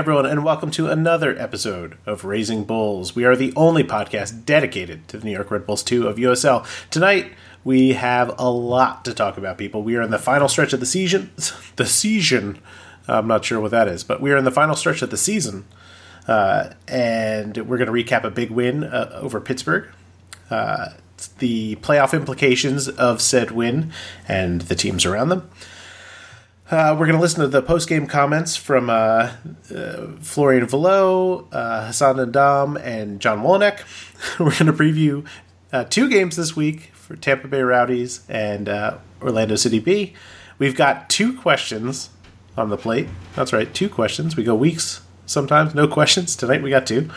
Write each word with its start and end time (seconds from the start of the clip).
everyone, 0.00 0.24
and 0.24 0.42
welcome 0.42 0.70
to 0.70 0.88
another 0.88 1.38
episode 1.38 1.98
of 2.06 2.24
Raising 2.24 2.64
Bulls. 2.64 3.14
We 3.14 3.26
are 3.26 3.36
the 3.36 3.52
only 3.54 3.84
podcast 3.84 4.46
dedicated 4.46 5.06
to 5.08 5.18
the 5.18 5.26
New 5.26 5.32
York 5.32 5.50
Red 5.50 5.66
Bulls 5.66 5.82
2 5.82 6.08
of 6.08 6.16
USL. 6.16 6.66
Tonight, 6.88 7.34
we 7.64 7.92
have 7.92 8.34
a 8.38 8.50
lot 8.50 9.04
to 9.04 9.12
talk 9.12 9.36
about, 9.36 9.58
people. 9.58 9.82
We 9.82 9.96
are 9.96 10.00
in 10.00 10.10
the 10.10 10.18
final 10.18 10.48
stretch 10.48 10.72
of 10.72 10.80
the 10.80 10.86
season. 10.86 11.30
The 11.76 11.84
season. 11.84 12.60
I'm 13.08 13.26
not 13.26 13.44
sure 13.44 13.60
what 13.60 13.72
that 13.72 13.88
is, 13.88 14.02
but 14.02 14.22
we 14.22 14.32
are 14.32 14.38
in 14.38 14.44
the 14.44 14.50
final 14.50 14.74
stretch 14.74 15.02
of 15.02 15.10
the 15.10 15.18
season. 15.18 15.66
Uh, 16.26 16.70
and 16.88 17.58
we're 17.58 17.76
going 17.76 17.86
to 17.86 17.92
recap 17.92 18.24
a 18.24 18.30
big 18.30 18.50
win 18.50 18.84
uh, 18.84 19.18
over 19.20 19.38
Pittsburgh. 19.38 19.86
Uh, 20.48 20.94
the 21.40 21.76
playoff 21.76 22.14
implications 22.14 22.88
of 22.88 23.20
said 23.20 23.50
win 23.50 23.92
and 24.26 24.62
the 24.62 24.74
teams 24.74 25.04
around 25.04 25.28
them. 25.28 25.50
Uh, 26.70 26.94
we're 26.96 27.06
going 27.06 27.16
to 27.16 27.20
listen 27.20 27.40
to 27.40 27.48
the 27.48 27.60
post 27.60 27.88
game 27.88 28.06
comments 28.06 28.54
from 28.54 28.88
uh, 28.88 29.32
uh, 29.74 30.06
Florian 30.20 30.64
Valot, 30.68 31.44
uh, 31.50 31.86
Hassan 31.86 32.18
Ndam, 32.18 32.80
and 32.80 33.18
John 33.18 33.42
Wolyniec. 33.42 33.80
we're 34.38 34.52
going 34.52 34.66
to 34.66 34.72
preview 34.72 35.26
uh, 35.72 35.82
two 35.82 36.08
games 36.08 36.36
this 36.36 36.54
week 36.54 36.92
for 36.92 37.16
Tampa 37.16 37.48
Bay 37.48 37.62
Rowdies 37.62 38.24
and 38.28 38.68
uh, 38.68 38.98
Orlando 39.20 39.56
City 39.56 39.80
B. 39.80 40.14
We've 40.58 40.76
got 40.76 41.10
two 41.10 41.36
questions 41.36 42.10
on 42.56 42.68
the 42.68 42.76
plate. 42.76 43.08
That's 43.34 43.52
right, 43.52 43.74
two 43.74 43.88
questions. 43.88 44.36
We 44.36 44.44
go 44.44 44.54
weeks 44.54 45.00
sometimes, 45.26 45.74
no 45.74 45.88
questions. 45.98 46.36
Tonight 46.36 46.62
we 46.62 46.70
got 46.70 46.86
two. 46.86 47.10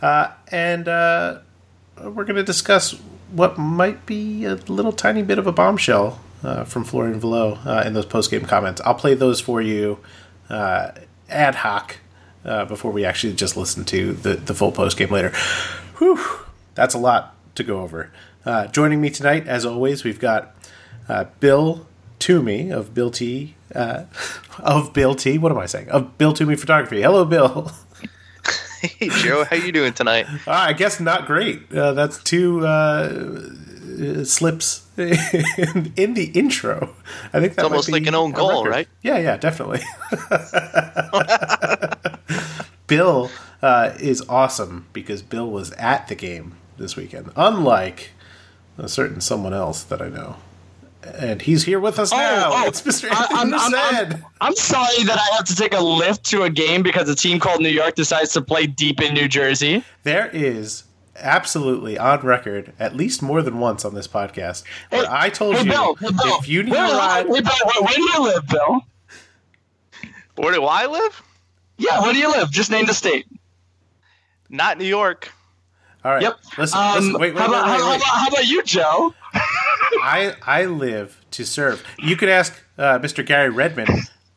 and 0.00 0.86
we're 0.86 2.24
going 2.24 2.36
to 2.36 2.42
discuss 2.42 2.92
what 3.32 3.58
might 3.58 4.06
be 4.06 4.46
a 4.46 4.54
little 4.54 4.92
tiny 4.92 5.22
bit 5.22 5.38
of 5.38 5.46
a 5.46 5.52
bombshell 5.52 6.20
uh, 6.42 6.64
from 6.64 6.84
Florian 6.84 7.20
Valot 7.20 7.58
uh, 7.66 7.82
in 7.86 7.92
those 7.94 8.06
post 8.06 8.30
game 8.30 8.44
comments. 8.44 8.80
I'll 8.84 8.94
play 8.94 9.14
those 9.14 9.40
for 9.40 9.60
you 9.60 9.98
uh, 10.48 10.92
ad 11.28 11.56
hoc 11.56 11.98
uh, 12.44 12.64
before 12.64 12.90
we 12.90 13.04
actually 13.04 13.34
just 13.34 13.56
listen 13.56 13.84
to 13.86 14.12
the, 14.12 14.34
the 14.34 14.54
full 14.54 14.72
post 14.72 14.96
game 14.96 15.10
later. 15.10 15.30
Whew, 15.98 16.20
that's 16.74 16.94
a 16.94 16.98
lot 16.98 17.34
to 17.54 17.64
go 17.64 17.80
over. 17.80 18.10
Uh, 18.44 18.66
joining 18.68 19.00
me 19.00 19.10
tonight, 19.10 19.46
as 19.46 19.64
always, 19.64 20.04
we've 20.04 20.18
got 20.18 20.54
uh, 21.08 21.24
Bill 21.40 21.86
Toomey 22.18 22.70
of 22.70 22.94
Bill 22.94 23.10
T. 23.10 23.54
of 24.58 24.92
Bill 24.92 25.14
T. 25.14 25.38
What 25.38 25.52
am 25.52 25.58
I 25.58 25.66
saying? 25.66 25.88
Of 25.90 26.18
Bill 26.18 26.32
Toomey 26.32 26.56
Photography. 26.56 27.02
Hello, 27.02 27.24
Bill. 27.24 27.70
Hey 28.82 29.10
Joe, 29.10 29.44
how 29.44 29.54
you 29.54 29.70
doing 29.70 29.92
tonight? 29.92 30.26
I 30.44 30.72
guess 30.72 30.98
not 30.98 31.26
great. 31.26 31.70
that's 31.70 32.20
two 32.20 32.66
slips 34.24 34.86
in, 34.96 35.92
in, 35.96 36.14
the 36.14 36.30
intro. 36.34 36.94
I 37.32 37.40
think 37.40 37.54
that's 37.54 37.64
almost 37.64 37.90
like 37.90 38.06
an 38.06 38.14
own 38.14 38.32
goal, 38.32 38.64
right? 38.64 38.88
Yeah, 39.02 39.18
yeah, 39.18 39.36
definitely. 39.36 39.80
Bill 42.86 43.30
uh, 43.62 43.94
is 43.98 44.22
awesome 44.28 44.86
because 44.92 45.22
Bill 45.22 45.50
was 45.50 45.72
at 45.72 46.08
the 46.08 46.14
game 46.14 46.56
this 46.78 46.96
weekend, 46.96 47.30
unlike 47.36 48.10
a 48.78 48.88
certain 48.88 49.20
someone 49.20 49.54
else 49.54 49.82
that 49.84 50.02
I 50.02 50.08
know. 50.08 50.36
And 51.02 51.42
he's 51.42 51.64
here 51.64 51.80
with 51.80 51.98
us 51.98 52.12
oh, 52.12 52.16
now. 52.16 52.50
Oh, 52.52 52.68
it's 52.68 52.82
Mr. 52.82 53.08
I, 53.10 53.26
I'm, 53.30 53.52
I'm, 53.52 53.74
I'm, 53.74 54.24
I'm, 54.40 54.54
sorry 54.54 55.02
that 55.02 55.18
I 55.18 55.34
have 55.36 55.44
to 55.46 55.56
take 55.56 55.74
a 55.74 55.80
lift 55.80 56.24
to 56.26 56.44
a 56.44 56.50
game 56.50 56.84
because 56.84 57.08
a 57.08 57.16
team 57.16 57.40
called 57.40 57.60
New 57.60 57.68
York 57.68 57.96
decides 57.96 58.32
to 58.34 58.42
play 58.42 58.68
deep 58.68 59.00
in 59.00 59.12
New 59.12 59.26
Jersey. 59.26 59.82
There 60.04 60.30
is 60.32 60.84
absolutely 61.16 61.98
on 61.98 62.20
record 62.20 62.72
at 62.78 62.96
least 62.96 63.22
more 63.22 63.42
than 63.42 63.58
once 63.58 63.84
on 63.84 63.94
this 63.94 64.08
podcast 64.08 64.64
where 64.90 65.02
hey, 65.02 65.08
I 65.10 65.28
told 65.28 65.56
hey, 65.56 65.64
you 65.64 65.70
Bill, 65.70 65.94
hey, 65.96 66.08
Bill, 66.08 66.38
if 66.38 66.48
you 66.48 66.62
need 66.62 66.72
where, 66.72 66.84
a 66.84 66.96
ride. 66.96 67.28
Where, 67.28 67.42
where, 67.42 67.82
where 67.82 67.94
do 67.94 68.02
you 68.02 68.22
live, 68.22 68.46
Bill? 68.48 68.80
Where 70.36 70.52
do 70.54 70.64
I 70.64 70.86
live? 70.86 71.22
Yeah, 71.76 72.00
where 72.00 72.12
do 72.12 72.18
you 72.18 72.30
live? 72.30 72.50
Just 72.50 72.70
name 72.70 72.86
the 72.86 72.94
state. 72.94 73.26
Not 74.48 74.78
New 74.78 74.84
York. 74.84 75.32
All 76.04 76.12
right. 76.12 76.22
Yep. 76.22 76.38
Listen, 76.58 76.78
um, 76.78 76.94
listen 76.94 77.12
wait, 77.14 77.34
wait, 77.34 77.40
how, 77.40 77.48
about, 77.48 77.66
wait, 77.66 77.80
wait, 77.80 77.90
wait. 77.90 78.02
How, 78.02 78.18
how, 78.18 78.28
about, 78.28 78.46
you, 78.46 78.62
Joe? 78.62 79.14
I 79.34 80.34
I 80.42 80.64
live 80.64 81.20
to 81.32 81.44
serve. 81.44 81.84
You 81.98 82.16
could 82.16 82.28
ask 82.28 82.60
uh, 82.76 82.98
Mr. 82.98 83.24
Gary 83.24 83.50
Redman 83.50 83.86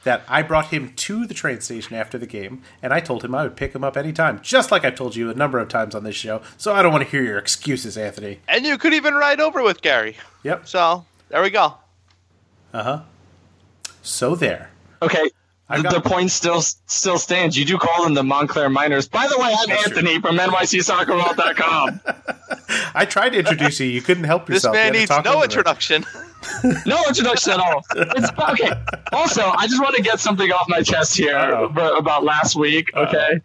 that 0.05 0.23
I 0.29 0.41
brought 0.41 0.67
him 0.67 0.93
to 0.95 1.25
the 1.25 1.33
train 1.33 1.59
station 1.59 1.95
after 1.95 2.17
the 2.17 2.25
game, 2.25 2.61
and 2.81 2.93
I 2.93 3.01
told 3.01 3.25
him 3.25 3.35
I 3.35 3.43
would 3.43 3.57
pick 3.57 3.75
him 3.75 3.83
up 3.83 3.97
anytime, 3.97 4.39
just 4.41 4.71
like 4.71 4.85
I've 4.85 4.95
told 4.95 5.15
you 5.15 5.29
a 5.29 5.33
number 5.33 5.59
of 5.59 5.67
times 5.67 5.93
on 5.93 6.03
this 6.03 6.15
show. 6.15 6.41
So 6.57 6.73
I 6.73 6.81
don't 6.81 6.93
want 6.93 7.03
to 7.03 7.09
hear 7.09 7.23
your 7.23 7.37
excuses, 7.37 7.97
Anthony. 7.97 8.39
And 8.47 8.65
you 8.65 8.77
could 8.77 8.93
even 8.93 9.15
ride 9.15 9.41
over 9.41 9.61
with 9.61 9.81
Gary. 9.81 10.15
Yep. 10.43 10.67
So 10.67 11.05
there 11.29 11.41
we 11.41 11.49
go. 11.49 11.73
Uh 12.73 12.83
huh. 12.83 13.01
So 14.01 14.35
there. 14.35 14.69
Okay. 15.01 15.29
The, 15.69 15.81
got- 15.81 15.93
the, 15.93 16.01
point 16.01 16.29
still 16.29 16.61
still 16.61 17.17
stands. 17.17 17.57
You 17.57 17.65
do 17.65 17.79
call 17.79 18.03
them 18.03 18.13
the 18.13 18.23
Montclair 18.23 18.69
Miners. 18.69 19.07
By 19.07 19.27
the 19.27 19.39
way, 19.39 19.51
I'm 19.57 19.67
That's 19.67 19.87
Anthony 19.87 20.19
true. 20.19 20.29
from 20.29 20.37
NYCSoccerWorld.com. 20.37 22.01
I 22.93 23.05
tried 23.05 23.29
to 23.29 23.39
introduce 23.39 23.79
you. 23.79 23.87
You 23.87 24.03
couldn't 24.03 24.25
help 24.25 24.47
yourself. 24.47 24.75
This 24.75 24.83
man 24.83 24.93
needs 24.93 25.11
no 25.25 25.43
introduction. 25.43 26.05
no 26.85 27.03
introduction 27.07 27.53
at 27.53 27.59
all. 27.59 27.83
It's, 27.95 28.29
okay. 28.51 28.71
Also, 29.11 29.41
I 29.41 29.67
just 29.67 29.81
want 29.81 29.95
to 29.95 30.01
get 30.01 30.19
something 30.19 30.51
off 30.51 30.65
my 30.67 30.81
chest 30.81 31.17
here 31.17 31.35
Uh-oh. 31.37 31.97
about 31.97 32.23
last 32.23 32.55
week. 32.55 32.91
Oh. 32.93 33.03
Okay. 33.03 33.17
Uh-oh. 33.17 33.39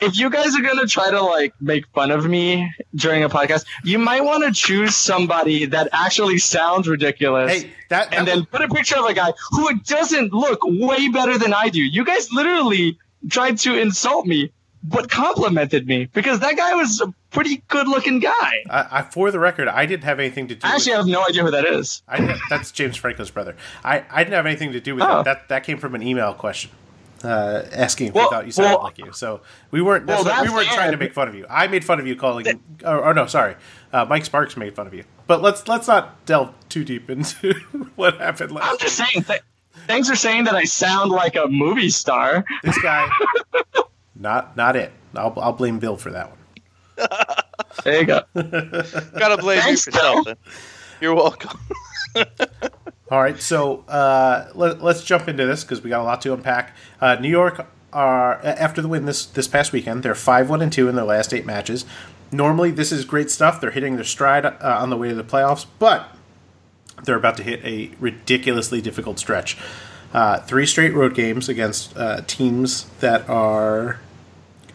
If 0.00 0.18
you 0.18 0.28
guys 0.28 0.54
are 0.56 0.60
gonna 0.60 0.86
try 0.86 1.10
to 1.10 1.22
like 1.22 1.54
make 1.60 1.86
fun 1.94 2.10
of 2.10 2.26
me 2.26 2.70
during 2.94 3.22
a 3.24 3.28
podcast, 3.28 3.64
you 3.84 3.98
might 3.98 4.22
want 4.22 4.44
to 4.44 4.52
choose 4.52 4.94
somebody 4.94 5.66
that 5.66 5.88
actually 5.92 6.38
sounds 6.38 6.88
ridiculous. 6.88 7.62
Hey, 7.62 7.72
that, 7.88 8.12
and 8.12 8.26
then 8.26 8.44
put 8.44 8.60
a 8.60 8.68
picture 8.68 8.98
of 8.98 9.06
a 9.06 9.14
guy 9.14 9.32
who 9.52 9.78
doesn't 9.80 10.32
look 10.32 10.58
way 10.64 11.08
better 11.08 11.38
than 11.38 11.54
I 11.54 11.68
do. 11.68 11.80
You 11.80 12.04
guys 12.04 12.28
literally 12.32 12.98
tried 13.30 13.58
to 13.60 13.78
insult 13.78 14.26
me 14.26 14.52
but 14.82 15.10
complimented 15.10 15.86
me 15.86 16.06
because 16.12 16.40
that 16.40 16.56
guy 16.56 16.74
was 16.74 17.02
pretty 17.34 17.62
good 17.68 17.88
looking 17.88 18.20
guy. 18.20 18.64
I, 18.70 18.86
I, 18.90 19.02
for 19.02 19.30
the 19.30 19.38
record, 19.38 19.68
I 19.68 19.84
didn't 19.84 20.04
have 20.04 20.20
anything 20.20 20.48
to 20.48 20.54
do. 20.54 20.56
With 20.56 20.62
that. 20.62 20.72
I 20.72 20.74
actually 20.76 20.92
with, 20.92 20.98
have 20.98 21.06
no 21.08 21.24
idea 21.28 21.42
who 21.42 21.50
that 21.50 21.66
is. 21.66 22.02
I, 22.08 22.38
that's 22.48 22.70
James 22.70 22.96
Franco's 22.96 23.30
brother. 23.30 23.56
I, 23.84 24.04
I 24.10 24.24
didn't 24.24 24.34
have 24.34 24.46
anything 24.46 24.72
to 24.72 24.80
do 24.80 24.94
with 24.94 25.04
oh. 25.04 25.22
that. 25.22 25.24
that. 25.24 25.48
That 25.48 25.64
came 25.64 25.78
from 25.78 25.94
an 25.94 26.02
email 26.02 26.32
question. 26.32 26.70
Uh, 27.24 27.66
asking 27.72 28.08
if 28.08 28.14
well, 28.14 28.26
we 28.26 28.30
thought 28.30 28.46
you 28.46 28.52
sounded 28.52 28.74
well, 28.74 28.82
like 28.82 28.98
you, 28.98 29.10
so 29.12 29.40
we 29.70 29.80
weren't 29.80 30.06
well, 30.06 30.24
we 30.24 30.50
weren't 30.50 30.68
trying 30.68 30.90
to 30.90 30.98
make 30.98 31.14
fun 31.14 31.26
of 31.26 31.34
you. 31.34 31.46
I 31.48 31.68
made 31.68 31.82
fun 31.82 31.98
of 31.98 32.06
you 32.06 32.16
calling, 32.16 32.44
that, 32.44 32.58
or, 32.84 33.02
or, 33.02 33.14
no, 33.14 33.24
sorry, 33.24 33.56
uh, 33.94 34.04
Mike 34.04 34.26
Sparks 34.26 34.58
made 34.58 34.76
fun 34.76 34.86
of 34.86 34.92
you. 34.92 35.04
But 35.26 35.40
let's 35.40 35.66
let's 35.66 35.88
not 35.88 36.26
delve 36.26 36.52
too 36.68 36.84
deep 36.84 37.08
into 37.08 37.54
what 37.96 38.18
happened 38.18 38.52
last. 38.52 38.70
I'm 38.70 38.78
just 38.78 38.96
saying, 38.96 39.24
th- 39.24 39.40
thanks 39.86 40.06
for 40.06 40.16
saying 40.16 40.44
that 40.44 40.54
I 40.54 40.64
sound 40.64 41.12
like 41.12 41.34
a 41.34 41.46
movie 41.48 41.88
star. 41.88 42.44
This 42.62 42.76
guy, 42.82 43.08
not 44.14 44.54
not 44.54 44.76
it. 44.76 44.92
I'll 45.14 45.32
I'll 45.38 45.54
blame 45.54 45.78
Bill 45.78 45.96
for 45.96 46.10
that 46.10 46.28
one. 46.28 46.38
There 47.84 48.00
you 48.00 48.06
go. 48.06 48.22
Gotta 48.34 49.36
blame 49.38 49.60
Thanks, 49.60 49.86
you 49.86 49.92
for 49.92 49.98
Bill. 49.98 50.14
something. 50.14 50.36
You're 51.00 51.14
welcome. 51.14 51.58
All 53.10 53.20
right, 53.20 53.38
so 53.38 53.84
uh, 53.88 54.50
let, 54.54 54.80
us 54.80 55.04
jump 55.04 55.28
into 55.28 55.46
this 55.46 55.62
because 55.62 55.82
we 55.82 55.90
got 55.90 56.00
a 56.00 56.04
lot 56.04 56.22
to 56.22 56.32
unpack. 56.32 56.74
Uh, 57.00 57.16
New 57.16 57.28
York 57.28 57.66
are 57.92 58.44
after 58.44 58.82
the 58.82 58.88
win 58.88 59.04
this 59.04 59.26
this 59.26 59.46
past 59.46 59.72
weekend. 59.72 60.02
They're 60.02 60.14
five 60.14 60.48
one 60.50 60.62
and 60.62 60.72
two 60.72 60.88
in 60.88 60.96
their 60.96 61.04
last 61.04 61.32
eight 61.34 61.46
matches. 61.46 61.84
Normally, 62.32 62.70
this 62.70 62.90
is 62.90 63.04
great 63.04 63.30
stuff. 63.30 63.60
They're 63.60 63.70
hitting 63.70 63.96
their 63.96 64.04
stride 64.04 64.44
uh, 64.44 64.56
on 64.62 64.90
the 64.90 64.96
way 64.96 65.08
to 65.10 65.14
the 65.14 65.22
playoffs, 65.22 65.66
but 65.78 66.08
they're 67.04 67.16
about 67.16 67.36
to 67.36 67.42
hit 67.42 67.64
a 67.64 67.90
ridiculously 68.00 68.80
difficult 68.80 69.18
stretch. 69.18 69.56
Uh, 70.12 70.38
three 70.40 70.66
straight 70.66 70.94
road 70.94 71.14
games 71.14 71.48
against 71.48 71.96
uh, 71.96 72.22
teams 72.26 72.84
that 73.00 73.28
are 73.28 74.00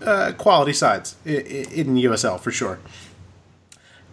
uh, 0.06 0.34
quality 0.38 0.74
sides 0.74 1.16
in 1.26 1.96
USL 1.96 2.40
for 2.40 2.52
sure. 2.52 2.80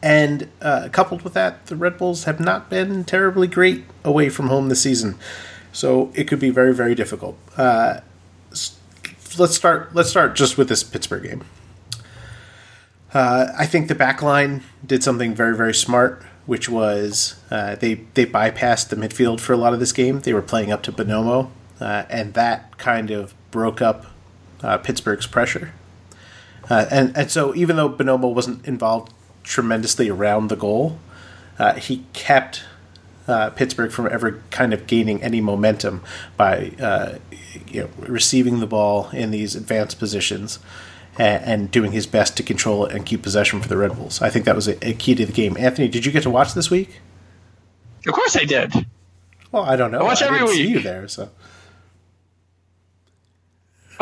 And 0.03 0.51
uh, 0.61 0.89
coupled 0.93 1.23
with 1.23 1.35
that, 1.35 1.67
the 1.67 1.77
Red 1.77 1.99
Bulls 1.99 2.25
have 2.25 2.39
not 2.39 2.69
been 2.69 3.05
terribly 3.05 3.49
great 3.49 3.85
away 4.05 4.29
from 4.29 4.49
home 4.49 4.69
this 4.69 4.83
season, 4.83 5.19
so 5.73 6.13
it 6.15 6.29
could 6.29 6.39
be 6.39 6.51
very, 6.51 6.75
very 6.75 6.95
difficult. 6.95 7.39
Uh, 7.57 8.01
let's 9.39 9.57
start. 9.57 9.95
Let's 9.95 10.11
start 10.11 10.37
just 10.37 10.59
with 10.59 10.69
this 10.69 10.83
Pittsburgh 10.83 11.25
game. 11.25 11.45
Uh, 13.15 13.53
I 13.59 13.67
think 13.67 13.89
the 13.89 13.95
back 13.95 14.23
line 14.23 14.63
did 14.85 15.03
something 15.03 15.35
very, 15.35 15.57
very 15.57 15.75
smart, 15.75 16.23
which 16.45 16.69
was 16.69 17.37
uh, 17.51 17.77
they 17.77 17.95
they 18.15 18.27
bypassed 18.27 18.91
the 18.91 18.97
midfield 18.97 19.41
for 19.41 19.55
a 19.55 19.57
lot 19.57 19.73
of 19.73 19.81
this 19.81 19.93
game. 19.93 20.21
They 20.21 20.35
were 20.35 20.43
playing 20.43 20.73
up 20.73 20.83
to 20.85 20.93
Bonomo, 20.93 21.51
uh, 21.81 22.05
and 22.11 22.35
that 22.35 22.77
kind 22.79 23.11
of 23.11 23.35
broke 23.51 23.81
up 23.81 24.07
uh, 24.63 24.79
Pittsburgh's 24.79 25.27
pressure. 25.27 25.73
Uh, 26.69 26.87
and 26.91 27.17
and 27.17 27.31
so 27.31 27.55
even 27.55 27.77
though 27.77 27.89
Bonomo 27.89 28.33
wasn't 28.33 28.67
involved 28.67 29.13
tremendously 29.45 30.09
around 30.09 30.49
the 30.49 30.57
goal, 30.57 30.99
uh, 31.59 31.75
he 31.75 32.05
kept 32.13 32.65
uh, 33.29 33.51
Pittsburgh 33.51 33.93
from 33.93 34.07
ever 34.07 34.43
kind 34.51 34.73
of 34.75 34.87
gaining 34.87 35.23
any 35.23 35.41
momentum 35.41 36.03
by 36.37 36.73
uh, 36.81 37.19
you 37.69 37.83
know 37.83 37.91
receiving 37.99 38.61
the 38.61 38.67
ball 38.67 39.09
in 39.11 39.31
these 39.31 39.55
advanced 39.55 39.99
positions. 39.99 40.59
And, 41.19 41.45
and 41.45 41.71
doing 41.71 41.93
his 41.93 42.07
best 42.07 42.37
to 42.37 42.43
control 42.43 42.85
it 42.85 42.95
and 42.95 43.07
keep 43.07 43.23
possession 43.23 43.63
for 43.63 43.69
the 43.69 43.79
Red 43.79 43.97
Bulls. 43.97 44.21
I 44.21 44.29
think 44.29 44.45
that 44.45 44.55
was 44.55 44.69
a, 44.69 44.77
a 44.87 44.93
key 44.93 45.15
to 45.15 45.25
the 45.25 45.33
game. 45.33 45.57
Anthony, 45.59 45.89
did 45.89 46.05
you 46.05 46.13
get 46.13 46.25
to 46.25 46.29
watch 46.31 46.53
this 46.53 46.71
week? 46.71 47.01
Of 48.07 48.13
course 48.13 48.37
I 48.37 48.45
did. 48.45 48.87
Well, 49.51 49.63
I 49.63 49.77
don't 49.77 49.91
know. 49.91 50.01
I 50.01 50.03
watch 50.03 50.23
I 50.23 50.27
every 50.27 50.43
week. 50.43 50.57
See 50.57 50.69
you 50.69 50.81
there, 50.81 51.09
so 51.09 51.31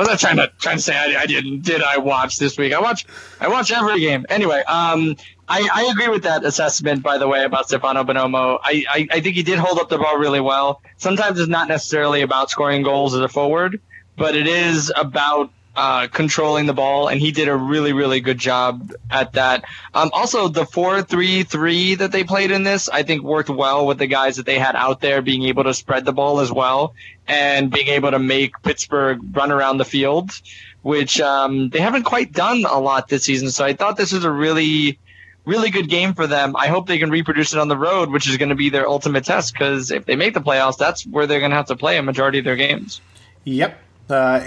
was 0.00 0.08
not 0.08 0.19
trying 0.19 0.37
to 0.37 0.50
trying 0.58 0.76
to 0.76 0.82
say 0.82 0.96
I, 0.96 1.23
I, 1.23 1.26
didn't. 1.26 1.62
Did 1.62 1.82
I 1.82 1.99
watch 1.99 2.38
this 2.38 2.58
week? 2.58 2.73
I 2.73 2.81
watch. 2.81 3.06
I 3.41 3.49
watch 3.49 3.70
every 3.70 4.00
game. 4.00 4.26
Anyway, 4.29 4.62
um, 4.67 5.17
I, 5.49 5.69
I 5.73 5.91
agree 5.93 6.08
with 6.08 6.25
that 6.25 6.44
assessment. 6.44 7.02
By 7.02 7.19
the 7.19 7.29
way, 7.29 7.44
about 7.44 7.69
Stefano 7.69 8.02
Bonomo, 8.05 8.58
I, 8.62 8.85
I 8.88 9.08
I 9.11 9.20
think 9.20 9.37
he 9.37 9.43
did 9.43 9.58
hold 9.58 9.79
up 9.79 9.88
the 9.88 9.99
ball 9.99 10.19
really 10.19 10.41
well. 10.41 10.82
Sometimes 10.96 11.38
it's 11.38 11.49
not 11.49 11.69
necessarily 11.69 12.23
about 12.23 12.50
scoring 12.50 12.82
goals 12.82 13.14
as 13.14 13.20
a 13.20 13.29
forward, 13.29 13.81
but 14.17 14.35
it 14.35 14.46
is 14.46 14.93
about 14.96 15.50
uh, 15.76 16.06
controlling 16.09 16.67
the 16.67 16.73
ball, 16.73 17.09
and 17.09 17.21
he 17.21 17.32
did 17.32 17.49
a 17.49 17.56
really, 17.56 17.93
really 17.93 18.21
good 18.21 18.38
job 18.38 18.93
at 19.11 19.32
that. 19.32 19.65
Um, 19.93 20.11
also, 20.12 20.49
the 20.49 20.65
four-three-three 20.67 21.97
that 21.97 22.12
they 22.12 22.25
played 22.25 22.50
in 22.50 22.62
this, 22.62 22.88
I 22.88 23.03
think, 23.03 23.23
worked 23.23 23.50
well 23.50 23.87
with 23.87 23.99
the 23.99 24.06
guys 24.06 24.37
that 24.37 24.47
they 24.47 24.59
had 24.59 24.76
out 24.76 25.00
there 25.00 25.23
being 25.23 25.44
able 25.44 25.65
to 25.65 25.75
spread 25.75 26.05
the 26.05 26.12
ball 26.12 26.41
as 26.41 26.53
well 26.53 26.94
and 27.26 27.71
being 27.71 27.88
able 27.88 28.11
to 28.11 28.19
make 28.19 28.61
Pittsburgh 28.62 29.19
run 29.37 29.50
around 29.50 29.79
the 29.79 29.85
field, 29.85 30.41
which 30.82 31.21
um, 31.21 31.71
they 31.71 31.81
haven't 31.81 32.05
quite 32.05 32.32
done 32.32 32.65
a 32.69 32.79
lot 32.79 33.09
this 33.09 33.25
season. 33.25 33.50
So 33.50 33.65
I 33.65 33.73
thought 33.73 33.97
this 33.97 34.12
was 34.12 34.25
a 34.25 34.31
really, 34.31 34.99
really 35.44 35.71
good 35.71 35.88
game 35.88 36.15
for 36.15 36.26
them. 36.26 36.55
I 36.56 36.69
hope 36.69 36.87
they 36.87 36.99
can 36.99 37.11
reproduce 37.11 37.53
it 37.53 37.59
on 37.59 37.69
the 37.69 37.76
road, 37.76 38.11
which 38.11 38.29
is 38.29 38.37
going 38.37 38.50
to 38.50 38.55
be 38.55 38.71
their 38.71 38.88
ultimate 38.88 39.25
test 39.25 39.55
because 39.55 39.91
if 39.91 40.05
they 40.05 40.17
make 40.17 40.35
the 40.35 40.41
playoffs, 40.41 40.79
that's 40.79 41.06
where 41.06 41.26
they're 41.26 41.41
going 41.41 41.50
to 41.50 41.56
have 41.56 41.67
to 41.67 41.76
play 41.76 41.97
a 41.97 42.03
majority 42.03 42.38
of 42.38 42.44
their 42.44 42.56
games. 42.56 43.00
Yep. 43.44 43.81
Uh, 44.09 44.47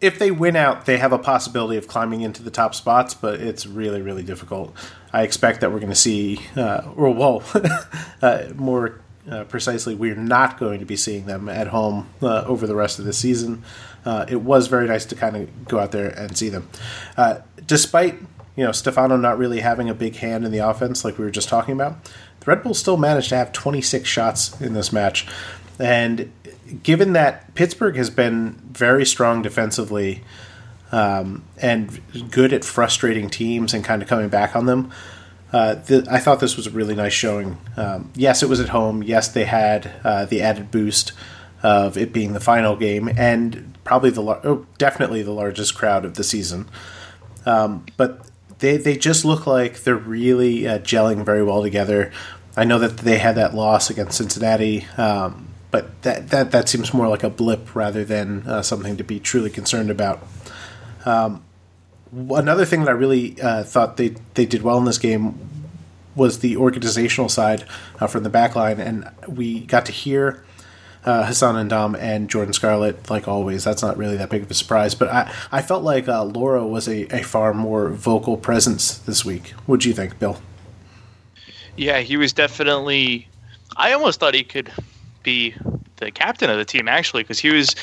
if 0.00 0.18
they 0.18 0.30
win 0.30 0.56
out, 0.56 0.86
they 0.86 0.96
have 0.96 1.12
a 1.12 1.18
possibility 1.18 1.76
of 1.76 1.86
climbing 1.86 2.22
into 2.22 2.42
the 2.42 2.50
top 2.50 2.74
spots, 2.74 3.14
but 3.14 3.40
it's 3.40 3.66
really, 3.66 4.00
really 4.00 4.22
difficult. 4.22 4.74
I 5.12 5.22
expect 5.22 5.60
that 5.60 5.72
we're 5.72 5.80
going 5.80 5.90
to 5.90 5.94
see, 5.94 6.40
uh, 6.56 6.82
or 6.96 7.12
well, 7.12 7.42
uh, 8.22 8.44
more 8.54 9.00
uh, 9.30 9.44
precisely, 9.44 9.94
we're 9.94 10.14
not 10.14 10.58
going 10.58 10.80
to 10.80 10.86
be 10.86 10.96
seeing 10.96 11.26
them 11.26 11.48
at 11.48 11.68
home 11.68 12.08
uh, 12.22 12.44
over 12.46 12.66
the 12.66 12.74
rest 12.74 12.98
of 12.98 13.04
the 13.04 13.12
season. 13.12 13.62
Uh, 14.04 14.24
it 14.28 14.40
was 14.40 14.68
very 14.68 14.88
nice 14.88 15.04
to 15.06 15.14
kind 15.14 15.36
of 15.36 15.68
go 15.68 15.78
out 15.78 15.92
there 15.92 16.08
and 16.08 16.36
see 16.36 16.48
them, 16.48 16.68
uh, 17.18 17.40
despite 17.66 18.14
you 18.56 18.64
know 18.64 18.72
Stefano 18.72 19.16
not 19.18 19.36
really 19.36 19.60
having 19.60 19.90
a 19.90 19.94
big 19.94 20.16
hand 20.16 20.46
in 20.46 20.52
the 20.52 20.58
offense, 20.58 21.04
like 21.04 21.18
we 21.18 21.24
were 21.24 21.30
just 21.30 21.50
talking 21.50 21.74
about. 21.74 22.02
The 22.04 22.46
Red 22.46 22.62
Bulls 22.62 22.78
still 22.78 22.96
managed 22.96 23.28
to 23.28 23.36
have 23.36 23.52
26 23.52 24.08
shots 24.08 24.58
in 24.62 24.72
this 24.72 24.90
match, 24.90 25.26
and 25.78 26.32
given 26.82 27.12
that 27.14 27.54
Pittsburgh 27.54 27.96
has 27.96 28.10
been 28.10 28.52
very 28.72 29.06
strong 29.06 29.42
defensively 29.42 30.22
um, 30.92 31.44
and 31.58 32.00
good 32.30 32.52
at 32.52 32.64
frustrating 32.64 33.30
teams 33.30 33.74
and 33.74 33.84
kind 33.84 34.02
of 34.02 34.08
coming 34.08 34.28
back 34.28 34.56
on 34.56 34.66
them, 34.66 34.90
uh, 35.52 35.76
I 36.08 36.18
thought 36.18 36.40
this 36.40 36.56
was 36.56 36.66
a 36.66 36.70
really 36.70 36.94
nice 36.94 37.12
showing. 37.12 37.58
Um, 37.76 38.10
yes, 38.14 38.42
it 38.42 38.48
was 38.48 38.60
at 38.60 38.68
home. 38.68 39.02
Yes, 39.02 39.28
they 39.28 39.44
had 39.44 39.90
uh, 40.04 40.24
the 40.26 40.42
added 40.42 40.70
boost 40.70 41.12
of 41.62 41.96
it 41.98 42.12
being 42.12 42.32
the 42.32 42.40
final 42.40 42.76
game 42.76 43.08
and 43.16 43.74
probably 43.84 44.10
the 44.10 44.22
oh, 44.22 44.66
definitely 44.78 45.22
the 45.22 45.32
largest 45.32 45.74
crowd 45.74 46.04
of 46.04 46.14
the 46.14 46.24
season. 46.24 46.68
Um, 47.44 47.84
but 47.96 48.26
they 48.60 48.76
they 48.76 48.96
just 48.96 49.24
look 49.24 49.46
like 49.46 49.80
they're 49.82 49.96
really 49.96 50.66
uh, 50.66 50.78
gelling 50.78 51.24
very 51.24 51.42
well 51.42 51.62
together. 51.62 52.12
I 52.56 52.64
know 52.64 52.78
that 52.78 52.98
they 52.98 53.18
had 53.18 53.36
that 53.36 53.54
loss 53.54 53.90
against 53.90 54.18
Cincinnati, 54.18 54.86
um, 54.96 55.48
but 55.70 56.02
that, 56.02 56.30
that 56.30 56.50
that 56.50 56.68
seems 56.68 56.92
more 56.92 57.08
like 57.08 57.22
a 57.22 57.30
blip 57.30 57.74
rather 57.74 58.04
than 58.04 58.46
uh, 58.46 58.62
something 58.62 58.96
to 58.96 59.04
be 59.04 59.20
truly 59.20 59.50
concerned 59.50 59.90
about. 59.90 60.26
Um, 61.04 61.42
another 62.12 62.64
thing 62.64 62.80
that 62.80 62.88
I 62.88 62.92
really 62.92 63.40
uh, 63.40 63.62
thought 63.62 63.96
they 63.96 64.14
they 64.34 64.46
did 64.46 64.62
well 64.62 64.78
in 64.78 64.84
this 64.84 64.98
game 64.98 65.38
was 66.16 66.40
the 66.40 66.56
organizational 66.56 67.28
side 67.28 67.64
uh, 68.00 68.06
from 68.06 68.24
the 68.24 68.30
back 68.30 68.56
line, 68.56 68.80
and 68.80 69.08
we 69.28 69.60
got 69.60 69.86
to 69.86 69.92
hear 69.92 70.42
uh, 71.04 71.24
Hassan 71.24 71.68
Ndam 71.68 71.96
and 71.98 72.28
Jordan 72.28 72.52
Scarlett, 72.52 73.08
like 73.08 73.28
always. 73.28 73.64
That's 73.64 73.82
not 73.82 73.96
really 73.96 74.16
that 74.16 74.28
big 74.28 74.42
of 74.42 74.50
a 74.50 74.54
surprise, 74.54 74.94
but 74.94 75.08
I, 75.08 75.32
I 75.52 75.62
felt 75.62 75.82
like 75.82 76.08
uh, 76.08 76.24
Laura 76.24 76.66
was 76.66 76.88
a, 76.88 77.04
a 77.14 77.22
far 77.22 77.54
more 77.54 77.90
vocal 77.90 78.36
presence 78.36 78.98
this 78.98 79.24
week. 79.24 79.50
What 79.66 79.80
do 79.80 79.88
you 79.88 79.94
think, 79.94 80.18
Bill? 80.18 80.40
Yeah, 81.76 82.00
he 82.00 82.16
was 82.16 82.32
definitely. 82.32 83.28
I 83.76 83.92
almost 83.92 84.20
thought 84.20 84.34
he 84.34 84.42
could 84.42 84.70
be 85.22 85.54
the 85.96 86.10
captain 86.10 86.50
of 86.50 86.56
the 86.56 86.64
team 86.64 86.88
actually 86.88 87.22
because 87.22 87.38
he 87.38 87.50
was 87.50 87.74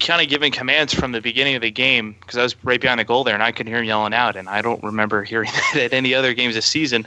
kind 0.00 0.22
of 0.22 0.28
giving 0.28 0.52
commands 0.52 0.94
from 0.94 1.12
the 1.12 1.20
beginning 1.20 1.56
of 1.56 1.62
the 1.62 1.70
game 1.70 2.16
because 2.20 2.36
I 2.36 2.42
was 2.42 2.64
right 2.64 2.80
behind 2.80 3.00
the 3.00 3.04
goal 3.04 3.24
there 3.24 3.34
and 3.34 3.42
I 3.42 3.52
could 3.52 3.66
hear 3.66 3.78
him 3.78 3.84
yelling 3.84 4.14
out 4.14 4.36
and 4.36 4.48
I 4.48 4.62
don't 4.62 4.82
remember 4.82 5.24
hearing 5.24 5.50
that 5.74 5.82
at 5.82 5.92
any 5.92 6.14
other 6.14 6.34
games 6.34 6.54
this 6.54 6.66
season. 6.66 7.06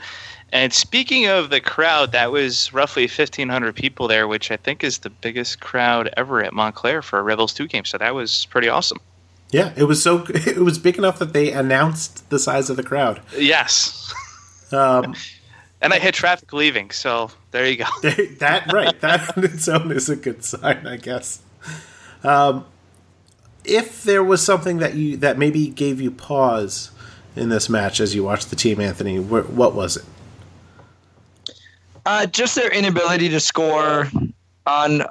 And 0.52 0.72
speaking 0.72 1.26
of 1.26 1.48
the 1.48 1.62
crowd, 1.62 2.12
that 2.12 2.30
was 2.30 2.74
roughly 2.74 3.04
1,500 3.04 3.74
people 3.74 4.06
there, 4.06 4.28
which 4.28 4.50
I 4.50 4.58
think 4.58 4.84
is 4.84 4.98
the 4.98 5.08
biggest 5.08 5.60
crowd 5.60 6.12
ever 6.16 6.44
at 6.44 6.52
Montclair 6.52 7.00
for 7.00 7.18
a 7.18 7.22
Rebels 7.22 7.54
2 7.54 7.66
game. 7.68 7.86
So 7.86 7.96
that 7.96 8.14
was 8.14 8.46
pretty 8.46 8.68
awesome. 8.68 8.98
Yeah, 9.50 9.72
it 9.76 9.84
was 9.84 10.02
so 10.02 10.26
it 10.28 10.58
was 10.58 10.78
big 10.78 10.98
enough 10.98 11.18
that 11.18 11.32
they 11.32 11.52
announced 11.52 12.28
the 12.30 12.38
size 12.38 12.68
of 12.70 12.76
the 12.76 12.82
crowd. 12.82 13.20
Yes. 13.36 14.12
Um, 14.72 15.14
and 15.82 15.92
I 15.92 15.98
hit 15.98 16.14
traffic 16.14 16.52
leaving, 16.52 16.90
so 16.90 17.30
there 17.50 17.68
you 17.68 17.76
go. 17.76 17.84
that 18.38 18.72
right, 18.72 18.98
that 19.00 19.36
on 19.36 19.44
its 19.44 19.68
own 19.68 19.90
is 19.92 20.08
a 20.08 20.16
good 20.16 20.44
sign, 20.44 20.86
I 20.86 20.96
guess. 20.96 21.42
Um, 22.22 22.64
if 23.64 24.04
there 24.04 24.24
was 24.24 24.44
something 24.44 24.78
that 24.78 24.94
you 24.94 25.16
that 25.18 25.38
maybe 25.38 25.68
gave 25.68 26.00
you 26.00 26.10
pause 26.10 26.90
in 27.34 27.48
this 27.48 27.68
match 27.68 28.00
as 28.00 28.14
you 28.14 28.24
watched 28.24 28.50
the 28.50 28.56
team, 28.56 28.80
Anthony, 28.80 29.16
wh- 29.16 29.50
what 29.54 29.74
was 29.74 29.96
it? 29.96 30.04
Uh, 32.06 32.26
just 32.26 32.54
their 32.54 32.70
inability 32.72 33.28
to 33.28 33.40
score 33.40 34.08
on 34.66 35.02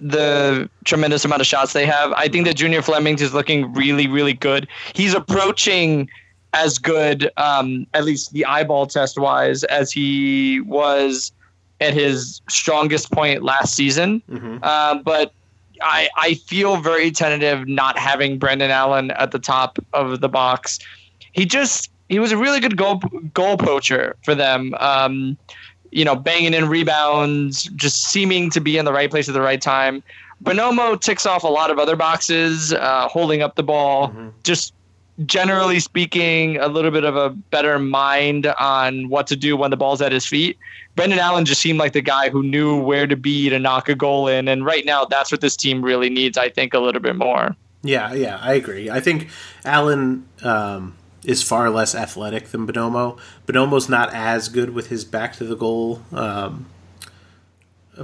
the 0.00 0.68
tremendous 0.84 1.24
amount 1.24 1.40
of 1.40 1.46
shots 1.46 1.72
they 1.72 1.86
have. 1.86 2.12
I 2.12 2.28
think 2.28 2.46
that 2.46 2.54
Junior 2.54 2.82
Flemings 2.82 3.22
is 3.22 3.34
looking 3.34 3.72
really, 3.72 4.06
really 4.06 4.32
good. 4.32 4.68
He's 4.94 5.14
approaching 5.14 6.08
as 6.52 6.78
good, 6.78 7.30
um, 7.36 7.86
at 7.94 8.04
least 8.04 8.32
the 8.32 8.44
eyeball 8.44 8.86
test 8.86 9.18
wise, 9.18 9.64
as 9.64 9.92
he 9.92 10.60
was 10.60 11.32
at 11.80 11.94
his 11.94 12.40
strongest 12.48 13.10
point 13.10 13.42
last 13.42 13.74
season. 13.74 14.22
Mm-hmm. 14.30 14.58
Uh, 14.62 14.96
but 14.96 15.32
I, 15.82 16.08
I 16.16 16.34
feel 16.34 16.76
very 16.76 17.10
tentative 17.10 17.66
not 17.66 17.98
having 17.98 18.38
Brandon 18.38 18.70
Allen 18.70 19.10
at 19.12 19.30
the 19.30 19.38
top 19.38 19.78
of 19.92 20.20
the 20.20 20.28
box. 20.28 20.78
He 21.32 21.46
just 21.46 21.90
he 22.08 22.18
was 22.18 22.32
a 22.32 22.36
really 22.36 22.60
good 22.60 22.76
goal 22.76 22.96
goal 23.32 23.56
poacher 23.56 24.16
for 24.24 24.34
them. 24.34 24.74
Um, 24.78 25.38
you 25.92 26.04
know, 26.04 26.14
banging 26.14 26.54
in 26.54 26.68
rebounds, 26.68 27.64
just 27.74 28.04
seeming 28.04 28.50
to 28.50 28.60
be 28.60 28.76
in 28.76 28.84
the 28.84 28.92
right 28.92 29.10
place 29.10 29.28
at 29.28 29.32
the 29.32 29.40
right 29.40 29.60
time. 29.60 30.02
Bonomo 30.42 30.98
ticks 31.00 31.26
off 31.26 31.42
a 31.42 31.48
lot 31.48 31.70
of 31.70 31.78
other 31.78 31.96
boxes, 31.96 32.72
uh, 32.72 33.08
holding 33.08 33.42
up 33.42 33.56
the 33.56 33.62
ball, 33.62 34.08
mm-hmm. 34.08 34.28
just 34.42 34.72
generally 35.26 35.80
speaking, 35.80 36.56
a 36.58 36.68
little 36.68 36.90
bit 36.90 37.04
of 37.04 37.16
a 37.16 37.30
better 37.30 37.78
mind 37.78 38.46
on 38.58 39.08
what 39.08 39.26
to 39.28 39.36
do 39.36 39.56
when 39.56 39.70
the 39.70 39.76
ball's 39.76 40.00
at 40.00 40.12
his 40.12 40.26
feet. 40.26 40.58
Brandon 40.96 41.18
Allen 41.18 41.44
just 41.44 41.60
seemed 41.60 41.78
like 41.78 41.92
the 41.92 42.00
guy 42.00 42.30
who 42.30 42.42
knew 42.42 42.80
where 42.80 43.06
to 43.06 43.16
be 43.16 43.48
to 43.48 43.58
knock 43.58 43.88
a 43.88 43.94
goal 43.94 44.28
in. 44.28 44.48
And 44.48 44.64
right 44.64 44.84
now, 44.84 45.04
that's 45.04 45.30
what 45.30 45.40
this 45.40 45.56
team 45.56 45.82
really 45.82 46.10
needs, 46.10 46.36
I 46.36 46.48
think, 46.48 46.74
a 46.74 46.78
little 46.78 47.00
bit 47.00 47.16
more. 47.16 47.56
Yeah, 47.82 48.12
yeah, 48.12 48.38
I 48.40 48.54
agree. 48.54 48.90
I 48.90 49.00
think 49.00 49.28
Allen 49.64 50.28
um, 50.42 50.96
is 51.24 51.42
far 51.42 51.70
less 51.70 51.94
athletic 51.94 52.48
than 52.48 52.66
Bonomo. 52.66 53.18
Bonomo's 53.46 53.88
not 53.88 54.12
as 54.12 54.48
good 54.48 54.70
with 54.70 54.88
his 54.88 55.04
back 55.04 55.36
to 55.36 55.44
the 55.44 55.56
goal. 55.56 56.02
Um, 56.12 56.66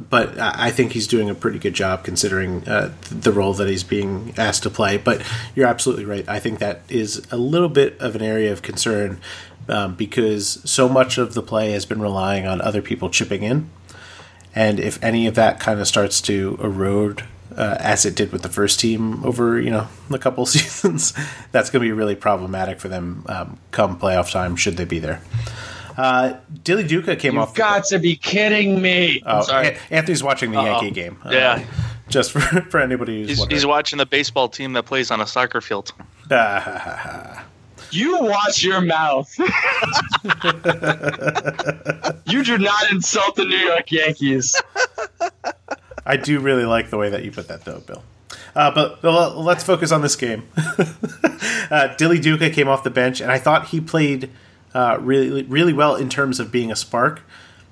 but 0.01 0.39
I 0.39 0.71
think 0.71 0.93
he's 0.93 1.07
doing 1.07 1.31
a 1.31 1.35
pretty 1.35 1.59
good 1.59 1.75
job 1.75 2.05
considering 2.05 2.67
uh, 2.69 2.93
the 3.11 3.33
role 3.33 3.55
that 3.55 3.69
he's 3.69 3.85
being 3.85 4.35
asked 4.37 4.63
to 4.65 4.71
play. 4.71 4.97
But 4.99 5.23
you're 5.55 5.67
absolutely 5.67 6.05
right. 6.05 6.29
I 6.29 6.39
think 6.39 6.59
that 6.59 6.83
is 6.89 7.27
a 7.31 7.37
little 7.37 7.69
bit 7.69 7.99
of 8.01 8.15
an 8.15 8.23
area 8.23 8.53
of 8.53 8.63
concern 8.63 9.21
um, 9.69 9.95
because 9.95 10.61
so 10.69 10.89
much 10.89 11.19
of 11.19 11.35
the 11.35 11.43
play 11.43 11.73
has 11.73 11.87
been 11.87 12.01
relying 12.01 12.47
on 12.47 12.61
other 12.61 12.83
people 12.83 13.11
chipping 13.11 13.43
in. 13.43 13.71
And 14.55 14.81
if 14.81 15.03
any 15.03 15.27
of 15.27 15.35
that 15.35 15.61
kind 15.61 15.81
of 15.81 15.89
starts 15.89 16.21
to 16.23 16.59
erode, 16.63 17.25
uh, 17.57 17.77
as 17.81 18.05
it 18.05 18.15
did 18.15 18.33
with 18.33 18.43
the 18.43 18.49
first 18.49 18.81
team 18.81 19.25
over 19.25 19.61
you 19.61 19.71
know 19.71 19.89
a 20.11 20.19
couple 20.19 20.45
seasons, 20.47 21.15
that's 21.53 21.71
going 21.71 21.83
to 21.83 21.89
be 21.89 21.93
really 21.93 22.17
problematic 22.17 22.81
for 22.81 22.89
them 22.89 23.25
um, 23.29 23.59
come 23.71 23.99
playoff 23.99 24.31
time 24.31 24.57
should 24.57 24.77
they 24.77 24.85
be 24.85 24.99
there. 24.99 25.21
Uh, 25.97 26.35
Dilly 26.63 26.85
Duka 26.85 27.19
came 27.19 27.35
You've 27.35 27.43
off. 27.43 27.55
Got 27.55 27.87
to 27.87 27.99
be 27.99 28.17
kidding 28.17 28.83
me! 28.83 29.23
Oh, 29.25 29.43
sorry. 29.43 29.77
Anthony's 29.91 30.23
watching 30.23 30.51
the 30.51 30.59
Uh-oh. 30.59 30.67
Yankee 30.67 30.91
game. 30.91 31.19
Uh, 31.25 31.31
yeah. 31.31 31.65
Just 32.09 32.33
for, 32.33 32.41
for 32.71 32.79
anybody 32.79 33.21
who's 33.21 33.39
he's, 33.39 33.47
he's, 33.47 33.67
watching 33.67 33.99
the 33.99 34.07
baseball 34.07 34.49
team 34.49 34.75
that 34.75 34.85
plays 34.85 35.11
on 35.11 35.21
a 35.21 35.27
soccer 35.27 35.61
field. 35.61 35.93
you 37.91 38.19
watch 38.21 38.63
your 38.63 38.81
mouth. 38.81 39.33
you 42.27 42.45
do 42.45 42.59
not 42.59 42.91
insult 42.93 43.37
the 43.37 43.45
New 43.45 43.57
York 43.57 43.91
Yankees. 43.91 44.55
I 46.05 46.17
do 46.17 46.39
really 46.41 46.65
like 46.65 46.91
the 46.91 46.99
way 46.99 47.11
that 47.11 47.25
you 47.25 47.33
put 47.33 47.49
that, 47.49 47.65
though, 47.65 47.81
Bill. 47.81 48.03
Uh, 48.55 48.71
but, 48.71 49.03
but 49.03 49.37
let's 49.37 49.65
focus 49.65 49.93
on 49.93 50.03
this 50.03 50.15
game. 50.17 50.45
uh, 51.71 51.95
Dilly 51.97 52.19
Duka 52.19 52.53
came 52.53 52.69
off 52.69 52.85
the 52.85 52.91
bench, 52.91 53.21
and 53.21 53.33
I 53.33 53.39
thought 53.39 53.69
he 53.69 53.81
played 53.81 54.31
uh, 54.77 54.99
really 55.01 55.43
really 55.45 55.73
well 55.73 55.97
in 55.97 56.11
terms 56.11 56.39
of 56.39 56.53
being 56.53 56.71
a 56.71 56.77
spark. 56.77 57.23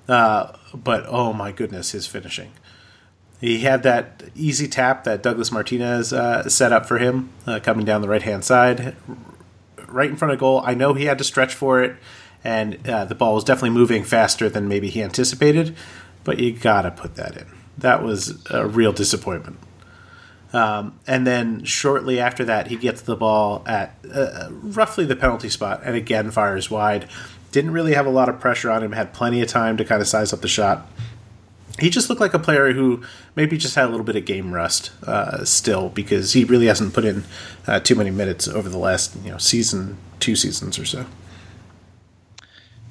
Uh, 0.09 0.57
but 0.73 1.05
oh 1.07 1.35
my 1.35 1.53
goodness, 1.53 1.91
his 1.91 2.07
finishing. 2.07 2.53
he 3.41 3.61
had 3.61 3.83
that 3.83 4.23
easy 4.35 4.67
tap 4.67 5.05
that 5.05 5.23
Douglas 5.23 5.53
Martinez 5.53 6.13
uh, 6.15 6.49
set 6.49 6.73
up 6.73 6.87
for 6.87 6.99
him 6.99 7.29
uh, 7.47 7.61
coming 7.63 7.85
down 7.85 8.01
the 8.01 8.09
right 8.09 8.23
hand 8.23 8.43
side, 8.43 8.97
right 9.87 10.09
in 10.09 10.17
front 10.17 10.33
of 10.33 10.41
goal. 10.41 10.63
I 10.65 10.73
know 10.75 10.95
he 10.95 11.05
had 11.05 11.19
to 11.19 11.25
stretch 11.25 11.55
for 11.55 11.83
it, 11.83 11.97
and 12.43 12.87
uh, 12.89 13.05
the 13.05 13.15
ball 13.15 13.35
was 13.35 13.45
definitely 13.45 13.77
moving 13.79 14.03
faster 14.03 14.49
than 14.49 14.67
maybe 14.67 14.89
he 14.89 15.03
anticipated, 15.03 15.77
but 16.23 16.39
you 16.39 16.53
gotta 16.53 16.91
put 16.91 17.17
that 17.17 17.37
in. 17.37 17.47
That 17.77 18.03
was 18.03 18.43
a 18.51 18.67
real 18.67 18.93
disappointment. 18.93 19.59
Um, 20.55 21.01
and 21.05 21.27
then 21.27 21.65
shortly 21.65 22.21
after 22.21 22.45
that, 22.45 22.69
he 22.69 22.77
gets 22.77 23.03
the 23.03 23.17
ball 23.17 23.65
at 23.67 23.97
uh, 24.11 24.49
roughly 24.51 25.05
the 25.05 25.17
penalty 25.17 25.49
spot 25.49 25.83
and 25.85 25.97
again 25.97 26.31
fires 26.31 26.71
wide. 26.71 27.09
Didn't 27.51 27.73
really 27.73 27.95
have 27.95 28.07
a 28.07 28.11
lot 28.11 28.29
of 28.29 28.39
pressure 28.39 28.71
on 28.71 28.85
him, 28.85 28.93
had 28.93 29.13
plenty 29.13 29.43
of 29.43 29.49
time 29.49 29.77
to 29.77 29.85
kind 29.85 30.01
of 30.01 30.07
size 30.07 30.33
up 30.33 30.43
the 30.43 30.49
shot. 30.49 30.87
He 31.81 31.91
just 31.91 32.09
looked 32.09 32.21
like 32.21 32.35
a 32.35 32.39
player 32.39 32.73
who 32.73 33.03
maybe 33.35 33.59
just 33.59 33.75
had 33.75 33.87
a 33.87 33.89
little 33.89 34.05
bit 34.05 34.15
of 34.15 34.25
game 34.25 34.55
rust 34.55 34.93
uh, 35.05 35.45
still 35.45 35.89
because 35.89 36.35
he 36.35 36.45
really 36.45 36.67
hasn't 36.67 36.95
put 36.95 37.05
in 37.05 37.25
uh, 37.67 37.81
too 37.81 37.97
many 37.97 38.13
minutes 38.13 38.47
over 38.47 38.69
the 38.69 38.79
last 38.79 39.17
you 39.25 39.33
know 39.33 39.39
season, 39.39 39.97
two 40.21 40.37
seasons 40.37 40.79
or 40.79 40.85
so. 40.85 41.05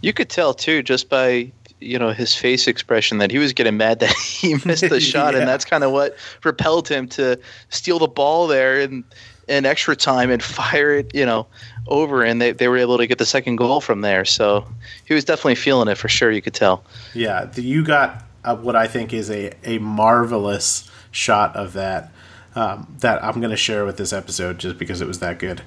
You 0.02 0.12
could 0.12 0.30
tell 0.30 0.54
too 0.54 0.84
just 0.84 1.10
by 1.10 1.54
you 1.84 2.00
know 2.00 2.12
his 2.12 2.36
face 2.36 2.68
expression 2.68 3.18
that 3.20 3.32
he 3.32 3.38
was 3.38 3.54
getting 3.54 3.78
mad 3.78 4.00
that 4.00 4.12
he 4.16 4.56
missed 4.66 4.90
the 4.90 5.00
shot, 5.14 5.34
Yeah. 5.34 5.42
and 5.42 5.48
that's 5.48 5.66
kind 5.66 5.84
of 5.84 5.92
what 5.92 6.16
propelled 6.42 6.88
him 6.88 7.08
to 7.10 7.40
steal 7.70 8.00
the 8.00 8.08
ball 8.08 8.48
there 8.48 8.80
in 8.80 9.04
in 9.48 9.66
extra 9.66 9.96
time 9.96 10.32
and 10.32 10.42
fire 10.62 10.94
it, 10.94 11.14
you 11.14 11.26
know, 11.26 11.46
over, 11.88 12.24
and 12.24 12.42
they 12.42 12.52
they 12.52 12.68
were 12.68 12.78
able 12.78 12.98
to 12.98 13.08
get 13.08 13.18
the 13.18 13.26
second 13.26 13.58
goal 13.58 13.82
from 13.82 14.02
there. 14.02 14.26
So 14.26 14.66
he 15.06 15.14
was 15.14 15.26
definitely 15.26 15.56
feeling 15.56 15.88
it 15.90 15.98
for 15.98 16.08
sure. 16.10 16.32
You 16.32 16.42
could 16.42 16.54
tell. 16.54 16.84
Yeah, 17.14 17.50
you 17.56 17.84
got 17.84 18.24
what 18.62 18.76
I 18.76 18.88
think 18.88 19.14
is 19.14 19.30
a, 19.30 19.52
a 19.64 19.80
marvelous 19.80 20.90
shot 21.12 21.56
of 21.56 21.74
that 21.74 22.12
um, 22.56 22.94
that 23.00 23.24
I'm 23.24 23.40
going 23.40 23.52
to 23.52 23.58
share 23.58 23.86
with 23.86 23.98
this 23.98 24.14
episode 24.14 24.58
just 24.60 24.78
because 24.78 25.02
it 25.02 25.08
was 25.08 25.20
that 25.20 25.40
good. 25.40 25.62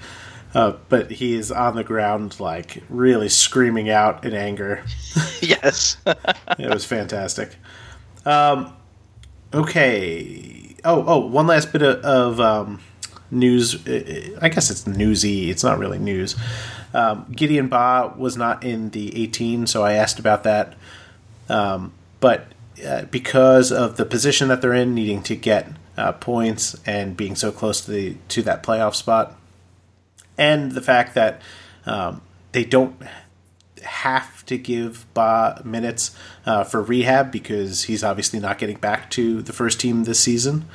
Uh, 0.57 0.75
but 0.89 1.11
he 1.11 1.35
is 1.35 1.53
on 1.53 1.77
the 1.77 1.85
ground, 1.85 2.41
like 2.41 2.83
really 2.89 3.29
screaming 3.29 3.91
out 3.91 4.25
in 4.25 4.33
anger. 4.33 4.83
yes. 5.43 5.99
it 6.07 6.71
was 6.71 6.83
fantastic. 6.83 7.57
Um, 8.25 8.73
okay. 9.53 10.75
Oh, 10.83 11.05
oh, 11.07 11.27
one 11.27 11.47
last 11.47 11.75
bit 11.75 11.83
of, 11.83 11.99
of 11.99 12.41
um, 12.41 12.81
news. 13.31 13.87
I 13.87 14.49
guess 14.49 14.71
it's 14.71 14.87
newsy. 14.87 15.51
It's 15.51 15.63
not 15.63 15.79
really 15.79 15.99
news. 15.99 16.37
Um, 16.95 17.27
Gideon 17.31 17.69
Baah 17.69 18.17
was 18.17 18.39
not 18.39 18.65
in 18.65 18.89
the 18.91 19.25
18, 19.25 19.67
so 19.67 19.85
I 19.85 19.93
asked 19.93 20.19
about 20.19 20.43
that. 20.45 20.73
Um, 21.51 21.93
but 22.19 22.47
uh, 22.83 23.03
because 23.03 23.71
of 23.71 23.99
the 23.99 24.07
position 24.07 24.49
that 24.49 24.63
they're 24.63 24.73
in, 24.73 24.95
needing 24.95 25.23
to 25.25 25.37
get 25.37 25.69
uh, 25.99 26.13
points 26.13 26.81
and 26.87 27.15
being 27.15 27.35
so 27.35 27.53
close 27.53 27.83
to 27.83 27.91
the 27.91 28.17
to 28.29 28.41
that 28.41 28.63
playoff 28.63 28.95
spot, 28.95 29.37
and 30.39 30.73
the 30.73 30.83
fact 30.83 31.15
that 31.15 31.41
um, 31.87 32.23
they 32.53 32.65
don't 32.65 32.97
have 33.83 34.45
to 34.47 34.59
give 34.59 35.07
Baah 35.15 35.65
minutes 35.65 36.17
uh, 36.45 36.65
for 36.65 36.83
rehab 36.83 37.31
because 37.31 37.85
he's 37.85 38.03
obviously 38.03 38.41
not 38.41 38.59
getting 38.59 38.79
back 38.79 39.11
to 39.11 39.43
the 39.43 39.53
first 39.53 39.81
team 39.81 40.05
this 40.05 40.21
season. 40.21 40.67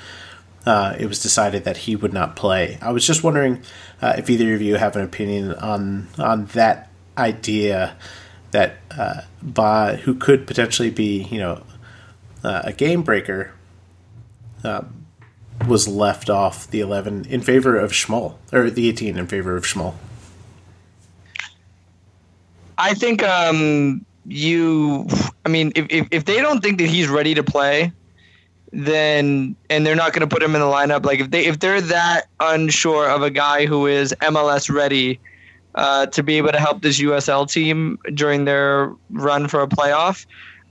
Uh, 0.66 0.96
it 1.00 1.08
was 1.08 1.22
decided 1.22 1.64
that 1.64 1.78
he 1.78 1.96
would 1.96 2.14
not 2.14 2.36
play. 2.36 2.78
I 2.82 2.92
was 2.92 3.06
just 3.06 3.24
wondering 3.24 3.64
uh, 4.02 4.16
if 4.18 4.30
either 4.30 4.54
of 4.54 4.62
you 4.62 4.76
have 4.76 4.96
an 4.96 5.04
opinion 5.04 5.54
on 5.56 6.08
on 6.20 6.46
that 6.48 6.90
idea 7.18 7.96
that 8.52 8.78
uh, 8.92 9.22
Baah, 9.44 9.98
who 9.98 10.14
could 10.14 10.46
potentially 10.46 10.92
be, 10.92 11.24
you 11.24 11.40
know, 11.40 11.64
uh, 12.44 12.62
a 12.66 12.74
game 12.74 13.02
breaker, 13.02 13.54
um, 14.64 15.01
was 15.68 15.88
left 15.88 16.30
off 16.30 16.70
the 16.70 16.80
11 16.80 17.26
in 17.30 17.42
favor 17.42 17.78
of 17.78 17.92
Schmoll, 17.92 18.36
or 18.52 18.70
the 18.70 18.90
18 18.90 19.18
in 19.18 19.28
favor 19.28 19.56
of 19.56 19.64
Schmoll. 19.64 19.96
I 22.78 22.94
think 22.94 23.24
um, 23.24 24.06
you. 24.26 25.08
I 25.46 25.50
mean, 25.50 25.72
if, 25.76 25.86
if 25.90 26.08
if 26.12 26.26
they 26.26 26.42
don't 26.42 26.62
think 26.62 26.80
that 26.80 26.88
he's 26.88 27.08
ready 27.08 27.36
to 27.36 27.44
play, 27.44 27.92
then 28.72 29.56
and 29.70 29.86
they're 29.86 29.96
not 29.96 30.14
going 30.14 30.28
to 30.28 30.34
put 30.34 30.42
him 30.42 30.56
in 30.56 30.62
the 30.62 30.68
lineup. 30.68 31.06
Like 31.06 31.20
if 31.20 31.30
they 31.30 31.46
if 31.46 31.60
they're 31.60 31.82
that 31.82 32.24
unsure 32.40 33.10
of 33.10 33.22
a 33.22 33.30
guy 33.30 33.66
who 33.68 33.86
is 33.86 34.16
MLS 34.22 34.74
ready 34.74 35.20
uh, 35.76 36.08
to 36.08 36.24
be 36.24 36.38
able 36.38 36.52
to 36.52 36.60
help 36.60 36.82
this 36.82 37.00
USL 37.00 37.50
team 37.50 38.00
during 38.14 38.46
their 38.46 38.94
run 39.12 39.48
for 39.48 39.62
a 39.62 39.68
playoff 39.68 40.26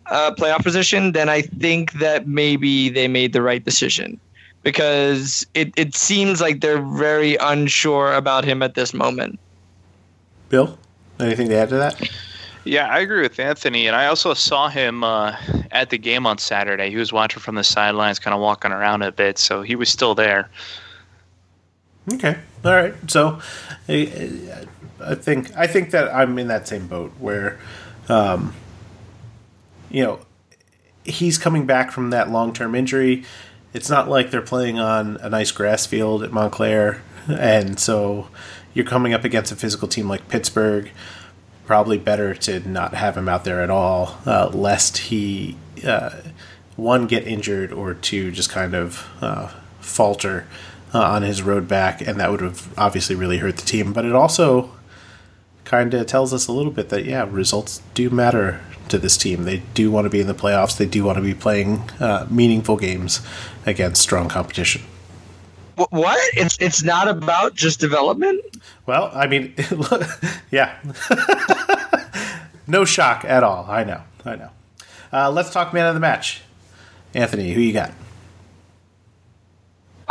uh, 0.06 0.32
playoff 0.36 0.64
position, 0.64 1.12
then 1.12 1.28
I 1.28 1.42
think 1.42 1.92
that 1.94 2.26
maybe 2.26 2.88
they 2.88 3.06
made 3.06 3.32
the 3.32 3.42
right 3.42 3.64
decision 3.64 4.18
because 4.62 5.46
it 5.54 5.72
it 5.76 5.94
seems 5.94 6.40
like 6.40 6.60
they're 6.60 6.82
very 6.82 7.36
unsure 7.36 8.12
about 8.12 8.44
him 8.44 8.62
at 8.62 8.74
this 8.74 8.92
moment. 8.92 9.38
Bill, 10.48 10.78
anything 11.18 11.48
to 11.48 11.56
add 11.56 11.68
to 11.70 11.76
that? 11.76 12.10
Yeah, 12.64 12.88
I 12.88 12.98
agree 12.98 13.22
with 13.22 13.38
Anthony, 13.38 13.86
and 13.86 13.96
I 13.96 14.06
also 14.06 14.34
saw 14.34 14.68
him 14.68 15.02
uh, 15.02 15.34
at 15.70 15.88
the 15.88 15.96
game 15.96 16.26
on 16.26 16.36
Saturday. 16.36 16.90
He 16.90 16.96
was 16.96 17.12
watching 17.12 17.40
from 17.40 17.54
the 17.54 17.64
sidelines, 17.64 18.18
kind 18.18 18.34
of 18.34 18.40
walking 18.40 18.70
around 18.70 19.02
a 19.02 19.12
bit, 19.12 19.38
so 19.38 19.62
he 19.62 19.76
was 19.76 19.88
still 19.88 20.14
there. 20.14 20.50
Okay, 22.12 22.36
all 22.64 22.72
right. 22.72 22.94
So, 23.08 23.40
I, 23.88 24.66
I 25.02 25.14
think 25.14 25.56
I 25.56 25.66
think 25.66 25.90
that 25.92 26.14
I'm 26.14 26.38
in 26.38 26.48
that 26.48 26.68
same 26.68 26.86
boat 26.86 27.12
where, 27.18 27.58
um, 28.08 28.54
you 29.90 30.02
know, 30.02 30.20
he's 31.04 31.38
coming 31.38 31.64
back 31.64 31.90
from 31.90 32.10
that 32.10 32.30
long 32.30 32.52
term 32.52 32.74
injury. 32.74 33.24
It's 33.72 33.88
not 33.88 34.08
like 34.08 34.30
they're 34.30 34.42
playing 34.42 34.78
on 34.78 35.16
a 35.20 35.28
nice 35.28 35.52
grass 35.52 35.86
field 35.86 36.22
at 36.22 36.32
Montclair, 36.32 37.02
and 37.28 37.78
so 37.78 38.28
you're 38.74 38.84
coming 38.84 39.14
up 39.14 39.24
against 39.24 39.52
a 39.52 39.56
physical 39.56 39.86
team 39.86 40.08
like 40.08 40.28
Pittsburgh. 40.28 40.90
Probably 41.66 41.98
better 41.98 42.34
to 42.34 42.68
not 42.68 42.94
have 42.94 43.16
him 43.16 43.28
out 43.28 43.44
there 43.44 43.62
at 43.62 43.70
all, 43.70 44.18
uh, 44.26 44.50
lest 44.52 44.98
he 44.98 45.56
uh, 45.86 46.16
one 46.74 47.06
get 47.06 47.26
injured 47.26 47.72
or 47.72 47.94
two 47.94 48.32
just 48.32 48.50
kind 48.50 48.74
of 48.74 49.06
uh, 49.20 49.52
falter 49.78 50.46
uh, 50.92 51.02
on 51.02 51.22
his 51.22 51.42
road 51.42 51.68
back, 51.68 52.00
and 52.00 52.18
that 52.18 52.30
would 52.30 52.40
have 52.40 52.76
obviously 52.76 53.14
really 53.14 53.38
hurt 53.38 53.56
the 53.56 53.66
team. 53.66 53.92
But 53.92 54.04
it 54.04 54.14
also 54.14 54.72
kind 55.64 55.94
of 55.94 56.06
tells 56.06 56.34
us 56.34 56.48
a 56.48 56.52
little 56.52 56.72
bit 56.72 56.88
that 56.88 57.04
yeah, 57.04 57.24
results 57.30 57.82
do 57.94 58.10
matter 58.10 58.60
to 58.90 58.98
this 58.98 59.16
team. 59.16 59.44
They 59.44 59.62
do 59.74 59.90
want 59.90 60.04
to 60.04 60.10
be 60.10 60.20
in 60.20 60.26
the 60.26 60.34
playoffs. 60.34 60.76
They 60.76 60.86
do 60.86 61.04
want 61.04 61.16
to 61.16 61.22
be 61.22 61.34
playing 61.34 61.90
uh, 62.00 62.26
meaningful 62.30 62.76
games 62.76 63.20
against 63.66 64.02
strong 64.02 64.28
competition. 64.28 64.82
What? 65.88 66.20
It's 66.34 66.58
it's 66.60 66.82
not 66.82 67.08
about 67.08 67.54
just 67.54 67.80
development. 67.80 68.42
Well, 68.86 69.10
I 69.14 69.26
mean, 69.26 69.54
look, 69.70 70.02
yeah, 70.50 70.76
no 72.66 72.84
shock 72.84 73.24
at 73.24 73.42
all. 73.42 73.64
I 73.68 73.84
know, 73.84 74.02
I 74.24 74.36
know. 74.36 74.50
Uh, 75.12 75.30
let's 75.30 75.50
talk 75.50 75.72
man 75.72 75.86
of 75.86 75.94
the 75.94 76.00
match. 76.00 76.42
Anthony, 77.14 77.52
who 77.52 77.60
you 77.60 77.72
got? 77.72 77.92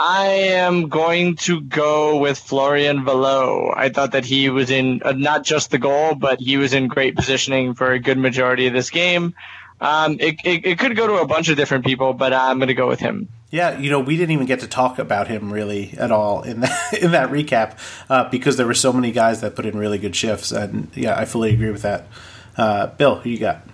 I 0.01 0.27
am 0.27 0.87
going 0.87 1.35
to 1.35 1.59
go 1.59 2.19
with 2.19 2.37
Florian 2.37 3.03
Valot. 3.03 3.73
I 3.75 3.89
thought 3.89 4.13
that 4.13 4.23
he 4.23 4.49
was 4.49 4.71
in 4.71 5.01
uh, 5.03 5.11
not 5.11 5.43
just 5.43 5.71
the 5.71 5.77
goal, 5.77 6.15
but 6.15 6.39
he 6.39 6.55
was 6.55 6.71
in 6.71 6.87
great 6.87 7.17
positioning 7.17 7.73
for 7.73 7.91
a 7.91 7.99
good 7.99 8.17
majority 8.17 8.67
of 8.67 8.71
this 8.71 8.91
game. 8.91 9.33
Um, 9.81 10.15
it, 10.21 10.35
it, 10.45 10.65
it 10.65 10.79
could 10.79 10.95
go 10.95 11.05
to 11.05 11.15
a 11.15 11.27
bunch 11.27 11.49
of 11.49 11.57
different 11.57 11.83
people, 11.83 12.13
but 12.13 12.31
I'm 12.31 12.59
going 12.59 12.69
to 12.69 12.73
go 12.73 12.87
with 12.87 13.01
him. 13.01 13.27
Yeah, 13.51 13.77
you 13.77 13.89
know, 13.89 13.99
we 13.99 14.15
didn't 14.15 14.31
even 14.31 14.45
get 14.45 14.61
to 14.61 14.67
talk 14.67 14.99
about 14.99 15.27
him 15.27 15.51
really 15.51 15.93
at 15.97 16.13
all 16.13 16.43
in 16.43 16.61
that 16.61 16.93
in 17.01 17.11
that 17.11 17.29
recap 17.29 17.77
uh, 18.09 18.29
because 18.29 18.55
there 18.55 18.67
were 18.67 18.73
so 18.73 18.93
many 18.93 19.11
guys 19.11 19.41
that 19.41 19.53
put 19.53 19.65
in 19.65 19.77
really 19.77 19.97
good 19.97 20.15
shifts, 20.15 20.53
and 20.53 20.89
yeah, 20.95 21.19
I 21.19 21.25
fully 21.25 21.53
agree 21.53 21.71
with 21.71 21.81
that. 21.81 22.07
Uh, 22.55 22.87
Bill, 22.87 23.15
who 23.15 23.29
you 23.29 23.37
got? 23.37 23.67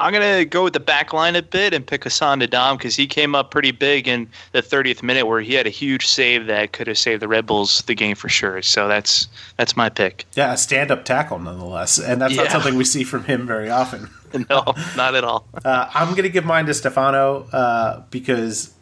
I'm 0.00 0.12
gonna 0.12 0.44
go 0.44 0.64
with 0.64 0.72
the 0.72 0.80
back 0.80 1.12
line 1.12 1.36
a 1.36 1.42
bit 1.42 1.74
and 1.74 1.86
pick 1.86 2.04
Hassan 2.04 2.40
Ndam 2.40 2.78
because 2.78 2.96
he 2.96 3.06
came 3.06 3.34
up 3.34 3.50
pretty 3.50 3.70
big 3.70 4.08
in 4.08 4.28
the 4.52 4.62
30th 4.62 5.02
minute 5.02 5.26
where 5.26 5.40
he 5.40 5.54
had 5.54 5.66
a 5.66 5.70
huge 5.70 6.06
save 6.06 6.46
that 6.46 6.72
could 6.72 6.86
have 6.86 6.98
saved 6.98 7.22
the 7.22 7.28
Red 7.28 7.46
Bulls 7.46 7.82
the 7.86 7.94
game 7.94 8.16
for 8.16 8.28
sure. 8.28 8.62
So 8.62 8.88
that's 8.88 9.28
that's 9.56 9.76
my 9.76 9.88
pick. 9.88 10.26
Yeah, 10.34 10.52
a 10.52 10.56
stand-up 10.56 11.04
tackle 11.04 11.38
nonetheless, 11.38 11.98
and 11.98 12.20
that's 12.20 12.34
not 12.36 12.50
something 12.50 12.76
we 12.76 12.84
see 12.84 13.04
from 13.04 13.24
him 13.24 13.46
very 13.46 13.70
often. 13.70 14.08
No, 14.48 14.62
not 14.96 15.16
at 15.16 15.24
all. 15.24 15.44
Uh, 15.64 15.90
I'm 15.92 16.10
going 16.10 16.22
to 16.22 16.28
give 16.28 16.44
mine 16.44 16.66
to 16.66 16.72
Stefano 16.72 17.48
uh, 17.52 18.04
because, 18.10 18.72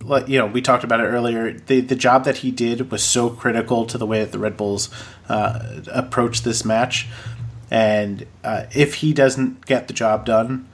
like 0.00 0.28
you 0.28 0.38
know, 0.38 0.46
we 0.46 0.62
talked 0.62 0.82
about 0.82 1.00
it 1.00 1.04
earlier. 1.04 1.52
The 1.52 1.82
the 1.82 1.94
job 1.94 2.24
that 2.24 2.38
he 2.38 2.50
did 2.50 2.90
was 2.90 3.04
so 3.04 3.28
critical 3.28 3.84
to 3.84 3.98
the 3.98 4.06
way 4.06 4.20
that 4.20 4.32
the 4.32 4.38
Red 4.38 4.56
Bulls 4.56 4.88
uh, 5.28 5.82
approached 5.92 6.44
this 6.44 6.64
match, 6.64 7.06
and 7.74 8.24
uh, 8.44 8.66
if 8.72 8.94
he 8.94 9.12
doesn't 9.12 9.66
get 9.66 9.88
the 9.88 9.94
job 9.94 10.24
done, 10.24 10.68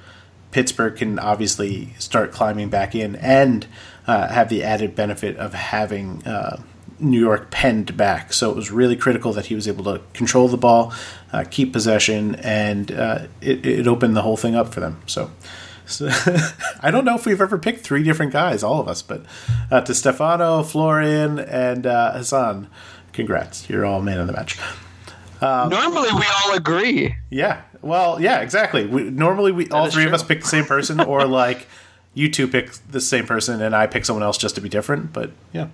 Pittsburgh 0.51 0.95
can 0.97 1.19
obviously 1.19 1.95
start 1.99 2.31
climbing 2.31 2.69
back 2.69 2.95
in 2.95 3.17
and 3.17 3.67
uh, 4.07 4.29
have 4.29 4.51
the 4.51 4.63
added 4.63 4.95
benefit 4.95 5.37
of 5.39 5.55
having. 5.55 6.23
Uh, 6.27 6.63
New 7.03 7.19
York 7.19 7.51
penned 7.51 7.97
back, 7.97 8.31
so 8.31 8.51
it 8.51 8.57
was 8.57 8.71
really 8.71 8.95
critical 8.95 9.33
that 9.33 9.47
he 9.47 9.55
was 9.55 9.67
able 9.67 9.85
to 9.85 10.03
control 10.13 10.49
the 10.49 10.59
ball, 10.59 10.93
uh, 11.33 11.45
keep 11.51 11.73
possession, 11.73 12.35
and 12.35 12.93
uh, 12.93 13.21
it, 13.41 13.65
it 13.65 13.87
opened 13.87 14.15
the 14.15 14.21
whole 14.21 14.37
thing 14.37 14.55
up 14.55 14.75
for 14.75 14.81
them. 14.81 15.01
So, 15.07 15.31
So, 15.87 16.11
I 16.83 16.91
don't 16.91 17.07
know 17.07 17.15
if 17.15 17.25
we've 17.25 17.41
ever 17.41 17.57
picked 17.57 17.81
three 17.81 18.03
different 18.03 18.35
guys, 18.35 18.63
all 18.63 18.81
of 18.81 18.87
us, 18.87 19.01
but 19.01 19.25
uh, 19.71 19.81
to 19.81 19.95
Stefano, 19.95 20.63
Florian, 20.63 21.39
and 21.39 21.87
uh, 21.87 22.13
Hassan, 22.13 22.69
congrats. 23.15 23.71
You're 23.71 23.87
all 23.87 24.03
man 24.03 24.21
of 24.21 24.27
the 24.27 24.35
match. 24.35 24.59
Um, 25.41 25.71
normally, 25.71 26.13
we 26.13 26.25
all 26.45 26.55
agree. 26.55 27.17
Yeah. 27.31 27.63
Well, 27.83 28.21
yeah, 28.21 28.41
exactly. 28.41 28.87
We, 28.87 29.05
normally, 29.05 29.53
we 29.53 29.65
that 29.65 29.73
all 29.73 29.91
three 29.91 30.03
true. 30.03 30.09
of 30.09 30.15
us 30.15 30.23
pick 30.23 30.43
the 30.43 30.49
same 30.49 30.65
person, 30.65 31.01
or 31.01 31.27
like 31.27 31.67
you 32.15 32.31
two 32.31 32.49
pick 32.49 32.73
the 32.91 33.01
same 33.01 33.27
person, 33.27 33.63
and 33.63 33.75
I 33.75 33.87
pick 33.87 34.05
someone 34.05 34.23
else 34.23 34.39
just 34.39 34.55
to 34.57 34.61
be 34.61 34.69
different. 34.69 35.13
But 35.13 35.31
yeah. 35.53 35.69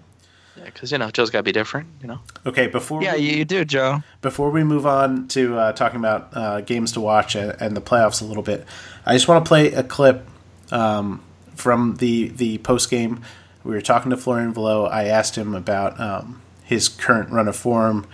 Yeah, 0.56 0.64
because 0.66 0.92
you 0.92 0.98
know 0.98 1.10
Joe's 1.10 1.30
got 1.30 1.38
to 1.38 1.44
be 1.44 1.52
different. 1.52 1.88
You 2.00 2.08
know. 2.08 2.20
Okay, 2.46 2.66
before 2.66 3.02
yeah, 3.02 3.14
we, 3.14 3.38
you 3.38 3.44
do, 3.44 3.64
Joe. 3.64 4.02
Before 4.22 4.50
we 4.50 4.64
move 4.64 4.86
on 4.86 5.28
to 5.28 5.58
uh, 5.58 5.72
talking 5.72 5.98
about 5.98 6.28
uh, 6.32 6.60
games 6.60 6.92
to 6.92 7.00
watch 7.00 7.34
and, 7.34 7.54
and, 7.60 7.76
the 7.76 7.82
playoffs 7.82 8.22
a 8.22 8.24
little 8.24 8.42
bit, 8.42 8.64
I 9.04 9.12
just 9.14 9.28
want 9.28 9.44
to 9.44 9.48
play 9.48 9.72
a 9.72 9.82
clip 9.82 10.26
um, 10.70 11.22
from 11.54 11.96
the 11.96 12.28
the 12.28 12.58
post 12.58 12.90
game. 12.90 13.22
We 13.64 13.74
were 13.74 13.82
talking 13.82 14.10
to 14.10 14.16
Florian 14.16 14.54
Valot. 14.54 14.92
I 14.92 15.04
asked 15.04 15.36
him 15.36 15.54
about 15.54 15.98
um, 16.00 16.40
his 16.62 16.88
current 16.88 17.30
run 17.30 17.48
of 17.48 17.56
form, 17.56 18.06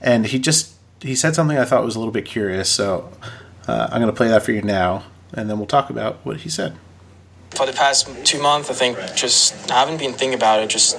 and 0.00 0.26
he 0.26 0.38
just 0.38 0.74
he 1.00 1.14
said 1.14 1.34
something 1.34 1.56
I 1.56 1.64
thought 1.64 1.84
was 1.84 1.96
a 1.96 1.98
little 1.98 2.12
bit 2.12 2.24
curious. 2.24 2.68
So 2.68 3.10
uh, 3.66 3.88
I'm 3.90 4.00
going 4.00 4.12
to 4.12 4.16
play 4.16 4.28
that 4.28 4.42
for 4.42 4.52
you 4.52 4.62
now, 4.62 5.04
and 5.32 5.48
then 5.48 5.58
we'll 5.58 5.66
talk 5.66 5.90
about 5.90 6.16
what 6.24 6.38
he 6.38 6.48
said. 6.48 6.76
For 7.50 7.66
the 7.66 7.72
past 7.72 8.08
two 8.24 8.42
months, 8.42 8.70
I 8.70 8.74
think 8.74 8.98
just 9.14 9.70
I 9.70 9.80
haven't 9.80 9.98
been 9.98 10.12
thinking 10.12 10.34
about 10.34 10.62
it. 10.62 10.68
Just 10.68 10.96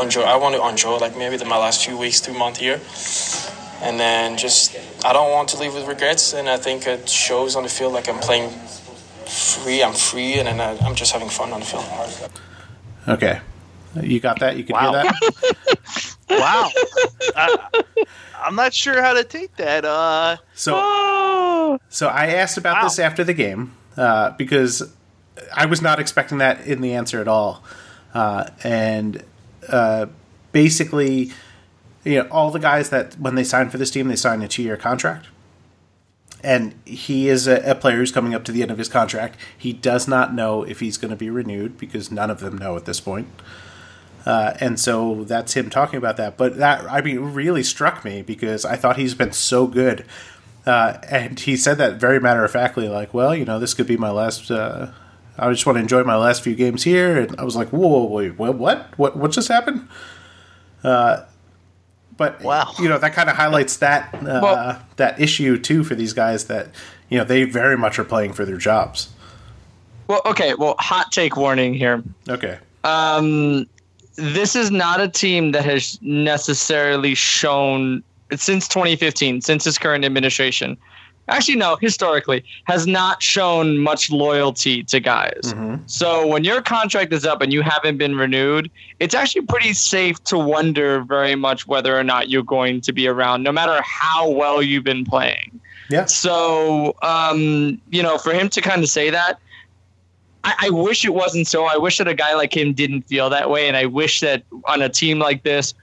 enjoy. 0.00 0.22
I 0.22 0.36
want 0.36 0.54
to 0.54 0.66
enjoy 0.66 0.96
like 0.98 1.16
maybe 1.16 1.36
the, 1.36 1.44
my 1.44 1.58
last 1.58 1.84
few 1.84 1.96
weeks, 1.96 2.20
two 2.20 2.32
months 2.32 2.58
here, 2.58 2.80
and 3.82 4.00
then 4.00 4.38
just 4.38 4.76
I 5.04 5.12
don't 5.12 5.30
want 5.30 5.48
to 5.50 5.58
leave 5.58 5.74
with 5.74 5.86
regrets. 5.86 6.32
And 6.32 6.48
I 6.48 6.56
think 6.56 6.86
it 6.86 7.08
shows 7.08 7.54
on 7.56 7.62
the 7.62 7.68
field 7.68 7.92
like 7.92 8.08
I'm 8.08 8.18
playing 8.18 8.50
free. 9.26 9.82
I'm 9.82 9.92
free, 9.92 10.34
and 10.34 10.48
then 10.48 10.60
I, 10.60 10.78
I'm 10.86 10.94
just 10.94 11.12
having 11.12 11.28
fun 11.28 11.52
on 11.52 11.60
the 11.60 11.66
field. 11.66 11.84
Okay, 13.08 13.40
you 14.02 14.20
got 14.20 14.40
that? 14.40 14.56
You 14.56 14.64
can 14.64 14.74
wow. 14.74 14.92
hear 14.92 15.02
that? 15.02 16.16
wow. 16.30 16.70
Uh, 17.36 17.56
I'm 18.42 18.54
not 18.54 18.74
sure 18.74 19.02
how 19.02 19.12
to 19.12 19.24
take 19.24 19.56
that. 19.56 19.84
Uh, 19.84 20.36
so, 20.54 20.74
oh. 20.76 21.78
so 21.88 22.08
I 22.08 22.26
asked 22.28 22.56
about 22.56 22.76
wow. 22.76 22.84
this 22.84 22.98
after 22.98 23.24
the 23.24 23.34
game 23.34 23.74
uh, 23.96 24.30
because 24.32 24.92
I 25.54 25.66
was 25.66 25.82
not 25.82 26.00
expecting 26.00 26.38
that 26.38 26.66
in 26.66 26.80
the 26.80 26.94
answer 26.94 27.20
at 27.20 27.28
all, 27.28 27.62
uh, 28.14 28.50
and 28.62 29.22
uh, 29.68 30.06
basically, 30.52 31.32
you 32.04 32.16
know, 32.16 32.28
all 32.30 32.50
the 32.50 32.58
guys 32.58 32.90
that 32.90 33.18
when 33.18 33.34
they 33.34 33.44
sign 33.44 33.70
for 33.70 33.78
this 33.78 33.90
team, 33.90 34.08
they 34.08 34.16
sign 34.16 34.42
a 34.42 34.48
two-year 34.48 34.76
contract. 34.76 35.26
And 36.42 36.74
he 36.86 37.28
is 37.28 37.46
a, 37.46 37.70
a 37.70 37.74
player 37.74 37.98
who's 37.98 38.12
coming 38.12 38.34
up 38.34 38.44
to 38.44 38.52
the 38.52 38.62
end 38.62 38.70
of 38.70 38.78
his 38.78 38.88
contract. 38.88 39.38
He 39.56 39.74
does 39.74 40.08
not 40.08 40.32
know 40.32 40.62
if 40.62 40.80
he's 40.80 40.96
going 40.96 41.10
to 41.10 41.16
be 41.16 41.28
renewed 41.28 41.76
because 41.76 42.10
none 42.10 42.30
of 42.30 42.40
them 42.40 42.56
know 42.56 42.76
at 42.76 42.86
this 42.86 42.98
point. 42.98 43.28
Uh, 44.26 44.54
and 44.60 44.78
so 44.78 45.24
that's 45.24 45.54
him 45.54 45.70
talking 45.70 45.96
about 45.96 46.16
that. 46.18 46.36
But 46.36 46.56
that, 46.58 46.84
I 46.90 47.00
mean, 47.00 47.20
really 47.20 47.62
struck 47.62 48.04
me 48.04 48.22
because 48.22 48.64
I 48.64 48.76
thought 48.76 48.96
he's 48.96 49.14
been 49.14 49.32
so 49.32 49.66
good. 49.66 50.04
Uh, 50.66 50.98
and 51.08 51.40
he 51.40 51.56
said 51.56 51.78
that 51.78 51.96
very 51.96 52.20
matter 52.20 52.44
of 52.44 52.50
factly, 52.50 52.88
like, 52.88 53.14
well, 53.14 53.34
you 53.34 53.44
know, 53.44 53.58
this 53.58 53.74
could 53.74 53.86
be 53.86 53.96
my 53.96 54.10
last. 54.10 54.50
Uh, 54.50 54.90
I 55.38 55.50
just 55.50 55.64
want 55.64 55.76
to 55.76 55.80
enjoy 55.80 56.04
my 56.04 56.16
last 56.16 56.42
few 56.42 56.54
games 56.54 56.84
here. 56.84 57.18
And 57.18 57.38
I 57.40 57.44
was 57.44 57.56
like, 57.56 57.68
whoa, 57.70 57.88
whoa 57.88 58.04
wait, 58.04 58.38
what, 58.38 58.56
what, 58.56 58.98
what, 58.98 59.16
what 59.16 59.30
just 59.30 59.48
happened? 59.48 59.88
Uh, 60.84 61.24
but 62.20 62.42
wow. 62.42 62.70
you 62.78 62.86
know 62.86 62.98
that 62.98 63.14
kind 63.14 63.30
of 63.30 63.36
highlights 63.36 63.78
that 63.78 64.12
uh, 64.14 64.40
well, 64.42 64.82
that 64.96 65.18
issue 65.18 65.58
too 65.58 65.82
for 65.82 65.94
these 65.94 66.12
guys 66.12 66.44
that 66.44 66.68
you 67.08 67.16
know 67.16 67.24
they 67.24 67.44
very 67.44 67.78
much 67.78 67.98
are 67.98 68.04
playing 68.04 68.34
for 68.34 68.44
their 68.44 68.58
jobs. 68.58 69.08
Well, 70.06 70.20
okay. 70.26 70.52
Well, 70.52 70.74
hot 70.78 71.12
take 71.12 71.38
warning 71.38 71.72
here. 71.72 72.02
Okay. 72.28 72.58
Um, 72.84 73.66
this 74.20 74.54
is 74.54 74.70
not 74.70 75.00
a 75.00 75.08
team 75.08 75.52
that 75.52 75.64
has 75.64 75.98
necessarily 76.02 77.14
shown 77.14 78.02
since 78.36 78.68
2015, 78.68 79.40
since 79.40 79.64
his 79.64 79.78
current 79.78 80.04
administration. 80.04 80.76
Actually, 81.28 81.56
no, 81.56 81.76
historically, 81.76 82.44
has 82.64 82.86
not 82.86 83.22
shown 83.22 83.78
much 83.78 84.10
loyalty 84.10 84.82
to 84.84 84.98
guys. 84.98 85.40
Mm-hmm. 85.44 85.76
So 85.86 86.26
when 86.26 86.42
your 86.42 86.60
contract 86.60 87.12
is 87.12 87.24
up 87.24 87.40
and 87.40 87.52
you 87.52 87.62
haven't 87.62 87.98
been 87.98 88.16
renewed, 88.16 88.70
it's 88.98 89.14
actually 89.14 89.42
pretty 89.42 89.72
safe 89.72 90.22
to 90.24 90.38
wonder 90.38 91.02
very 91.02 91.36
much 91.36 91.68
whether 91.68 91.96
or 91.96 92.02
not 92.02 92.30
you're 92.30 92.42
going 92.42 92.80
to 92.82 92.92
be 92.92 93.06
around, 93.06 93.44
no 93.44 93.52
matter 93.52 93.80
how 93.82 94.28
well 94.28 94.60
you've 94.60 94.84
been 94.84 95.04
playing. 95.04 95.60
Yeah. 95.88 96.06
So, 96.06 96.96
um, 97.02 97.80
you 97.90 98.02
know, 98.02 98.18
for 98.18 98.32
him 98.32 98.48
to 98.50 98.60
kind 98.60 98.82
of 98.82 98.88
say 98.88 99.10
that, 99.10 99.38
I, 100.44 100.54
I, 100.62 100.70
wish 100.70 101.04
it 101.04 101.14
wasn't 101.14 101.46
so. 101.46 101.66
I 101.66 101.76
wish 101.76 101.98
that 101.98 102.08
a 102.08 102.14
guy 102.14 102.34
like 102.34 102.56
him 102.56 102.72
didn't 102.72 103.02
feel 103.02 103.28
that 103.30 103.50
way, 103.50 103.68
and 103.68 103.76
I 103.76 103.86
wish 103.86 104.20
that 104.20 104.42
on 104.64 104.80
a 104.80 104.88
team 104.88 105.18
like 105.18 105.42
this, 105.42 105.74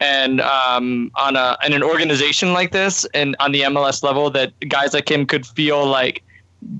and 0.00 0.40
um, 0.40 1.12
on 1.14 1.36
a 1.36 1.56
an 1.62 1.82
organization 1.82 2.52
like 2.52 2.72
this, 2.72 3.06
and 3.14 3.36
on 3.38 3.52
the 3.52 3.62
MLS 3.62 4.02
level, 4.02 4.30
that 4.30 4.52
guys 4.68 4.92
like 4.92 5.10
him 5.10 5.26
could 5.26 5.46
feel 5.46 5.86
like 5.86 6.22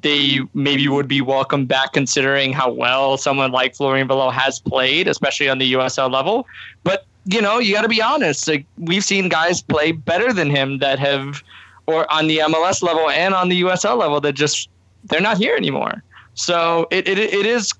they 0.00 0.40
maybe 0.54 0.88
would 0.88 1.08
be 1.08 1.20
welcome 1.20 1.66
back, 1.66 1.92
considering 1.92 2.52
how 2.52 2.70
well 2.70 3.16
someone 3.16 3.52
like 3.52 3.74
Florian 3.74 4.08
Valot 4.08 4.34
has 4.34 4.60
played, 4.60 5.08
especially 5.08 5.48
on 5.48 5.58
the 5.58 5.72
USL 5.74 6.10
level. 6.10 6.46
But 6.82 7.06
you 7.24 7.40
know, 7.40 7.58
you 7.58 7.72
got 7.72 7.82
to 7.82 7.88
be 7.88 8.02
honest. 8.02 8.48
Like 8.48 8.66
we've 8.78 9.04
seen 9.04 9.28
guys 9.28 9.62
play 9.62 9.92
better 9.92 10.32
than 10.32 10.50
him 10.50 10.78
that 10.78 10.98
have, 10.98 11.42
or 11.86 12.10
on 12.12 12.26
the 12.26 12.38
MLS 12.38 12.82
level 12.82 13.08
and 13.10 13.34
on 13.34 13.48
the 13.48 13.62
USL 13.62 13.96
level 13.96 14.20
that 14.20 14.32
just 14.32 14.68
they're 15.04 15.20
not 15.20 15.38
here 15.38 15.56
anymore. 15.56 16.02
So 16.34 16.86
it, 16.90 17.06
it, 17.08 17.18
it 17.18 17.46
is 17.46 17.74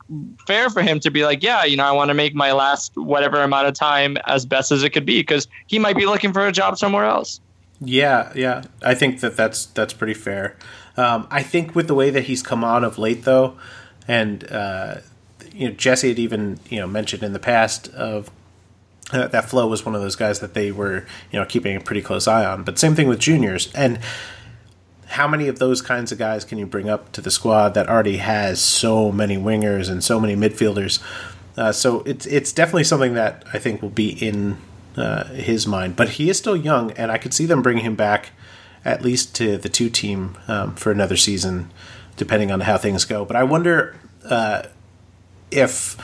fair 0.47 0.69
for 0.69 0.83
him 0.83 1.01
to 1.01 1.11
be 1.11 1.25
like, 1.25 1.43
yeah, 1.43 1.65
you 1.65 1.77
know, 1.77 1.85
I 1.85 1.93
want 1.93 2.09
to 2.09 2.15
make 2.15 2.35
my 2.35 2.53
last 2.53 2.93
whatever 2.97 3.43
amount 3.43 3.67
of 3.67 3.75
time 3.75 4.19
as 4.27 4.45
best 4.45 4.71
as 4.71 4.83
it 4.83 4.91
could 4.91 5.07
be 5.07 5.21
because 5.21 5.49
he 5.67 5.79
might 5.79 5.97
be 5.97 6.05
looking 6.05 6.33
for 6.33 6.47
a 6.47 6.53
job 6.53 6.77
somewhere 6.77 7.05
else. 7.05 7.41
Yeah, 7.81 8.31
yeah, 8.35 8.63
I 8.83 8.95
think 8.95 9.21
that 9.21 9.37
that's 9.37 9.67
that's 9.67 9.93
pretty 9.93 10.15
fair. 10.15 10.57
Um, 10.97 11.27
I 11.31 11.43
think 11.43 11.75
with 11.75 11.89
the 11.89 11.95
way 11.95 12.11
that 12.11 12.25
he's 12.25 12.43
come 12.43 12.63
on 12.63 12.85
of 12.85 12.99
late, 12.99 13.25
though, 13.25 13.57
and 14.07 14.49
uh, 14.53 14.97
you 15.53 15.69
know, 15.69 15.75
Jesse 15.75 16.09
had 16.09 16.19
even 16.19 16.61
you 16.69 16.79
know 16.79 16.87
mentioned 16.87 17.23
in 17.23 17.33
the 17.33 17.41
past 17.41 17.89
of 17.89 18.31
uh, 19.13 19.27
that 19.29 19.49
Flo 19.49 19.67
was 19.67 19.85
one 19.85 19.95
of 19.97 20.01
those 20.01 20.15
guys 20.15 20.39
that 20.41 20.55
they 20.55 20.71
were 20.71 21.07
you 21.33 21.41
know 21.41 21.45
keeping 21.45 21.77
a 21.77 21.81
pretty 21.81 22.03
close 22.03 22.29
eye 22.29 22.45
on. 22.45 22.63
But 22.63 22.79
same 22.79 22.95
thing 22.95 23.09
with 23.09 23.19
juniors 23.19 23.73
and 23.75 23.99
how 25.13 25.29
many 25.29 25.47
of 25.47 25.59
those 25.59 25.83
kinds 25.83 26.11
of 26.11 26.19
guys 26.19 26.45
can 26.45 26.59
you 26.59 26.67
bring 26.67 26.89
up 26.89 27.13
to 27.13 27.21
the 27.21 27.31
squad 27.31 27.75
that 27.75 27.89
already 27.89 28.17
has 28.17 28.61
so 28.61 29.13
many 29.13 29.37
wingers 29.37 29.91
and 29.91 30.03
so 30.03 30.19
many 30.19 30.35
midfielders? 30.35 31.01
Uh, 31.57 31.71
so 31.71 32.01
it's 32.03 32.25
it's 32.27 32.51
definitely 32.51 32.85
something 32.85 33.13
that 33.15 33.45
I 33.53 33.59
think 33.59 33.83
will 33.83 33.91
be 33.91 34.09
in 34.09 34.57
uh, 34.97 35.25
his 35.25 35.67
mind. 35.67 35.97
But 35.97 36.11
he 36.11 36.31
is 36.31 36.39
still 36.39 36.57
young, 36.57 36.93
and 36.93 37.13
I 37.13 37.19
could 37.19 37.35
see 37.35 37.45
them 37.45 37.61
bringing 37.61 37.85
him 37.85 37.95
back 37.95 38.31
at 38.85 39.03
least 39.03 39.35
to 39.37 39.59
the 39.59 39.69
two 39.69 39.91
team 39.91 40.37
um, 40.49 40.75
for 40.75 40.91
another 40.91 41.17
season, 41.17 41.71
depending 42.17 42.51
on 42.51 42.61
how 42.61 42.79
things 42.79 43.05
go. 43.05 43.25
But 43.25 43.37
I 43.37 43.45
wonder 43.45 43.97
uh, 44.25 44.63
if 45.51 45.97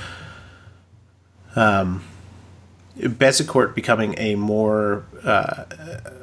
um, 1.56 2.04
becoming 3.74 4.14
a 4.18 4.34
more 4.34 5.06
uh, 5.24 5.64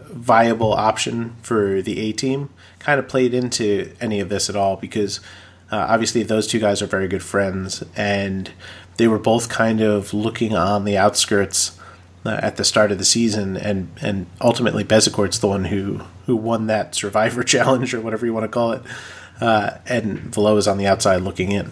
viable 0.09 0.73
option 0.73 1.35
for 1.41 1.81
the 1.81 1.99
A 1.99 2.11
team 2.13 2.49
kind 2.85 2.99
of 2.99 3.07
played 3.07 3.33
into 3.33 3.91
any 3.99 4.19
of 4.19 4.29
this 4.29 4.47
at 4.47 4.55
all 4.55 4.77
because 4.77 5.19
uh, 5.71 5.87
obviously 5.89 6.21
those 6.21 6.45
two 6.45 6.59
guys 6.59 6.83
are 6.83 6.85
very 6.85 7.07
good 7.07 7.23
friends 7.23 7.83
and 7.95 8.51
they 8.97 9.07
were 9.07 9.17
both 9.17 9.49
kind 9.49 9.81
of 9.81 10.13
looking 10.13 10.55
on 10.55 10.85
the 10.85 10.95
outskirts 10.95 11.79
uh, 12.25 12.39
at 12.43 12.57
the 12.57 12.63
start 12.63 12.91
of 12.91 12.99
the 12.99 13.05
season 13.05 13.57
and 13.57 13.89
and 14.01 14.27
ultimately 14.39 14.83
Bezecourt's 14.83 15.39
the 15.39 15.47
one 15.47 15.65
who 15.65 16.01
who 16.27 16.35
won 16.35 16.67
that 16.67 16.93
survivor 16.93 17.43
challenge 17.55 17.91
or 17.93 18.01
whatever 18.01 18.23
you 18.23 18.33
want 18.33 18.43
to 18.43 18.49
call 18.49 18.71
it 18.71 18.83
uh, 19.41 19.77
and 19.87 20.19
Valot 20.19 20.59
is 20.59 20.67
on 20.67 20.77
the 20.77 20.85
outside 20.85 21.21
looking 21.21 21.51
in 21.51 21.71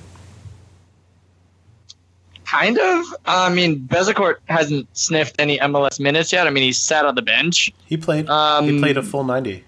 kind 2.53 2.77
of. 2.77 3.05
I 3.25 3.49
mean, 3.49 3.79
Bezecourt 3.87 4.35
hasn't 4.45 4.87
sniffed 4.95 5.35
any 5.39 5.57
MLS 5.59 5.99
minutes 5.99 6.31
yet. 6.31 6.45
I 6.45 6.49
mean, 6.51 6.63
he 6.63 6.71
sat 6.71 7.05
on 7.05 7.15
the 7.15 7.21
bench. 7.21 7.73
He 7.85 7.97
played. 7.97 8.29
Um, 8.29 8.65
he 8.65 8.79
played 8.79 8.97
a 8.97 9.03
full 9.03 9.23
ninety. 9.23 9.63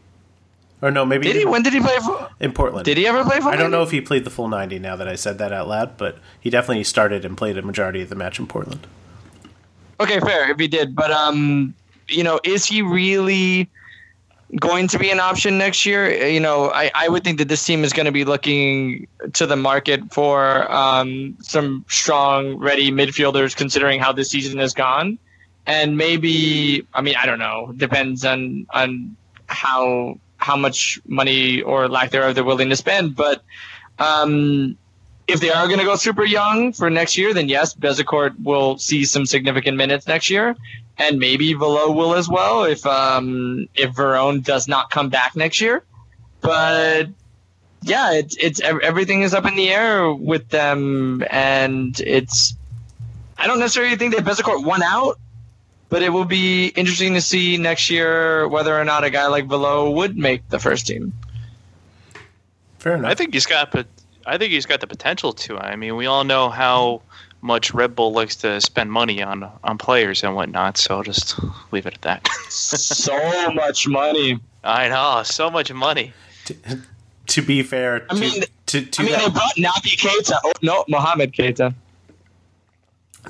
Or 0.82 0.92
no, 0.92 1.06
maybe 1.06 1.26
did 1.28 1.38
he? 1.38 1.46
When 1.46 1.64
did 1.64 1.74
he 1.74 1.80
play 1.80 1.98
for? 2.00 2.30
In 2.40 2.52
Portland. 2.52 2.86
Did 2.86 2.98
he 2.98 3.08
ever 3.08 3.24
play 3.24 3.40
for? 3.40 3.50
I 3.50 3.56
don't 3.56 3.72
know 3.72 3.82
if 3.82 3.92
he 3.92 4.02
played 4.02 4.26
the 4.26 4.30
full 4.30 4.50
ninety. 4.50 4.78
Now 4.78 4.96
that 4.96 5.08
I 5.08 5.16
said 5.16 5.38
that 5.38 5.52
out 5.52 5.68
loud, 5.68 5.98
but 5.98 6.18
he 6.40 6.50
definitely 6.50 6.84
started 6.84 7.24
and 7.24 7.38
played 7.38 7.58
a 7.58 7.62
majority 7.62 8.02
of 8.02 8.10
the 8.10 8.16
match 8.16 8.40
in 8.40 8.48
Portland. 8.48 8.86
Okay, 10.00 10.20
fair 10.20 10.52
if 10.52 10.60
he 10.60 10.68
did, 10.68 10.96
but 10.96 11.12
um, 11.12 11.74
you 12.10 12.24
know, 12.24 12.40
is 12.44 12.66
he 12.66 12.82
really 12.82 13.70
going 14.60 14.88
to 14.90 15.00
be 15.00 15.10
an 15.10 15.20
option 15.20 15.58
next 15.58 15.86
year? 15.86 16.28
You 16.28 16.40
know, 16.40 16.70
I, 16.72 16.92
I 16.94 17.08
would 17.08 17.24
think 17.24 17.38
that 17.40 17.48
this 17.48 17.66
team 17.66 17.84
is 17.84 17.94
going 17.94 18.06
to 18.06 18.12
be 18.12 18.26
looking 18.26 19.08
to 19.34 19.48
the 19.48 19.56
market 19.56 20.14
for 20.14 20.70
um, 20.72 21.38
some 21.42 21.86
strong, 21.88 22.58
ready 22.58 22.92
midfielders, 22.92 23.56
considering 23.56 24.00
how 24.00 24.12
this 24.12 24.30
season 24.30 24.60
has 24.60 24.74
gone, 24.74 25.18
and 25.66 25.98
maybe 25.98 26.86
I 26.94 27.02
mean 27.02 27.16
I 27.16 27.26
don't 27.26 27.40
know, 27.40 27.74
depends 27.78 28.26
on 28.26 28.68
on 28.72 29.16
how 29.48 30.20
how 30.46 30.56
much 30.56 31.00
money 31.08 31.64
or 31.64 31.88
lack 31.88 32.12
thereof 32.12 32.36
they're 32.36 32.44
willing 32.44 32.70
to 32.70 32.76
spend. 32.76 33.16
But 33.16 33.44
um, 33.98 34.78
if 35.28 35.40
they 35.40 35.50
are 35.50 35.66
going 35.66 35.80
to 35.80 35.86
go 35.86 35.96
super 35.96 36.24
young 36.24 36.72
for 36.72 36.88
next 36.92 37.18
year, 37.18 37.34
then 37.34 37.50
yes, 37.50 37.74
Bezecourt 37.74 38.36
will 38.44 38.78
see 38.78 39.06
some 39.06 39.26
significant 39.26 39.76
minutes 39.76 40.08
next 40.08 40.30
year, 40.30 40.56
and 41.00 41.18
maybe 41.18 41.56
Valot 41.56 41.96
will 41.96 42.14
as 42.14 42.30
well 42.30 42.64
if 42.66 42.86
um, 42.86 43.68
if 43.74 43.96
Veron 43.96 44.44
does 44.44 44.68
not 44.68 44.92
come 44.92 45.10
back 45.10 45.36
next 45.36 45.62
year. 45.62 45.84
But 46.42 47.08
yeah, 47.82 48.14
it's 48.14 48.38
it's 48.38 48.62
everything 48.62 49.24
is 49.24 49.34
up 49.34 49.48
in 49.48 49.56
the 49.56 49.70
air 49.70 50.14
with 50.14 50.48
them, 50.50 51.24
and 51.32 52.00
it's 52.00 52.54
I 53.36 53.48
don't 53.48 53.60
necessarily 53.60 53.96
think 53.96 54.16
that 54.16 54.24
Bezecourt 54.24 54.64
won 54.64 54.84
out, 54.84 55.18
but 55.90 56.02
it 56.02 56.10
will 56.10 56.26
be 56.26 56.68
interesting 56.70 57.14
to 57.14 57.22
see 57.22 57.58
next 57.58 57.90
year 57.90 58.48
whether 58.48 58.80
or 58.80 58.84
not 58.84 59.04
a 59.04 59.10
guy 59.10 59.28
like 59.28 59.48
Valot 59.48 59.94
would 59.94 60.18
make 60.18 60.48
the 60.50 60.60
first 60.60 60.88
team. 60.88 61.14
Fair 62.80 62.96
enough. 62.96 63.12
I 63.12 63.16
think 63.16 63.34
he's 63.34 63.46
got, 63.46 63.72
but 63.72 63.88
I 64.26 64.38
think 64.38 64.52
he's 64.52 64.66
got 64.66 64.80
the 64.82 64.88
potential 64.88 65.34
to. 65.34 65.58
I 65.58 65.76
mean, 65.76 65.96
we 65.96 66.06
all 66.06 66.24
know 66.24 66.50
how 66.50 67.02
much 67.42 67.74
Red 67.74 67.96
Bull 67.96 68.12
likes 68.12 68.36
to 68.38 68.60
spend 68.60 68.92
money 68.92 69.22
on 69.22 69.50
on 69.64 69.78
players 69.78 70.24
and 70.24 70.36
whatnot. 70.36 70.78
So 70.78 70.98
I'll 70.98 71.04
just 71.04 71.40
leave 71.72 71.86
it 71.86 71.94
at 71.94 72.02
that. 72.02 72.28
so 72.50 73.52
much 73.54 73.88
money. 73.88 74.40
I 74.64 74.90
know, 74.90 75.22
so 75.24 75.50
much 75.50 75.72
money. 75.72 76.14
To, 76.46 76.56
to 77.28 77.42
be 77.42 77.64
fair, 77.64 78.00
to, 78.00 78.06
I 78.10 78.20
mean, 78.20 78.44
to, 78.68 78.82
to 78.86 79.02
I 79.02 79.06
mean, 79.06 79.18
they 79.18 79.30
brought 79.30 79.56
Naby 79.56 79.98
Keita. 79.98 80.34
Oh, 80.44 80.54
no, 80.62 80.84
Mohamed 80.88 81.34
Keita. 81.34 81.74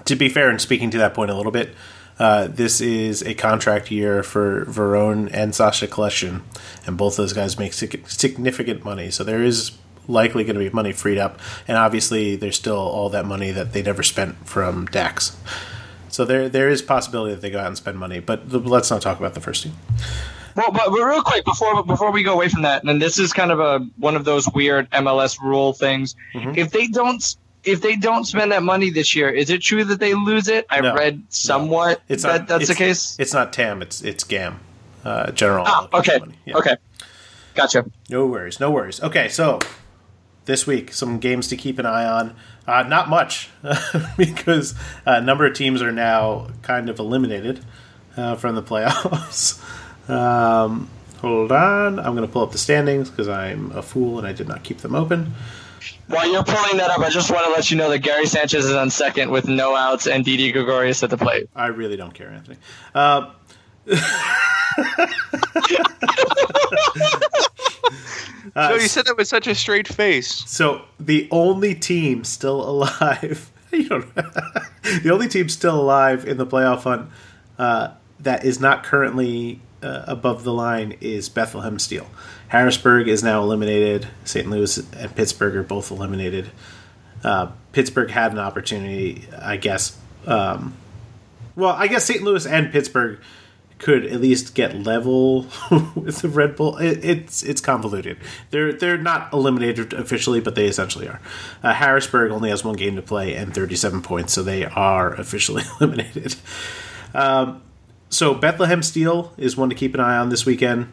to 0.05 0.15
be 0.15 0.29
fair, 0.29 0.49
and 0.49 0.59
speaking 0.61 0.89
to 0.91 0.97
that 0.97 1.13
point 1.13 1.31
a 1.31 1.35
little 1.35 1.51
bit, 1.51 1.75
uh, 2.19 2.47
this 2.47 2.79
is 2.81 3.21
a 3.23 3.33
contract 3.33 3.91
year 3.91 4.23
for 4.23 4.65
Veron 4.65 5.29
and 5.33 5.53
Sacha 5.53 5.87
Kljestan, 5.87 6.41
and 6.85 6.97
both 6.97 7.17
those 7.17 7.33
guys 7.33 7.59
make 7.59 7.73
significant 7.73 8.85
money. 8.85 9.11
So 9.11 9.23
there 9.23 9.43
is 9.43 9.71
likely 10.07 10.43
going 10.43 10.55
to 10.55 10.59
be 10.59 10.69
money 10.69 10.91
freed 10.91 11.17
up, 11.17 11.39
and 11.67 11.77
obviously 11.77 12.35
there's 12.35 12.55
still 12.55 12.77
all 12.77 13.09
that 13.09 13.25
money 13.25 13.51
that 13.51 13.73
they 13.73 13.81
never 13.81 14.03
spent 14.03 14.47
from 14.47 14.85
Dax. 14.87 15.35
So 16.07 16.23
there 16.23 16.47
there 16.47 16.69
is 16.69 16.81
possibility 16.81 17.33
that 17.33 17.41
they 17.41 17.49
go 17.49 17.59
out 17.59 17.67
and 17.67 17.75
spend 17.77 17.97
money, 17.97 18.19
but 18.19 18.49
let's 18.49 18.89
not 18.89 19.01
talk 19.01 19.19
about 19.19 19.33
the 19.33 19.41
first 19.41 19.63
team. 19.63 19.73
Well, 20.55 20.71
but, 20.71 20.89
real 20.89 21.21
quick 21.21 21.43
before 21.43 21.83
before 21.83 22.11
we 22.11 22.23
go 22.23 22.33
away 22.33 22.47
from 22.47 22.61
that, 22.61 22.83
and 22.85 23.01
this 23.01 23.19
is 23.19 23.33
kind 23.33 23.51
of 23.51 23.59
a 23.59 23.79
one 23.97 24.15
of 24.15 24.23
those 24.23 24.47
weird 24.53 24.89
MLS 24.91 25.41
rule 25.41 25.73
things. 25.73 26.15
Mhm. 26.33 26.55
If 26.57 26.71
they 26.71 26.87
don't 26.87 27.35
if 27.65 27.81
they 27.81 27.95
don't 27.95 28.25
spend 28.25 28.51
that 28.51 28.63
money 28.63 28.89
this 28.89 29.15
year, 29.15 29.29
is 29.29 29.49
it 29.49 29.61
true 29.61 29.83
that 29.85 29.99
they 29.99 30.13
lose 30.13 30.47
it? 30.47 30.65
I 30.69 30.81
No. 30.81 30.93
read 30.93 31.23
somewhat 31.29 32.01
It's 32.07 32.23
that 32.23 32.41
not, 32.41 32.47
that's 32.47 32.67
the 32.67 32.75
case. 32.75 33.15
It's 33.19 33.33
not 33.33 33.51
TAM. 33.53 33.81
It's 33.81 34.01
it's 34.01 34.23
GAM. 34.23 34.59
Uh, 35.03 35.31
general. 35.31 35.65
Ah, 35.67 35.87
okay. 35.93 36.19
Yeah. 36.45 36.57
okay, 36.57 36.77
gotcha. 37.53 37.85
No 38.09 38.25
worries, 38.25 38.59
no 38.59 38.71
worries. 38.71 39.01
Okay, 39.03 39.27
so 39.29 39.59
this 40.45 40.65
week, 40.65 40.93
some 40.93 41.19
games 41.19 41.47
to 41.49 41.55
keep 41.57 41.77
an 41.79 41.85
eye 41.85 42.05
on. 42.05 42.35
Uh, 42.67 42.81
not 42.83 43.07
much, 43.09 43.49
because 44.17 44.73
a 45.05 45.21
number 45.21 45.45
of 45.45 45.53
teams 45.53 45.81
are 45.83 45.91
now 45.91 46.47
kind 46.63 46.89
of 46.89 46.97
eliminated 46.97 47.63
uh, 48.17 48.35
from 48.35 48.55
the 48.55 48.63
playoffs. 48.63 49.61
um, 50.09 50.89
hold 51.21 51.51
on, 51.51 51.99
I'm 51.99 52.15
going 52.15 52.25
to 52.27 52.31
pull 52.31 52.41
up 52.41 52.51
the 52.51 52.57
standings 52.57 53.09
because 53.11 53.27
I'm 53.27 53.71
a 53.71 53.83
fool 53.83 54.17
and 54.17 54.25
I 54.27 54.33
did 54.33 54.47
not 54.47 54.63
keep 54.63 54.79
them 54.79 54.95
open. 54.95 55.33
While 56.07 56.31
you're 56.31 56.43
pulling 56.43 56.77
that 56.77 56.89
up, 56.91 56.99
I 56.99 57.09
just 57.09 57.31
want 57.31 57.45
to 57.45 57.51
let 57.51 57.71
you 57.71 57.77
know 57.77 57.89
that 57.89 57.99
Gary 57.99 58.25
Sanchez 58.25 58.65
is 58.65 58.73
on 58.73 58.89
second 58.89 59.31
with 59.31 59.47
no 59.47 59.75
outs 59.75 60.07
and 60.07 60.23
Didi 60.23 60.51
Gregorius 60.51 61.03
at 61.03 61.09
the 61.09 61.17
plate. 61.17 61.49
I 61.55 61.67
really 61.67 61.97
don't 61.97 62.13
care, 62.13 62.29
Anthony. 62.29 62.57
Uh, 62.93 63.31
uh, 68.55 68.69
no, 68.69 68.75
you 68.75 68.87
said 68.87 69.05
that 69.05 69.15
with 69.17 69.27
such 69.27 69.47
a 69.47 69.55
straight 69.55 69.87
face. 69.87 70.43
So 70.49 70.85
the 70.99 71.27
only 71.31 71.75
team 71.75 72.23
still 72.23 72.67
alive, 72.67 73.51
you 73.71 73.89
don't, 73.89 74.15
the 74.15 75.09
only 75.11 75.27
team 75.27 75.49
still 75.49 75.79
alive 75.79 76.25
in 76.25 76.37
the 76.37 76.47
playoff 76.47 76.83
hunt 76.83 77.09
uh, 77.57 77.93
that 78.19 78.43
is 78.43 78.59
not 78.59 78.83
currently 78.83 79.59
uh, 79.83 80.03
above 80.07 80.43
the 80.43 80.53
line 80.53 80.97
is 81.01 81.29
Bethlehem 81.29 81.79
Steel. 81.79 82.07
Harrisburg 82.47 83.07
is 83.07 83.23
now 83.23 83.41
eliminated. 83.41 84.07
St. 84.23 84.49
Louis 84.49 84.77
and 84.77 85.15
Pittsburgh 85.15 85.55
are 85.55 85.63
both 85.63 85.91
eliminated. 85.91 86.49
Uh, 87.23 87.51
Pittsburgh 87.71 88.09
had 88.09 88.31
an 88.31 88.39
opportunity, 88.39 89.27
I 89.37 89.57
guess. 89.57 89.97
Um, 90.27 90.75
well, 91.55 91.73
I 91.73 91.87
guess 91.87 92.05
St. 92.05 92.21
Louis 92.21 92.45
and 92.45 92.71
Pittsburgh 92.71 93.19
could 93.77 94.05
at 94.05 94.21
least 94.21 94.55
get 94.55 94.75
level 94.75 95.47
with 95.95 96.21
the 96.21 96.29
Red 96.29 96.55
Bull. 96.55 96.77
It, 96.77 97.03
it's 97.03 97.43
it's 97.43 97.61
convoluted. 97.61 98.17
They're 98.51 98.73
they're 98.73 98.97
not 98.97 99.33
eliminated 99.33 99.93
officially, 99.93 100.39
but 100.39 100.55
they 100.55 100.67
essentially 100.67 101.07
are. 101.07 101.19
Uh, 101.61 101.73
Harrisburg 101.73 102.31
only 102.31 102.49
has 102.49 102.63
one 102.63 102.75
game 102.75 102.95
to 102.95 103.01
play 103.01 103.35
and 103.35 103.53
37 103.53 104.01
points, 104.01 104.33
so 104.33 104.43
they 104.43 104.65
are 104.65 105.13
officially 105.13 105.63
eliminated. 105.81 106.35
Um, 107.13 107.61
so 108.09 108.33
Bethlehem 108.33 108.81
Steel 108.81 109.33
is 109.37 109.57
one 109.57 109.69
to 109.69 109.75
keep 109.75 109.93
an 109.93 109.99
eye 109.99 110.17
on 110.17 110.29
this 110.29 110.45
weekend. 110.45 110.91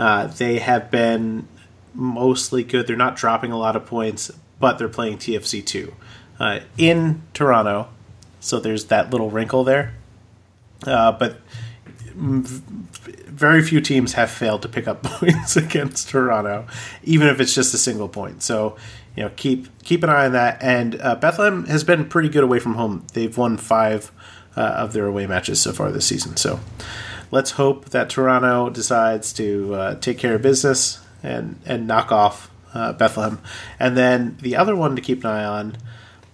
Uh, 0.00 0.26
they 0.28 0.58
have 0.60 0.90
been 0.90 1.46
mostly 1.92 2.64
good. 2.64 2.86
They're 2.86 2.96
not 2.96 3.16
dropping 3.16 3.52
a 3.52 3.58
lot 3.58 3.76
of 3.76 3.84
points, 3.84 4.30
but 4.58 4.78
they're 4.78 4.88
playing 4.88 5.18
TFC 5.18 5.64
two 5.64 5.94
uh, 6.38 6.60
in 6.78 7.22
Toronto. 7.34 7.88
So 8.40 8.58
there's 8.58 8.86
that 8.86 9.10
little 9.10 9.28
wrinkle 9.28 9.62
there. 9.62 9.94
Uh, 10.86 11.12
but 11.12 11.40
very 12.14 13.62
few 13.62 13.82
teams 13.82 14.14
have 14.14 14.30
failed 14.30 14.62
to 14.62 14.68
pick 14.68 14.88
up 14.88 15.02
points 15.04 15.56
against 15.56 16.08
Toronto, 16.08 16.66
even 17.04 17.28
if 17.28 17.38
it's 17.38 17.54
just 17.54 17.74
a 17.74 17.78
single 17.78 18.08
point. 18.08 18.42
So, 18.42 18.76
you 19.14 19.24
know, 19.24 19.30
keep 19.36 19.68
keep 19.82 20.02
an 20.02 20.08
eye 20.08 20.24
on 20.24 20.32
that. 20.32 20.62
And 20.62 20.98
uh, 21.00 21.16
Bethlehem 21.16 21.66
has 21.66 21.84
been 21.84 22.06
pretty 22.06 22.30
good 22.30 22.42
away 22.42 22.58
from 22.58 22.74
home. 22.74 23.06
They've 23.12 23.36
won 23.36 23.58
five 23.58 24.10
uh, 24.56 24.60
of 24.60 24.94
their 24.94 25.04
away 25.04 25.26
matches 25.26 25.60
so 25.60 25.72
far 25.74 25.92
this 25.92 26.06
season. 26.06 26.38
So, 26.38 26.60
let's 27.30 27.52
hope 27.52 27.90
that 27.90 28.10
Toronto 28.10 28.70
decides 28.70 29.32
to 29.34 29.74
uh, 29.74 29.94
take 29.96 30.18
care 30.18 30.34
of 30.34 30.42
business 30.42 31.00
and 31.22 31.60
and 31.66 31.86
knock 31.86 32.12
off 32.12 32.50
uh, 32.74 32.92
Bethlehem. 32.92 33.40
And 33.78 33.96
then 33.96 34.36
the 34.40 34.56
other 34.56 34.76
one 34.76 34.96
to 34.96 35.02
keep 35.02 35.24
an 35.24 35.30
eye 35.30 35.44
on. 35.44 35.76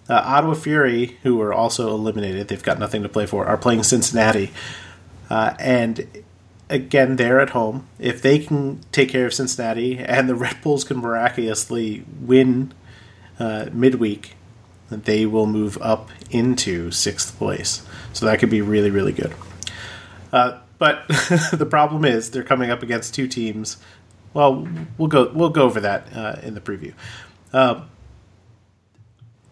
Uh, 0.09 0.23
Ottawa 0.25 0.55
Fury, 0.55 1.19
who 1.25 1.41
are 1.41 1.53
also 1.53 1.89
eliminated, 1.89 2.47
they've 2.47 2.63
got 2.63 2.79
nothing 2.79 3.03
to 3.03 3.09
play 3.09 3.27
for, 3.27 3.45
are 3.45 3.57
playing 3.57 3.83
Cincinnati. 3.83 4.53
Uh, 5.29 5.55
and 5.59 6.07
again, 6.71 7.17
they're 7.17 7.41
at 7.41 7.51
home. 7.51 7.89
If 7.99 8.23
they 8.23 8.39
can 8.39 8.81
take 8.93 9.09
care 9.09 9.27
of 9.27 9.35
Cincinnati 9.35 9.99
and 9.99 10.29
the 10.29 10.37
Red 10.37 10.63
Bulls 10.63 10.85
can 10.85 10.99
miraculously 10.99 12.05
win 12.21 12.73
uh, 13.41 13.67
midweek, 13.73 14.37
they 14.91 15.27
will 15.27 15.47
move 15.47 15.77
up 15.81 16.11
into 16.31 16.93
sixth 16.93 17.37
place. 17.37 17.85
So 18.13 18.27
that 18.27 18.39
could 18.39 18.51
be 18.51 18.63
really, 18.63 18.91
really 18.91 19.13
good. 19.13 19.35
Uh, 20.33 20.61
but 20.79 21.07
the 21.53 21.67
problem 21.69 22.05
is 22.05 22.31
they're 22.31 22.43
coming 22.43 22.71
up 22.71 22.83
against 22.83 23.15
two 23.15 23.29
teams. 23.29 23.79
Well, 24.35 24.69
we'll 24.99 25.09
go 25.09 25.31
we'll 25.33 25.51
go 25.51 25.63
over 25.63 25.81
that 25.81 26.15
uh, 26.15 26.37
in 26.43 26.55
the 26.55 26.61
preview. 26.61 26.93
Uh, 27.53 27.83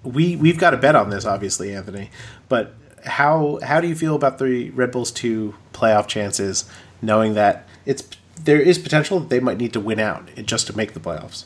we 0.03 0.37
we've 0.37 0.59
got 0.59 0.75
a 0.75 0.77
bet 0.77 0.95
on 0.95 1.11
this, 1.11 1.25
obviously, 1.25 1.75
Anthony. 1.75 2.11
But 2.49 2.75
how 3.05 3.59
how 3.63 3.81
do 3.81 3.89
you 3.89 3.95
feel 3.95 4.15
about 4.15 4.39
the 4.39 4.71
Red 4.71 4.93
Bulls 4.93 5.11
two 5.11 5.55
playoff 5.73 6.07
chances, 6.07 6.65
knowing 7.01 7.35
that 7.35 7.67
it's 7.87 8.07
there 8.43 8.61
is 8.61 8.79
potential 8.79 9.21
that 9.21 9.31
they 9.31 9.41
might 9.41 9.59
need 9.59 9.73
to 9.73 9.81
win 9.81 10.01
out 10.01 10.29
just 10.45 10.67
to 10.67 10.77
make 10.77 10.93
the 10.93 11.01
playoffs? 11.01 11.45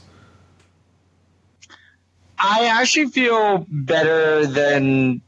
I 2.38 2.66
actually 2.66 3.06
feel 3.08 3.66
better 3.68 4.46
than. 4.46 5.22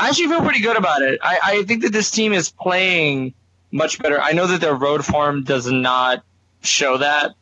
I 0.00 0.08
actually 0.08 0.28
feel 0.28 0.40
pretty 0.40 0.60
good 0.60 0.78
about 0.78 1.02
it. 1.02 1.20
I, 1.22 1.38
I 1.42 1.62
think 1.64 1.82
that 1.82 1.92
this 1.92 2.10
team 2.10 2.32
is 2.32 2.50
playing 2.50 3.34
much 3.70 3.98
better. 3.98 4.18
I 4.20 4.32
know 4.32 4.46
that 4.46 4.60
their 4.60 4.74
road 4.74 5.04
form 5.04 5.44
does 5.44 5.70
not 5.70 6.24
show 6.62 6.96
that, 6.96 7.34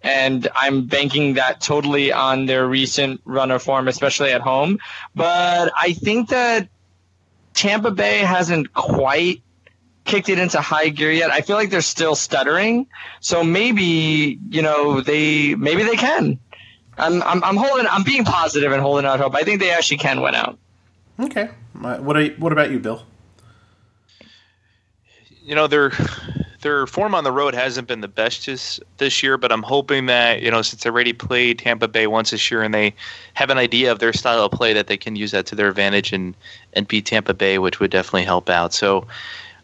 and 0.00 0.46
I'm 0.54 0.86
banking 0.86 1.34
that 1.34 1.60
totally 1.60 2.12
on 2.12 2.46
their 2.46 2.66
recent 2.68 3.20
run 3.24 3.50
of 3.50 3.62
form, 3.62 3.88
especially 3.88 4.30
at 4.30 4.42
home. 4.42 4.78
But 5.16 5.72
I 5.76 5.92
think 5.92 6.28
that 6.28 6.68
Tampa 7.52 7.90
Bay 7.90 8.18
hasn't 8.18 8.72
quite 8.72 9.42
kicked 10.04 10.28
it 10.28 10.38
into 10.38 10.60
high 10.60 10.90
gear 10.90 11.10
yet. 11.10 11.30
I 11.30 11.40
feel 11.40 11.56
like 11.56 11.70
they're 11.70 11.80
still 11.80 12.14
stuttering. 12.14 12.86
So 13.20 13.42
maybe, 13.42 14.38
you 14.50 14.62
know, 14.62 15.00
they 15.00 15.56
maybe 15.56 15.82
they 15.82 15.96
can. 15.96 16.38
I'm, 16.96 17.22
I'm, 17.24 17.42
I'm 17.42 17.56
holding. 17.56 17.86
I'm 17.90 18.04
being 18.04 18.24
positive 18.24 18.70
and 18.70 18.80
holding 18.80 19.04
out 19.04 19.18
hope. 19.18 19.34
I 19.34 19.42
think 19.42 19.58
they 19.58 19.72
actually 19.72 19.96
can 19.96 20.20
win 20.20 20.36
out. 20.36 20.58
Okay. 21.20 21.48
Uh, 21.82 21.98
What 21.98 22.16
are, 22.16 22.26
what 22.34 22.52
about 22.52 22.70
you, 22.70 22.78
Bill? 22.78 23.02
You 25.42 25.54
know, 25.54 25.66
their 25.66 25.92
their 26.62 26.86
form 26.86 27.14
on 27.14 27.24
the 27.24 27.30
road 27.30 27.54
hasn't 27.54 27.86
been 27.86 28.00
the 28.00 28.08
best 28.08 28.46
this, 28.46 28.80
this 28.96 29.22
year, 29.22 29.36
but 29.36 29.52
I'm 29.52 29.62
hoping 29.62 30.06
that, 30.06 30.40
you 30.40 30.50
know, 30.50 30.62
since 30.62 30.82
they 30.82 30.88
already 30.88 31.12
played 31.12 31.58
Tampa 31.58 31.86
Bay 31.86 32.06
once 32.06 32.30
this 32.30 32.50
year 32.50 32.62
and 32.62 32.72
they 32.72 32.94
have 33.34 33.50
an 33.50 33.58
idea 33.58 33.92
of 33.92 33.98
their 33.98 34.14
style 34.14 34.42
of 34.42 34.50
play 34.52 34.72
that 34.72 34.86
they 34.86 34.96
can 34.96 35.14
use 35.14 35.30
that 35.32 35.44
to 35.46 35.54
their 35.54 35.68
advantage 35.68 36.14
and, 36.14 36.34
and 36.72 36.88
beat 36.88 37.04
Tampa 37.04 37.34
Bay, 37.34 37.58
which 37.58 37.80
would 37.80 37.90
definitely 37.90 38.24
help 38.24 38.48
out. 38.48 38.72
So 38.72 39.06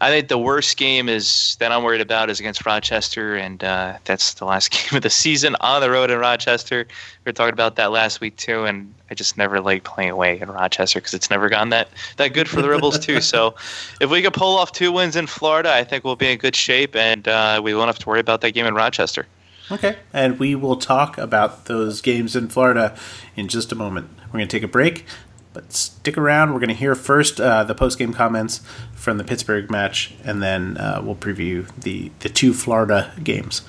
I 0.02 0.08
think 0.08 0.28
the 0.28 0.38
worst 0.38 0.78
game 0.78 1.10
is 1.10 1.56
that 1.60 1.72
I'm 1.72 1.84
worried 1.84 2.00
about 2.00 2.30
is 2.30 2.40
against 2.40 2.64
Rochester, 2.64 3.36
and 3.36 3.62
uh, 3.62 3.98
that's 4.04 4.34
the 4.34 4.46
last 4.46 4.70
game 4.90 4.96
of 4.96 5.02
the 5.02 5.10
season 5.10 5.56
on 5.60 5.82
the 5.82 5.90
road 5.90 6.10
in 6.10 6.18
Rochester. 6.18 6.86
We 7.24 7.28
were 7.28 7.34
talking 7.34 7.52
about 7.52 7.76
that 7.76 7.90
last 7.90 8.20
week 8.20 8.36
too, 8.36 8.64
and 8.64 8.94
I 9.10 9.14
just 9.14 9.36
never 9.36 9.60
like 9.60 9.84
playing 9.84 10.10
away 10.10 10.40
in 10.40 10.50
Rochester 10.50 11.00
because 11.00 11.12
it's 11.12 11.28
never 11.28 11.50
gone 11.50 11.68
that 11.70 11.88
that 12.16 12.28
good 12.28 12.48
for 12.48 12.62
the 12.62 12.68
Rebels 12.68 12.98
too. 12.98 13.20
So, 13.30 13.54
if 14.00 14.10
we 14.10 14.22
could 14.22 14.32
pull 14.32 14.56
off 14.56 14.72
two 14.72 14.90
wins 14.90 15.14
in 15.14 15.26
Florida, 15.26 15.72
I 15.72 15.84
think 15.84 16.04
we'll 16.04 16.16
be 16.16 16.32
in 16.32 16.38
good 16.38 16.56
shape, 16.56 16.96
and 16.96 17.28
uh, 17.28 17.60
we 17.62 17.74
won't 17.74 17.88
have 17.88 17.98
to 17.98 18.08
worry 18.08 18.20
about 18.20 18.40
that 18.40 18.52
game 18.52 18.66
in 18.66 18.74
Rochester. 18.74 19.26
Okay, 19.70 19.96
and 20.12 20.38
we 20.38 20.54
will 20.54 20.76
talk 20.76 21.18
about 21.18 21.66
those 21.66 22.00
games 22.00 22.34
in 22.34 22.48
Florida 22.48 22.96
in 23.36 23.46
just 23.46 23.70
a 23.70 23.74
moment. 23.74 24.08
We're 24.26 24.38
going 24.38 24.48
to 24.48 24.56
take 24.56 24.62
a 24.62 24.68
break. 24.68 25.04
But 25.52 25.72
stick 25.72 26.16
around. 26.16 26.52
We're 26.52 26.60
going 26.60 26.68
to 26.68 26.74
hear 26.74 26.94
first 26.94 27.40
uh, 27.40 27.64
the 27.64 27.74
post 27.74 27.98
game 27.98 28.12
comments 28.12 28.60
from 28.94 29.18
the 29.18 29.24
Pittsburgh 29.24 29.70
match, 29.70 30.14
and 30.22 30.40
then 30.42 30.76
uh, 30.76 31.02
we'll 31.04 31.16
preview 31.16 31.68
the, 31.80 32.12
the 32.20 32.28
two 32.28 32.52
Florida 32.52 33.12
games. 33.22 33.62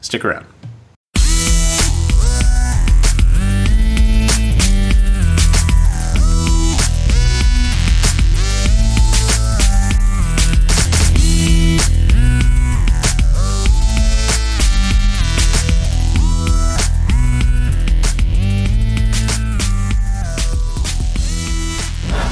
Stick 0.00 0.24
around. 0.24 0.46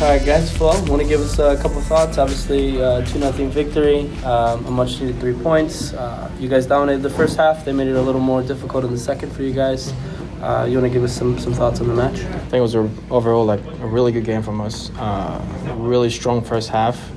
All 0.00 0.06
right, 0.06 0.24
guys. 0.24 0.50
Flo, 0.56 0.68
want 0.84 1.02
to 1.02 1.06
give 1.06 1.20
us 1.20 1.38
a 1.38 1.58
couple 1.60 1.78
thoughts? 1.82 2.16
Obviously, 2.16 2.82
uh, 2.82 3.04
two 3.04 3.18
nothing 3.18 3.50
victory, 3.50 4.08
um, 4.24 4.64
a 4.64 4.70
much 4.70 4.98
needed 4.98 5.20
three 5.20 5.34
points. 5.34 5.92
Uh, 5.92 6.30
you 6.38 6.48
guys 6.48 6.64
dominated 6.64 7.02
the 7.02 7.10
first 7.10 7.36
half. 7.36 7.66
They 7.66 7.74
made 7.74 7.86
it 7.86 7.96
a 7.96 8.00
little 8.00 8.22
more 8.22 8.42
difficult 8.42 8.84
in 8.84 8.92
the 8.92 8.98
second 8.98 9.30
for 9.30 9.42
you 9.42 9.52
guys. 9.52 9.92
Uh, 10.40 10.66
you 10.66 10.78
want 10.78 10.86
to 10.86 10.88
give 10.90 11.04
us 11.04 11.14
some, 11.14 11.38
some 11.38 11.52
thoughts 11.52 11.82
on 11.82 11.88
the 11.88 11.92
match? 11.92 12.18
I 12.20 12.38
think 12.38 12.54
it 12.54 12.60
was 12.62 12.74
a, 12.76 12.90
overall 13.10 13.44
like 13.44 13.60
a 13.60 13.86
really 13.86 14.10
good 14.10 14.24
game 14.24 14.42
from 14.42 14.62
us. 14.62 14.90
Uh, 14.96 15.38
really 15.76 16.08
strong 16.08 16.42
first 16.42 16.70
half. 16.70 17.10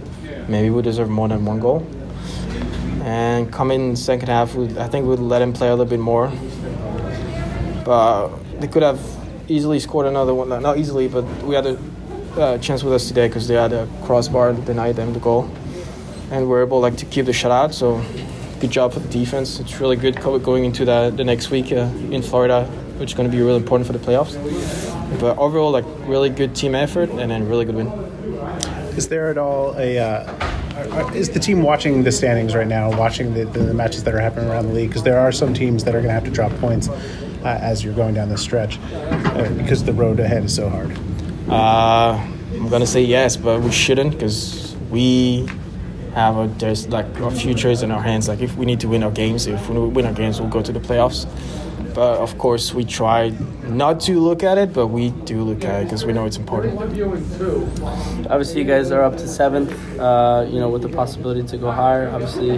Maybe 0.50 0.70
we 0.70 0.82
deserve 0.82 1.10
more 1.10 1.30
than 1.30 1.46
one 1.46 1.62
goal. 1.62 1.88
And 3.06 3.50
coming 3.50 3.96
second 3.96 4.28
half, 4.28 4.56
we, 4.56 4.78
I 4.78 4.90
think 4.90 5.08
we'd 5.08 5.20
let 5.20 5.42
him 5.42 5.54
play 5.54 5.70
a 5.70 5.72
little 5.72 5.86
bit 5.86 6.02
more. 6.02 6.34
But 7.86 8.28
they 8.60 8.68
could 8.68 8.84
have 8.84 9.00
easily 9.48 9.80
scored 9.80 10.06
another 10.06 10.34
one. 10.34 10.50
Not 10.50 10.78
easily, 10.78 11.08
but 11.08 11.24
we 11.44 11.56
had 11.56 11.66
a 11.66 11.80
uh, 12.38 12.58
chance 12.58 12.84
with 12.84 12.94
us 12.94 13.08
today 13.08 13.28
because 13.28 13.48
they 13.48 13.56
had 13.56 13.74
a 13.74 13.88
crossbar 14.04 14.54
that 14.54 14.66
denied 14.66 14.96
them 14.96 15.14
the 15.14 15.20
goal, 15.20 15.50
and 16.32 16.50
we're 16.50 16.64
able 16.64 16.80
like 16.80 16.98
to 16.98 17.06
keep 17.06 17.26
the 17.26 17.32
shutout. 17.32 17.74
So 17.74 18.04
good 18.60 18.72
job 18.72 18.94
for 18.94 19.00
the 19.00 19.10
defense. 19.10 19.60
It's 19.60 19.80
really 19.80 19.96
good 19.96 20.20
going 20.22 20.66
into 20.66 20.86
the, 20.86 21.12
the 21.16 21.24
next 21.24 21.50
week 21.50 21.72
uh, 21.72 21.90
in 22.12 22.22
Florida, 22.22 22.66
which 22.98 23.12
is 23.12 23.14
going 23.18 23.30
to 23.30 23.36
be 23.36 23.42
really 23.42 23.58
important 23.58 23.88
for 23.88 23.94
the 23.94 24.00
playoffs. 24.00 24.34
But 25.20 25.38
overall, 25.38 25.72
like 25.72 25.86
really 26.08 26.30
good 26.30 26.56
team 26.56 26.74
effort 26.74 27.10
and 27.10 27.30
then 27.30 27.48
really 27.48 27.66
good 27.66 27.76
win. 27.76 27.88
Is 28.98 29.08
there 29.10 29.30
at 29.30 29.38
all 29.38 29.78
a 29.78 30.00
uh, 30.00 31.14
is 31.14 31.30
the 31.30 31.40
team 31.40 31.62
watching 31.62 32.04
the 32.04 32.12
standings 32.12 32.56
right 32.56 32.68
now, 32.68 32.96
watching 32.98 33.34
the, 33.34 33.46
the, 33.46 33.74
matches 33.74 34.04
that 34.04 34.14
are 34.14 34.20
happening 34.20 34.50
around 34.50 34.68
the 34.68 34.74
league? 34.74 34.90
Because 34.90 35.04
there 35.04 35.20
are 35.20 35.32
some 35.32 35.54
teams 35.54 35.84
that 35.84 35.96
are 35.96 36.00
going 36.00 36.10
to 36.10 36.14
have 36.14 36.24
to 36.26 36.32
drop 36.32 36.52
points 36.54 36.90
uh, 36.90 37.60
as 37.62 37.84
you're 37.84 37.94
going 37.94 38.16
down 38.16 38.30
the 38.30 38.38
stretch 38.38 38.80
uh, 38.94 39.50
because 39.56 39.84
the 39.84 39.94
road 39.94 40.20
ahead 40.20 40.44
is 40.44 40.56
so 40.56 40.70
hard. 40.70 40.98
Uh, 41.50 42.26
I'm 42.54 42.70
gonna 42.70 42.86
say 42.88 43.02
yes, 43.02 43.36
but 43.36 43.62
we 43.62 43.72
shouldn't 43.72 44.12
because 44.14 44.76
we 44.90 45.48
have 46.14 46.38
a 46.38 46.48
there's 46.60 46.88
like 46.88 47.06
our 47.20 47.32
futures 47.32 47.82
in 47.84 47.92
our 47.92 48.02
hands. 48.02 48.28
Like 48.28 48.42
if 48.42 48.56
we 48.56 48.66
need 48.66 48.80
to 48.82 48.88
win 48.88 49.04
our 49.04 49.12
games, 49.12 49.48
if 49.48 49.70
we 49.70 49.78
win 49.80 50.06
our 50.06 50.14
games, 50.14 50.40
we'll 50.40 50.50
go 50.50 50.62
to 50.62 50.72
the 50.72 50.80
playoffs. 50.80 51.28
But 51.94 52.20
of 52.20 52.38
course, 52.38 52.74
we 52.74 52.86
try 52.86 53.30
not 53.68 54.00
to 54.02 54.20
look 54.20 54.44
at 54.44 54.58
it, 54.58 54.74
but 54.74 54.88
we 54.88 55.12
do 55.12 55.44
look 55.44 55.64
at 55.64 55.82
it 55.82 55.84
because 55.86 56.06
we 56.06 56.14
know 56.14 56.26
it's 56.26 56.38
important. 56.38 56.80
Obviously, 58.30 58.62
you 58.62 58.68
guys 58.68 58.92
are 58.92 59.04
up 59.04 59.18
to 59.18 59.28
seventh. 59.28 59.72
Uh, 60.00 60.46
you 60.50 60.60
know, 60.60 60.70
with 60.70 60.82
the 60.82 60.90
possibility 60.90 61.44
to 61.48 61.58
go 61.58 61.72
higher. 61.72 62.10
Obviously, 62.10 62.58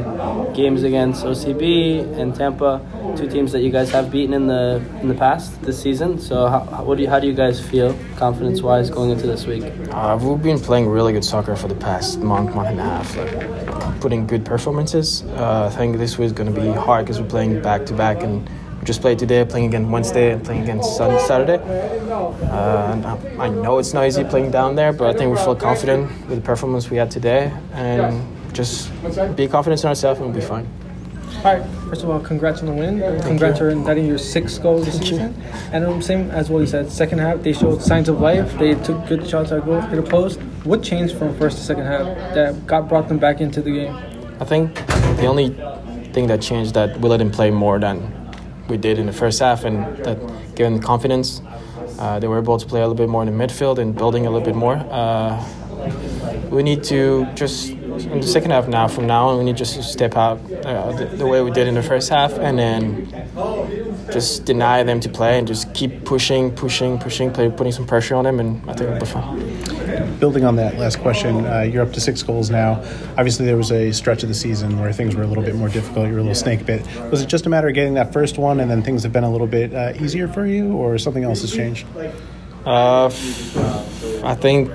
games 0.56 0.84
against 0.84 1.26
OCB 1.26 2.18
and 2.18 2.34
Tampa, 2.34 2.82
two 3.18 3.28
teams 3.30 3.52
that 3.52 3.62
you 3.62 3.70
guys 3.70 3.92
have 3.92 4.10
beaten 4.10 4.34
in 4.34 4.48
the 4.48 4.82
in 5.02 5.08
the 5.08 5.14
past 5.14 5.62
this 5.62 5.82
season. 5.82 6.20
So, 6.20 6.48
how, 6.48 6.84
what 6.84 6.96
do 6.96 7.04
you, 7.04 7.10
how 7.10 7.20
do 7.20 7.28
you 7.28 7.34
guys 7.34 7.60
feel 7.60 7.96
confidence 8.16 8.62
wise 8.62 8.90
going 8.90 9.12
into 9.12 9.28
this 9.28 9.46
week? 9.46 9.64
Uh, 9.92 10.18
we've 10.22 10.42
been 10.42 10.60
playing 10.60 10.88
really 10.88 11.14
good 11.14 11.26
soccer 11.26 11.56
for 11.56 11.68
the 11.68 11.76
past 11.76 12.20
month, 12.20 12.56
month 12.56 12.70
and 12.70 12.80
a 12.80 12.84
half. 12.84 13.16
Like, 13.18 14.00
putting 14.00 14.28
good 14.28 14.46
performances. 14.46 15.24
Uh, 15.24 15.70
I 15.72 15.76
think 15.76 15.98
this 15.98 16.18
week 16.18 16.28
is 16.28 16.34
going 16.34 16.54
to 16.54 16.60
be 16.60 16.72
hard 16.72 17.06
because 17.06 17.20
we're 17.20 17.28
playing 17.28 17.62
back 17.62 17.86
to 17.88 17.94
back 17.94 18.24
and 18.24 18.48
just 18.86 19.02
played 19.02 19.20
today, 19.20 19.44
playing 19.44 19.68
again 19.68 19.92
Wednesday, 19.92 20.32
and 20.32 20.46
playing 20.46 20.64
again 20.64 20.82
Saturday. 20.84 21.58
Uh, 22.12 23.18
I 23.40 23.50
know 23.50 23.80
it's 23.80 23.94
not 23.94 24.06
easy 24.06 24.24
playing 24.24 24.52
down 24.52 24.76
there, 24.76 24.94
but 24.94 25.14
I 25.14 25.18
think 25.18 25.36
we 25.36 25.44
feel 25.44 25.56
confident 25.56 26.10
with 26.28 26.38
the 26.40 26.46
performance 26.46 26.90
we 26.90 26.98
had 26.98 27.12
today, 27.12 27.52
and 27.74 28.24
just 28.54 28.90
be 29.36 29.48
confident 29.48 29.84
in 29.84 29.90
ourselves 29.90 30.20
and 30.20 30.30
we'll 30.30 30.40
be 30.40 30.46
fine. 30.46 30.68
All 31.40 31.54
right. 31.54 31.66
First 31.90 32.04
of 32.04 32.10
all, 32.10 32.20
congrats 32.20 32.62
on 32.62 32.68
the 32.68 32.74
win. 32.74 33.00
Congrats 33.22 33.60
on 33.62 33.84
netting 33.84 34.08
your 34.08 34.18
sixth 34.18 34.64
goal 34.64 34.80
this 34.80 34.98
season. 34.98 35.36
And 35.74 35.84
um, 35.84 36.02
same 36.02 36.32
as 36.32 36.50
what 36.50 36.60
you 36.60 36.66
said, 36.66 36.90
second 36.92 37.20
half 37.20 37.42
they 37.42 37.54
showed 37.54 37.82
signs 37.82 38.10
of 38.10 38.22
life. 38.22 38.58
They 38.58 38.76
took 38.76 39.06
good 39.08 39.28
shots 39.28 39.52
at 39.52 39.66
goal, 39.66 39.82
hit 39.82 40.00
a 40.00 40.02
post. 40.02 40.40
What 40.64 40.82
changed 40.82 41.16
from 41.18 41.38
first 41.38 41.58
to 41.58 41.64
second 41.64 41.86
half 41.86 42.06
that 42.34 42.66
got 42.66 42.88
brought 42.88 43.10
them 43.10 43.20
back 43.20 43.42
into 43.42 43.62
the 43.62 43.72
game? 43.72 43.96
I 44.40 44.46
think 44.46 44.74
the 45.18 45.26
only 45.26 45.50
thing 46.14 46.28
that 46.28 46.42
changed 46.42 46.74
that 46.74 47.00
we 47.00 47.10
let 47.10 47.22
him 47.22 47.32
play 47.32 47.52
more 47.52 47.78
than 47.78 48.25
we 48.68 48.78
did 48.78 49.00
in 49.00 49.06
the 49.06 49.14
first 49.14 49.40
half, 49.40 49.64
and 49.64 49.98
that 50.06 50.18
gave 50.56 50.72
them 50.72 50.80
confidence. 50.80 51.42
Uh, 52.00 52.20
they 52.20 52.28
were 52.28 52.40
able 52.40 52.58
to 52.58 52.66
play 52.66 52.82
a 52.82 52.84
little 52.84 52.96
bit 52.96 53.10
more 53.10 53.24
in 53.24 53.38
the 53.38 53.46
midfield 53.46 53.78
and 53.78 53.96
building 53.96 54.26
a 54.26 54.30
little 54.30 54.46
bit 54.46 54.56
more. 54.56 54.76
Uh, 54.90 55.44
we 56.50 56.64
need 56.64 56.84
to 56.84 57.26
just 57.36 57.72
in 58.04 58.22
the 58.22 58.28
second 58.28 58.52
half 58.52 58.68
now. 58.68 58.88
From 58.88 59.08
now 59.08 59.28
on, 59.28 59.38
we 59.38 59.44
need 59.46 59.58
just 59.58 59.76
to 59.76 59.84
step 59.84 60.16
out 60.16 60.40
uh, 60.66 60.92
the, 60.94 61.06
the, 61.06 61.28
way 61.28 61.42
we 61.42 61.52
did 61.52 61.68
in 61.68 61.76
the 61.76 61.84
first 61.84 62.10
half, 62.10 62.34
and 62.34 62.58
then 62.60 63.12
just 64.12 64.46
deny 64.46 64.84
them 64.84 65.00
to 65.00 65.10
play 65.10 65.38
and 65.38 65.48
just 65.48 65.74
keep 65.74 66.06
pushing, 66.06 66.52
pushing, 66.52 66.98
pushing, 67.00 67.32
play, 67.32 67.50
putting 67.50 67.72
some 67.72 67.88
pressure 67.88 68.16
on 68.16 68.26
them, 68.26 68.40
and 68.40 68.62
I 68.70 68.74
think 68.74 68.90
it'll 68.90 69.00
be 69.00 69.06
fun. 69.06 70.20
Building 70.20 70.46
on 70.46 70.56
that 70.58 70.78
last 70.78 71.00
question, 71.00 71.46
uh, 71.46 71.62
you're 71.62 71.84
up 71.84 71.94
to 71.94 72.02
six 72.02 72.22
goals 72.24 72.50
now. 72.50 72.82
Obviously, 73.18 73.46
there 73.46 73.58
was 73.58 73.72
a 73.72 73.92
stretch 73.92 74.24
of 74.24 74.30
the 74.30 74.36
season 74.36 74.80
where 74.80 74.92
things 74.94 75.16
were 75.16 75.24
a 75.24 75.28
little 75.28 75.44
bit 75.44 75.56
more 75.56 75.70
difficult. 75.70 76.08
You 76.08 76.14
were 76.14 76.20
a 76.20 76.24
little 76.24 76.36
snake 76.36 76.66
bit. 76.66 76.86
Was 77.12 77.22
it 77.22 77.28
just 77.28 77.46
a 77.46 77.50
matter 77.50 77.68
of 77.68 77.74
getting 77.74 77.96
that 77.96 78.14
first 78.14 78.38
one, 78.38 78.60
and 78.60 78.70
then 78.70 78.82
things 78.82 79.04
have 79.04 79.14
been 79.14 79.24
a 79.24 79.32
little 79.32 79.48
bit 79.48 79.74
uh, 79.74 79.94
easier 80.00 80.28
for 80.28 80.46
you, 80.46 80.74
or 80.74 80.98
something 80.98 81.24
else 81.24 81.42
has 81.42 81.54
changed? 81.54 81.86
Uh, 82.66 83.06
I 84.24 84.34
think 84.34 84.72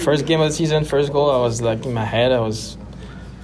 first 0.00 0.26
game 0.26 0.40
of 0.40 0.48
the 0.48 0.54
season, 0.54 0.84
first 0.84 1.12
goal, 1.12 1.30
I 1.30 1.38
was 1.38 1.60
like 1.62 1.84
in 1.84 1.92
my 1.92 2.04
head, 2.04 2.32
I 2.32 2.40
was 2.40 2.76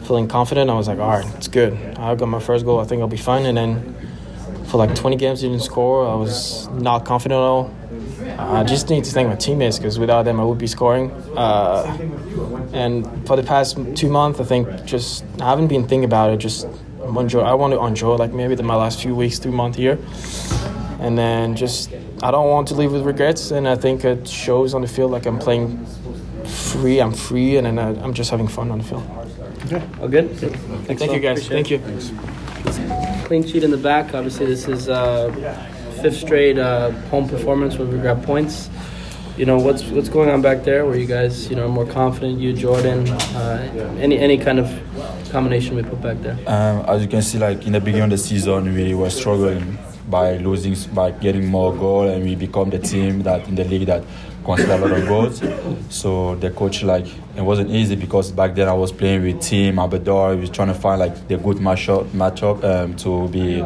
feeling 0.05 0.29
confident. 0.29 0.71
I 0.71 0.75
was 0.75 0.88
like, 0.88 0.99
all 0.99 1.11
right, 1.11 1.35
it's 1.37 1.49
good. 1.49 1.75
I 1.99 2.14
got 2.14 2.29
my 2.29 2.40
first 2.40 2.64
goal. 2.64 2.81
I 2.81 2.85
think 2.85 3.03
I'll 3.03 3.09
be 3.09 3.16
fine. 3.16 3.45
And 3.47 3.57
then 3.57 3.95
for 4.66 4.79
like 4.79 4.95
20 4.95 5.16
games, 5.16 5.40
didn't 5.42 5.61
score. 5.61 6.09
I 6.09 6.14
was 6.14 6.69
not 6.69 7.05
confident 7.05 7.38
at 7.38 7.45
all. 7.45 7.75
I 8.38 8.64
just 8.64 8.90
need 8.90 9.05
to 9.05 9.11
thank 9.12 9.29
my 9.29 9.37
teammates 9.37 9.79
because 9.79 9.99
without 9.99 10.25
them, 10.25 10.40
I 10.40 10.45
would 10.45 10.59
be 10.59 10.66
scoring. 10.66 11.11
Uh, 11.37 11.99
and 12.73 13.27
for 13.27 13.37
the 13.37 13.42
past 13.42 13.79
two 13.95 14.11
months, 14.11 14.40
I 14.40 14.45
think 14.45 14.85
just 14.85 15.25
I 15.40 15.45
haven't 15.51 15.69
been 15.69 15.83
thinking 15.83 16.05
about 16.05 16.31
it. 16.31 16.38
Just 16.38 16.66
enjoy. 17.03 17.40
I 17.40 17.55
want 17.55 17.73
to 17.73 17.85
enjoy 17.85 18.16
like 18.16 18.33
maybe 18.33 18.55
the, 18.55 18.62
my 18.62 18.75
last 18.75 19.01
few 19.01 19.14
weeks, 19.14 19.38
three 19.38 19.53
months 19.53 19.79
here, 19.79 19.99
and 21.01 21.16
then 21.16 21.55
just 21.55 21.92
I 22.23 22.31
don't 22.31 22.49
want 22.49 22.69
to 22.69 22.75
leave 22.75 22.92
with 22.92 23.03
regrets. 23.03 23.53
And 23.53 23.69
I 23.69 23.77
think 23.77 24.05
it 24.05 24.27
shows 24.29 24.75
on 24.75 24.83
the 24.83 24.88
field 24.88 25.12
like 25.12 25.27
I'm 25.27 25.38
playing 25.38 25.87
free. 26.81 27.01
I'm 27.01 27.12
free, 27.12 27.57
and 27.57 27.67
then 27.67 27.79
I, 27.79 28.05
am 28.05 28.15
just 28.15 28.31
having 28.31 28.49
fun 28.49 28.71
on 28.71 28.79
the 28.79 28.85
field. 28.85 29.07
Okay. 29.67 29.83
All 30.01 30.09
good. 30.09 30.31
Thanks, 30.37 31.01
Thank 31.01 31.12
you, 31.12 31.21
guys. 31.21 31.49
Thank 31.49 31.71
you. 31.71 31.79
Thanks. 31.79 33.27
Clean 33.27 33.47
sheet 33.47 33.65
in 33.65 33.71
the 33.71 33.77
back. 33.77 34.15
Obviously, 34.15 34.47
this 34.47 34.69
is 34.69 34.89
uh, 34.89 35.31
fifth 36.03 36.19
straight 36.19 36.59
uh, 36.59 36.91
home 37.11 37.29
performance 37.29 37.77
where 37.77 37.89
we 37.89 37.99
grab 37.99 38.25
points. 38.25 38.71
You 39.37 39.45
know 39.45 39.59
what's 39.59 39.83
what's 39.85 40.09
going 40.09 40.31
on 40.31 40.41
back 40.41 40.65
there? 40.65 40.87
Where 40.87 40.97
you 40.97 41.07
guys, 41.07 41.51
you 41.51 41.57
know, 41.57 41.67
are 41.67 41.69
more 41.69 41.87
confident? 41.87 42.39
You, 42.41 42.55
Jordan, 42.55 43.07
uh, 43.09 43.99
any 43.99 44.19
any 44.19 44.39
kind 44.39 44.59
of 44.59 44.67
combination 45.31 45.77
we 45.77 45.83
put 45.83 46.01
back 46.01 46.19
there. 46.23 46.39
Um, 46.47 46.85
as 46.89 47.03
you 47.03 47.09
can 47.09 47.21
see, 47.21 47.39
like 47.39 47.67
in 47.67 47.73
the 47.73 47.81
beginning 47.81 48.05
of 48.05 48.11
the 48.11 48.19
season, 48.19 48.73
we 48.75 48.95
were 48.95 49.11
struggling 49.11 49.79
by 50.09 50.37
losing, 50.37 50.77
by 50.95 51.11
getting 51.11 51.47
more 51.47 51.75
goal, 51.75 52.09
and 52.09 52.25
we 52.25 52.35
become 52.35 52.71
the 52.71 52.79
team 52.79 53.23
that 53.23 53.47
in 53.49 53.55
the 53.55 53.64
league 53.64 53.87
that 53.87 54.03
consider 54.45 54.73
a 54.73 54.79
lot 54.79 54.92
of 54.92 55.07
goals. 55.09 55.42
So 55.90 56.37
the 56.37 56.51
coach 56.51 56.83
like 56.83 57.07
it 57.37 57.42
wasn't 57.42 57.71
easy 57.71 57.97
because 57.97 58.31
back 58.31 58.55
then 58.55 58.69
I 58.69 58.73
was 58.73 58.92
playing 58.92 59.23
with 59.23 59.40
Team 59.42 59.77
Abador. 59.77 60.40
Was 60.40 60.51
trying 60.51 60.69
to 60.69 60.75
find 60.75 61.01
like 61.01 61.29
the 61.29 61.37
good 61.37 61.59
matchup 61.59 62.07
matchup 62.11 62.62
um, 62.64 62.97
to 62.97 63.29
be 63.29 63.64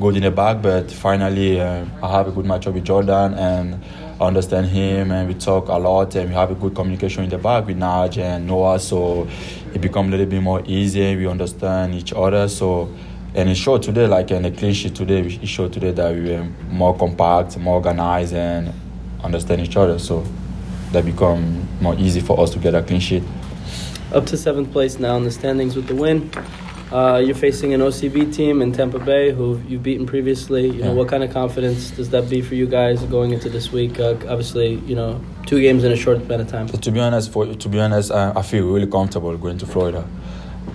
good 0.00 0.16
in 0.16 0.22
the 0.22 0.30
back. 0.30 0.60
But 0.62 0.90
finally, 0.90 1.60
uh, 1.60 1.84
I 2.02 2.10
have 2.10 2.28
a 2.28 2.32
good 2.32 2.44
matchup 2.44 2.74
with 2.74 2.84
Jordan, 2.84 3.34
and 3.34 3.82
I 4.20 4.26
understand 4.26 4.66
him, 4.66 5.12
and 5.12 5.28
we 5.28 5.34
talk 5.34 5.68
a 5.68 5.78
lot, 5.78 6.14
and 6.16 6.28
we 6.28 6.34
have 6.34 6.50
a 6.50 6.54
good 6.54 6.74
communication 6.74 7.24
in 7.24 7.30
the 7.30 7.38
back 7.38 7.66
with 7.66 7.78
Naj 7.78 8.18
and 8.18 8.46
Noah. 8.46 8.80
So 8.80 9.28
it 9.72 9.80
become 9.80 10.08
a 10.08 10.10
little 10.10 10.26
bit 10.26 10.42
more 10.42 10.62
easy. 10.66 11.16
We 11.16 11.26
understand 11.26 11.94
each 11.94 12.12
other. 12.12 12.48
So 12.48 12.90
and 13.36 13.50
it 13.50 13.54
showed 13.54 13.82
today, 13.82 14.06
like 14.06 14.30
in 14.30 14.42
the 14.42 14.50
clean 14.50 14.72
sheet 14.72 14.94
today, 14.94 15.20
it 15.20 15.46
showed 15.46 15.72
today 15.72 15.92
that 15.92 16.14
we 16.14 16.30
were 16.30 16.48
more 16.70 16.96
compact, 16.96 17.58
more 17.58 17.74
organized, 17.74 18.32
and 18.32 18.72
understand 19.22 19.60
each 19.60 19.76
other. 19.76 19.98
So 19.98 20.26
that 20.92 21.04
become 21.04 21.68
more 21.82 21.94
easy 21.96 22.20
for 22.20 22.40
us 22.40 22.50
to 22.50 22.58
get 22.58 22.74
a 22.74 22.82
clean 22.82 23.00
sheet. 23.00 23.22
Up 24.12 24.24
to 24.26 24.38
seventh 24.38 24.72
place 24.72 24.98
now 24.98 25.16
in 25.18 25.24
the 25.24 25.30
standings 25.30 25.76
with 25.76 25.86
the 25.86 25.94
win. 25.94 26.30
Uh, 26.90 27.20
you're 27.22 27.34
facing 27.34 27.74
an 27.74 27.80
OCB 27.80 28.32
team 28.34 28.62
in 28.62 28.72
Tampa 28.72 29.00
Bay 29.00 29.32
who 29.32 29.60
you've 29.68 29.82
beaten 29.82 30.06
previously. 30.06 30.68
You 30.70 30.84
know, 30.84 30.94
what 30.94 31.08
kind 31.08 31.22
of 31.22 31.32
confidence 31.32 31.90
does 31.90 32.10
that 32.10 32.30
be 32.30 32.40
for 32.40 32.54
you 32.54 32.66
guys 32.66 33.02
going 33.02 33.32
into 33.32 33.50
this 33.50 33.70
week? 33.70 33.98
Uh, 33.98 34.12
obviously, 34.28 34.76
you 34.86 34.94
know, 34.94 35.20
two 35.46 35.60
games 35.60 35.84
in 35.84 35.92
a 35.92 35.96
short 35.96 36.18
amount 36.18 36.42
of 36.42 36.48
time. 36.48 36.68
To 36.68 36.90
be 36.90 37.00
honest, 37.00 37.32
for 37.32 37.44
to 37.44 37.68
be 37.68 37.80
honest, 37.80 38.12
I, 38.12 38.32
I 38.36 38.42
feel 38.42 38.66
really 38.72 38.86
comfortable 38.86 39.36
going 39.36 39.58
to 39.58 39.66
Florida. 39.66 40.06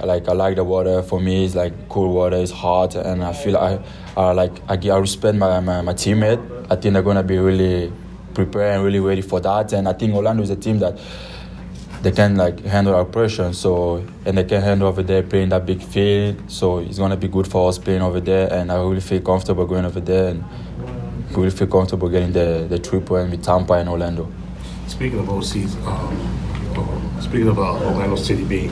Like 0.04 0.28
I 0.28 0.34
like 0.34 0.56
the 0.56 0.64
water. 0.64 1.02
For 1.04 1.20
me, 1.20 1.46
it's 1.46 1.56
like 1.56 1.90
cool 1.90 2.14
water. 2.14 2.38
It's 2.38 2.52
hot, 2.52 2.96
and 2.96 3.24
I 3.24 3.34
feel 3.34 3.58
I, 3.58 3.80
I 4.18 4.32
like 4.32 4.62
I, 4.70 4.90
I 4.90 4.98
respect 4.98 5.38
my, 5.38 5.60
my 5.60 5.82
my 5.82 5.94
teammate. 5.94 6.40
I 6.70 6.76
think 6.76 6.94
they're 6.94 7.04
gonna 7.04 7.24
be 7.24 7.38
really 7.38 7.92
prepared 8.34 8.76
and 8.76 8.84
really 8.84 9.00
ready 9.00 9.22
for 9.22 9.40
that. 9.42 9.74
And 9.74 9.88
I 9.88 9.94
think 9.94 10.14
Orlando 10.14 10.44
is 10.44 10.50
a 10.50 10.56
team 10.56 10.80
that 10.80 11.00
they 12.02 12.12
can 12.12 12.36
like 12.36 12.60
handle 12.62 12.96
our 12.96 13.06
pressure. 13.06 13.54
So 13.54 14.06
and 14.26 14.38
they 14.38 14.44
can 14.44 14.62
handle 14.62 14.88
over 14.88 15.04
there 15.04 15.24
playing 15.24 15.50
that 15.50 15.66
big 15.66 15.82
field. 15.82 16.50
So 16.50 16.80
it's 16.80 16.98
gonna 16.98 17.18
be 17.18 17.28
good 17.28 17.48
for 17.48 17.70
us 17.70 17.78
playing 17.78 18.02
over 18.02 18.20
there. 18.20 18.52
And 18.52 18.72
I 18.72 18.76
really 18.76 19.02
feel 19.02 19.22
comfortable 19.22 19.66
going 19.66 19.86
over 19.86 20.00
there 20.00 20.30
and 20.30 20.44
really 21.38 21.52
feel 21.52 21.68
comfortable 21.68 22.10
getting 22.10 22.32
the 22.32 22.66
the 22.70 22.78
three 22.78 23.00
point 23.00 23.32
with 23.32 23.44
Tampa 23.44 23.74
and 23.74 23.90
Orlando. 23.90 24.32
Speaking 24.88 25.20
of 25.20 25.28
OCs, 25.28 25.76
um, 25.86 27.22
speaking 27.22 27.48
of 27.48 27.60
uh, 27.60 27.86
Orlando 27.86 28.16
City 28.16 28.44
being 28.44 28.72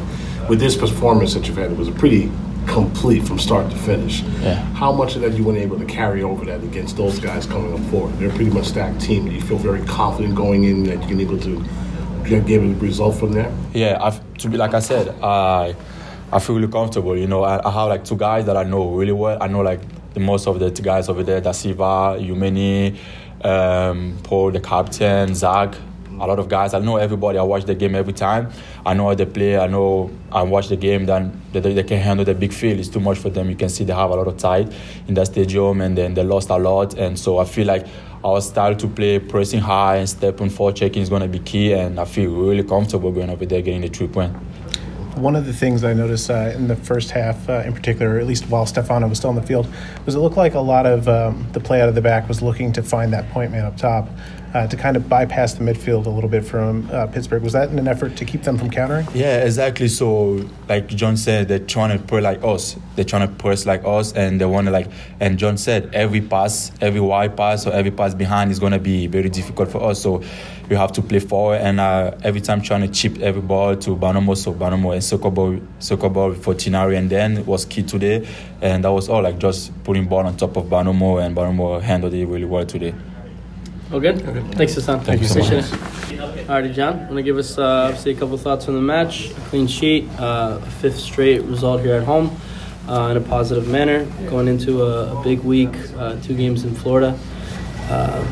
with 0.50 0.60
this 0.60 0.76
performance 0.76 1.34
that 1.36 1.48
you've 1.48 1.58
had, 1.58 1.72
it 1.72 1.78
was 1.78 1.88
a 1.88 1.94
pretty 1.94 2.32
complete 2.68 3.26
from 3.26 3.40
start 3.40 3.70
to 3.72 3.78
finish. 3.78 4.22
Yeah. 4.42 4.56
How 4.74 4.92
much 4.92 5.16
of 5.16 5.22
that 5.22 5.34
you 5.34 5.44
weren't 5.44 5.60
able 5.60 5.80
to 5.80 5.86
carry 5.86 6.24
over 6.24 6.44
that 6.46 6.64
against 6.64 6.98
those 6.98 7.20
guys 7.20 7.46
coming 7.46 7.74
up 7.74 7.80
forward? 7.92 8.18
They're 8.18 8.30
a 8.30 8.34
pretty 8.34 8.52
much 8.52 8.66
stacked 8.66 9.00
team. 9.00 9.26
Do 9.26 9.32
you 9.32 9.42
feel 9.42 9.58
very 9.58 9.84
confident 9.86 10.36
going 10.36 10.64
in 10.64 10.84
that 10.84 11.02
you 11.02 11.08
can 11.08 11.20
able 11.20 11.40
to 11.40 11.64
give 12.42 12.64
a 12.64 12.74
result 12.80 13.16
from 13.16 13.34
there? 13.34 13.52
Yeah, 13.74 13.98
I've, 14.02 14.22
to 14.40 14.50
be 14.50 14.58
like 14.58 14.74
I 14.74 14.80
said, 14.80 15.10
I 15.22 15.76
I 16.32 16.40
feel 16.40 16.56
really 16.56 16.72
comfortable. 16.72 17.18
You 17.18 17.28
know, 17.28 17.44
I, 17.44 17.66
I 17.68 17.72
have 17.72 17.90
like 17.90 18.06
two 18.06 18.18
guys 18.18 18.46
that 18.46 18.56
I 18.58 18.64
know 18.64 18.92
really 18.92 19.12
well. 19.12 19.38
I 19.42 19.48
know 19.48 19.62
like 19.62 19.82
the 20.14 20.20
most 20.20 20.48
of 20.48 20.60
the 20.60 20.70
guys 20.70 21.10
over 21.10 21.24
there: 21.24 21.42
Da 21.42 21.52
Silva, 21.52 22.18
Umeni, 22.20 22.98
um, 23.44 24.18
Paul, 24.24 24.52
the 24.52 24.60
captain, 24.60 25.34
Zach. 25.34 25.76
A 26.20 26.28
lot 26.28 26.38
of 26.38 26.50
guys. 26.50 26.74
I 26.74 26.80
know 26.80 26.98
everybody. 26.98 27.38
I 27.38 27.44
watch 27.44 27.66
the 27.66 27.76
game 27.76 27.96
every 27.96 28.14
time. 28.14 28.52
I 28.86 28.94
know 28.94 29.08
how 29.08 29.16
they 29.16 29.26
play. 29.26 29.58
I 29.58 29.68
know 29.68 30.12
I 30.32 30.44
watch 30.44 30.68
the 30.68 30.76
game. 30.76 31.06
Then 31.06 31.42
they, 31.54 31.62
they 31.62 31.84
can 31.84 32.00
handle 32.00 32.26
the 32.26 32.36
big 32.36 32.52
field. 32.52 32.80
It's 32.80 32.90
too 32.90 33.00
much 33.00 33.18
for 33.18 33.30
them. 33.30 33.50
You 33.50 33.56
can 33.56 33.70
see 33.70 33.86
they 33.86 33.94
have 33.94 34.10
a 34.10 34.16
lot 34.16 34.28
of 34.28 34.38
tight 34.38 34.72
in 35.08 35.14
that 35.14 35.28
stadium, 35.28 35.80
and 35.82 35.98
then 35.98 36.14
they 36.14 36.24
lost 36.24 36.50
a 36.50 36.58
lot. 36.58 36.98
And 36.98 37.18
so 37.18 37.38
I 37.38 37.46
feel 37.46 37.68
like 37.68 37.88
our 38.24 38.42
style 38.42 38.76
to 38.76 38.88
play, 38.88 39.20
pressing 39.20 39.62
high 39.62 39.98
and 39.98 40.10
step 40.10 40.42
on 40.42 40.50
four 40.50 40.74
checking 40.74 41.02
is 41.02 41.10
going 41.10 41.22
to 41.22 41.28
be 41.28 41.40
key. 41.40 41.74
And 41.74 42.00
I 42.00 42.06
feel 42.06 42.32
really 42.32 42.64
comfortable 42.64 43.12
going 43.12 43.30
over 43.30 43.46
there 43.46 43.62
getting 43.62 43.82
the 43.82 43.88
three 43.88 44.08
point. 44.08 44.36
One 45.16 45.36
of 45.36 45.46
the 45.46 45.54
things 45.54 45.84
I 45.84 45.94
noticed 45.94 46.30
uh, 46.30 46.52
in 46.56 46.68
the 46.68 46.76
first 46.76 47.12
half, 47.12 47.50
uh, 47.50 47.64
in 47.66 47.74
particular, 47.74 48.16
or 48.16 48.20
at 48.20 48.28
least 48.28 48.48
while 48.50 48.66
Stefano 48.66 49.08
was 49.08 49.18
still 49.18 49.32
on 49.32 49.36
the 49.36 49.42
field, 49.42 49.68
was 50.06 50.16
it 50.16 50.20
looked 50.20 50.38
like 50.38 50.54
a 50.54 50.60
lot 50.60 50.86
of 50.86 51.10
um, 51.10 51.46
the 51.52 51.60
play 51.60 51.82
out 51.82 51.90
of 51.90 51.96
the 51.96 52.02
back 52.02 52.28
was 52.28 52.42
looking 52.42 52.72
to 52.74 52.84
find 52.84 53.12
that 53.12 53.30
point 53.30 53.52
man 53.52 53.66
up 53.66 53.76
top 53.76 54.08
uh, 54.54 54.68
to 54.68 54.76
kind 54.76 54.98
of 54.98 55.08
bypass 55.08 55.54
the 55.54 55.64
midfield 55.64 56.06
a 56.06 56.10
little 56.10 56.30
bit 56.30 56.44
from 56.46 56.90
uh, 56.92 57.08
Pittsburgh. 57.08 57.44
Was 57.44 57.54
that 57.54 57.70
in 57.70 57.80
an 57.80 57.88
effort 57.88 58.16
to 58.18 58.26
keep 58.26 58.44
them 58.44 58.58
from 58.58 58.70
countering? 58.70 59.08
Yeah, 59.14 59.44
exactly. 59.44 59.88
So, 59.88 60.46
like 60.68 60.88
John 60.88 61.18
said, 61.18 61.48
they're 61.48 61.60
trying 61.60 61.98
to 61.98 62.04
play 62.04 62.22
like 62.22 62.44
us. 62.44 62.76
They're 62.96 63.06
trying 63.06 63.28
to 63.28 63.34
press 63.36 63.66
like 63.66 63.84
us, 63.86 64.14
and 64.14 64.42
they 64.42 64.46
want 64.46 64.66
to 64.68 64.72
like. 64.72 64.88
And 65.20 65.38
John 65.38 65.58
said, 65.58 65.94
every 65.94 66.22
pass, 66.22 66.72
every 66.82 67.02
wide 67.02 67.38
pass, 67.38 67.66
or 67.68 67.74
every 67.74 67.92
pass 67.92 68.14
behind 68.14 68.52
is 68.52 68.60
going 68.60 68.74
to 68.74 68.80
be 68.80 69.08
very 69.08 69.30
difficult 69.30 69.70
for 69.70 69.84
us. 69.84 70.02
So, 70.02 70.24
you 70.70 70.76
have 70.76 70.92
to 70.94 71.02
play 71.02 71.20
forward, 71.20 71.62
and 71.62 71.80
uh, 71.80 72.16
every 72.24 72.42
time 72.42 72.62
trying 72.62 72.82
to 72.82 72.88
chip 72.88 73.18
every 73.20 73.42
ball 73.42 73.76
to 73.76 73.96
Bonomo, 73.96 74.38
so 74.38 74.54
Bonomo 74.54 74.94
and 74.94 75.04
soccer 75.04 75.32
ball, 75.32 75.60
soccer 75.80 76.10
ball 76.10 76.34
for 76.36 76.54
Tinari, 76.54 76.96
and 76.96 77.10
then 77.10 77.44
was 77.46 77.66
key 77.66 77.82
today, 77.82 78.28
and 78.62 78.84
that 78.84 78.92
was 78.92 79.10
all 79.10 79.24
like 79.24 79.40
just 79.40 79.72
putting 79.84 80.08
ball 80.08 80.26
on 80.28 80.38
top 80.38 80.56
of 80.58 80.66
Bonomo, 80.66 81.26
and 81.26 81.36
Bonomo 81.36 81.82
handled 81.82 82.14
it 82.14 82.26
really 82.26 82.46
well 82.46 82.66
today. 82.66 82.94
All 83.92 84.00
good? 84.00 84.22
Thanks, 84.56 84.76
Hassan. 84.76 85.00
Thank 85.02 85.22
you 85.22 85.28
so 85.28 85.40
Appreciate 85.42 85.72
much. 85.72 86.12
it. 86.12 86.50
All 86.50 86.56
righty, 86.56 86.72
John. 86.74 87.00
Want 87.02 87.16
to 87.16 87.24
give 87.24 87.38
us 87.38 87.58
uh, 87.58 87.64
obviously 87.88 88.12
a 88.12 88.16
couple 88.16 88.38
thoughts 88.38 88.68
on 88.68 88.76
the 88.76 88.82
match? 88.82 89.32
A 89.32 89.34
clean 89.50 89.66
sheet, 89.68 90.08
uh, 90.20 90.60
a 90.62 90.66
fifth 90.82 91.00
straight 91.00 91.42
result 91.44 91.82
here 91.82 91.96
at 91.96 92.04
home, 92.04 92.36
uh, 92.88 93.08
in 93.10 93.18
a 93.18 93.22
positive 93.22 93.68
manner. 93.68 94.06
Going 94.30 94.48
into 94.48 94.84
a, 94.84 95.20
a 95.20 95.24
big 95.24 95.40
week, 95.40 95.74
uh, 95.98 96.20
two 96.22 96.36
games 96.36 96.64
in 96.66 96.76
Florida. 96.76 97.18
Uh, 97.90 98.24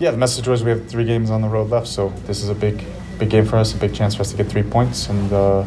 Yeah, 0.00 0.10
the 0.12 0.16
message 0.16 0.48
was 0.48 0.64
we 0.64 0.70
have 0.70 0.88
three 0.88 1.04
games 1.04 1.30
on 1.30 1.42
the 1.42 1.48
road 1.48 1.68
left, 1.70 1.86
so 1.86 2.08
this 2.26 2.42
is 2.42 2.48
a 2.48 2.54
big, 2.54 2.82
big 3.18 3.28
game 3.28 3.44
for 3.44 3.56
us, 3.56 3.74
a 3.74 3.76
big 3.76 3.94
chance 3.94 4.14
for 4.14 4.22
us 4.22 4.30
to 4.30 4.36
get 4.36 4.46
three 4.48 4.62
points, 4.62 5.08
and 5.10 5.30
uh, 5.32 5.64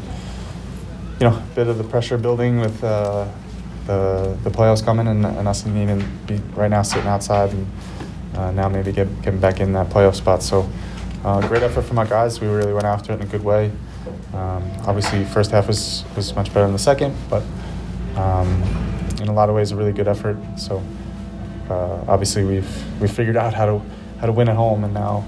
you 1.20 1.30
know, 1.30 1.36
a 1.38 1.44
bit 1.56 1.68
of 1.68 1.78
the 1.78 1.84
pressure 1.84 2.18
building 2.18 2.60
with 2.60 2.84
uh, 2.84 3.28
the 3.86 4.36
the 4.44 4.50
playoffs 4.50 4.84
coming, 4.84 5.08
and, 5.08 5.24
and 5.26 5.48
us 5.48 5.66
needing 5.68 6.00
to 6.00 6.06
be 6.28 6.38
right 6.56 6.72
now 6.72 6.82
sitting 6.82 7.08
outside, 7.08 7.52
and 7.54 7.68
uh, 8.38 8.52
now 8.52 8.70
maybe 8.70 8.92
get 8.92 9.08
getting 9.22 9.40
back 9.40 9.60
in 9.60 9.74
that 9.74 9.90
playoff 9.90 10.16
spot. 10.16 10.44
So, 10.44 10.70
uh, 11.24 11.46
great 11.48 11.64
effort 11.64 11.84
from 11.84 12.00
our 12.00 12.06
guys. 12.06 12.40
We 12.40 12.48
really 12.48 12.74
went 12.74 12.86
after 12.86 13.14
it 13.14 13.22
in 13.22 13.28
a 13.28 13.30
good 13.30 13.44
way. 13.44 13.72
Um, 14.34 14.70
obviously, 14.86 15.26
first 15.26 15.52
half 15.52 15.68
was 15.68 16.04
was 16.16 16.36
much 16.36 16.48
better 16.48 16.64
than 16.64 16.74
the 16.74 16.80
second, 16.80 17.16
but 17.30 17.44
um, 18.16 18.62
in 19.22 19.28
a 19.28 19.34
lot 19.34 19.50
of 19.50 19.56
ways, 19.56 19.72
a 19.72 19.76
really 19.76 19.94
good 19.94 20.08
effort. 20.08 20.38
So 20.58 20.84
uh, 21.70 22.04
obviously 22.08 22.44
we've 22.44 23.02
we 23.02 23.08
figured 23.08 23.38
out 23.38 23.54
how 23.54 23.66
to 23.66 23.82
how 24.20 24.28
to 24.28 24.34
win 24.34 24.50
at 24.50 24.56
home, 24.56 24.84
and 24.84 24.94
now 24.94 25.26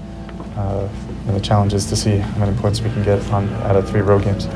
uh, 0.56 0.88
and 1.26 1.36
the 1.36 1.40
challenge 1.40 1.74
is 1.74 1.86
to 1.86 1.96
see 1.96 2.18
how 2.18 2.38
many 2.38 2.56
points 2.58 2.80
we 2.80 2.90
can 2.90 3.02
get 3.04 3.24
on 3.30 3.48
out 3.64 3.76
of 3.76 3.88
three 3.88 4.00
road 4.00 4.24
games. 4.24 4.48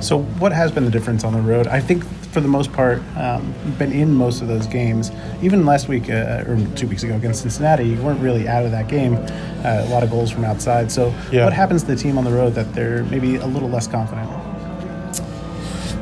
So, 0.00 0.22
what 0.38 0.52
has 0.52 0.70
been 0.70 0.84
the 0.84 0.90
difference 0.90 1.24
on 1.24 1.32
the 1.32 1.40
road? 1.40 1.66
I 1.66 1.80
think 1.80 2.04
for 2.36 2.42
the 2.42 2.48
most 2.48 2.70
part, 2.74 3.00
um, 3.16 3.54
been 3.78 3.90
in 3.92 4.12
most 4.12 4.42
of 4.42 4.48
those 4.48 4.66
games. 4.66 5.10
Even 5.40 5.64
last 5.64 5.88
week 5.88 6.10
uh, 6.10 6.44
or 6.46 6.58
two 6.76 6.86
weeks 6.86 7.02
ago 7.02 7.16
against 7.16 7.40
Cincinnati, 7.40 7.84
you 7.88 8.02
weren't 8.02 8.20
really 8.20 8.46
out 8.46 8.62
of 8.66 8.70
that 8.72 8.88
game. 8.88 9.14
Uh, 9.14 9.86
a 9.86 9.88
lot 9.88 10.02
of 10.02 10.10
goals 10.10 10.30
from 10.30 10.44
outside. 10.44 10.92
So, 10.92 11.14
Yeah. 11.32 11.44
what 11.44 11.54
happens 11.54 11.82
to 11.84 11.88
the 11.88 11.96
team 11.96 12.18
on 12.18 12.24
the 12.24 12.30
road 12.30 12.54
that 12.54 12.74
they're 12.74 13.04
maybe 13.04 13.36
a 13.36 13.46
little 13.46 13.70
less 13.70 13.86
confident? 13.86 14.28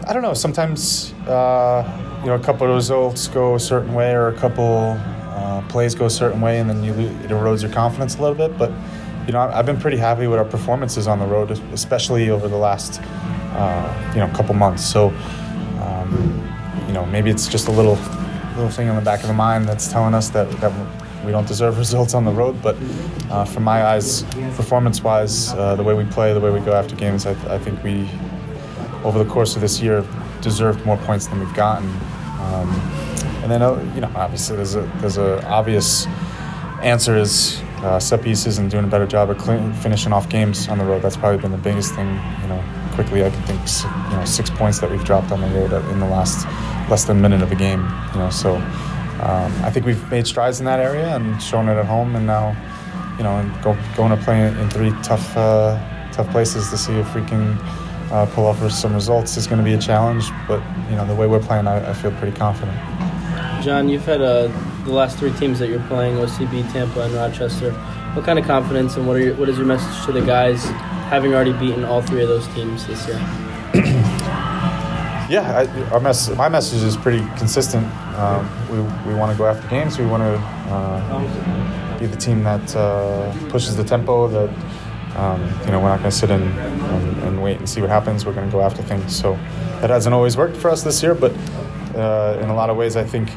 I 0.09 0.13
don't 0.13 0.23
know. 0.23 0.35
Sometimes 0.35 1.15
uh, 1.29 1.85
you 2.23 2.27
know 2.31 2.35
a 2.35 2.41
couple 2.41 2.67
of 2.67 2.75
results 2.75 3.29
go 3.29 3.55
a 3.55 3.61
certain 3.61 3.95
way, 3.95 4.11
or 4.13 4.27
a 4.27 4.35
couple 4.37 4.99
uh, 4.99 5.63
plays 5.69 5.95
go 5.95 6.07
a 6.07 6.11
certain 6.11 6.41
way, 6.41 6.59
and 6.59 6.69
then 6.69 6.83
you 6.83 6.93
it 6.95 7.31
erodes 7.31 7.63
your 7.63 7.71
confidence 7.71 8.17
a 8.17 8.23
little 8.23 8.35
bit. 8.37 8.59
But 8.59 8.73
you 9.29 9.33
know, 9.33 9.39
I've 9.39 9.67
been 9.67 9.79
pretty 9.79 9.99
happy 9.99 10.27
with 10.27 10.41
our 10.41 10.45
performances 10.45 11.07
on 11.07 11.21
the 11.21 11.27
road, 11.27 11.53
especially 11.73 12.29
over 12.31 12.49
the 12.49 12.57
last 12.57 13.01
uh, 13.55 14.13
you 14.15 14.19
know 14.21 14.27
couple 14.35 14.53
months. 14.57 14.85
So 14.85 15.13
um, 16.05 16.87
you 16.87 16.93
know, 16.93 17.07
maybe 17.07 17.31
it's 17.31 17.49
just 17.49 17.69
a 17.69 17.71
little 17.71 17.99
little 18.57 18.71
thing 18.71 18.87
in 18.87 18.95
the 18.95 19.01
back 19.01 19.21
of 19.23 19.27
the 19.27 19.35
mind 19.35 19.67
that's 19.67 19.91
telling 19.91 20.15
us 20.15 20.29
that 20.31 20.51
that 20.61 20.73
we 21.25 21.33
don't 21.33 21.49
deserve 21.49 21.79
results 21.85 22.15
on 22.15 22.25
the 22.25 22.33
road. 22.33 22.61
But 22.63 22.77
uh, 23.31 23.45
from 23.45 23.65
my 23.65 23.85
eyes, 23.85 24.23
performance-wise, 24.57 25.53
uh, 25.55 25.77
the 25.77 25.83
way 25.83 25.95
we 25.95 26.05
play, 26.05 26.33
the 26.35 26.41
way 26.41 26.51
we 26.51 26.61
go 26.61 26.73
after 26.73 26.95
games, 26.95 27.27
I, 27.27 27.33
I 27.55 27.59
think 27.59 27.83
we 27.83 28.09
over 29.03 29.23
the 29.23 29.29
course 29.29 29.55
of 29.55 29.61
this 29.61 29.81
year 29.81 30.05
deserved 30.41 30.85
more 30.87 30.97
points 30.99 31.27
than 31.27 31.41
we've 31.41 31.55
gotten. 31.55 31.89
Um, 32.41 32.71
and 33.43 33.51
then, 33.51 33.63
uh, 33.63 33.93
you 33.95 34.01
know, 34.01 34.11
obviously 34.15 34.57
there's 34.57 34.75
a 34.75 34.83
there's 35.01 35.19
a 35.19 35.47
obvious 35.49 36.07
answer 36.83 37.17
is 37.17 37.61
uh, 37.79 37.99
set 37.99 38.23
pieces 38.23 38.59
and 38.59 38.71
doing 38.71 38.85
a 38.85 38.89
better 38.89 39.07
job 39.07 39.31
of 39.31 39.39
clean, 39.39 39.73
finishing 39.75 40.13
off 40.13 40.29
games 40.29 40.69
on 40.69 40.79
the 40.79 40.85
road. 40.85 41.03
That's 41.03 41.17
probably 41.17 41.41
been 41.41 41.53
the 41.53 41.59
biggest 41.59 41.95
thing. 41.95 42.09
You 42.43 42.49
know, 42.49 42.65
quickly 42.95 43.25
I 43.25 43.31
can 43.31 43.43
think 43.43 43.61
you 44.11 44.17
know 44.17 44.25
six 44.25 44.51
points 44.51 44.79
that 44.81 44.91
we've 44.91 45.05
dropped 45.05 45.33
on 45.33 45.41
the 45.41 45.49
road 45.49 45.73
in 45.91 46.01
the 46.01 46.07
last 46.07 46.47
less 46.89 47.05
than 47.05 47.19
a 47.19 47.21
minute 47.21 47.43
of 47.43 47.53
a 47.53 47.57
game. 47.57 47.81
You 48.13 48.21
know, 48.21 48.31
so 48.31 48.57
um, 48.57 49.53
I 49.63 49.71
think 49.71 49.87
we've 49.87 50.11
made 50.11 50.27
strides 50.27 50.59
in 50.61 50.67
that 50.67 50.81
area 50.81 51.15
and 51.15 51.43
shown 51.43 51.69
it 51.69 51.77
at 51.77 51.87
home, 51.87 52.17
and 52.17 52.27
now 52.27 52.57
you 53.19 53.23
know, 53.23 53.61
go, 53.63 53.77
going 53.97 54.17
to 54.17 54.23
play 54.25 54.47
in 54.47 54.71
three 54.71 54.91
tough 55.03 55.37
uh, 55.37 55.79
tough 56.13 56.29
places 56.31 56.71
to 56.71 56.77
see 56.77 56.93
if 56.95 57.15
we 57.15 57.23
can 57.25 57.57
uh, 58.11 58.29
pull 58.35 58.47
off 58.47 58.61
some 58.71 58.95
results 58.95 59.37
is 59.37 59.47
going 59.47 59.59
to 59.59 59.65
be 59.65 59.75
a 59.75 59.79
challenge. 59.79 60.27
But 60.49 60.63
you 60.91 60.97
know, 60.97 61.07
the 61.07 61.15
way 61.15 61.27
we're 61.27 61.43
playing, 61.43 61.67
I, 61.67 61.91
I 61.91 61.93
feel 61.95 62.13
pretty 62.13 62.37
confident. 62.37 62.77
John, 63.63 63.89
you've 63.89 64.05
had 64.05 64.21
uh, 64.21 64.49
the 64.85 64.93
last 64.93 65.19
three 65.19 65.33
teams 65.33 65.59
that 65.59 65.69
you're 65.69 65.87
playing: 65.87 66.17
OCB, 66.17 66.73
Tampa, 66.73 67.03
and 67.03 67.15
Rochester. 67.15 67.73
What 68.15 68.25
kind 68.25 68.39
of 68.39 68.45
confidence 68.45 68.97
and 68.97 69.09
what 69.09 69.17
are 69.17 69.21
your, 69.21 69.35
what 69.35 69.49
is 69.49 69.57
your 69.57 69.67
message 69.67 70.05
to 70.07 70.13
the 70.13 70.21
guys, 70.21 70.65
having 71.09 71.35
already 71.35 71.53
beaten 71.53 71.85
all 71.85 72.03
three 72.03 72.23
of 72.23 72.29
those 72.29 72.47
teams 72.49 72.87
this 72.87 73.07
year? 73.07 73.21
Yeah, 75.31 75.67
I, 75.67 75.91
our 75.91 76.01
mess, 76.01 76.29
my 76.37 76.51
message 76.51 76.83
is 76.83 76.99
pretty 76.99 77.25
consistent. 77.39 77.87
Um, 78.15 78.47
we 78.71 78.79
we 79.11 79.19
want 79.19 79.33
to 79.33 79.39
go 79.39 79.47
after 79.47 79.67
games. 79.69 79.99
We 79.99 80.05
want 80.05 80.23
to 80.23 80.39
uh, 80.71 81.99
be 81.99 82.07
the 82.07 82.17
team 82.17 82.43
that 82.45 82.77
uh, 82.77 83.33
pushes 83.49 83.75
the 83.75 83.85
tempo. 83.85 84.29
That 84.29 84.51
um, 85.17 85.41
you 85.65 85.73
know 85.73 85.81
we're 85.81 85.89
not 85.89 86.01
going 86.01 86.11
to 86.11 86.17
sit 86.17 86.31
in 86.31 86.43
and, 86.43 87.23
and, 87.23 87.43
wait 87.43 87.57
and 87.57 87.67
see 87.67 87.81
what 87.81 87.89
happens. 87.89 88.27
We're 88.27 88.35
going 88.35 88.51
to 88.51 88.53
go 88.53 88.61
after 88.61 88.83
things. 88.83 89.17
So 89.17 89.33
that 89.81 89.89
hasn't 89.89 90.15
always 90.15 90.37
worked 90.37 90.59
for 90.59 90.69
us 90.71 90.83
this 90.83 91.03
year, 91.03 91.15
but 91.15 91.33
uh, 91.95 92.39
in 92.43 92.51
a 92.51 92.55
lot 92.55 92.69
of 92.69 92.77
ways, 92.77 92.95
I 92.95 93.05
think 93.05 93.31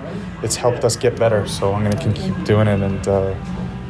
it's 0.43 0.57
helped 0.57 0.84
us 0.84 0.97
get 0.97 1.18
better. 1.18 1.47
So 1.47 1.74
I'm 1.74 1.89
going 1.89 1.97
to 1.97 2.22
keep 2.22 2.43
doing 2.43 2.68
it 2.68 2.82
and. 2.82 3.07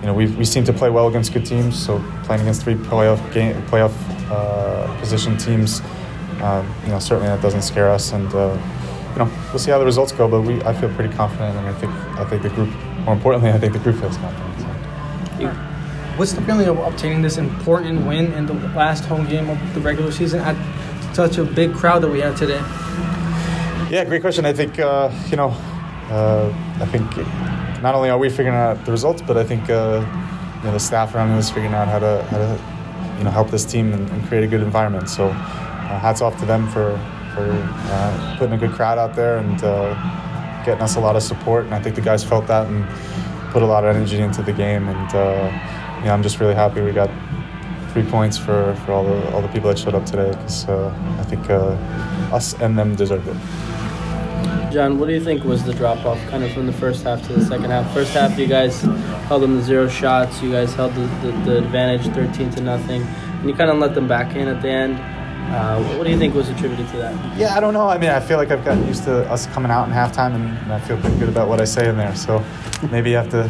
You 0.08 0.14
know, 0.14 0.20
we 0.20 0.28
we 0.38 0.46
seem 0.46 0.64
to 0.64 0.72
play 0.72 0.90
well 0.90 1.10
against 1.10 1.34
good 1.34 1.46
teams. 1.46 1.78
So 1.78 2.02
playing 2.24 2.44
against 2.44 2.64
three 2.64 2.76
playoff 2.76 3.20
game, 3.34 3.62
playoff 3.64 3.94
uh, 4.32 4.98
position 5.02 5.36
teams, 5.38 5.82
um, 6.42 6.66
you 6.84 6.92
know, 6.92 7.00
certainly 7.00 7.28
that 7.28 7.42
doesn't 7.42 7.64
scare 7.64 7.90
us. 7.90 8.14
And 8.14 8.34
uh, 8.34 8.58
you 9.12 9.20
know, 9.20 9.30
we'll 9.50 9.60
see 9.60 9.70
how 9.70 9.80
the 9.80 9.84
results 9.84 10.14
go. 10.14 10.30
But 10.30 10.44
we, 10.44 10.64
I 10.64 10.72
feel 10.72 10.88
pretty 10.96 11.14
confident, 11.14 11.58
and 11.58 11.68
I 11.68 11.74
think 11.74 11.92
I 11.92 12.24
think 12.24 12.42
the 12.42 12.50
group, 12.52 12.70
more 13.04 13.16
importantly, 13.16 13.52
I 13.52 13.60
think 13.60 13.74
the 13.74 13.80
group 13.80 14.00
feels 14.00 14.16
confident. 14.16 14.62
So. 15.42 15.50
What's 16.18 16.32
the 16.32 16.42
feeling 16.44 16.70
of 16.70 16.80
obtaining 16.80 17.22
this 17.22 17.38
important 17.38 18.08
win 18.08 18.32
in 18.32 18.46
the 18.46 18.54
last 18.54 19.04
home 19.04 19.28
game 19.28 19.50
of 19.50 19.74
the 19.74 19.82
regular 19.82 20.14
season 20.14 20.40
at 20.40 20.56
such 21.14 21.38
a 21.38 21.44
big 21.44 21.74
crowd 21.74 22.02
that 22.04 22.10
we 22.10 22.22
had 22.22 22.38
today? 22.38 22.62
Yeah, 23.92 24.06
great 24.06 24.22
question. 24.22 24.46
I 24.46 24.54
think 24.54 24.80
uh, 24.80 25.12
you 25.30 25.36
know, 25.36 25.50
uh, 26.10 26.54
I 26.80 26.86
think 26.86 27.12
not 27.82 27.96
only 27.96 28.10
are 28.10 28.18
we 28.18 28.30
figuring 28.30 28.58
out 28.58 28.84
the 28.86 28.92
results, 28.92 29.22
but 29.22 29.38
I 29.38 29.44
think 29.44 29.70
uh, 29.70 30.06
you 30.58 30.64
know, 30.64 30.72
the 30.72 30.80
staff 30.80 31.14
around 31.14 31.32
us 31.32 31.50
figuring 31.50 31.74
out 31.74 31.88
how 31.88 32.00
to 32.00 32.24
how 32.30 32.38
to 32.38 33.18
you 33.18 33.24
know 33.24 33.32
help 33.32 33.50
this 33.50 33.66
team 33.66 33.94
and, 33.94 34.10
and 34.10 34.28
create 34.28 34.44
a 34.44 34.48
good 34.48 34.62
environment. 34.62 35.10
So 35.10 35.28
uh, 35.28 36.00
hats 36.00 36.22
off 36.22 36.38
to 36.40 36.46
them 36.46 36.68
for 36.70 36.98
for 37.34 37.50
uh, 37.52 38.36
putting 38.40 38.54
a 38.54 38.58
good 38.58 38.72
crowd 38.72 38.98
out 38.98 39.16
there 39.16 39.38
and 39.38 39.64
uh, 39.64 39.94
getting 40.66 40.82
us 40.82 40.96
a 40.96 41.00
lot 41.00 41.16
of 41.16 41.24
support. 41.24 41.66
And 41.66 41.76
I 41.76 41.82
think 41.82 41.96
the 41.96 42.02
guys 42.02 42.24
felt 42.24 42.48
that 42.48 42.68
and 42.68 42.86
put 43.52 43.62
a 43.62 43.66
lot 43.66 43.86
of 43.86 43.96
energy 43.96 44.20
into 44.20 44.42
the 44.42 44.54
game. 44.54 44.88
And 44.88 45.16
uh, 45.16 46.00
you 46.00 46.06
know, 46.06 46.14
I'm 46.14 46.24
just 46.24 46.40
really 46.40 46.56
happy 46.56 46.82
we 46.82 46.92
got 46.92 47.12
three 47.94 48.04
points 48.04 48.38
for, 48.38 48.76
for 48.86 48.92
all 48.92 49.04
the 49.04 49.32
all 49.34 49.42
the 49.42 49.48
people 49.50 49.70
that 49.70 49.78
showed 49.78 49.96
up 49.96 50.06
today 50.06 50.32
because 50.32 50.68
uh, 50.68 50.94
I 51.20 51.24
think 51.24 51.50
us 51.50 52.54
and 52.60 52.78
them 52.78 52.96
deserved 52.96 53.28
it. 53.28 53.67
John, 54.72 55.00
what 55.00 55.08
do 55.08 55.14
you 55.14 55.24
think 55.24 55.44
was 55.44 55.64
the 55.64 55.74
drop 55.74 56.06
off 56.06 56.20
kind 56.30 56.44
of 56.44 56.52
from 56.52 56.68
the 56.68 56.74
first 56.74 57.04
half 57.04 57.26
to 57.28 57.34
the 57.34 57.46
second 57.46 57.72
half? 57.72 57.92
First 57.94 58.14
half, 58.14 58.38
you 58.38 58.48
guys 58.48 58.82
held 59.28 59.42
them 59.42 59.58
to 59.58 59.64
zero 59.64 59.88
shots. 59.88 60.42
You 60.42 60.52
guys 60.52 60.74
held 60.74 60.94
the, 60.94 61.08
the, 61.24 61.32
the 61.46 61.58
advantage 61.60 62.06
13 62.14 62.52
to 62.52 62.62
nothing. 62.62 63.02
And 63.02 63.50
you 63.50 63.56
kind 63.56 63.72
of 63.72 63.78
let 63.78 63.96
them 63.96 64.08
back 64.08 64.36
in 64.36 64.48
at 64.48 64.62
the 64.62 64.70
end. 64.70 65.00
Uh, 65.54 65.82
what 65.98 66.04
do 66.04 66.12
you 66.12 66.18
think 66.18 66.36
was 66.36 66.50
attributed 66.50 66.88
to 66.90 66.98
that? 66.98 67.38
Yeah, 67.38 67.56
I 67.56 67.62
don't 67.62 67.74
know. 67.74 67.88
I 67.88 67.98
mean, 67.98 68.10
I 68.10 68.20
feel 68.20 68.38
like 68.38 68.52
I've 68.52 68.66
gotten 68.66 68.86
used 68.86 69.06
to 69.06 69.24
us 69.32 69.48
coming 69.48 69.72
out 69.72 69.88
in 69.88 69.94
halftime, 69.94 70.36
and, 70.36 70.58
and 70.58 70.74
I 70.74 70.80
feel 70.82 70.98
pretty 70.98 71.18
good 71.18 71.30
about 71.30 71.48
what 71.48 71.62
I 71.62 71.66
say 71.66 71.88
in 71.88 71.96
there. 71.96 72.14
So 72.16 72.44
maybe 72.92 73.12
you 73.12 73.16
have 73.16 73.30
to 73.30 73.50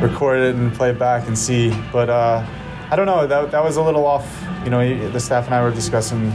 record 0.00 0.38
it 0.38 0.54
and 0.54 0.72
play 0.72 0.90
it 0.90 0.98
back 0.98 1.26
and 1.26 1.36
see. 1.36 1.70
But 1.92 2.08
uh, 2.08 2.46
I 2.90 2.96
don't 2.96 3.06
know. 3.06 3.26
That, 3.26 3.50
that 3.50 3.64
was 3.64 3.76
a 3.76 3.82
little 3.82 4.06
off. 4.06 4.26
You 4.62 4.70
know, 4.70 5.10
the 5.10 5.20
staff 5.20 5.46
and 5.46 5.54
I 5.54 5.62
were 5.62 5.72
discussing 5.72 6.30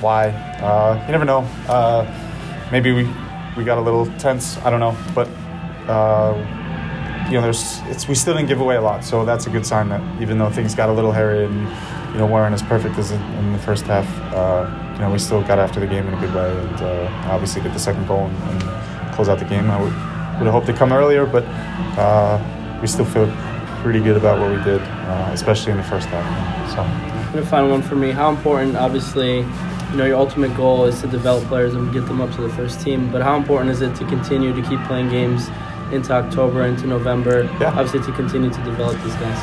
why. 0.00 0.30
Uh, 0.60 1.00
you 1.06 1.12
never 1.12 1.24
know. 1.24 1.42
Maybe 2.72 2.90
we 2.90 3.04
we 3.56 3.64
got 3.64 3.76
a 3.76 3.80
little 3.82 4.06
tense. 4.18 4.56
I 4.58 4.70
don't 4.70 4.80
know, 4.80 4.96
but 5.14 5.28
uh, 5.88 6.34
you 7.28 7.34
know, 7.34 7.42
there's 7.42 7.80
it's 7.84 8.08
we 8.08 8.14
still 8.14 8.34
didn't 8.34 8.48
give 8.48 8.60
away 8.60 8.76
a 8.76 8.80
lot, 8.80 9.04
so 9.04 9.24
that's 9.24 9.46
a 9.46 9.50
good 9.50 9.66
sign 9.66 9.90
that 9.90 10.00
even 10.22 10.38
though 10.38 10.50
things 10.50 10.74
got 10.74 10.88
a 10.88 10.92
little 10.92 11.12
hairy 11.12 11.44
and 11.44 11.68
you 12.12 12.18
know 12.18 12.26
weren't 12.26 12.54
as 12.54 12.62
perfect 12.62 12.98
as 12.98 13.10
in, 13.10 13.20
in 13.34 13.52
the 13.52 13.58
first 13.58 13.84
half, 13.84 14.08
uh, 14.32 14.66
you 14.94 15.00
know, 15.00 15.10
we 15.10 15.18
still 15.18 15.42
got 15.42 15.58
after 15.58 15.80
the 15.80 15.86
game 15.86 16.06
in 16.08 16.14
a 16.14 16.20
good 16.20 16.34
way 16.34 16.50
and 16.50 16.80
uh, 16.80 17.30
obviously 17.30 17.60
get 17.60 17.72
the 17.72 17.78
second 17.78 18.06
goal 18.06 18.26
and, 18.26 18.62
and, 18.62 19.14
close 19.14 19.28
out 19.28 19.38
the 19.38 19.44
game. 19.44 19.70
I 19.70 19.76
would, 19.76 19.92
would 20.38 20.46
have 20.46 20.54
hoped 20.54 20.66
to 20.68 20.72
come 20.72 20.90
earlier, 20.90 21.26
but 21.26 21.44
uh, 21.98 22.78
we 22.80 22.86
still 22.86 23.04
feel 23.04 23.30
pretty 23.82 24.00
good 24.00 24.16
about 24.16 24.40
what 24.40 24.50
we 24.50 24.64
did, 24.64 24.80
uh, 24.80 25.28
especially 25.32 25.72
in 25.72 25.76
the 25.76 25.84
first 25.84 26.08
half. 26.08 26.70
So. 26.70 26.80
And 26.80 27.40
a 27.40 27.46
final 27.46 27.68
one 27.68 27.82
for 27.82 27.94
me. 27.94 28.10
How 28.10 28.30
important, 28.30 28.74
obviously 28.74 29.42
you 29.92 29.98
know 29.98 30.06
your 30.06 30.16
ultimate 30.16 30.56
goal 30.56 30.86
is 30.86 31.00
to 31.02 31.06
develop 31.06 31.44
players 31.48 31.74
and 31.74 31.92
get 31.92 32.06
them 32.06 32.22
up 32.22 32.34
to 32.34 32.40
the 32.40 32.48
first 32.48 32.80
team. 32.80 33.12
But 33.12 33.20
how 33.20 33.36
important 33.36 33.70
is 33.70 33.82
it 33.82 33.94
to 33.96 34.06
continue 34.06 34.54
to 34.54 34.62
keep 34.68 34.82
playing 34.84 35.10
games 35.10 35.48
into 35.92 36.14
October, 36.14 36.62
into 36.62 36.86
November? 36.86 37.42
Yeah. 37.60 37.68
Obviously, 37.78 38.00
to 38.00 38.12
continue 38.12 38.48
to 38.48 38.64
develop 38.64 39.00
these 39.02 39.14
guys. 39.16 39.38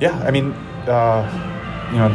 Yeah, 0.00 0.16
I 0.24 0.30
mean, 0.30 0.52
uh, 0.86 1.26
you 1.90 1.98
know, 1.98 2.10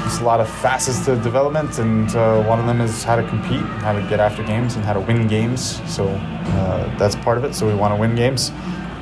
there's 0.00 0.18
a 0.20 0.24
lot 0.24 0.40
of 0.40 0.48
facets 0.48 1.04
to 1.04 1.16
development, 1.16 1.78
and 1.78 2.08
uh, 2.16 2.42
one 2.44 2.58
of 2.58 2.64
them 2.64 2.80
is 2.80 3.04
how 3.04 3.16
to 3.16 3.28
compete, 3.28 3.60
how 3.82 3.92
to 3.92 4.00
get 4.08 4.18
after 4.18 4.42
games, 4.42 4.74
and 4.74 4.84
how 4.84 4.94
to 4.94 5.00
win 5.00 5.28
games. 5.28 5.82
So 5.92 6.08
uh, 6.08 6.96
that's 6.96 7.16
part 7.16 7.36
of 7.36 7.44
it. 7.44 7.54
So 7.54 7.66
we 7.66 7.74
want 7.74 7.94
to 7.94 8.00
win 8.00 8.14
games, 8.14 8.50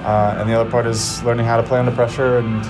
uh, 0.02 0.36
and 0.38 0.50
the 0.50 0.58
other 0.58 0.68
part 0.68 0.86
is 0.86 1.22
learning 1.22 1.46
how 1.46 1.56
to 1.56 1.62
play 1.62 1.78
under 1.78 1.92
pressure 1.92 2.38
and 2.38 2.64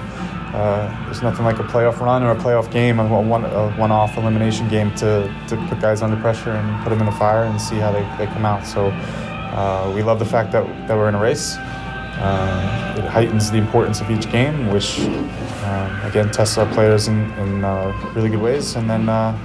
uh, 0.53 1.05
there's 1.05 1.22
nothing 1.22 1.44
like 1.44 1.61
a 1.61 1.62
playoff 1.62 2.01
run 2.01 2.24
or 2.24 2.32
a 2.32 2.36
playoff 2.36 2.70
game, 2.72 2.98
a, 2.98 3.22
one, 3.22 3.44
a 3.44 3.70
one-off 3.76 4.16
elimination 4.16 4.68
game 4.68 4.92
to, 4.96 5.32
to 5.46 5.57
put 5.68 5.80
guys 5.80 6.03
under 6.03 6.16
pressure 6.16 6.51
and 6.51 6.82
put 6.82 6.90
them 6.90 6.98
in 6.98 7.07
the 7.07 7.12
fire 7.12 7.44
and 7.44 7.61
see 7.61 7.76
how 7.76 7.92
they, 7.92 8.03
they 8.18 8.26
come 8.32 8.44
out. 8.44 8.66
So 8.66 8.88
uh, 8.88 9.92
we 9.94 10.03
love 10.03 10.18
the 10.18 10.24
fact 10.24 10.51
that, 10.53 10.64
that 10.88 10.96
we're 10.96 11.09
in 11.09 11.14
a 11.14 11.20
race. 11.20 11.57
Uh, 11.57 12.96
it 12.98 13.05
heightens 13.05 13.51
the 13.51 13.59
importance 13.59 14.01
of 14.01 14.11
each 14.11 14.30
game, 14.30 14.72
which 14.72 14.98
uh, 14.98 16.01
again 16.05 16.30
tests 16.32 16.59
our 16.59 16.66
players 16.74 17.07
in, 17.07 17.30
in 17.32 17.64
uh, 17.64 18.12
really 18.16 18.28
good 18.28 18.42
ways. 18.42 18.74
And 18.74 18.90
then 18.90 19.09
uh, 19.09 19.38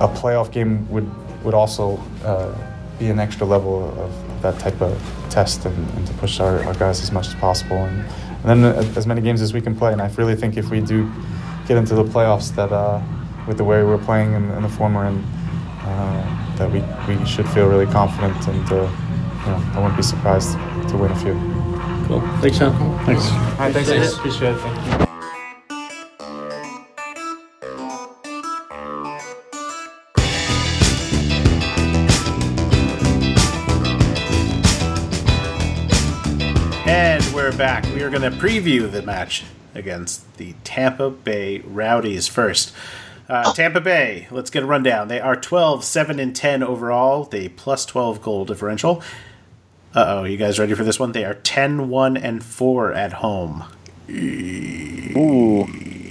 a 0.00 0.08
playoff 0.08 0.50
game 0.50 0.88
would 0.90 1.08
would 1.44 1.54
also 1.54 1.96
be 2.98 3.10
an 3.10 3.18
extra 3.18 3.44
level 3.44 3.92
of 3.98 4.42
that 4.42 4.58
type 4.60 4.80
of 4.80 4.96
test 5.28 5.64
and, 5.64 5.90
and 5.90 6.06
to 6.06 6.14
push 6.14 6.38
our, 6.38 6.62
our, 6.64 6.74
guys 6.74 7.02
as 7.02 7.10
much 7.10 7.26
as 7.26 7.34
possible. 7.34 7.76
And, 7.76 8.04
and 8.44 8.64
then 8.64 8.64
uh, 8.64 8.94
as 8.96 9.06
many 9.06 9.20
games 9.20 9.40
as 9.40 9.52
we 9.52 9.60
can 9.60 9.74
play. 9.74 9.92
And 9.92 10.00
I 10.00 10.08
really 10.16 10.34
think 10.34 10.56
if 10.56 10.70
we 10.70 10.80
do 10.80 11.10
get 11.66 11.76
into 11.76 11.94
the 11.94 12.04
playoffs, 12.04 12.54
that 12.56 12.72
uh, 12.72 13.00
with 13.46 13.56
the 13.56 13.64
way 13.64 13.82
we're 13.82 13.98
playing 13.98 14.34
and, 14.34 14.50
and 14.52 14.64
the 14.64 14.68
form 14.68 14.94
we're 14.94 15.06
in, 15.06 15.18
uh, 15.18 16.54
that 16.56 16.70
we, 16.70 16.80
we 17.14 17.24
should 17.26 17.48
feel 17.48 17.68
really 17.68 17.86
confident. 17.86 18.36
And 18.48 18.72
uh, 18.72 18.74
you 18.74 19.50
know, 19.50 19.70
I 19.74 19.78
wouldn't 19.78 19.96
be 19.96 20.02
surprised 20.02 20.52
to 20.88 20.96
win 20.96 21.10
a 21.12 21.16
few. 21.16 21.34
Cool. 22.06 22.20
Thanks, 22.40 22.58
Sean. 22.58 23.04
Thanks. 23.04 23.26
All 23.30 23.38
right, 23.58 23.72
thanks, 23.72 23.88
guys. 23.88 24.14
Appreciate 24.14 24.52
it. 24.52 24.58
Thank 24.58 25.00
you. 25.00 25.11
We 38.02 38.06
are 38.06 38.10
going 38.18 38.32
to 38.32 38.36
preview 38.36 38.90
the 38.90 39.00
match 39.00 39.44
against 39.76 40.36
the 40.36 40.56
Tampa 40.64 41.08
Bay 41.08 41.60
Rowdies 41.60 42.26
first. 42.26 42.72
Uh, 43.28 43.52
Tampa 43.52 43.80
Bay, 43.80 44.26
let's 44.32 44.50
get 44.50 44.64
a 44.64 44.66
rundown. 44.66 45.06
They 45.06 45.20
are 45.20 45.36
12, 45.36 45.84
7, 45.84 46.18
and 46.18 46.34
10 46.34 46.64
overall. 46.64 47.22
They 47.22 47.48
plus 47.48 47.86
12 47.86 48.20
goal 48.20 48.44
differential. 48.44 49.04
Uh 49.94 50.04
oh, 50.18 50.24
you 50.24 50.36
guys 50.36 50.58
ready 50.58 50.74
for 50.74 50.82
this 50.82 50.98
one? 50.98 51.12
They 51.12 51.24
are 51.24 51.34
10, 51.34 51.88
1, 51.90 52.16
and 52.16 52.42
4 52.42 52.92
at 52.92 53.12
home. 53.12 53.66
Ooh. 54.10 55.62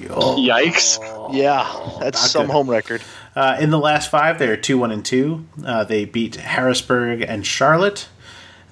Oh. 0.10 0.38
Yikes. 0.40 0.98
Yeah, 1.34 1.98
that's 2.00 2.22
Not 2.22 2.30
some 2.30 2.46
good. 2.46 2.54
home 2.54 2.70
record. 2.70 3.02
Uh, 3.36 3.58
in 3.60 3.70
the 3.70 3.78
last 3.80 4.10
five, 4.10 4.40
they 4.40 4.48
are 4.48 4.56
2, 4.56 4.78
1, 4.78 4.92
and 4.92 5.04
2. 5.04 5.46
Uh, 5.66 5.84
they 5.84 6.06
beat 6.06 6.38
Harrisburg 6.38 7.20
and 7.20 7.46
Charlotte. 7.46 8.08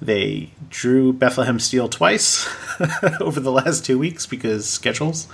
They 0.00 0.50
drew 0.70 1.12
Bethlehem 1.12 1.58
Steel 1.58 1.88
twice 1.88 2.48
over 3.20 3.38
the 3.38 3.52
last 3.52 3.84
two 3.84 3.98
weeks 3.98 4.26
because 4.26 4.68
schedules. 4.68 5.28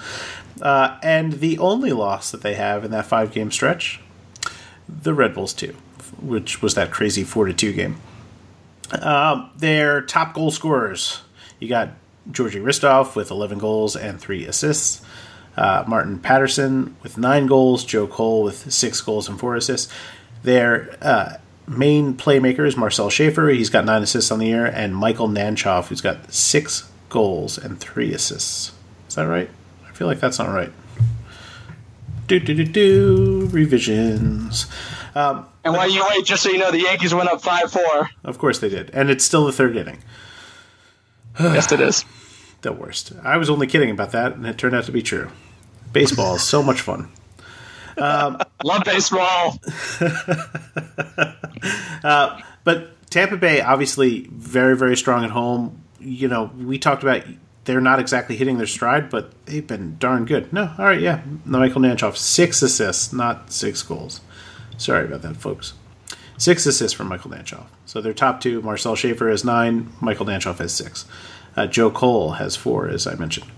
Uh, 0.60 0.98
and 1.02 1.34
the 1.34 1.58
only 1.58 1.92
loss 1.92 2.30
that 2.30 2.42
they 2.42 2.54
have 2.54 2.84
in 2.84 2.90
that 2.90 3.06
five 3.06 3.32
game 3.32 3.50
stretch, 3.50 4.00
the 4.88 5.14
Red 5.14 5.34
Bulls 5.34 5.52
2, 5.52 5.74
which 6.20 6.62
was 6.62 6.74
that 6.74 6.90
crazy 6.90 7.22
4 7.22 7.46
to 7.46 7.52
2 7.52 7.72
game. 7.72 8.00
Um, 9.00 9.50
their 9.56 10.00
top 10.00 10.32
goal 10.34 10.50
scorers 10.50 11.20
you 11.58 11.68
got 11.68 11.90
Georgi 12.30 12.58
Hristov 12.58 13.14
with 13.16 13.30
11 13.30 13.58
goals 13.58 13.96
and 13.96 14.20
3 14.20 14.46
assists. 14.46 15.02
Uh, 15.56 15.84
Martin 15.86 16.18
Paterson 16.18 16.96
with 17.02 17.16
9 17.16 17.46
goals. 17.46 17.84
Joe 17.84 18.06
Cole 18.06 18.42
with 18.42 18.70
6 18.72 19.00
goals 19.02 19.28
and 19.28 19.38
4 19.38 19.56
assists. 19.56 19.92
Their 20.42 20.96
uh, 21.00 21.36
main 21.66 22.14
playmakers 22.14 22.76
Marcel 22.76 23.10
Schaefer. 23.10 23.48
He's 23.48 23.70
got 23.70 23.84
nine 23.84 24.02
assists 24.02 24.30
on 24.30 24.38
the 24.38 24.46
year, 24.46 24.66
and 24.66 24.96
Michael 24.96 25.28
Nanchoff, 25.28 25.88
who's 25.88 26.00
got 26.00 26.32
six 26.32 26.90
goals 27.08 27.58
and 27.58 27.78
three 27.78 28.12
assists. 28.12 28.72
Is 29.08 29.14
that 29.14 29.24
right? 29.24 29.50
I 29.88 29.92
feel 29.92 30.06
like 30.06 30.20
that's 30.20 30.38
not 30.38 30.48
right. 30.48 30.72
Do 32.26 32.40
do 32.40 32.54
do 32.54 32.64
do 32.64 33.48
revisions. 33.52 34.66
Um, 35.14 35.46
and 35.64 35.74
while 35.74 35.88
you 35.88 36.04
wait, 36.10 36.24
just 36.24 36.42
so 36.42 36.50
you 36.50 36.58
know, 36.58 36.70
the 36.70 36.80
Yankees 36.80 37.14
went 37.14 37.28
up 37.28 37.40
five 37.40 37.70
four. 37.70 38.10
Of 38.24 38.38
course 38.38 38.58
they 38.58 38.68
did, 38.68 38.90
and 38.90 39.10
it's 39.10 39.24
still 39.24 39.46
the 39.46 39.52
third 39.52 39.76
inning. 39.76 40.02
yes, 41.40 41.70
it 41.70 41.80
is. 41.80 42.04
The 42.62 42.72
worst. 42.72 43.12
I 43.22 43.36
was 43.36 43.48
only 43.48 43.66
kidding 43.66 43.90
about 43.90 44.12
that, 44.12 44.34
and 44.34 44.46
it 44.46 44.58
turned 44.58 44.74
out 44.74 44.84
to 44.84 44.92
be 44.92 45.02
true. 45.02 45.30
Baseball 45.92 46.36
is 46.36 46.42
so 46.42 46.62
much 46.62 46.80
fun. 46.80 47.10
Um, 47.96 48.38
Love 48.64 48.84
baseball. 48.84 49.58
uh, 52.04 52.40
but 52.64 53.10
Tampa 53.10 53.36
Bay, 53.36 53.60
obviously, 53.60 54.28
very, 54.32 54.76
very 54.76 54.96
strong 54.96 55.24
at 55.24 55.30
home. 55.30 55.82
you 56.00 56.28
know, 56.28 56.50
we 56.56 56.78
talked 56.78 57.02
about 57.02 57.22
they're 57.64 57.80
not 57.80 57.98
exactly 57.98 58.36
hitting 58.36 58.58
their 58.58 58.66
stride, 58.66 59.10
but 59.10 59.32
they've 59.46 59.66
been 59.66 59.96
darn 59.98 60.24
good. 60.24 60.52
No, 60.52 60.72
all 60.78 60.84
right, 60.84 61.00
yeah. 61.00 61.22
Michael 61.44 61.80
Nanchoff, 61.80 62.16
six 62.16 62.62
assists, 62.62 63.12
not 63.12 63.52
six 63.52 63.82
goals. 63.82 64.20
Sorry 64.78 65.04
about 65.04 65.22
that, 65.22 65.36
folks. 65.36 65.74
Six 66.38 66.64
assists 66.66 66.96
from 66.96 67.08
Michael 67.08 67.30
Nanchoff. 67.30 67.66
So 67.84 68.00
their 68.00 68.12
top 68.12 68.40
two, 68.40 68.62
Marcel 68.62 68.94
Schaefer 68.94 69.28
has 69.28 69.44
nine, 69.44 69.92
Michael 70.00 70.26
Nanchoff 70.26 70.58
has 70.58 70.72
six. 70.72 71.06
Uh, 71.56 71.66
Joe 71.66 71.90
Cole 71.90 72.32
has 72.32 72.54
four, 72.54 72.88
as 72.88 73.06
I 73.06 73.14
mentioned. 73.14 73.50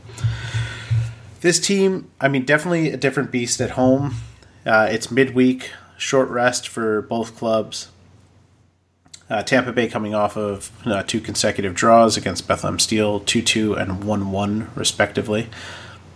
This 1.41 1.61
team, 1.61 2.11
I 2.20 2.28
mean, 2.28 2.45
definitely 2.45 2.91
a 2.91 2.97
different 2.97 3.30
beast 3.30 3.61
at 3.61 3.70
home. 3.70 4.14
Uh, 4.66 4.89
it's 4.91 5.11
midweek, 5.11 5.70
short 5.97 6.28
rest 6.28 6.68
for 6.68 7.03
both 7.03 7.36
clubs. 7.36 7.89
Uh, 9.30 9.43
Tampa 9.43 9.72
Bay 9.72 9.89
coming 9.89 10.14
off 10.14 10.36
of 10.36 10.72
uh, 10.86 11.03
two 11.03 11.20
consecutive 11.20 11.74
draws 11.74 12.16
against 12.16 12.49
Bethlehem 12.49 12.78
Steel, 12.78 13.20
2 13.20 13.43
2 13.43 13.74
and 13.74 14.05
1 14.05 14.32
1, 14.32 14.70
respectively. 14.74 15.49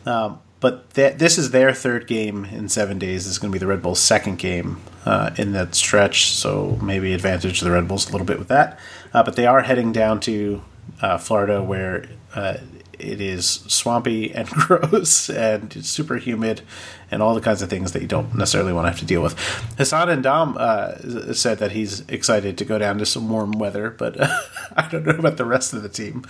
Um, 0.06 0.40
but 0.60 0.94
th- 0.94 1.18
this 1.18 1.38
is 1.38 1.50
their 1.50 1.74
third 1.74 2.06
game 2.06 2.44
in 2.46 2.68
seven 2.68 2.98
days. 2.98 3.24
This 3.24 3.32
is 3.32 3.38
going 3.38 3.50
to 3.50 3.52
be 3.52 3.58
the 3.58 3.66
Red 3.66 3.82
Bulls' 3.82 4.00
second 4.00 4.38
game 4.38 4.80
uh, 5.04 5.30
in 5.36 5.52
that 5.52 5.74
stretch, 5.74 6.30
so 6.30 6.78
maybe 6.80 7.12
advantage 7.12 7.60
the 7.60 7.70
Red 7.70 7.86
Bulls 7.86 8.08
a 8.08 8.12
little 8.12 8.26
bit 8.26 8.38
with 8.38 8.48
that. 8.48 8.78
Uh, 9.12 9.22
but 9.22 9.36
they 9.36 9.44
are 9.44 9.62
heading 9.62 9.92
down 9.92 10.20
to 10.20 10.62
uh, 11.02 11.18
Florida, 11.18 11.62
where 11.62 12.08
uh, 12.34 12.58
it 13.02 13.20
is 13.20 13.46
swampy 13.46 14.32
and 14.32 14.48
gross 14.50 15.28
and 15.28 15.74
it's 15.76 15.88
super 15.88 16.16
humid 16.16 16.62
and 17.10 17.22
all 17.22 17.34
the 17.34 17.40
kinds 17.40 17.62
of 17.62 17.68
things 17.68 17.92
that 17.92 18.02
you 18.02 18.08
don't 18.08 18.34
necessarily 18.34 18.72
want 18.72 18.86
to 18.86 18.90
have 18.90 18.98
to 19.00 19.04
deal 19.04 19.22
with. 19.22 19.38
Hassan 19.76 20.08
Ndam 20.22 20.56
uh, 20.56 21.34
said 21.34 21.58
that 21.58 21.72
he's 21.72 22.00
excited 22.08 22.56
to 22.58 22.64
go 22.64 22.78
down 22.78 22.98
to 22.98 23.06
some 23.06 23.28
warm 23.28 23.52
weather, 23.52 23.90
but 23.90 24.20
uh, 24.20 24.40
I 24.76 24.88
don't 24.88 25.04
know 25.04 25.12
about 25.12 25.36
the 25.36 25.44
rest 25.44 25.72
of 25.72 25.82
the 25.82 25.88
team. 25.88 26.24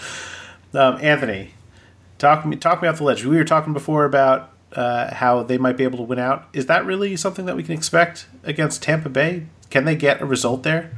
Um, 0.74 0.98
Anthony, 1.00 1.54
talk 2.18 2.44
me 2.46 2.56
talk 2.56 2.82
me 2.82 2.88
off 2.88 2.98
the 2.98 3.04
ledge. 3.04 3.24
We 3.24 3.36
were 3.36 3.44
talking 3.44 3.72
before 3.72 4.04
about 4.04 4.50
uh, 4.72 5.14
how 5.14 5.42
they 5.42 5.58
might 5.58 5.76
be 5.76 5.84
able 5.84 5.98
to 5.98 6.04
win 6.04 6.18
out. 6.18 6.48
Is 6.52 6.66
that 6.66 6.84
really 6.84 7.16
something 7.16 7.44
that 7.46 7.56
we 7.56 7.62
can 7.62 7.74
expect 7.74 8.26
against 8.42 8.82
Tampa 8.82 9.08
Bay? 9.08 9.46
Can 9.70 9.84
they 9.84 9.96
get 9.96 10.20
a 10.20 10.26
result 10.26 10.62
there? 10.62 10.90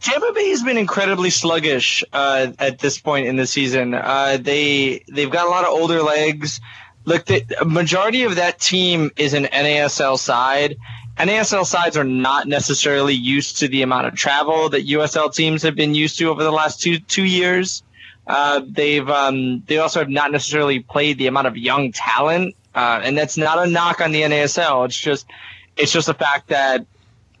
Tampa 0.00 0.32
Bay 0.34 0.50
has 0.50 0.62
been 0.62 0.76
incredibly 0.76 1.30
sluggish 1.30 2.04
uh, 2.12 2.48
at 2.58 2.78
this 2.78 2.98
point 2.98 3.26
in 3.26 3.36
the 3.36 3.46
season. 3.46 3.94
Uh, 3.94 4.38
they 4.40 5.04
they've 5.08 5.30
got 5.30 5.46
a 5.46 5.50
lot 5.50 5.64
of 5.64 5.70
older 5.70 6.02
legs. 6.02 6.60
Look, 7.04 7.26
the 7.26 7.44
majority 7.64 8.24
of 8.24 8.36
that 8.36 8.58
team 8.58 9.10
is 9.16 9.32
an 9.32 9.44
NASL 9.44 10.18
side. 10.18 10.76
NASL 11.16 11.64
sides 11.64 11.96
are 11.96 12.04
not 12.04 12.46
necessarily 12.46 13.14
used 13.14 13.58
to 13.58 13.68
the 13.68 13.82
amount 13.82 14.06
of 14.06 14.14
travel 14.14 14.68
that 14.70 14.86
USL 14.86 15.32
teams 15.32 15.62
have 15.62 15.74
been 15.74 15.94
used 15.94 16.18
to 16.18 16.28
over 16.28 16.42
the 16.42 16.50
last 16.50 16.80
two 16.80 16.98
two 16.98 17.24
years. 17.24 17.82
Uh, 18.26 18.60
they've 18.66 19.08
um, 19.08 19.62
they 19.66 19.78
also 19.78 20.00
have 20.00 20.10
not 20.10 20.32
necessarily 20.32 20.80
played 20.80 21.16
the 21.18 21.26
amount 21.26 21.46
of 21.46 21.56
young 21.56 21.92
talent, 21.92 22.54
uh, 22.74 23.00
and 23.02 23.16
that's 23.16 23.36
not 23.36 23.64
a 23.64 23.70
knock 23.70 24.00
on 24.00 24.12
the 24.12 24.22
NASL. 24.22 24.84
It's 24.84 24.98
just 24.98 25.26
it's 25.76 25.92
just 25.92 26.06
the 26.06 26.14
fact 26.14 26.48
that 26.48 26.86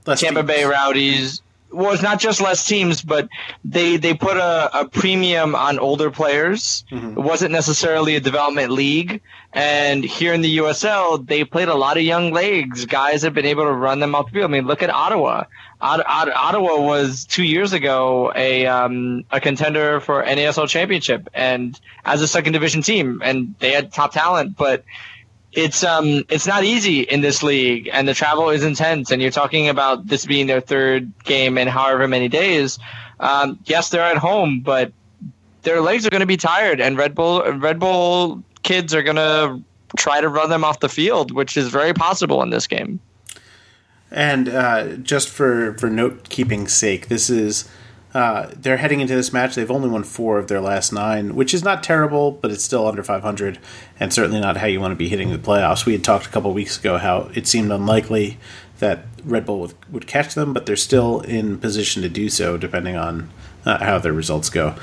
Tampa. 0.04 0.42
Bay 0.42 0.64
Rowdies 0.64 1.42
well, 1.70 1.92
it's 1.92 2.02
not 2.02 2.20
just 2.20 2.40
less 2.40 2.66
teams, 2.66 3.02
but 3.02 3.28
they 3.64 3.96
they 3.96 4.14
put 4.14 4.36
a, 4.36 4.80
a 4.80 4.88
premium 4.88 5.54
on 5.54 5.78
older 5.78 6.10
players. 6.10 6.84
Mm-hmm. 6.90 7.18
It 7.18 7.22
wasn't 7.22 7.52
necessarily 7.52 8.16
a 8.16 8.20
development 8.20 8.70
league, 8.72 9.20
and 9.52 10.04
here 10.04 10.32
in 10.32 10.42
the 10.42 10.58
USL, 10.58 11.26
they 11.26 11.44
played 11.44 11.68
a 11.68 11.74
lot 11.74 11.96
of 11.96 12.02
young 12.02 12.32
legs. 12.32 12.84
Guys 12.86 13.22
have 13.22 13.34
been 13.34 13.46
able 13.46 13.64
to 13.64 13.72
run 13.72 14.00
them 14.00 14.14
off 14.14 14.26
the 14.26 14.32
field. 14.32 14.44
I 14.44 14.48
mean, 14.48 14.66
look 14.66 14.82
at 14.82 14.90
Ottawa. 14.90 15.44
Ottawa 15.80 16.80
was 16.80 17.26
two 17.26 17.44
years 17.44 17.72
ago 17.72 18.32
a 18.34 18.66
um, 18.66 19.24
a 19.30 19.40
contender 19.40 20.00
for 20.00 20.22
NASL 20.22 20.68
championship, 20.68 21.28
and 21.34 21.78
as 22.04 22.22
a 22.22 22.28
second 22.28 22.52
division 22.52 22.82
team, 22.82 23.20
and 23.24 23.54
they 23.58 23.72
had 23.72 23.92
top 23.92 24.12
talent, 24.12 24.56
but 24.56 24.84
it's 25.56 25.82
um 25.82 26.22
it's 26.28 26.46
not 26.46 26.62
easy 26.62 27.00
in 27.00 27.22
this 27.22 27.42
league 27.42 27.88
and 27.92 28.06
the 28.06 28.14
travel 28.14 28.50
is 28.50 28.62
intense 28.62 29.10
and 29.10 29.20
you're 29.22 29.30
talking 29.30 29.68
about 29.68 30.06
this 30.06 30.26
being 30.26 30.46
their 30.46 30.60
third 30.60 31.10
game 31.24 31.58
in 31.58 31.66
however 31.66 32.06
many 32.06 32.28
days. 32.28 32.78
Um, 33.18 33.58
yes 33.64 33.88
they're 33.88 34.02
at 34.02 34.18
home 34.18 34.60
but 34.60 34.92
their 35.62 35.80
legs 35.80 36.06
are 36.06 36.10
going 36.10 36.20
to 36.20 36.26
be 36.26 36.36
tired 36.36 36.80
and 36.80 36.98
red 36.98 37.14
bull 37.14 37.42
red 37.54 37.80
bull 37.80 38.42
kids 38.62 38.94
are 38.94 39.02
going 39.02 39.16
to 39.16 39.60
try 39.96 40.20
to 40.20 40.28
run 40.28 40.50
them 40.50 40.62
off 40.62 40.80
the 40.80 40.90
field 40.90 41.32
which 41.32 41.56
is 41.56 41.68
very 41.68 41.94
possible 41.94 42.42
in 42.42 42.50
this 42.50 42.66
game. 42.66 43.00
And 44.10 44.48
uh, 44.48 44.96
just 44.96 45.30
for 45.30 45.72
for 45.78 45.88
note 45.88 46.28
keeping 46.28 46.68
sake 46.68 47.08
this 47.08 47.30
is 47.30 47.66
uh, 48.16 48.50
they're 48.56 48.78
heading 48.78 49.00
into 49.00 49.14
this 49.14 49.30
match. 49.30 49.54
They've 49.54 49.70
only 49.70 49.90
won 49.90 50.02
four 50.02 50.38
of 50.38 50.48
their 50.48 50.62
last 50.62 50.90
nine, 50.90 51.36
which 51.36 51.52
is 51.52 51.62
not 51.62 51.82
terrible, 51.82 52.30
but 52.30 52.50
it's 52.50 52.64
still 52.64 52.88
under 52.88 53.02
500, 53.02 53.58
and 54.00 54.10
certainly 54.10 54.40
not 54.40 54.56
how 54.56 54.66
you 54.66 54.80
want 54.80 54.92
to 54.92 54.96
be 54.96 55.10
hitting 55.10 55.30
the 55.30 55.36
playoffs. 55.36 55.84
We 55.84 55.92
had 55.92 56.02
talked 56.02 56.24
a 56.24 56.30
couple 56.30 56.50
weeks 56.54 56.78
ago 56.78 56.96
how 56.96 57.28
it 57.34 57.46
seemed 57.46 57.70
unlikely 57.70 58.38
that 58.78 59.04
Red 59.22 59.44
Bull 59.44 59.60
would, 59.60 59.74
would 59.90 60.06
catch 60.06 60.32
them, 60.32 60.54
but 60.54 60.64
they're 60.64 60.76
still 60.76 61.20
in 61.20 61.58
position 61.58 62.00
to 62.00 62.08
do 62.08 62.30
so, 62.30 62.56
depending 62.56 62.96
on 62.96 63.28
uh, 63.66 63.84
how 63.84 63.98
their 63.98 64.14
results 64.14 64.48
go. 64.48 64.74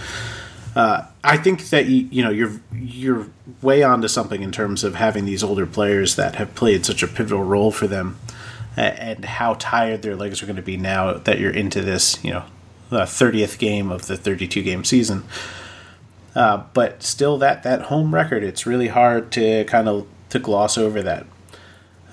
Uh, 0.75 1.07
I 1.23 1.37
think 1.37 1.69
that 1.69 1.87
you, 1.87 2.07
you 2.11 2.23
know 2.23 2.29
you're 2.29 2.61
you're 2.71 3.29
way 3.63 3.81
onto 3.81 4.09
something 4.09 4.43
in 4.43 4.51
terms 4.51 4.83
of 4.83 4.93
having 4.93 5.25
these 5.25 5.43
older 5.43 5.65
players 5.65 6.17
that 6.17 6.35
have 6.35 6.53
played 6.53 6.85
such 6.85 7.01
a 7.01 7.07
pivotal 7.07 7.43
role 7.43 7.71
for 7.71 7.87
them, 7.87 8.19
and 8.77 9.25
how 9.25 9.55
tired 9.55 10.03
their 10.03 10.15
legs 10.15 10.43
are 10.43 10.45
going 10.45 10.55
to 10.55 10.61
be 10.61 10.77
now 10.77 11.13
that 11.13 11.39
you're 11.39 11.51
into 11.51 11.81
this 11.81 12.23
you 12.23 12.31
know 12.31 12.43
the 12.93 13.03
30th 13.03 13.57
game 13.57 13.91
of 13.91 14.07
the 14.07 14.17
32 14.17 14.61
game 14.63 14.83
season. 14.83 15.23
Uh, 16.35 16.63
but 16.73 17.03
still, 17.03 17.37
that 17.37 17.63
that 17.63 17.83
home 17.83 18.13
record, 18.13 18.43
it's 18.43 18.65
really 18.65 18.87
hard 18.87 19.31
to 19.31 19.63
kind 19.65 19.87
of 19.87 20.07
to 20.29 20.39
gloss 20.39 20.77
over 20.77 21.01
that. 21.03 21.27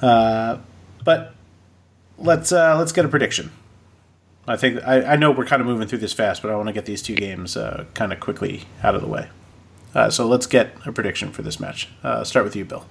Uh, 0.02 0.58
but 1.04 1.34
let's 2.18 2.52
uh, 2.52 2.76
let's 2.78 2.92
get 2.92 3.04
a 3.04 3.08
prediction. 3.08 3.50
I 4.46 4.56
think 4.56 4.82
I, 4.86 5.12
I 5.12 5.16
know 5.16 5.30
we're 5.30 5.46
kind 5.46 5.60
of 5.60 5.66
moving 5.66 5.88
through 5.88 5.98
this 5.98 6.12
fast, 6.12 6.42
but 6.42 6.50
I 6.50 6.56
want 6.56 6.66
to 6.66 6.72
get 6.72 6.84
these 6.84 7.02
two 7.02 7.14
games 7.14 7.56
uh, 7.56 7.86
kind 7.94 8.12
of 8.12 8.20
quickly 8.20 8.64
out 8.82 8.94
of 8.94 9.00
the 9.00 9.08
way. 9.08 9.28
Uh, 9.94 10.10
so 10.10 10.26
let's 10.26 10.46
get 10.46 10.74
a 10.86 10.92
prediction 10.92 11.32
for 11.32 11.42
this 11.42 11.58
match. 11.58 11.88
Uh, 12.02 12.22
start 12.22 12.44
with 12.44 12.54
you, 12.54 12.64
Bill. 12.64 12.84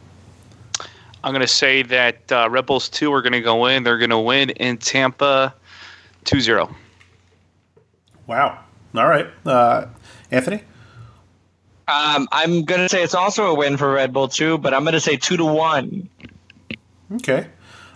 I'm 1.24 1.32
going 1.34 1.42
to 1.42 1.48
say 1.48 1.84
that 1.84 2.32
Red 2.32 2.68
2 2.68 3.14
are 3.14 3.22
going 3.22 3.34
to 3.34 3.42
go 3.42 3.66
in. 3.66 3.84
They're 3.84 3.98
going 3.98 4.10
to 4.10 4.20
win 4.20 4.52
in 4.52 4.78
Tampa 4.78 5.54
2 6.26 6.40
0. 6.40 6.76
Wow. 8.30 8.60
All 8.94 9.08
right. 9.08 9.26
Uh, 9.44 9.88
Anthony? 10.30 10.62
Um, 11.88 12.28
I'm 12.32 12.64
going 12.64 12.82
to 12.82 12.88
say 12.88 13.02
it's 13.02 13.16
also 13.16 13.48
a 13.48 13.56
win 13.56 13.76
for 13.76 13.92
Red 13.92 14.14
Bull, 14.14 14.28
too, 14.28 14.60
but 14.60 14.72
I'm 14.72 14.84
going 14.84 14.94
to 14.94 15.00
say 15.00 15.18
2 15.18 15.38
to 15.38 15.46
1. 15.46 16.10
Okay. 17.16 17.48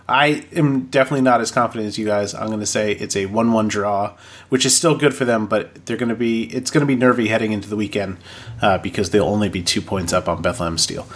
I 0.08 0.44
am 0.56 0.86
definitely 0.86 1.22
not 1.22 1.40
as 1.40 1.52
confident 1.52 1.86
as 1.86 1.98
you 1.98 2.04
guys. 2.04 2.34
I'm 2.34 2.48
going 2.48 2.58
to 2.58 2.66
say 2.66 2.90
it's 2.90 3.14
a 3.14 3.26
1 3.26 3.52
1 3.52 3.68
draw, 3.68 4.16
which 4.48 4.66
is 4.66 4.76
still 4.76 4.96
good 4.98 5.14
for 5.14 5.24
them, 5.24 5.46
but 5.46 5.86
they're 5.86 5.96
going 5.96 6.08
to 6.08 6.16
be 6.16 6.52
it's 6.52 6.72
going 6.72 6.80
to 6.80 6.86
be 6.86 6.96
nervy 6.96 7.28
heading 7.28 7.52
into 7.52 7.68
the 7.68 7.76
weekend 7.76 8.18
uh, 8.60 8.78
because 8.78 9.10
they'll 9.10 9.28
only 9.28 9.48
be 9.48 9.62
two 9.62 9.80
points 9.80 10.12
up 10.12 10.28
on 10.28 10.42
Bethlehem 10.42 10.78
Steel. 10.78 11.06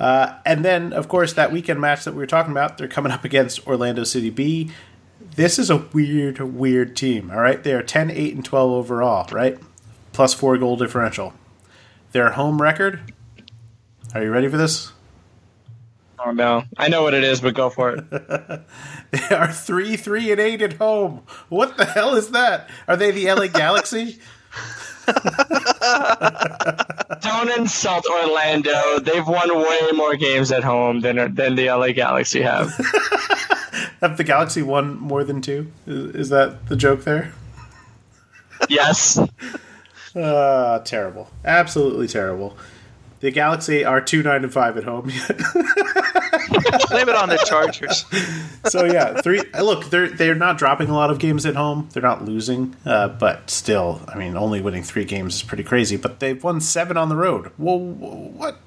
Uh, 0.00 0.38
and 0.46 0.64
then, 0.64 0.94
of 0.94 1.08
course, 1.08 1.34
that 1.34 1.52
weekend 1.52 1.78
match 1.78 2.04
that 2.04 2.12
we 2.12 2.18
were 2.18 2.26
talking 2.26 2.52
about, 2.52 2.78
they're 2.78 2.88
coming 2.88 3.12
up 3.12 3.22
against 3.22 3.66
Orlando 3.66 4.02
City 4.02 4.30
B 4.30 4.70
this 5.36 5.58
is 5.58 5.70
a 5.70 5.78
weird, 5.92 6.40
weird 6.40 6.96
team. 6.96 7.30
All 7.30 7.40
right, 7.40 7.62
they 7.62 7.72
are 7.72 7.82
10, 7.82 8.10
8, 8.10 8.34
and 8.34 8.44
12 8.44 8.70
overall. 8.70 9.26
Right, 9.32 9.58
plus 10.12 10.34
four 10.34 10.58
goal 10.58 10.76
differential. 10.76 11.32
Their 12.12 12.32
home 12.32 12.60
record. 12.60 13.12
Are 14.14 14.22
you 14.22 14.30
ready 14.30 14.48
for 14.48 14.56
this? 14.56 14.92
Oh 16.22 16.32
no, 16.32 16.64
I 16.76 16.88
know 16.88 17.02
what 17.02 17.14
it 17.14 17.24
is, 17.24 17.40
but 17.40 17.54
go 17.54 17.70
for 17.70 17.94
it. 17.94 18.10
they 19.10 19.34
are 19.34 19.50
three, 19.50 19.96
three, 19.96 20.30
and 20.30 20.40
eight 20.40 20.60
at 20.60 20.74
home. 20.74 21.22
What 21.48 21.78
the 21.78 21.86
hell 21.86 22.14
is 22.14 22.32
that? 22.32 22.68
Are 22.86 22.96
they 22.96 23.10
the 23.10 23.32
LA 23.32 23.46
Galaxy? 23.46 24.18
Don't 27.22 27.58
insult 27.58 28.04
Orlando. 28.10 28.98
They've 28.98 29.26
won 29.26 29.56
way 29.56 29.78
more 29.94 30.14
games 30.16 30.52
at 30.52 30.62
home 30.62 31.00
than 31.00 31.34
than 31.34 31.54
the 31.54 31.70
LA 31.70 31.92
Galaxy 31.92 32.42
have. 32.42 32.68
have 34.00 34.16
the 34.16 34.24
Galaxy 34.24 34.62
won 34.62 34.98
more 34.98 35.24
than 35.24 35.40
two? 35.40 35.70
Is, 35.86 36.14
is 36.14 36.28
that 36.30 36.68
the 36.68 36.76
joke 36.76 37.04
there? 37.04 37.32
Yes. 38.68 39.18
uh, 40.14 40.78
terrible. 40.84 41.30
Absolutely 41.44 42.08
terrible. 42.08 42.56
The 43.20 43.30
Galaxy 43.30 43.84
are 43.84 44.00
two 44.00 44.22
nine 44.22 44.44
and 44.44 44.52
five 44.52 44.78
at 44.78 44.84
home. 44.84 45.04
Blame 46.88 47.08
it 47.08 47.14
on 47.14 47.28
the 47.28 47.44
Chargers. 47.46 48.06
so 48.66 48.84
yeah, 48.86 49.20
three. 49.20 49.42
Look, 49.60 49.90
they're 49.90 50.08
they're 50.08 50.34
not 50.34 50.56
dropping 50.56 50.88
a 50.88 50.94
lot 50.94 51.10
of 51.10 51.18
games 51.18 51.44
at 51.44 51.54
home. 51.54 51.90
They're 51.92 52.02
not 52.02 52.24
losing, 52.24 52.74
uh, 52.86 53.08
but 53.08 53.50
still, 53.50 54.00
I 54.08 54.16
mean, 54.16 54.38
only 54.38 54.62
winning 54.62 54.82
three 54.82 55.04
games 55.04 55.34
is 55.36 55.42
pretty 55.42 55.64
crazy. 55.64 55.98
But 55.98 56.20
they've 56.20 56.42
won 56.42 56.62
seven 56.62 56.96
on 56.96 57.10
the 57.10 57.16
road. 57.16 57.52
Whoa, 57.58 57.76
what? 57.76 58.58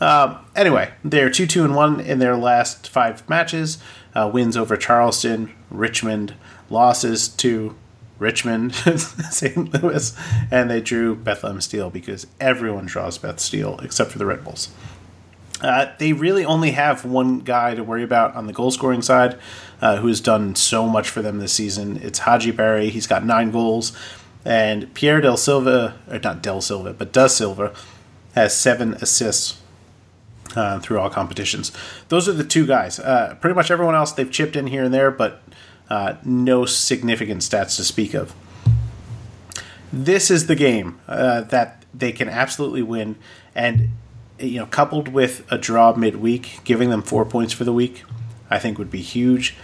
Um, 0.00 0.38
anyway, 0.56 0.92
they're 1.04 1.30
two 1.30 1.46
two 1.46 1.64
and 1.64 1.76
one 1.76 2.00
in 2.00 2.18
their 2.18 2.36
last 2.36 2.88
five 2.88 3.28
matches. 3.28 3.78
Uh, 4.18 4.26
wins 4.26 4.56
over 4.56 4.76
Charleston, 4.76 5.54
Richmond, 5.70 6.34
losses 6.70 7.28
to 7.28 7.76
Richmond, 8.18 8.74
St. 9.30 9.72
Louis, 9.80 10.16
and 10.50 10.68
they 10.68 10.80
drew 10.80 11.14
Bethlehem 11.14 11.60
Steel 11.60 11.88
because 11.88 12.26
everyone 12.40 12.86
draws 12.86 13.16
Beth 13.16 13.38
Steel 13.38 13.78
except 13.80 14.10
for 14.10 14.18
the 14.18 14.26
Red 14.26 14.42
Bulls. 14.42 14.70
Uh, 15.60 15.92
they 15.98 16.12
really 16.12 16.44
only 16.44 16.72
have 16.72 17.04
one 17.04 17.38
guy 17.38 17.76
to 17.76 17.84
worry 17.84 18.02
about 18.02 18.34
on 18.34 18.48
the 18.48 18.52
goal 18.52 18.72
scoring 18.72 19.02
side 19.02 19.38
uh, 19.80 19.98
who 19.98 20.08
has 20.08 20.20
done 20.20 20.56
so 20.56 20.88
much 20.88 21.08
for 21.08 21.22
them 21.22 21.38
this 21.38 21.52
season. 21.52 21.98
It's 21.98 22.20
Hadji 22.20 22.50
Barry. 22.50 22.90
He's 22.90 23.06
got 23.06 23.24
nine 23.24 23.52
goals. 23.52 23.96
And 24.44 24.92
Pierre 24.94 25.20
Del 25.20 25.36
Silva, 25.36 25.96
or 26.10 26.18
not 26.18 26.42
Del 26.42 26.60
Silva, 26.60 26.92
but 26.92 27.12
Da 27.12 27.28
Silva, 27.28 27.72
has 28.34 28.56
seven 28.56 28.94
assists 28.94 29.60
uh, 30.58 30.80
through 30.80 30.98
all 30.98 31.08
competitions. 31.08 31.70
Those 32.08 32.28
are 32.28 32.32
the 32.32 32.44
two 32.44 32.66
guys. 32.66 32.98
Uh, 32.98 33.36
pretty 33.40 33.54
much 33.54 33.70
everyone 33.70 33.94
else 33.94 34.10
they've 34.12 34.30
chipped 34.30 34.56
in 34.56 34.66
here 34.66 34.82
and 34.82 34.92
there, 34.92 35.12
but 35.12 35.40
uh, 35.88 36.14
no 36.24 36.66
significant 36.66 37.42
stats 37.42 37.76
to 37.76 37.84
speak 37.84 38.12
of. 38.12 38.34
This 39.92 40.30
is 40.30 40.48
the 40.48 40.56
game 40.56 40.98
uh, 41.06 41.42
that 41.42 41.84
they 41.94 42.10
can 42.10 42.28
absolutely 42.28 42.82
win, 42.82 43.16
and 43.54 43.90
you 44.38 44.58
know, 44.58 44.66
coupled 44.66 45.08
with 45.08 45.46
a 45.50 45.56
draw 45.56 45.94
midweek, 45.94 46.60
giving 46.64 46.90
them 46.90 47.02
four 47.02 47.24
points 47.24 47.52
for 47.52 47.64
the 47.64 47.72
week, 47.72 48.02
I 48.50 48.58
think 48.58 48.78
would 48.78 48.90
be 48.90 49.00
huge. 49.00 49.56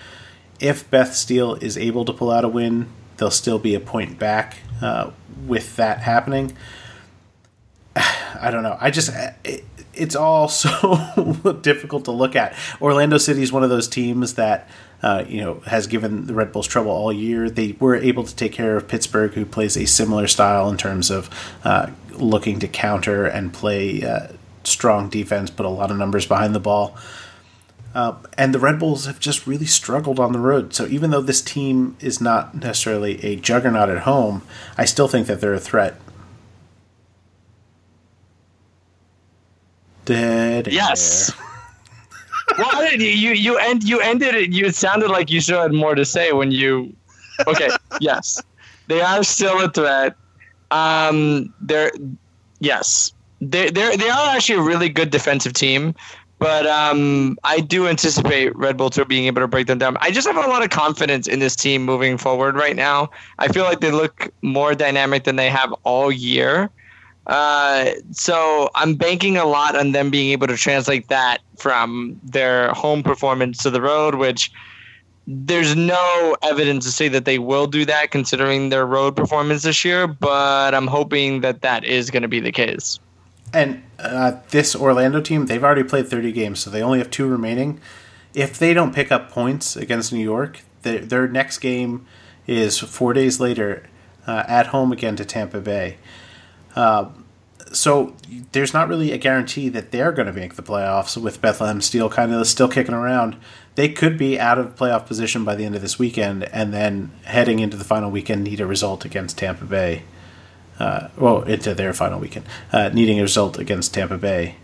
If 0.61 0.89
Beth 0.91 1.15
Steel 1.15 1.55
is 1.57 1.77
able 1.77 2.05
to 2.05 2.13
pull 2.13 2.31
out 2.31 2.45
a 2.45 2.49
win, 2.49 2.89
they'll 3.17 3.31
still 3.31 3.59
be 3.59 3.75
a 3.75 3.81
point 3.81 4.19
back 4.19 4.59
uh, 4.81 5.11
with 5.45 5.75
that 5.77 6.01
happening. 6.01 6.57
I 7.97 8.51
don't 8.51 8.63
know. 8.63 8.79
I 8.81 8.91
just 8.91 9.11
it's 9.97 10.17
all 10.17 10.49
so 10.49 11.59
difficult 11.63 12.05
to 12.07 12.11
look 12.11 12.37
at. 12.37 12.57
Orlando 12.81 13.19
City 13.19 13.43
is 13.43 13.53
one 13.53 13.63
of 13.63 13.71
those 13.71 13.89
teams 13.89 14.35
that 14.35 14.69
uh, 15.03 15.25
you 15.29 15.41
know 15.41 15.61
has 15.67 15.87
given 15.87 16.27
the 16.27 16.35
Red 16.35 16.53
Bulls 16.53 16.67
trouble 16.67 16.91
all 16.91 17.13
year. 17.13 17.51
They 17.51 17.77
were 17.79 17.97
able 17.97 18.25
to 18.25 18.35
take 18.35 18.53
care 18.53 18.77
of 18.77 18.89
Pittsburgh, 18.89 19.33
who 19.33 19.45
plays 19.45 19.77
a 19.77 19.87
similar 19.87 20.27
style 20.27 20.69
in 20.69 20.77
terms 20.77 21.11
of 21.11 21.29
uh, 21.65 21.91
looking 22.13 22.59
to 22.61 22.69
counter 22.69 23.27
and 23.27 23.53
play 23.53 24.03
uh, 24.03 24.29
strong 24.65 25.09
defense, 25.09 25.51
put 25.51 25.67
a 25.67 25.71
lot 25.71 25.91
of 25.91 25.97
numbers 25.97 26.27
behind 26.27 26.55
the 26.55 26.61
ball. 26.61 26.97
Uh, 27.95 28.17
and 28.37 28.53
the 28.53 28.59
Red 28.59 28.81
Bulls 28.81 29.07
have 29.07 29.21
just 29.21 29.47
really 29.47 29.67
struggled 29.67 30.19
on 30.19 30.33
the 30.33 30.41
road. 30.41 30.75
So 30.75 30.87
even 30.87 31.11
though 31.11 31.21
this 31.21 31.41
team 31.41 31.97
is 32.01 32.21
not 32.21 32.55
necessarily 32.55 33.25
a 33.25 33.37
juggernaut 33.37 33.89
at 33.89 33.99
home, 33.99 34.43
I 34.77 34.85
still 34.85 35.07
think 35.07 35.29
that 35.29 35.41
they're 35.41 35.55
a 35.55 35.61
threat. 35.61 36.01
Dead. 40.05 40.69
Yes. 40.69 41.33
well, 42.59 42.93
you 42.95 43.33
you 43.33 43.57
end 43.57 43.85
you 43.85 44.01
ended 44.01 44.35
it. 44.35 44.53
You 44.53 44.67
it 44.67 44.75
sounded 44.75 45.11
like 45.11 45.31
you 45.31 45.41
still 45.41 45.63
had 45.63 45.73
more 45.73 45.95
to 45.95 46.05
say 46.05 46.33
when 46.33 46.51
you. 46.51 46.95
Okay. 47.47 47.69
yes, 48.01 48.43
they 48.89 49.01
are 49.01 49.23
still 49.25 49.61
a 49.63 49.71
threat. 49.71 50.17
Um, 50.71 51.53
they're 51.61 51.93
yes, 52.61 53.13
they 53.41 53.71
they 53.71 53.97
they 53.97 54.09
are 54.09 54.37
actually 54.37 54.59
a 54.59 54.63
really 54.63 54.89
good 54.89 55.11
defensive 55.11 55.53
team. 55.53 55.95
But 56.39 56.67
um, 56.67 57.39
I 57.45 57.61
do 57.61 57.87
anticipate 57.87 58.55
Red 58.57 58.77
Bull 58.77 58.91
Tour 58.91 59.05
being 59.05 59.27
able 59.27 59.41
to 59.41 59.49
break 59.49 59.67
them 59.67 59.79
down. 59.79 59.97
I 60.01 60.11
just 60.11 60.27
have 60.27 60.37
a 60.37 60.49
lot 60.49 60.63
of 60.63 60.71
confidence 60.71 61.27
in 61.27 61.39
this 61.39 61.55
team 61.55 61.85
moving 61.85 62.19
forward 62.19 62.57
right 62.57 62.77
now. 62.77 63.11
I 63.39 63.49
feel 63.49 63.65
like 63.65 63.81
they 63.81 63.93
look 63.93 64.29
more 64.43 64.75
dynamic 64.75 65.25
than 65.25 65.37
they 65.37 65.49
have 65.49 65.73
all 65.85 66.11
year. 66.11 66.71
Uh, 67.27 67.93
so 68.13 68.71
I'm 68.75 68.95
banking 68.95 69.37
a 69.37 69.47
lot 69.47 69.77
on 69.77 69.93
them 69.93 70.11
being 70.11 70.31
able 70.33 70.47
to 70.47 70.57
translate 70.57 71.09
that 71.09 71.39
from 71.57 72.21
their 72.23 72.73
home 72.73 73.03
performance 73.03 73.63
to 73.63 73.71
the 73.71 73.81
road, 73.81 74.17
which 74.17 74.53
there's 75.27 75.75
no 75.75 76.37
evidence 76.43 76.85
to 76.85 76.93
say 76.93 77.09
that 77.09 77.25
they 77.25 77.39
will 77.39 77.67
do 77.67 77.85
that 77.87 78.11
considering 78.11 78.69
their 78.69 78.87
road 78.87 79.17
performance 79.17 79.63
this 79.63 79.85
year, 79.85 80.07
but 80.07 80.75
I'm 80.75 80.87
hoping 80.87 81.41
that 81.41 81.63
that 81.63 81.85
is 81.85 82.11
going 82.11 82.23
to 82.23 82.29
be 82.29 82.41
the 82.41 82.53
case. 82.53 82.99
And 83.53 83.83
uh, 83.99 84.33
this 84.51 84.77
Orlando 84.77 85.21
team, 85.21 85.47
they've 85.47 85.63
already 85.63 85.85
played 85.85 86.09
30 86.09 86.33
games, 86.33 86.61
so 86.61 86.71
they 86.71 86.83
only 86.83 86.99
have 86.99 87.11
two 87.11 87.27
remaining. 87.27 87.81
If 88.35 88.59
they 88.59 88.75
don't 88.75 88.95
pick 88.95 89.13
up 89.13 89.31
points 89.31 89.77
against 89.77 90.13
New 90.13 90.23
York, 90.23 90.61
their, 90.83 90.99
their 90.99 91.29
next 91.29 91.59
game 91.59 92.05
is 92.47 92.79
four 92.79 93.13
days 93.13 93.41
later 93.41 93.89
uh, 94.27 94.43
at 94.47 94.69
home 94.69 94.93
again 94.93 95.17
to 95.17 95.25
Tampa 95.25 95.61
Bay. 95.61 95.99
Uh, 96.75 97.11
so 97.73 98.15
there's 98.53 98.73
not 98.73 98.89
really 98.89 99.13
a 99.13 99.19
guarantee 99.19 99.69
that 99.69 99.91
they're 99.91 100.13
going 100.13 100.27
to 100.27 100.33
make 100.33 100.55
the 100.55 100.63
playoffs 100.63 101.21
with 101.21 101.41
Bethlehem 101.41 101.81
Steel 101.81 102.09
kind 102.09 102.33
of 102.33 102.47
still 102.47 102.69
kicking 102.69 102.95
around. 102.95 103.37
They 103.75 103.89
could 103.89 104.17
be 104.17 104.39
out 104.39 104.59
of 104.59 104.77
playoff 104.77 105.07
position 105.07 105.45
by 105.45 105.57
the 105.57 105.65
end 105.65 105.75
of 105.75 105.83
this 105.83 105.99
weekend, 105.99 106.45
and 106.45 106.73
then 106.73 107.11
heading 107.25 107.59
into 107.59 107.77
the 107.77 107.85
final 107.85 108.11
weekend 108.11 108.45
need 108.45 108.61
a 108.61 108.67
result 108.67 109.05
against 109.05 109.39
Tampa 109.39 109.65
Bay. 109.65 110.05
Uh, 110.79 111.09
well, 111.17 111.43
into 111.43 111.75
their 111.75 111.93
final 111.93 112.19
weekend, 112.19 112.45
uh, 112.73 112.91
needing 112.93 113.19
a 113.19 113.23
result 113.23 113.59
against 113.59 113.95
Tampa 113.95 114.19
Bay, 114.19 114.57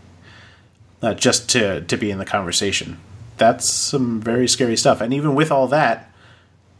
uh, 1.02 1.14
just 1.14 1.48
to 1.50 1.82
to 1.82 1.96
be 1.96 2.10
in 2.10 2.18
the 2.18 2.24
conversation. 2.24 2.98
That's 3.36 3.64
some 3.64 4.20
very 4.20 4.48
scary 4.48 4.76
stuff. 4.76 5.00
And 5.00 5.14
even 5.14 5.34
with 5.34 5.50
all 5.50 5.66
that, 5.68 6.12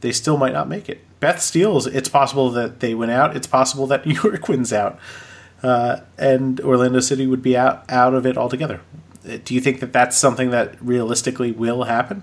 they 0.01 0.13
still 0.13 0.37
might 0.37 0.53
not 0.53 0.69
make 0.69 0.89
it. 0.89 1.01
Beth 1.21 1.41
Steel's. 1.41 1.87
It's 1.87 2.09
possible 2.09 2.51
that 2.51 2.81
they 2.81 2.95
win 2.95 3.11
out. 3.11 3.37
It's 3.37 3.47
possible 3.47 3.87
that 3.87 4.07
New 4.07 4.21
York 4.23 4.49
wins 4.49 4.73
out 4.73 4.99
uh, 5.63 6.01
and 6.19 6.61
Orlando 6.61 7.01
City 7.01 7.27
would 7.27 7.43
be 7.43 7.57
out 7.57 7.85
out 7.91 8.15
of 8.15 8.27
it 8.27 8.37
altogether. 8.37 8.81
Uh, 9.29 9.39
do 9.45 9.55
you 9.55 9.61
think 9.61 9.81
that 9.81 9.93
that's 9.93 10.17
something 10.17 10.51
that 10.51 10.81
realistically 10.83 11.53
will 11.53 11.85
happen? 11.85 12.23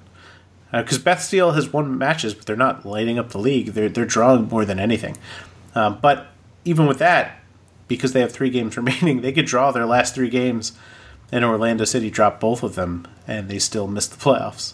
Because 0.71 0.97
uh, 0.99 1.03
Beth 1.03 1.21
Steel 1.21 1.51
has 1.51 1.71
won 1.71 1.97
matches, 1.97 2.33
but 2.33 2.45
they're 2.45 2.55
not 2.55 2.85
lighting 2.85 3.17
up 3.19 3.29
the 3.29 3.37
league. 3.37 3.67
They're 3.67 3.89
they're 3.89 4.05
drawing 4.05 4.47
more 4.47 4.65
than 4.65 4.79
anything. 4.79 5.17
Um, 5.75 5.99
but 6.01 6.27
even 6.65 6.87
with 6.87 6.99
that, 6.99 7.39
because 7.87 8.13
they 8.13 8.21
have 8.21 8.31
three 8.31 8.49
games 8.49 8.75
remaining, 8.77 9.21
they 9.21 9.31
could 9.31 9.45
draw 9.45 9.71
their 9.71 9.85
last 9.85 10.15
three 10.15 10.29
games, 10.29 10.73
and 11.31 11.45
Orlando 11.45 11.85
City 11.85 12.09
drop 12.09 12.39
both 12.39 12.63
of 12.63 12.75
them, 12.75 13.07
and 13.27 13.49
they 13.49 13.59
still 13.59 13.87
miss 13.87 14.07
the 14.07 14.17
playoffs. 14.17 14.73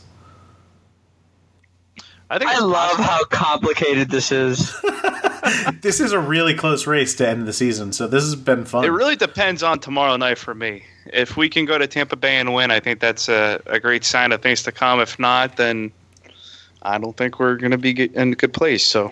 I 2.30 2.40
think 2.40 2.50
I 2.50 2.60
love 2.60 2.98
how 2.98 3.24
complicated 3.26 4.10
this 4.10 4.32
is. 4.32 4.76
this 5.82 6.00
is 6.00 6.12
a 6.12 6.20
really 6.20 6.54
close 6.54 6.88
race 6.88 7.16
to 7.16 7.28
end 7.28 7.48
the 7.48 7.54
season, 7.54 7.94
so 7.94 8.08
this 8.08 8.24
has 8.24 8.36
been 8.36 8.66
fun. 8.66 8.86
It 8.86 8.90
really 8.90 9.16
depends 9.16 9.64
on 9.64 9.80
tomorrow 9.80 10.16
night 10.16 10.38
for 10.38 10.54
me. 10.54 10.84
If 11.08 11.36
we 11.36 11.50
can 11.50 11.66
go 11.66 11.78
to 11.78 11.88
Tampa 11.88 12.16
Bay 12.16 12.38
and 12.38 12.54
win, 12.54 12.72
I 12.72 12.80
think 12.80 13.00
that's 13.00 13.30
a, 13.30 13.62
a 13.66 13.80
great 13.80 14.04
sign 14.04 14.32
of 14.32 14.42
things 14.42 14.64
to 14.64 14.72
come. 14.72 15.00
If 15.02 15.20
not, 15.20 15.58
then 15.58 15.92
I 16.82 16.98
don't 16.98 17.16
think 17.16 17.40
we're 17.40 17.56
going 17.56 17.72
to 17.72 17.78
be 17.78 17.92
in 18.06 18.34
a 18.34 18.36
good 18.36 18.54
place. 18.54 18.86
So 18.86 19.12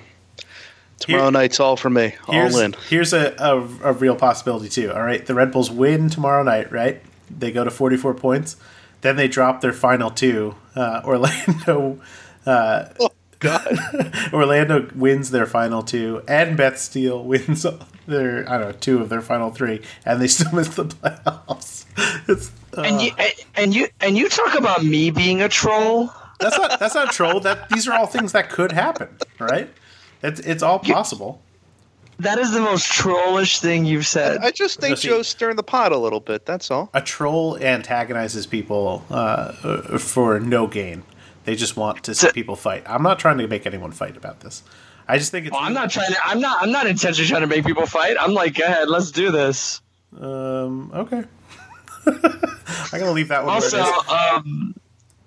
tomorrow 0.99 1.23
Here, 1.23 1.31
night's 1.31 1.59
all 1.59 1.75
for 1.75 1.89
me. 1.89 2.15
All 2.27 2.57
in. 2.57 2.75
Here's 2.87 3.13
a, 3.13 3.35
a, 3.37 3.89
a 3.89 3.93
real 3.93 4.15
possibility, 4.15 4.69
too. 4.69 4.91
All 4.91 5.03
right. 5.03 5.25
The 5.25 5.33
Red 5.33 5.51
Bulls 5.51 5.69
win 5.69 6.09
tomorrow 6.09 6.43
night, 6.43 6.71
right? 6.71 7.01
They 7.29 7.51
go 7.51 7.63
to 7.63 7.71
44 7.71 8.13
points. 8.13 8.55
Then 9.01 9.15
they 9.15 9.27
drop 9.27 9.61
their 9.61 9.73
final 9.73 10.11
two. 10.11 10.55
Uh, 10.75 11.01
Orlando. 11.05 11.99
Uh, 12.45 12.85
oh 12.99 13.11
God. 13.39 13.77
Orlando 14.33 14.89
wins 14.95 15.31
their 15.31 15.45
final 15.45 15.83
two, 15.83 16.23
and 16.27 16.55
Beth 16.55 16.77
Steel 16.77 17.23
wins 17.23 17.65
their 18.07 18.49
I 18.49 18.57
don't 18.57 18.67
know 18.67 18.77
two 18.79 19.01
of 19.01 19.09
their 19.09 19.21
final 19.21 19.51
three, 19.51 19.81
and 20.05 20.21
they 20.21 20.27
still 20.27 20.51
miss 20.53 20.75
the 20.75 20.85
playoffs. 20.85 21.85
Uh, 22.77 22.81
and 22.81 23.01
you 23.01 23.11
and 23.55 23.75
you 23.75 23.87
and 23.99 24.17
you 24.17 24.29
talk 24.29 24.55
about 24.57 24.83
me 24.83 25.11
being 25.11 25.41
a 25.41 25.49
troll. 25.49 26.11
That's 26.39 26.57
not 26.57 26.79
that's 26.79 26.95
not 26.95 27.09
a 27.09 27.11
troll. 27.11 27.39
That 27.41 27.69
these 27.69 27.87
are 27.87 27.93
all 27.93 28.07
things 28.07 28.31
that 28.31 28.49
could 28.49 28.71
happen, 28.71 29.09
right? 29.39 29.69
It's 30.23 30.39
it's 30.39 30.63
all 30.63 30.79
possible. 30.79 31.41
That 32.19 32.37
is 32.37 32.51
the 32.51 32.59
most 32.61 32.85
trollish 32.91 33.59
thing 33.61 33.83
you've 33.83 34.05
said. 34.05 34.41
I 34.43 34.51
just 34.51 34.79
think 34.79 34.97
so, 34.97 35.09
Joe's 35.09 35.27
stirring 35.27 35.55
the 35.55 35.63
pot 35.63 35.91
a 35.91 35.97
little 35.97 36.19
bit. 36.19 36.45
That's 36.45 36.69
all. 36.69 36.91
A 36.93 37.01
troll 37.01 37.57
antagonizes 37.57 38.45
people 38.45 39.03
uh, 39.09 39.97
for 39.97 40.39
no 40.39 40.67
gain. 40.67 41.01
They 41.51 41.57
just 41.57 41.75
want 41.75 42.05
to 42.05 42.15
see 42.15 42.31
people 42.31 42.55
fight. 42.55 42.83
I'm 42.85 43.03
not 43.03 43.19
trying 43.19 43.37
to 43.39 43.45
make 43.45 43.65
anyone 43.65 43.91
fight 43.91 44.15
about 44.15 44.39
this. 44.39 44.63
I 45.05 45.17
just 45.17 45.31
think 45.31 45.47
it's. 45.47 45.51
Well, 45.51 45.61
I'm 45.61 45.73
not 45.73 45.91
trying 45.91 46.13
to. 46.13 46.17
I'm 46.23 46.39
not. 46.39 46.63
I'm 46.63 46.71
not 46.71 46.87
intentionally 46.87 47.27
trying 47.27 47.41
to 47.41 47.47
make 47.47 47.65
people 47.65 47.85
fight. 47.85 48.15
I'm 48.17 48.33
like, 48.33 48.53
go 48.53 48.63
ahead, 48.63 48.87
let's 48.87 49.11
do 49.11 49.31
this. 49.31 49.81
Um. 50.17 50.93
Okay. 50.93 51.25
I'm 52.07 52.99
gonna 52.99 53.11
leave 53.11 53.27
that 53.27 53.43
one. 53.43 53.53
Also, 53.53 53.83
um, 53.83 54.73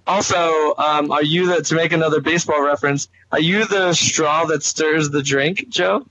also, 0.06 0.74
um, 0.78 1.12
are 1.12 1.22
you 1.22 1.46
the 1.46 1.60
to 1.60 1.74
make 1.74 1.92
another 1.92 2.22
baseball 2.22 2.62
reference? 2.62 3.08
Are 3.30 3.40
you 3.40 3.66
the 3.66 3.92
straw 3.92 4.46
that 4.46 4.62
stirs 4.62 5.10
the 5.10 5.22
drink, 5.22 5.68
Joe? 5.68 6.06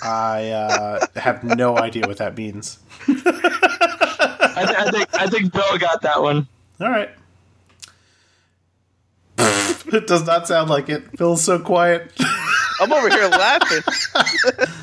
I 0.00 0.50
uh, 0.50 1.06
have 1.16 1.42
no 1.42 1.76
idea 1.76 2.06
what 2.06 2.18
that 2.18 2.36
means. 2.36 2.78
I, 3.08 4.64
th- 4.64 4.76
I 4.78 4.90
think 4.92 5.08
I 5.12 5.26
think 5.26 5.52
Bill 5.52 5.76
got 5.76 6.02
that 6.02 6.22
one. 6.22 6.46
All 6.80 6.88
right. 6.88 7.10
it 9.92 10.06
does 10.06 10.26
not 10.26 10.46
sound 10.48 10.70
like 10.70 10.88
it. 10.88 11.16
Feels 11.18 11.42
so 11.44 11.58
quiet. 11.58 12.12
I'm 12.80 12.92
over 12.92 13.08
here 13.10 13.28
laughing. 13.28 13.82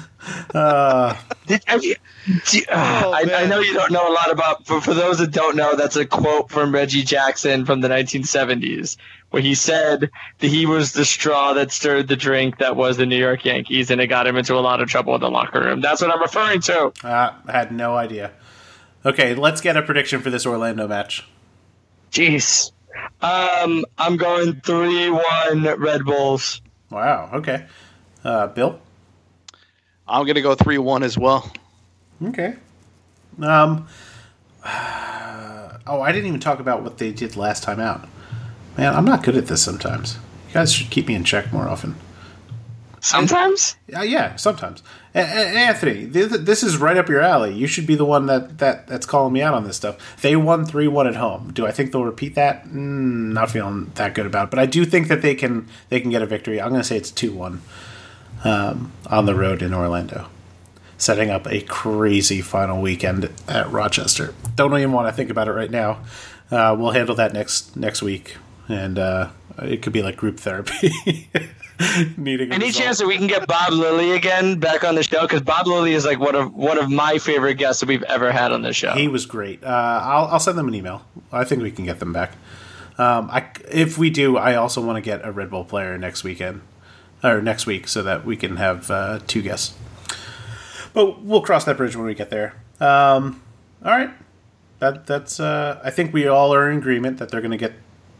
Uh, 0.55 1.15
Did, 1.45 1.61
have 1.67 1.83
you, 1.83 1.95
do 2.47 2.57
you- 2.57 2.65
uh, 2.67 3.11
I, 3.13 3.43
I 3.43 3.45
know 3.45 3.59
you 3.59 3.73
don't 3.75 3.91
know 3.91 4.09
a 4.09 4.13
lot 4.13 4.31
about. 4.31 4.65
For, 4.65 4.81
for 4.81 4.95
those 4.95 5.19
that 5.19 5.29
don't 5.31 5.55
know, 5.55 5.75
that's 5.75 5.95
a 5.97 6.05
quote 6.05 6.49
from 6.49 6.73
Reggie 6.73 7.03
Jackson 7.03 7.63
from 7.65 7.81
the 7.81 7.87
1970s, 7.89 8.97
where 9.29 9.43
he 9.43 9.53
said 9.53 10.09
that 10.39 10.47
he 10.47 10.65
was 10.65 10.93
the 10.93 11.05
straw 11.05 11.53
that 11.53 11.71
stirred 11.71 12.07
the 12.07 12.15
drink 12.15 12.57
that 12.57 12.75
was 12.75 12.97
the 12.97 13.05
New 13.05 13.17
York 13.19 13.45
Yankees, 13.45 13.91
and 13.91 14.01
it 14.01 14.07
got 14.07 14.25
him 14.25 14.35
into 14.35 14.55
a 14.55 14.61
lot 14.61 14.81
of 14.81 14.89
trouble 14.89 15.13
in 15.13 15.21
the 15.21 15.29
locker 15.29 15.59
room. 15.59 15.81
That's 15.81 16.01
what 16.01 16.09
I'm 16.11 16.21
referring 16.21 16.61
to. 16.61 16.91
uh, 17.03 17.33
I 17.45 17.51
had 17.51 17.71
no 17.71 17.95
idea. 17.95 18.31
Okay, 19.05 19.35
let's 19.35 19.61
get 19.61 19.77
a 19.77 19.83
prediction 19.83 20.21
for 20.21 20.31
this 20.31 20.47
Orlando 20.47 20.87
match. 20.87 21.27
Jeez. 22.11 22.71
Um, 23.21 23.85
I'm 23.97 24.17
going 24.17 24.61
three-one 24.61 25.63
Red 25.63 26.05
Bulls. 26.05 26.61
Wow. 26.89 27.29
Okay. 27.33 27.65
Uh, 28.23 28.47
Bill. 28.47 28.79
I'm 30.07 30.25
gonna 30.25 30.41
go 30.41 30.55
three 30.55 30.77
one 30.77 31.03
as 31.03 31.17
well. 31.17 31.51
Okay. 32.23 32.55
Um. 33.41 33.87
oh, 34.65 36.01
I 36.01 36.11
didn't 36.11 36.27
even 36.27 36.39
talk 36.39 36.59
about 36.59 36.83
what 36.83 36.97
they 36.97 37.11
did 37.11 37.35
last 37.35 37.63
time 37.63 37.79
out. 37.79 38.07
Man, 38.77 38.93
I'm 38.93 39.05
not 39.05 39.23
good 39.23 39.35
at 39.35 39.47
this 39.47 39.61
sometimes. 39.63 40.17
You 40.49 40.53
guys 40.53 40.73
should 40.73 40.89
keep 40.89 41.07
me 41.07 41.15
in 41.15 41.23
check 41.23 41.51
more 41.51 41.67
often. 41.67 41.95
Sometimes. 43.05 43.75
Uh, 43.95 44.01
yeah, 44.01 44.35
sometimes. 44.35 44.81
Anthony, 45.13 46.09
th- 46.09 46.29
th- 46.29 46.41
this 46.41 46.63
is 46.63 46.77
right 46.77 46.97
up 46.97 47.07
your 47.07 47.21
alley. 47.21 47.53
You 47.53 47.67
should 47.67 47.85
be 47.85 47.93
the 47.93 48.03
one 48.03 48.25
that, 48.25 48.57
that 48.57 48.87
that's 48.87 49.05
calling 49.05 49.31
me 49.31 49.43
out 49.43 49.53
on 49.53 49.63
this 49.63 49.77
stuff. 49.77 50.19
They 50.21 50.35
won 50.35 50.65
three 50.65 50.87
one 50.87 51.05
at 51.05 51.15
home. 51.15 51.53
Do 51.53 51.67
I 51.67 51.71
think 51.71 51.91
they'll 51.91 52.03
repeat 52.03 52.33
that? 52.33 52.65
Mm, 52.65 53.31
not 53.31 53.51
feeling 53.51 53.91
that 53.93 54.15
good 54.15 54.25
about 54.25 54.45
it, 54.45 54.49
but 54.49 54.57
I 54.59 54.65
do 54.65 54.85
think 54.85 55.07
that 55.09 55.21
they 55.21 55.35
can 55.35 55.67
they 55.89 55.99
can 55.99 56.09
get 56.09 56.23
a 56.23 56.25
victory. 56.25 56.59
I'm 56.59 56.69
going 56.69 56.81
to 56.81 56.87
say 56.87 56.97
it's 56.97 57.11
two 57.11 57.31
one 57.31 57.61
um, 58.43 58.91
on 59.05 59.27
the 59.27 59.35
road 59.35 59.61
in 59.61 59.71
Orlando, 59.71 60.27
setting 60.97 61.29
up 61.29 61.45
a 61.47 61.61
crazy 61.61 62.41
final 62.41 62.81
weekend 62.81 63.29
at 63.47 63.71
Rochester. 63.71 64.33
Don't 64.55 64.75
even 64.75 64.91
want 64.91 65.07
to 65.07 65.13
think 65.13 65.29
about 65.29 65.47
it 65.47 65.51
right 65.53 65.71
now. 65.71 65.99
Uh, 66.49 66.75
we'll 66.77 66.91
handle 66.91 67.15
that 67.15 67.33
next 67.33 67.77
next 67.77 68.01
week, 68.01 68.37
and 68.67 68.97
uh, 68.97 69.29
it 69.59 69.83
could 69.83 69.93
be 69.93 70.01
like 70.01 70.17
group 70.17 70.39
therapy. 70.39 71.29
Needing 72.17 72.51
a 72.51 72.55
Any 72.55 72.71
chance 72.71 72.99
that 72.99 73.07
we 73.07 73.17
can 73.17 73.27
get 73.27 73.47
Bob 73.47 73.73
Lilly 73.73 74.11
again 74.11 74.59
back 74.59 74.83
on 74.83 74.95
the 74.95 75.03
show? 75.03 75.23
Because 75.23 75.41
Bob 75.41 75.67
Lilly 75.67 75.93
is 75.93 76.05
like 76.05 76.19
one 76.19 76.35
of 76.35 76.53
one 76.53 76.77
of 76.77 76.89
my 76.89 77.17
favorite 77.17 77.55
guests 77.55 77.81
that 77.81 77.89
we've 77.89 78.03
ever 78.03 78.31
had 78.31 78.51
on 78.51 78.61
the 78.61 78.71
show. 78.73 78.93
He 78.93 79.07
was 79.07 79.25
great. 79.25 79.63
Uh, 79.63 79.67
I'll, 79.67 80.25
I'll 80.25 80.39
send 80.39 80.57
them 80.57 80.67
an 80.67 80.75
email. 80.75 81.05
I 81.31 81.43
think 81.43 81.61
we 81.61 81.71
can 81.71 81.85
get 81.85 81.99
them 81.99 82.13
back. 82.13 82.31
Um, 82.97 83.29
I, 83.29 83.47
if 83.69 83.97
we 83.97 84.09
do, 84.09 84.37
I 84.37 84.55
also 84.55 84.81
want 84.81 84.95
to 84.97 85.01
get 85.01 85.25
a 85.25 85.31
Red 85.31 85.49
Bull 85.49 85.65
player 85.65 85.97
next 85.97 86.23
weekend 86.23 86.61
or 87.23 87.41
next 87.41 87.65
week 87.65 87.87
so 87.87 88.01
that 88.03 88.25
we 88.25 88.37
can 88.37 88.55
have 88.55 88.89
uh, 88.89 89.19
two 89.27 89.41
guests. 89.41 89.75
But 90.93 91.23
we'll 91.23 91.41
cross 91.41 91.65
that 91.65 91.75
bridge 91.75 91.95
when 91.95 92.05
we 92.05 92.13
get 92.13 92.29
there. 92.29 92.55
Um, 92.79 93.41
all 93.83 93.91
right, 93.91 94.11
that 94.79 95.05
that's. 95.07 95.41
Uh, 95.41 95.81
I 95.83 95.89
think 95.89 96.13
we 96.13 96.25
all 96.27 96.53
are 96.53 96.71
in 96.71 96.77
agreement 96.77 97.17
that 97.19 97.29
they're 97.29 97.41
going 97.41 97.51
to 97.51 97.57
get 97.57 97.73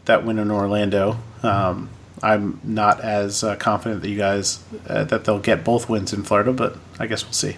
that 0.04 0.24
win 0.26 0.38
in 0.38 0.50
Orlando. 0.50 1.18
Um, 1.42 1.88
I'm 2.22 2.60
not 2.64 3.00
as 3.00 3.44
uh, 3.44 3.56
confident 3.56 4.02
that 4.02 4.08
you 4.08 4.16
guys 4.16 4.62
uh, 4.88 5.04
that 5.04 5.24
they'll 5.24 5.38
get 5.38 5.64
both 5.64 5.88
wins 5.88 6.12
in 6.12 6.22
Florida, 6.22 6.52
but 6.52 6.76
I 6.98 7.06
guess 7.06 7.24
we'll 7.24 7.32
see. 7.32 7.56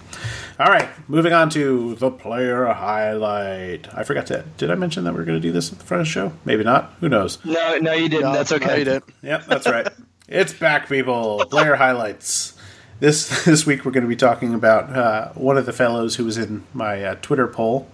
All 0.58 0.66
right, 0.66 0.88
moving 1.08 1.32
on 1.32 1.50
to 1.50 1.94
the 1.94 2.10
player 2.10 2.66
highlight. 2.66 3.86
I 3.94 4.02
forgot 4.02 4.26
to. 4.26 4.44
Did 4.56 4.70
I 4.70 4.74
mention 4.74 5.04
that 5.04 5.14
we 5.14 5.20
are 5.20 5.24
going 5.24 5.40
to 5.40 5.46
do 5.46 5.52
this 5.52 5.72
at 5.72 5.78
the 5.78 5.84
front 5.84 6.00
of 6.00 6.06
the 6.06 6.10
show? 6.10 6.32
Maybe 6.44 6.64
not. 6.64 6.94
Who 7.00 7.08
knows? 7.08 7.44
no, 7.44 7.78
no, 7.78 7.92
you 7.92 8.08
didn't. 8.08 8.32
That's 8.32 8.50
okay. 8.50 8.66
No, 8.66 8.74
you 8.74 8.84
didn't. 8.84 9.04
Yep, 9.22 9.46
that's 9.46 9.66
right. 9.68 9.88
it's 10.28 10.52
back, 10.52 10.88
people. 10.88 11.44
Player 11.48 11.76
highlights. 11.76 12.58
This 13.00 13.44
this 13.44 13.64
week 13.64 13.84
we're 13.84 13.92
going 13.92 14.02
to 14.02 14.08
be 14.08 14.16
talking 14.16 14.54
about 14.54 14.90
uh, 14.90 15.28
one 15.34 15.56
of 15.56 15.66
the 15.66 15.72
fellows 15.72 16.16
who 16.16 16.24
was 16.24 16.36
in 16.36 16.64
my 16.74 17.04
uh, 17.04 17.14
Twitter 17.22 17.46
poll. 17.46 17.88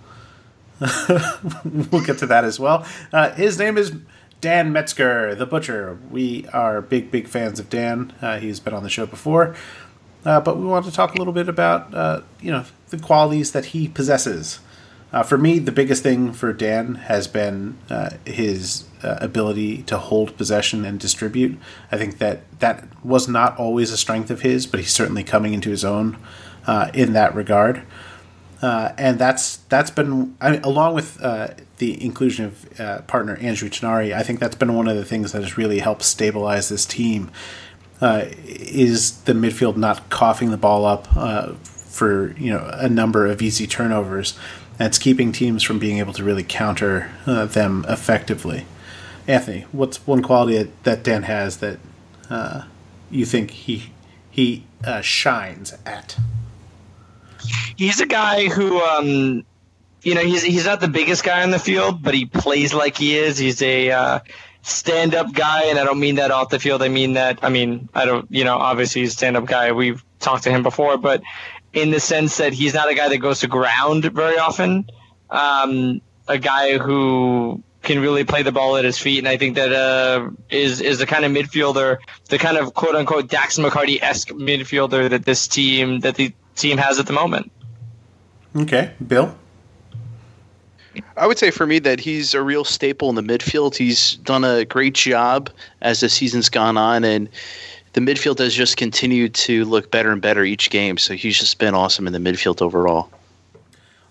we'll 0.80 2.04
get 2.04 2.18
to 2.18 2.26
that 2.26 2.44
as 2.44 2.58
well. 2.58 2.86
Uh, 3.12 3.30
his 3.32 3.58
name 3.58 3.78
is 3.78 3.92
Dan 4.44 4.74
Metzger, 4.74 5.34
the 5.34 5.46
Butcher. 5.46 5.98
We 6.10 6.46
are 6.52 6.82
big, 6.82 7.10
big 7.10 7.28
fans 7.28 7.58
of 7.58 7.70
Dan. 7.70 8.12
Uh, 8.20 8.38
he's 8.38 8.60
been 8.60 8.74
on 8.74 8.82
the 8.82 8.90
show 8.90 9.06
before, 9.06 9.56
uh, 10.26 10.38
but 10.38 10.58
we 10.58 10.66
want 10.66 10.84
to 10.84 10.92
talk 10.92 11.14
a 11.14 11.18
little 11.18 11.32
bit 11.32 11.48
about 11.48 11.94
uh, 11.94 12.20
you 12.42 12.52
know 12.52 12.66
the 12.90 12.98
qualities 12.98 13.52
that 13.52 13.64
he 13.64 13.88
possesses. 13.88 14.60
Uh, 15.14 15.22
for 15.22 15.38
me, 15.38 15.58
the 15.58 15.72
biggest 15.72 16.02
thing 16.02 16.30
for 16.30 16.52
Dan 16.52 16.96
has 16.96 17.26
been 17.26 17.78
uh, 17.88 18.10
his 18.26 18.84
uh, 19.02 19.16
ability 19.18 19.82
to 19.84 19.96
hold 19.96 20.36
possession 20.36 20.84
and 20.84 21.00
distribute. 21.00 21.58
I 21.90 21.96
think 21.96 22.18
that 22.18 22.42
that 22.60 22.84
was 23.02 23.26
not 23.26 23.56
always 23.56 23.92
a 23.92 23.96
strength 23.96 24.30
of 24.30 24.42
his, 24.42 24.66
but 24.66 24.78
he's 24.78 24.92
certainly 24.92 25.24
coming 25.24 25.54
into 25.54 25.70
his 25.70 25.86
own 25.86 26.18
in 26.92 27.14
that 27.14 27.34
regard. 27.34 27.82
And 28.60 29.18
that's 29.18 29.56
that's 29.70 29.90
been 29.90 30.36
I 30.38 30.50
mean, 30.50 30.62
along 30.64 30.96
with 30.96 31.18
the 31.78 32.02
inclusion 32.02 32.46
of 32.46 32.80
uh, 32.80 33.02
partner 33.02 33.36
Andrew 33.36 33.68
Tinari. 33.68 34.14
I 34.14 34.22
think 34.22 34.40
that's 34.40 34.56
been 34.56 34.74
one 34.74 34.88
of 34.88 34.96
the 34.96 35.04
things 35.04 35.32
that 35.32 35.42
has 35.42 35.56
really 35.56 35.80
helped 35.80 36.02
stabilize 36.02 36.68
this 36.68 36.86
team. 36.86 37.30
Uh, 38.00 38.26
is 38.44 39.22
the 39.22 39.32
midfield 39.32 39.76
not 39.76 40.08
coughing 40.10 40.50
the 40.50 40.56
ball 40.56 40.84
up 40.84 41.08
uh, 41.16 41.52
for 41.54 42.32
you 42.36 42.52
know 42.52 42.68
a 42.74 42.88
number 42.88 43.26
of 43.26 43.40
easy 43.42 43.66
turnovers? 43.66 44.38
That's 44.76 44.98
keeping 44.98 45.30
teams 45.30 45.62
from 45.62 45.78
being 45.78 45.98
able 45.98 46.12
to 46.14 46.24
really 46.24 46.42
counter 46.42 47.12
uh, 47.26 47.46
them 47.46 47.84
effectively. 47.88 48.66
Anthony, 49.26 49.66
what's 49.72 50.04
one 50.06 50.20
quality 50.20 50.58
that, 50.58 50.84
that 50.84 51.02
Dan 51.04 51.22
has 51.22 51.58
that 51.58 51.78
uh, 52.28 52.64
you 53.10 53.24
think 53.24 53.52
he 53.52 53.90
he 54.30 54.64
uh, 54.84 55.00
shines 55.00 55.74
at? 55.86 56.16
He's 57.76 58.00
a 58.00 58.06
guy 58.06 58.48
who, 58.48 58.80
um, 58.80 59.44
you 60.04 60.14
know, 60.14 60.20
he's 60.20 60.42
he's 60.42 60.66
not 60.66 60.80
the 60.80 60.88
biggest 60.88 61.24
guy 61.24 61.42
on 61.42 61.50
the 61.50 61.58
field, 61.58 62.02
but 62.02 62.14
he 62.14 62.26
plays 62.26 62.74
like 62.74 62.96
he 62.96 63.16
is. 63.16 63.38
He's 63.38 63.62
a 63.62 63.90
uh, 63.90 64.18
stand-up 64.62 65.32
guy, 65.32 65.64
and 65.64 65.78
I 65.78 65.84
don't 65.84 65.98
mean 65.98 66.16
that 66.16 66.30
off 66.30 66.50
the 66.50 66.58
field. 66.58 66.82
I 66.82 66.88
mean 66.88 67.14
that. 67.14 67.38
I 67.42 67.48
mean, 67.48 67.88
I 67.94 68.04
don't. 68.04 68.30
You 68.30 68.44
know, 68.44 68.56
obviously 68.56 69.00
he's 69.00 69.12
a 69.12 69.16
stand-up 69.16 69.46
guy. 69.46 69.72
We've 69.72 70.04
talked 70.20 70.44
to 70.44 70.50
him 70.50 70.62
before, 70.62 70.98
but 70.98 71.22
in 71.72 71.90
the 71.90 72.00
sense 72.00 72.36
that 72.36 72.52
he's 72.52 72.74
not 72.74 72.90
a 72.90 72.94
guy 72.94 73.08
that 73.08 73.18
goes 73.18 73.40
to 73.40 73.48
ground 73.48 74.04
very 74.04 74.38
often. 74.38 74.90
Um, 75.30 76.00
a 76.28 76.38
guy 76.38 76.78
who 76.78 77.62
can 77.82 78.00
really 78.00 78.24
play 78.24 78.42
the 78.42 78.52
ball 78.52 78.76
at 78.76 78.84
his 78.84 78.98
feet, 78.98 79.18
and 79.18 79.28
I 79.28 79.36
think 79.36 79.56
that 79.56 79.72
uh, 79.72 80.30
is 80.50 80.80
is 80.80 80.98
the 80.98 81.06
kind 81.06 81.24
of 81.24 81.32
midfielder, 81.32 81.98
the 82.28 82.38
kind 82.38 82.58
of 82.58 82.74
quote 82.74 82.94
unquote 82.94 83.28
Dax 83.28 83.58
McCarty 83.58 84.02
esque 84.02 84.28
midfielder 84.28 85.10
that 85.10 85.24
this 85.24 85.48
team 85.48 86.00
that 86.00 86.16
the 86.16 86.34
team 86.56 86.76
has 86.78 86.98
at 86.98 87.06
the 87.06 87.12
moment. 87.12 87.50
Okay, 88.56 88.92
Bill. 89.04 89.36
I 91.16 91.26
would 91.26 91.38
say 91.38 91.50
for 91.50 91.66
me 91.66 91.78
that 91.80 92.00
he's 92.00 92.34
a 92.34 92.42
real 92.42 92.64
staple 92.64 93.08
in 93.08 93.14
the 93.14 93.22
midfield. 93.22 93.76
He's 93.76 94.16
done 94.16 94.44
a 94.44 94.64
great 94.64 94.94
job 94.94 95.50
as 95.82 96.00
the 96.00 96.08
season's 96.08 96.48
gone 96.48 96.76
on, 96.76 97.04
and 97.04 97.28
the 97.94 98.00
midfield 98.00 98.38
has 98.38 98.54
just 98.54 98.76
continued 98.76 99.34
to 99.34 99.64
look 99.64 99.90
better 99.90 100.10
and 100.10 100.20
better 100.20 100.44
each 100.44 100.70
game. 100.70 100.98
So 100.98 101.14
he's 101.14 101.38
just 101.38 101.58
been 101.58 101.74
awesome 101.74 102.06
in 102.06 102.12
the 102.12 102.18
midfield 102.18 102.60
overall. 102.62 103.10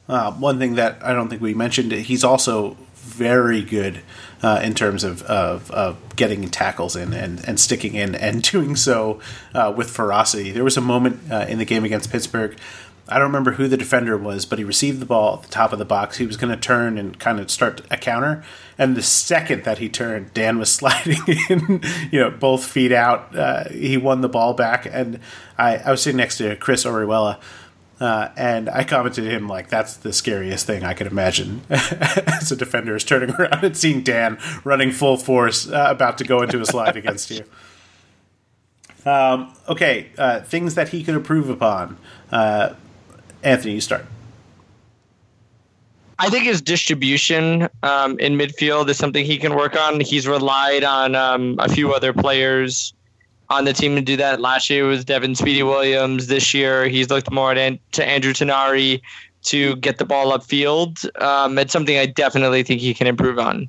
Uh, 0.08 0.32
one 0.34 0.60
thing 0.60 0.76
that 0.76 1.04
I 1.04 1.14
don't 1.14 1.30
think 1.30 1.42
we 1.42 1.54
mentioned, 1.54 1.92
he's 1.92 2.24
also 2.24 2.78
very 2.94 3.62
good 3.62 4.02
uh, 4.42 4.60
in 4.64 4.74
terms 4.74 5.04
of, 5.04 5.22
of, 5.24 5.72
of 5.72 5.98
getting 6.16 6.50
tackles 6.50 6.96
in 6.96 7.14
and, 7.14 7.46
and 7.48 7.60
sticking 7.60 7.96
in 7.96 8.16
and 8.16 8.42
doing 8.52 8.76
so 8.76 9.20
uh, 9.54 9.74
with 9.76 9.90
ferocity. 9.90 10.52
There 10.52 10.64
was 10.64 10.78
a 10.78 10.82
moment 10.82 11.32
uh, 11.32 11.46
in 11.48 11.58
the 11.58 11.66
game 11.66 11.84
against 11.86 12.12
Pittsburgh. 12.12 12.58
I 13.08 13.16
don't 13.16 13.28
remember 13.28 13.54
who 13.54 13.68
the 13.68 13.76
defender 13.76 14.18
was, 14.18 14.46
but 14.46 14.60
he 14.60 14.64
received 14.64 15.02
the 15.02 15.06
ball 15.06 15.36
at 15.36 15.44
the 15.44 15.50
top 15.50 15.74
of 15.74 15.80
the 15.80 15.86
box. 15.86 16.18
He 16.18 16.26
was 16.26 16.38
going 16.38 16.54
to 16.54 16.60
turn 16.60 16.98
and 16.98 17.20
kind 17.20 17.40
of 17.40 17.52
start 17.52 17.82
a 17.92 17.98
counter. 17.98 18.44
And 18.78 18.96
the 18.96 19.02
second 19.02 19.66
that 19.66 19.80
he 19.80 19.90
turned, 19.90 20.34
Dan 20.34 20.58
was 20.58 20.72
sliding 20.74 21.20
in, 21.50 21.82
you 22.12 22.20
know, 22.22 22.32
both 22.32 22.66
feet 22.66 22.94
out. 22.94 23.36
Uh, 23.36 23.68
he 23.70 23.98
won 23.98 24.22
the 24.22 24.30
ball 24.30 24.54
back. 24.54 24.88
And 24.90 25.20
I, 25.58 25.78
I 25.78 25.92
was 25.92 26.02
sitting 26.02 26.18
next 26.18 26.38
to 26.38 26.56
Chris 26.56 26.86
Orihuela. 26.86 27.40
Uh, 28.00 28.30
and 28.36 28.70
I 28.70 28.84
commented 28.84 29.24
to 29.26 29.30
him 29.30 29.48
like 29.48 29.70
that's 29.70 29.96
the 29.98 30.12
scariest 30.12 30.66
thing 30.66 30.84
I 30.84 30.94
could 30.94 31.08
imagine 31.08 31.62
as 31.70 32.52
a 32.52 32.56
defender 32.56 32.96
is 32.96 33.04
turning 33.04 33.30
around 33.32 33.64
and 33.64 33.78
seeing 33.78 34.02
Dan 34.02 34.40
running 34.64 34.92
full 34.92 35.16
force 35.16 35.70
uh, 35.70 35.86
about 35.90 36.18
to 36.18 36.24
go 36.24 36.42
into 36.42 36.60
a 36.60 36.66
slide 36.66 36.98
against 36.98 37.32
you. 37.32 37.46
Um, 39.06 39.54
okay, 39.70 40.10
uh, 40.18 40.42
things 40.42 40.76
that 40.76 40.90
he 40.90 41.04
could 41.04 41.16
improve 41.16 41.50
upon. 41.50 41.98
Anthony, 43.44 43.74
you 43.74 43.82
start. 43.82 44.06
I 46.20 46.30
think 46.30 46.46
his 46.46 46.62
distribution 46.62 47.68
um, 47.82 48.18
in 48.20 48.38
midfield 48.38 48.88
is 48.90 48.98
something 48.98 49.26
he 49.26 49.38
can 49.38 49.56
work 49.56 49.76
on. 49.76 50.00
He's 50.00 50.28
relied 50.28 50.84
on 50.84 51.16
um, 51.16 51.58
a 51.60 51.68
few 51.68 51.94
other 51.94 52.14
players 52.14 52.94
on 53.50 53.66
the 53.66 53.74
team 53.74 53.96
to 53.96 54.02
do 54.02 54.16
that. 54.18 54.40
Last 54.40 54.70
year 54.70 54.86
was 54.86 55.04
Devon 55.04 55.36
Speedy 55.36 55.64
Williams. 55.64 56.28
This 56.28 56.54
year 56.54 56.88
he's 56.88 57.10
looked 57.10 57.32
more 57.32 57.52
at 57.52 57.58
An- 57.58 57.80
to 57.94 58.06
Andrew 58.06 58.32
Tinari 58.32 59.02
to 59.44 59.76
get 59.78 59.98
the 59.98 60.06
ball 60.06 60.38
upfield. 60.38 61.06
Um, 61.22 61.58
it's 61.58 61.74
something 61.74 61.98
I 61.98 62.06
definitely 62.06 62.64
think 62.64 62.80
he 62.80 62.94
can 62.94 63.08
improve 63.08 63.38
on. 63.38 63.68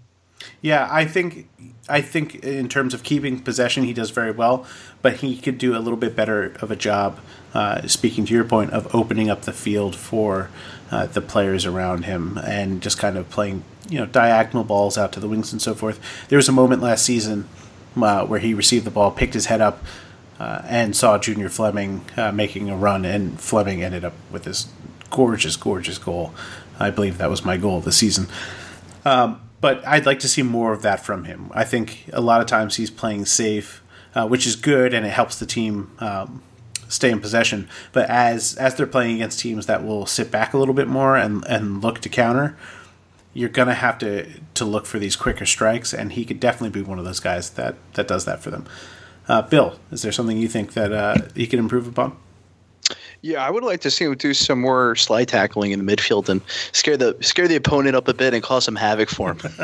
Yeah, 0.62 0.88
I 0.90 1.04
think 1.04 1.48
I 1.88 2.00
think 2.00 2.36
in 2.36 2.68
terms 2.68 2.94
of 2.94 3.02
keeping 3.02 3.40
possession, 3.40 3.84
he 3.84 3.92
does 3.92 4.10
very 4.10 4.30
well, 4.30 4.66
but 5.02 5.16
he 5.16 5.36
could 5.36 5.58
do 5.58 5.76
a 5.76 5.80
little 5.80 5.98
bit 5.98 6.16
better 6.16 6.54
of 6.60 6.70
a 6.70 6.76
job. 6.76 7.20
Uh, 7.54 7.86
speaking 7.86 8.26
to 8.26 8.34
your 8.34 8.42
point 8.42 8.72
of 8.72 8.92
opening 8.92 9.30
up 9.30 9.42
the 9.42 9.52
field 9.52 9.94
for 9.94 10.50
uh, 10.90 11.06
the 11.06 11.20
players 11.20 11.64
around 11.64 12.04
him 12.04 12.36
and 12.38 12.82
just 12.82 12.98
kind 12.98 13.16
of 13.16 13.30
playing, 13.30 13.62
you 13.88 13.96
know, 13.96 14.06
diagonal 14.06 14.64
balls 14.64 14.98
out 14.98 15.12
to 15.12 15.20
the 15.20 15.28
wings 15.28 15.52
and 15.52 15.62
so 15.62 15.72
forth. 15.72 16.00
There 16.28 16.36
was 16.36 16.48
a 16.48 16.52
moment 16.52 16.82
last 16.82 17.04
season 17.04 17.48
uh, 17.96 18.26
where 18.26 18.40
he 18.40 18.54
received 18.54 18.84
the 18.84 18.90
ball, 18.90 19.12
picked 19.12 19.34
his 19.34 19.46
head 19.46 19.60
up, 19.60 19.84
uh, 20.40 20.62
and 20.64 20.96
saw 20.96 21.16
Junior 21.16 21.48
Fleming 21.48 22.04
uh, 22.16 22.32
making 22.32 22.68
a 22.70 22.76
run, 22.76 23.04
and 23.04 23.40
Fleming 23.40 23.84
ended 23.84 24.04
up 24.04 24.14
with 24.32 24.42
this 24.42 24.66
gorgeous, 25.10 25.54
gorgeous 25.54 25.96
goal. 25.96 26.34
I 26.80 26.90
believe 26.90 27.18
that 27.18 27.30
was 27.30 27.44
my 27.44 27.56
goal 27.56 27.78
of 27.78 27.84
the 27.84 27.92
season. 27.92 28.26
Um, 29.04 29.40
but 29.60 29.86
I'd 29.86 30.06
like 30.06 30.18
to 30.20 30.28
see 30.28 30.42
more 30.42 30.72
of 30.72 30.82
that 30.82 31.04
from 31.04 31.22
him. 31.22 31.52
I 31.54 31.62
think 31.62 32.06
a 32.12 32.20
lot 32.20 32.40
of 32.40 32.48
times 32.48 32.74
he's 32.76 32.90
playing 32.90 33.26
safe, 33.26 33.80
which 34.26 34.44
is 34.44 34.56
good, 34.56 34.92
and 34.92 35.06
it 35.06 35.10
helps 35.10 35.38
the 35.38 35.46
team 35.46 35.92
um, 36.00 36.42
stay 36.88 37.10
in 37.10 37.20
possession. 37.20 37.68
But 37.92 38.08
as 38.08 38.54
as 38.56 38.74
they're 38.74 38.86
playing 38.86 39.16
against 39.16 39.40
teams 39.40 39.66
that 39.66 39.84
will 39.84 40.06
sit 40.06 40.30
back 40.30 40.54
a 40.54 40.58
little 40.58 40.74
bit 40.74 40.88
more 40.88 41.16
and 41.16 41.44
and 41.48 41.82
look 41.82 42.00
to 42.00 42.08
counter, 42.08 42.56
you're 43.32 43.48
gonna 43.48 43.74
have 43.74 43.98
to 43.98 44.26
to 44.54 44.64
look 44.64 44.86
for 44.86 44.98
these 44.98 45.16
quicker 45.16 45.46
strikes, 45.46 45.92
and 45.92 46.12
he 46.12 46.24
could 46.24 46.40
definitely 46.40 46.80
be 46.80 46.86
one 46.86 46.98
of 46.98 47.04
those 47.04 47.20
guys 47.20 47.50
that 47.50 47.76
that 47.94 48.08
does 48.08 48.24
that 48.24 48.40
for 48.40 48.50
them. 48.50 48.66
Uh, 49.28 49.42
Bill, 49.42 49.78
is 49.90 50.02
there 50.02 50.12
something 50.12 50.36
you 50.36 50.48
think 50.48 50.74
that 50.74 50.92
uh, 50.92 51.16
he 51.34 51.46
could 51.46 51.58
improve 51.58 51.86
upon? 51.86 52.16
Yeah, 53.22 53.42
I 53.44 53.50
would 53.50 53.64
like 53.64 53.80
to 53.80 53.90
see 53.90 54.04
him 54.04 54.14
do 54.16 54.34
some 54.34 54.60
more 54.60 54.94
slide 54.96 55.28
tackling 55.28 55.72
in 55.72 55.84
the 55.84 55.96
midfield 55.96 56.28
and 56.28 56.42
scare 56.72 56.98
the 56.98 57.16
scare 57.20 57.48
the 57.48 57.56
opponent 57.56 57.96
up 57.96 58.06
a 58.06 58.12
bit 58.14 58.34
and 58.34 58.42
cause 58.42 58.64
some 58.64 58.76
havoc 58.76 59.08
for 59.08 59.32
him. 59.32 59.38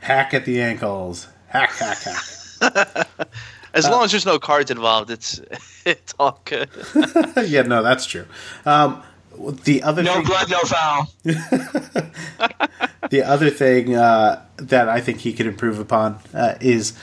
hack 0.00 0.34
at 0.34 0.44
the 0.44 0.60
ankles. 0.60 1.28
Hack, 1.46 1.70
hack, 1.70 1.98
hack. 1.98 3.08
as 3.74 3.86
uh, 3.86 3.90
long 3.90 4.04
as 4.04 4.10
there's 4.10 4.26
no 4.26 4.38
cards 4.38 4.70
involved, 4.70 5.10
it's 5.10 5.40
it's 5.84 6.14
all 6.18 6.40
good. 6.44 6.68
yeah, 7.46 7.62
no, 7.62 7.82
that's 7.82 8.06
true. 8.06 8.26
Um, 8.64 9.02
the 9.64 9.82
other 9.82 10.02
no 10.02 10.14
thing, 10.14 10.24
blood, 10.24 10.50
no 10.50 10.60
foul. 10.60 11.12
the 13.10 13.22
other 13.24 13.50
thing 13.50 13.94
uh, 13.94 14.44
that 14.56 14.88
I 14.88 15.00
think 15.00 15.18
he 15.20 15.32
could 15.32 15.46
improve 15.46 15.78
upon 15.78 16.18
uh, 16.34 16.54
is 16.60 16.98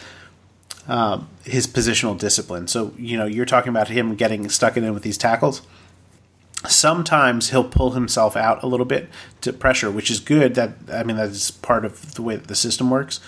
um, 0.87 1.29
his 1.43 1.67
positional 1.67 2.17
discipline. 2.17 2.67
So 2.67 2.93
you 2.97 3.17
know, 3.17 3.25
you're 3.25 3.45
talking 3.45 3.69
about 3.69 3.89
him 3.89 4.15
getting 4.15 4.49
stuck 4.49 4.77
in 4.77 4.93
with 4.93 5.03
these 5.03 5.17
tackles. 5.17 5.61
Sometimes 6.67 7.51
he'll 7.51 7.63
pull 7.63 7.91
himself 7.91 8.35
out 8.35 8.63
a 8.63 8.67
little 8.67 8.87
bit 8.87 9.07
to 9.41 9.53
pressure, 9.53 9.91
which 9.91 10.09
is 10.09 10.19
good. 10.19 10.55
That 10.55 10.73
I 10.91 11.03
mean, 11.03 11.15
that's 11.15 11.51
part 11.51 11.85
of 11.85 12.15
the 12.15 12.21
way 12.21 12.35
that 12.35 12.47
the 12.47 12.55
system 12.55 12.89
works. 12.89 13.19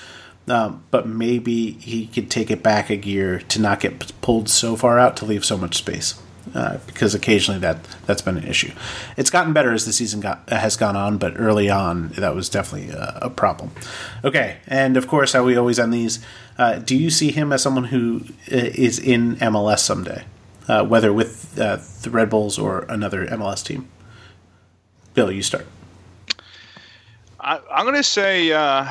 Um, 0.47 0.83
but 0.91 1.07
maybe 1.07 1.71
he 1.71 2.07
could 2.07 2.31
take 2.31 2.49
it 2.49 2.63
back 2.63 2.89
a 2.89 2.95
gear 2.95 3.39
to 3.39 3.59
not 3.59 3.81
get 3.81 4.21
pulled 4.21 4.47
so 4.47 4.77
far 4.77 4.97
out 4.97 5.17
to 5.17 5.25
leave 5.25 5.43
so 5.43 5.57
much 5.57 5.75
space. 5.75 6.21
Uh, 6.55 6.77
because 6.87 7.13
occasionally 7.13 7.59
that 7.59 7.83
that's 8.05 8.21
been 8.21 8.37
an 8.37 8.47
issue. 8.47 8.71
It's 9.17 9.29
gotten 9.29 9.51
better 9.51 9.73
as 9.73 9.85
the 9.85 9.91
season 9.91 10.21
got, 10.21 10.49
has 10.49 10.77
gone 10.77 10.95
on, 10.95 11.17
but 11.17 11.33
early 11.35 11.69
on 11.69 12.09
that 12.09 12.33
was 12.33 12.47
definitely 12.47 12.89
a, 12.89 13.19
a 13.23 13.29
problem. 13.29 13.71
Okay, 14.23 14.57
and 14.65 14.95
of 14.95 15.07
course, 15.07 15.33
how 15.33 15.43
we 15.43 15.57
always 15.57 15.77
end 15.77 15.93
these. 15.93 16.19
Uh, 16.57 16.75
do 16.75 16.95
you 16.95 17.09
see 17.09 17.31
him 17.31 17.51
as 17.51 17.61
someone 17.61 17.85
who 17.85 18.21
uh, 18.51 18.55
in 18.55 19.35
MLS 19.35 19.79
someday, 19.79 20.23
uh, 20.69 20.85
whether 20.85 21.11
with 21.11 21.59
uh, 21.59 21.79
the 22.01 22.09
Red 22.09 22.29
Bulls 22.29 22.57
or 22.57 22.85
another 22.87 23.25
MLS 23.27 23.63
team? 23.63 23.89
Bill, 25.13 25.31
you 25.31 25.43
start. 25.43 25.67
I, 27.39 27.59
am 27.71 27.85
going 27.85 27.95
to 27.95 28.03
say, 28.03 28.51
uh, 28.51 28.85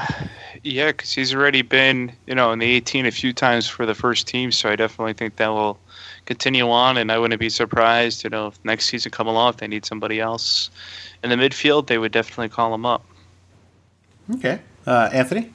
yeah, 0.67 0.89
because 0.89 1.13
he's 1.13 1.35
already 1.35 1.63
been, 1.63 2.13
you 2.27 2.35
know, 2.35 2.51
in 2.53 2.59
the 2.59 2.67
18 2.67 3.07
a 3.07 3.11
few 3.11 3.33
times 3.33 3.69
for 3.69 3.87
the 3.87 3.95
first 3.95 4.27
team, 4.27 4.51
so 4.51 4.69
I 4.69 4.77
definitely 4.77 5.13
think 5.13 5.37
that 5.37 5.49
will 5.49 5.79
continue 6.27 6.69
on, 6.69 6.97
and 6.97 7.13
I 7.13 7.19
wouldn't 7.19 7.39
be 7.39 7.49
surprised, 7.49 8.25
you 8.25 8.31
know, 8.31 8.49
if 8.49 8.65
next 8.65 8.87
season 8.87 9.13
come 9.13 9.29
along, 9.29 9.51
if 9.51 9.57
they 9.59 9.69
need 9.69 9.87
somebody 9.87 10.21
else 10.21 10.71
in 11.23 11.31
the 11.31 11.37
midfield, 11.37 11.87
they 11.87 11.99
would 11.99 12.11
definitely 12.11 12.49
call 12.49 12.75
him 12.75 12.85
up. 12.85 13.05
Okay, 14.35 14.59
uh, 14.87 15.09
Anthony. 15.13 15.53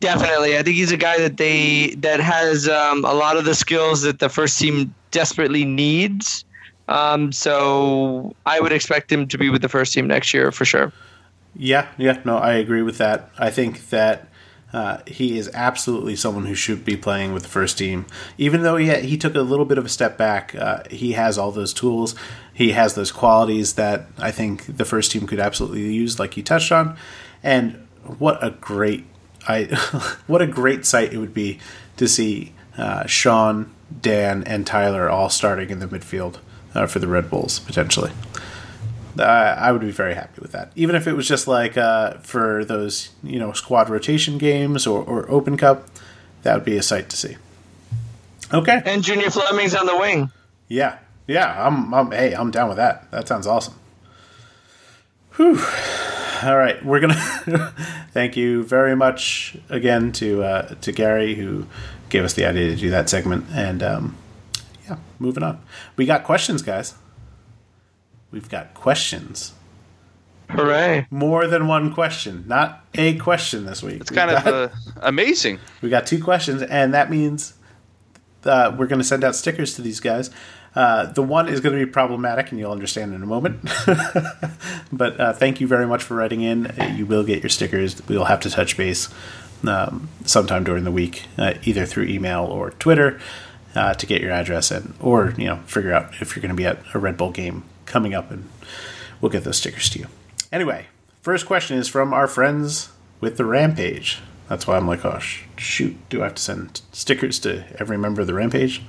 Definitely, 0.00 0.58
I 0.58 0.62
think 0.62 0.76
he's 0.76 0.92
a 0.92 0.96
guy 0.96 1.18
that 1.18 1.38
they 1.38 1.94
that 1.98 2.20
has 2.20 2.68
um, 2.68 3.04
a 3.04 3.14
lot 3.14 3.36
of 3.36 3.46
the 3.46 3.54
skills 3.54 4.02
that 4.02 4.18
the 4.18 4.28
first 4.28 4.58
team 4.58 4.94
desperately 5.10 5.64
needs. 5.64 6.44
Um, 6.88 7.32
so 7.32 8.34
I 8.46 8.60
would 8.60 8.72
expect 8.72 9.10
him 9.10 9.26
to 9.28 9.38
be 9.38 9.50
with 9.50 9.62
the 9.62 9.68
first 9.68 9.92
team 9.94 10.06
next 10.06 10.32
year 10.32 10.52
for 10.52 10.64
sure. 10.64 10.92
Yeah, 11.54 11.88
yeah, 11.96 12.20
no, 12.24 12.38
I 12.38 12.54
agree 12.54 12.82
with 12.82 12.98
that. 12.98 13.30
I 13.38 13.50
think 13.50 13.90
that 13.90 14.28
uh, 14.72 14.98
he 15.06 15.38
is 15.38 15.50
absolutely 15.54 16.14
someone 16.14 16.44
who 16.44 16.54
should 16.54 16.84
be 16.84 16.96
playing 16.96 17.32
with 17.32 17.42
the 17.42 17.48
first 17.48 17.78
team. 17.78 18.06
Even 18.36 18.62
though 18.62 18.76
he, 18.76 18.94
he 19.00 19.16
took 19.16 19.34
a 19.34 19.40
little 19.40 19.64
bit 19.64 19.78
of 19.78 19.86
a 19.86 19.88
step 19.88 20.18
back, 20.18 20.54
uh, 20.54 20.82
he 20.90 21.12
has 21.12 21.38
all 21.38 21.50
those 21.50 21.72
tools. 21.72 22.14
He 22.52 22.72
has 22.72 22.94
those 22.94 23.10
qualities 23.10 23.74
that 23.74 24.06
I 24.18 24.30
think 24.30 24.76
the 24.76 24.84
first 24.84 25.10
team 25.10 25.26
could 25.26 25.40
absolutely 25.40 25.92
use, 25.92 26.18
like 26.18 26.36
you 26.36 26.42
touched 26.42 26.70
on. 26.70 26.96
And 27.42 27.86
what 28.18 28.42
a 28.44 28.50
great, 28.50 29.06
I 29.46 29.64
what 30.26 30.42
a 30.42 30.46
great 30.46 30.84
sight 30.84 31.12
it 31.12 31.18
would 31.18 31.34
be 31.34 31.58
to 31.96 32.06
see 32.06 32.52
uh, 32.76 33.06
Sean, 33.06 33.74
Dan, 34.00 34.44
and 34.44 34.66
Tyler 34.66 35.08
all 35.08 35.30
starting 35.30 35.70
in 35.70 35.78
the 35.78 35.86
midfield 35.86 36.38
uh, 36.74 36.86
for 36.86 36.98
the 36.98 37.08
Red 37.08 37.30
Bulls 37.30 37.58
potentially. 37.58 38.12
I 39.24 39.72
would 39.72 39.80
be 39.80 39.90
very 39.90 40.14
happy 40.14 40.40
with 40.40 40.52
that. 40.52 40.72
Even 40.76 40.94
if 40.94 41.06
it 41.06 41.14
was 41.14 41.26
just 41.26 41.48
like 41.48 41.76
uh, 41.76 42.14
for 42.18 42.64
those, 42.64 43.10
you 43.22 43.38
know, 43.38 43.52
squad 43.52 43.88
rotation 43.88 44.38
games 44.38 44.86
or, 44.86 45.02
or 45.02 45.30
Open 45.30 45.56
Cup, 45.56 45.88
that 46.42 46.54
would 46.54 46.64
be 46.64 46.76
a 46.76 46.82
sight 46.82 47.08
to 47.10 47.16
see. 47.16 47.36
Okay. 48.52 48.82
And 48.84 49.02
Junior 49.02 49.30
Flemmings 49.30 49.74
on 49.74 49.86
the 49.86 49.96
wing. 49.96 50.30
Yeah, 50.68 50.98
yeah. 51.26 51.66
I'm, 51.66 51.92
I'm. 51.92 52.10
Hey, 52.10 52.34
I'm 52.34 52.50
down 52.50 52.68
with 52.68 52.76
that. 52.76 53.10
That 53.10 53.28
sounds 53.28 53.46
awesome. 53.46 53.74
Whew. 55.36 55.60
All 56.42 56.56
right, 56.56 56.84
we're 56.84 57.00
gonna 57.00 57.74
thank 58.12 58.36
you 58.36 58.62
very 58.62 58.94
much 58.94 59.56
again 59.68 60.12
to 60.12 60.44
uh, 60.44 60.74
to 60.82 60.92
Gary 60.92 61.34
who 61.34 61.66
gave 62.10 62.22
us 62.22 62.34
the 62.34 62.44
idea 62.44 62.68
to 62.68 62.76
do 62.76 62.90
that 62.90 63.08
segment, 63.08 63.46
and 63.52 63.82
um, 63.82 64.16
yeah, 64.86 64.98
moving 65.18 65.42
on. 65.42 65.60
We 65.96 66.06
got 66.06 66.22
questions, 66.22 66.62
guys 66.62 66.94
we've 68.30 68.48
got 68.48 68.74
questions. 68.74 69.52
Hooray! 70.50 71.06
More 71.10 71.46
than 71.46 71.66
one 71.66 71.92
question, 71.92 72.44
not 72.46 72.84
a 72.94 73.16
question 73.16 73.66
this 73.66 73.82
week. 73.82 74.00
It's 74.00 74.10
kind 74.10 74.30
got, 74.30 74.46
of 74.46 74.70
uh, 74.72 74.74
amazing. 75.02 75.58
We 75.82 75.90
got 75.90 76.06
two 76.06 76.22
questions, 76.22 76.62
and 76.62 76.94
that 76.94 77.10
means 77.10 77.54
uh, 78.44 78.74
we're 78.76 78.86
going 78.86 79.00
to 79.00 79.04
send 79.04 79.24
out 79.24 79.34
stickers 79.34 79.74
to 79.74 79.82
these 79.82 80.00
guys. 80.00 80.30
Uh, 80.74 81.06
the 81.06 81.22
one 81.22 81.48
is 81.48 81.60
going 81.60 81.78
to 81.78 81.84
be 81.84 81.90
problematic, 81.90 82.50
and 82.50 82.58
you'll 82.58 82.72
understand 82.72 83.12
in 83.12 83.22
a 83.22 83.26
moment. 83.26 83.60
but 84.92 85.20
uh, 85.20 85.32
thank 85.32 85.60
you 85.60 85.66
very 85.66 85.86
much 85.86 86.02
for 86.02 86.14
writing 86.14 86.40
in. 86.40 86.72
You 86.94 87.04
will 87.04 87.24
get 87.24 87.42
your 87.42 87.50
stickers. 87.50 88.00
We'll 88.08 88.24
have 88.24 88.40
to 88.40 88.50
touch 88.50 88.76
base 88.76 89.08
um, 89.66 90.08
sometime 90.24 90.64
during 90.64 90.84
the 90.84 90.92
week, 90.92 91.24
uh, 91.36 91.54
either 91.64 91.84
through 91.84 92.04
email 92.04 92.44
or 92.44 92.70
Twitter, 92.72 93.20
uh, 93.74 93.94
to 93.94 94.06
get 94.06 94.20
your 94.20 94.30
address 94.30 94.70
and 94.70 94.94
or 95.00 95.34
you 95.36 95.46
know 95.46 95.56
figure 95.66 95.92
out 95.92 96.12
if 96.20 96.34
you're 96.34 96.42
going 96.42 96.50
to 96.50 96.56
be 96.56 96.66
at 96.66 96.78
a 96.94 96.98
Red 96.98 97.16
Bull 97.16 97.30
game 97.30 97.64
coming 97.88 98.14
up, 98.14 98.30
and 98.30 98.48
we'll 99.20 99.32
get 99.32 99.44
those 99.44 99.58
stickers 99.58 99.90
to 99.90 100.00
you. 100.00 100.06
Anyway, 100.52 100.86
first 101.22 101.46
question 101.46 101.76
is 101.76 101.88
from 101.88 102.12
our 102.12 102.28
friends 102.28 102.90
with 103.20 103.36
the 103.36 103.44
Rampage. 103.44 104.20
That's 104.48 104.66
why 104.66 104.76
I'm 104.76 104.86
like, 104.86 105.04
oh, 105.04 105.18
shoot, 105.18 105.96
do 106.08 106.22
I 106.22 106.24
have 106.24 106.36
to 106.36 106.42
send 106.42 106.80
stickers 106.92 107.38
to 107.40 107.64
every 107.78 107.98
member 107.98 108.20
of 108.20 108.26
the 108.26 108.34
Rampage? 108.34 108.82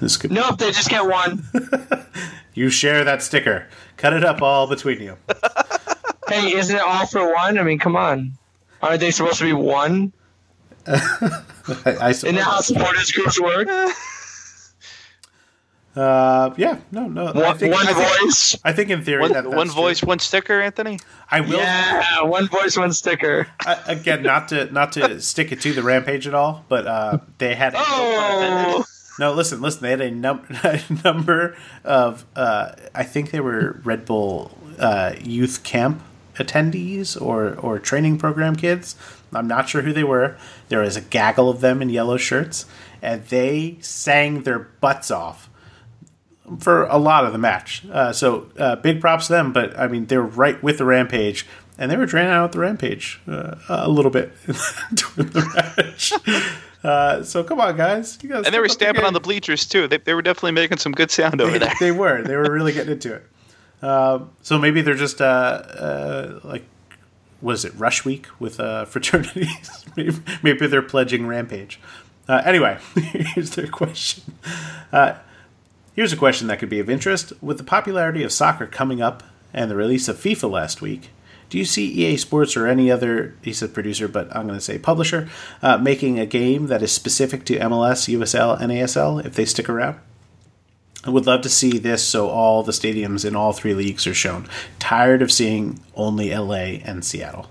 This 0.00 0.16
could 0.16 0.30
nope, 0.30 0.58
they 0.58 0.72
just 0.72 0.90
get 0.90 1.06
one. 1.06 1.44
you 2.54 2.68
share 2.70 3.04
that 3.04 3.22
sticker. 3.22 3.66
Cut 3.96 4.12
it 4.12 4.24
up 4.24 4.42
all 4.42 4.66
between 4.66 5.00
you. 5.00 5.16
hey, 6.28 6.54
isn't 6.54 6.76
it 6.76 6.82
all 6.82 7.06
for 7.06 7.32
one? 7.32 7.58
I 7.58 7.62
mean, 7.62 7.78
come 7.78 7.96
on. 7.96 8.32
Aren't 8.82 9.00
they 9.00 9.10
supposed 9.10 9.38
to 9.38 9.44
be 9.44 9.52
one? 9.52 10.12
I, 10.86 11.42
I 11.86 12.10
Isn't 12.10 12.34
that 12.34 12.44
how 12.44 12.60
supporters 12.60 13.10
groups 13.10 13.40
work? 13.40 13.68
Uh, 15.96 16.52
yeah, 16.58 16.78
no, 16.92 17.08
no. 17.08 17.24
One, 17.24 17.38
I 17.38 17.54
think, 17.54 17.72
one 17.72 17.86
I 17.86 17.94
think, 17.94 18.20
voice. 18.20 18.56
I 18.62 18.72
think 18.74 18.90
in 18.90 19.02
theory 19.02 19.22
one, 19.22 19.32
that 19.32 19.46
one 19.46 19.70
voice, 19.70 20.00
true. 20.00 20.08
one 20.08 20.18
sticker. 20.18 20.60
Anthony. 20.60 20.98
I 21.30 21.40
will. 21.40 21.58
Yeah, 21.58 22.22
one 22.22 22.48
voice, 22.48 22.76
one 22.76 22.92
sticker. 22.92 23.46
Uh, 23.64 23.82
again, 23.86 24.22
not 24.22 24.48
to 24.48 24.70
not 24.70 24.92
to 24.92 25.20
stick 25.22 25.52
it 25.52 25.62
to 25.62 25.72
the 25.72 25.82
rampage 25.82 26.26
at 26.26 26.34
all, 26.34 26.66
but 26.68 26.86
uh, 26.86 27.18
they 27.38 27.54
had. 27.54 27.74
A 27.74 27.78
oh. 27.78 28.84
No, 29.18 29.32
listen, 29.32 29.62
listen. 29.62 29.82
They 29.82 29.90
had 29.90 30.02
a, 30.02 30.10
num- 30.10 30.44
a 30.62 30.82
number 31.02 31.56
of. 31.82 32.26
Uh, 32.36 32.72
I 32.94 33.02
think 33.02 33.30
they 33.30 33.40
were 33.40 33.80
Red 33.82 34.04
Bull 34.04 34.56
uh, 34.78 35.14
youth 35.22 35.64
camp 35.64 36.02
attendees 36.34 37.18
or 37.18 37.54
or 37.54 37.78
training 37.78 38.18
program 38.18 38.54
kids. 38.54 38.96
I'm 39.32 39.48
not 39.48 39.70
sure 39.70 39.80
who 39.80 39.94
they 39.94 40.04
were. 40.04 40.36
There 40.68 40.80
was 40.80 40.96
a 40.96 41.00
gaggle 41.00 41.48
of 41.48 41.62
them 41.62 41.80
in 41.80 41.88
yellow 41.88 42.18
shirts, 42.18 42.66
and 43.00 43.24
they 43.24 43.78
sang 43.80 44.42
their 44.42 44.58
butts 44.58 45.10
off 45.10 45.48
for 46.58 46.84
a 46.84 46.98
lot 46.98 47.24
of 47.24 47.32
the 47.32 47.38
match. 47.38 47.84
Uh, 47.90 48.12
so 48.12 48.48
uh, 48.58 48.76
big 48.76 49.00
props 49.00 49.26
to 49.26 49.32
them. 49.32 49.52
But 49.52 49.78
I 49.78 49.88
mean, 49.88 50.06
they're 50.06 50.22
right 50.22 50.62
with 50.62 50.78
the 50.78 50.84
Rampage 50.84 51.46
and 51.78 51.90
they 51.90 51.96
were 51.96 52.06
draining 52.06 52.32
out 52.32 52.52
the 52.52 52.58
rampage 52.58 53.20
uh, 53.28 53.56
a 53.68 53.88
little 53.88 54.10
bit 54.10 54.32
during 54.94 55.30
the 55.30 55.72
match. 55.76 56.12
Uh, 56.82 57.22
so 57.22 57.42
come 57.42 57.60
on, 57.60 57.76
guys! 57.76 58.18
You 58.22 58.28
guys 58.28 58.46
And 58.46 58.54
they 58.54 58.60
were 58.60 58.68
stamping 58.68 59.00
game. 59.00 59.06
on 59.08 59.12
the 59.12 59.20
bleachers 59.20 59.66
too. 59.66 59.88
They, 59.88 59.98
they 59.98 60.14
were 60.14 60.22
definitely 60.22 60.52
making 60.52 60.78
some 60.78 60.92
good 60.92 61.10
sound 61.10 61.40
over 61.40 61.52
they, 61.52 61.58
there. 61.58 61.74
they 61.80 61.92
were. 61.92 62.22
They 62.22 62.36
were 62.36 62.50
really 62.50 62.72
getting 62.72 62.92
into 62.92 63.14
it. 63.14 63.26
Um, 63.82 64.30
so 64.42 64.58
maybe 64.58 64.82
they're 64.82 64.94
just 64.94 65.20
uh, 65.20 65.24
uh, 65.24 66.40
like, 66.44 66.64
was 67.42 67.64
it 67.64 67.74
Rush 67.76 68.04
Week 68.04 68.26
with 68.38 68.60
uh, 68.60 68.84
fraternities? 68.86 69.84
maybe, 69.96 70.16
maybe 70.42 70.66
they're 70.66 70.82
pledging 70.82 71.26
Rampage. 71.26 71.80
Uh, 72.28 72.42
anyway, 72.44 72.78
here's 72.94 73.50
their 73.50 73.68
question. 73.68 74.34
Here's 75.96 76.12
a 76.12 76.16
question 76.16 76.46
that 76.48 76.58
could 76.58 76.68
be 76.68 76.78
of 76.78 76.90
interest. 76.90 77.32
With 77.40 77.56
the 77.56 77.64
popularity 77.64 78.22
of 78.22 78.30
soccer 78.30 78.66
coming 78.66 79.00
up 79.00 79.22
and 79.54 79.70
the 79.70 79.76
release 79.76 80.08
of 80.08 80.18
FIFA 80.18 80.50
last 80.50 80.82
week, 80.82 81.08
do 81.48 81.56
you 81.56 81.64
see 81.64 81.86
EA 81.86 82.18
Sports 82.18 82.54
or 82.54 82.66
any 82.66 82.90
other, 82.90 83.34
he 83.40 83.54
said 83.54 83.72
producer, 83.72 84.06
but 84.06 84.28
I'm 84.36 84.46
going 84.46 84.58
to 84.58 84.64
say 84.64 84.78
publisher, 84.78 85.26
uh, 85.62 85.78
making 85.78 86.18
a 86.18 86.26
game 86.26 86.66
that 86.66 86.82
is 86.82 86.92
specific 86.92 87.46
to 87.46 87.58
MLS, 87.60 88.14
USL, 88.14 88.60
and 88.60 88.70
ASL 88.70 89.24
if 89.24 89.34
they 89.36 89.46
stick 89.46 89.70
around? 89.70 89.98
I 91.02 91.08
would 91.08 91.24
love 91.24 91.40
to 91.42 91.48
see 91.48 91.78
this 91.78 92.04
so 92.04 92.28
all 92.28 92.62
the 92.62 92.72
stadiums 92.72 93.24
in 93.24 93.34
all 93.34 93.54
three 93.54 93.72
leagues 93.72 94.06
are 94.06 94.12
shown. 94.12 94.46
Tired 94.78 95.22
of 95.22 95.32
seeing 95.32 95.80
only 95.94 96.34
LA 96.34 96.82
and 96.84 97.06
Seattle. 97.06 97.48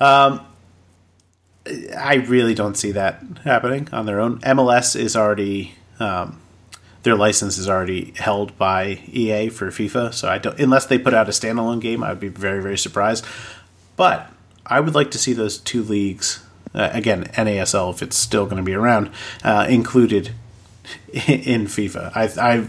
Um, 0.00 0.40
I 1.94 2.24
really 2.26 2.54
don't 2.54 2.76
see 2.76 2.92
that 2.92 3.22
happening 3.44 3.88
on 3.92 4.06
their 4.06 4.18
own. 4.18 4.38
MLS 4.40 4.96
is 4.96 5.14
already 5.14 5.74
um, 6.00 6.40
their 7.04 7.14
license 7.14 7.56
is 7.56 7.68
already 7.68 8.12
held 8.16 8.58
by 8.58 9.00
EA 9.12 9.48
for 9.48 9.68
FIFA, 9.68 10.12
so 10.12 10.28
I 10.28 10.38
don't 10.38 10.58
unless 10.58 10.86
they 10.86 10.98
put 10.98 11.14
out 11.14 11.28
a 11.28 11.32
standalone 11.32 11.80
game, 11.80 12.02
I'd 12.02 12.20
be 12.20 12.28
very 12.28 12.60
very 12.60 12.78
surprised. 12.78 13.24
But 13.96 14.30
I 14.66 14.80
would 14.80 14.94
like 14.94 15.10
to 15.12 15.18
see 15.18 15.32
those 15.32 15.58
two 15.58 15.82
leagues 15.82 16.44
uh, 16.74 16.90
again, 16.92 17.24
NASL 17.34 17.94
if 17.94 18.02
it's 18.02 18.16
still 18.16 18.44
going 18.44 18.56
to 18.56 18.62
be 18.62 18.74
around, 18.74 19.10
uh, 19.44 19.66
included 19.68 20.32
in 21.12 21.66
FIFA. 21.66 22.12
I, 22.14 22.24
I, 22.40 22.66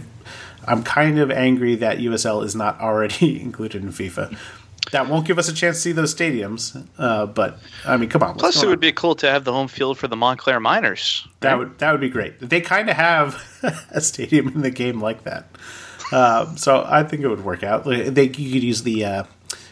I'm 0.68 0.84
kind 0.84 1.20
of 1.20 1.32
angry 1.32 1.76
that 1.76 1.98
USL 1.98 2.44
is 2.44 2.56
not 2.56 2.80
already 2.80 3.42
included 3.42 3.84
in 3.84 3.90
FIFA. 3.90 4.38
That 4.92 5.10
won't 5.10 5.26
give 5.26 5.40
us 5.40 5.50
a 5.50 5.54
chance 5.54 5.78
to 5.78 5.82
see 5.82 5.92
those 5.92 6.14
stadiums. 6.14 6.86
Uh, 6.98 7.26
but 7.26 7.60
I 7.86 7.98
mean, 7.98 8.10
come 8.10 8.24
on. 8.24 8.36
Plus, 8.36 8.62
it 8.62 8.68
would 8.68 8.78
on? 8.78 8.80
be 8.80 8.92
cool 8.92 9.16
to 9.16 9.30
have 9.30 9.44
the 9.44 9.52
home 9.52 9.68
field 9.68 9.98
for 9.98 10.08
the 10.08 10.16
Montclair 10.16 10.60
Miners. 10.60 11.28
that 11.42 11.58
would 11.58 11.78
that 11.80 11.92
would 11.92 12.02
be 12.02 12.10
great. 12.10 12.40
They 12.40 12.62
kind 12.62 12.90
of 12.90 12.96
have 12.96 13.44
a 13.92 14.02
stadium 14.02 14.48
in 14.50 14.62
the 14.62 14.72
game 14.72 15.02
like 15.02 15.24
that, 15.24 15.48
um, 16.12 16.58
so 16.58 16.86
I 16.88 17.04
think 17.04 17.24
it 17.24 17.28
would 17.28 17.44
work 17.44 17.64
out. 17.64 17.86
They 17.86 18.24
you 18.24 18.30
could 18.30 18.64
use 18.64 18.84
the. 18.84 19.06
Uh, 19.06 19.24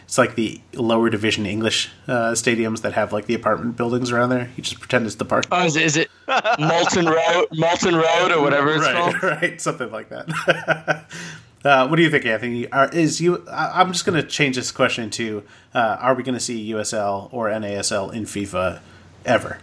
it's 0.04 0.18
like 0.18 0.36
the 0.36 0.60
lower 0.74 1.10
division 1.10 1.44
English 1.44 1.90
uh, 2.06 2.32
stadiums 2.32 2.82
that 2.82 2.92
have 2.92 3.12
like 3.12 3.26
the 3.26 3.34
apartment 3.34 3.76
buildings 3.76 4.12
around 4.12 4.28
there. 4.28 4.48
You 4.54 4.62
just 4.62 4.78
pretend 4.78 5.06
it's 5.06 5.16
the 5.16 5.24
park. 5.24 5.46
Oh, 5.50 5.64
is 5.64 5.74
it, 5.74 5.82
is 5.82 5.96
it 5.96 6.10
Molten 6.58 7.06
Road, 7.06 7.46
Molten 7.52 7.96
Road, 7.96 8.30
or 8.30 8.40
whatever 8.40 8.74
it's 8.74 8.84
right, 8.84 8.94
called? 8.94 9.22
right, 9.22 9.60
something 9.60 9.90
like 9.90 10.10
that. 10.10 11.06
uh, 11.64 11.86
what 11.88 11.96
do 11.96 12.02
you 12.02 12.10
think, 12.10 12.26
Anthony? 12.26 12.70
Are, 12.70 12.88
is 12.90 13.20
you? 13.20 13.44
I, 13.48 13.80
I'm 13.80 13.92
just 13.92 14.04
going 14.04 14.20
to 14.20 14.26
change 14.28 14.56
this 14.56 14.70
question 14.70 15.10
to: 15.10 15.42
uh, 15.74 15.96
Are 16.00 16.14
we 16.14 16.22
going 16.22 16.34
to 16.34 16.40
see 16.40 16.70
USL 16.72 17.28
or 17.32 17.48
NASL 17.48 18.12
in 18.12 18.24
FIFA 18.24 18.80
ever? 19.24 19.58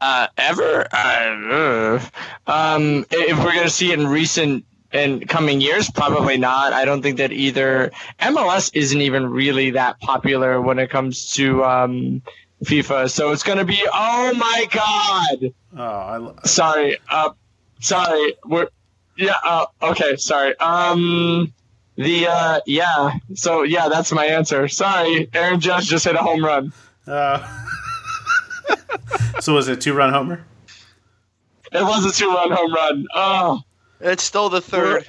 Uh, 0.00 0.28
ever? 0.36 0.86
Uh, 0.92 2.00
um, 2.46 3.04
if 3.10 3.36
we're 3.38 3.54
gonna 3.54 3.68
see 3.68 3.90
it 3.92 3.98
in 3.98 4.06
recent 4.06 4.64
and 4.92 5.28
coming 5.28 5.60
years, 5.60 5.90
probably 5.90 6.36
not. 6.36 6.72
I 6.72 6.84
don't 6.84 7.02
think 7.02 7.18
that 7.18 7.32
either. 7.32 7.90
MLS 8.20 8.70
isn't 8.74 9.00
even 9.00 9.28
really 9.28 9.70
that 9.70 9.98
popular 10.00 10.60
when 10.60 10.78
it 10.78 10.88
comes 10.88 11.32
to 11.34 11.64
um, 11.64 12.22
FIFA, 12.64 13.10
so 13.10 13.32
it's 13.32 13.42
gonna 13.42 13.64
be. 13.64 13.82
Oh 13.92 14.34
my 14.34 14.66
god! 14.70 15.52
Oh, 15.76 15.82
I, 15.82 16.16
lo- 16.18 16.36
Sorry. 16.44 16.96
Uh, 17.10 17.30
sorry. 17.80 18.34
We're. 18.44 18.68
Yeah. 19.18 19.34
Uh, 19.44 19.66
okay. 19.82 20.16
Sorry. 20.16 20.56
Um. 20.58 21.52
The 21.96 22.28
uh 22.28 22.60
yeah 22.64 23.10
so 23.34 23.64
yeah 23.64 23.88
that's 23.88 24.12
my 24.12 24.24
answer 24.24 24.68
sorry 24.68 25.28
Aaron 25.34 25.58
Judge 25.58 25.88
just 25.88 26.04
hit 26.04 26.14
a 26.14 26.18
home 26.18 26.44
run 26.44 26.72
uh, 27.08 27.44
so 29.40 29.54
was 29.54 29.66
it 29.66 29.80
two 29.80 29.94
run 29.94 30.12
homer? 30.12 30.44
it 31.72 31.82
was 31.82 32.06
a 32.06 32.12
two 32.16 32.28
run 32.28 32.52
home 32.52 32.72
run 32.72 33.04
oh 33.16 33.62
It's 34.00 34.22
still 34.22 34.48
the 34.48 34.60
third. 34.60 35.08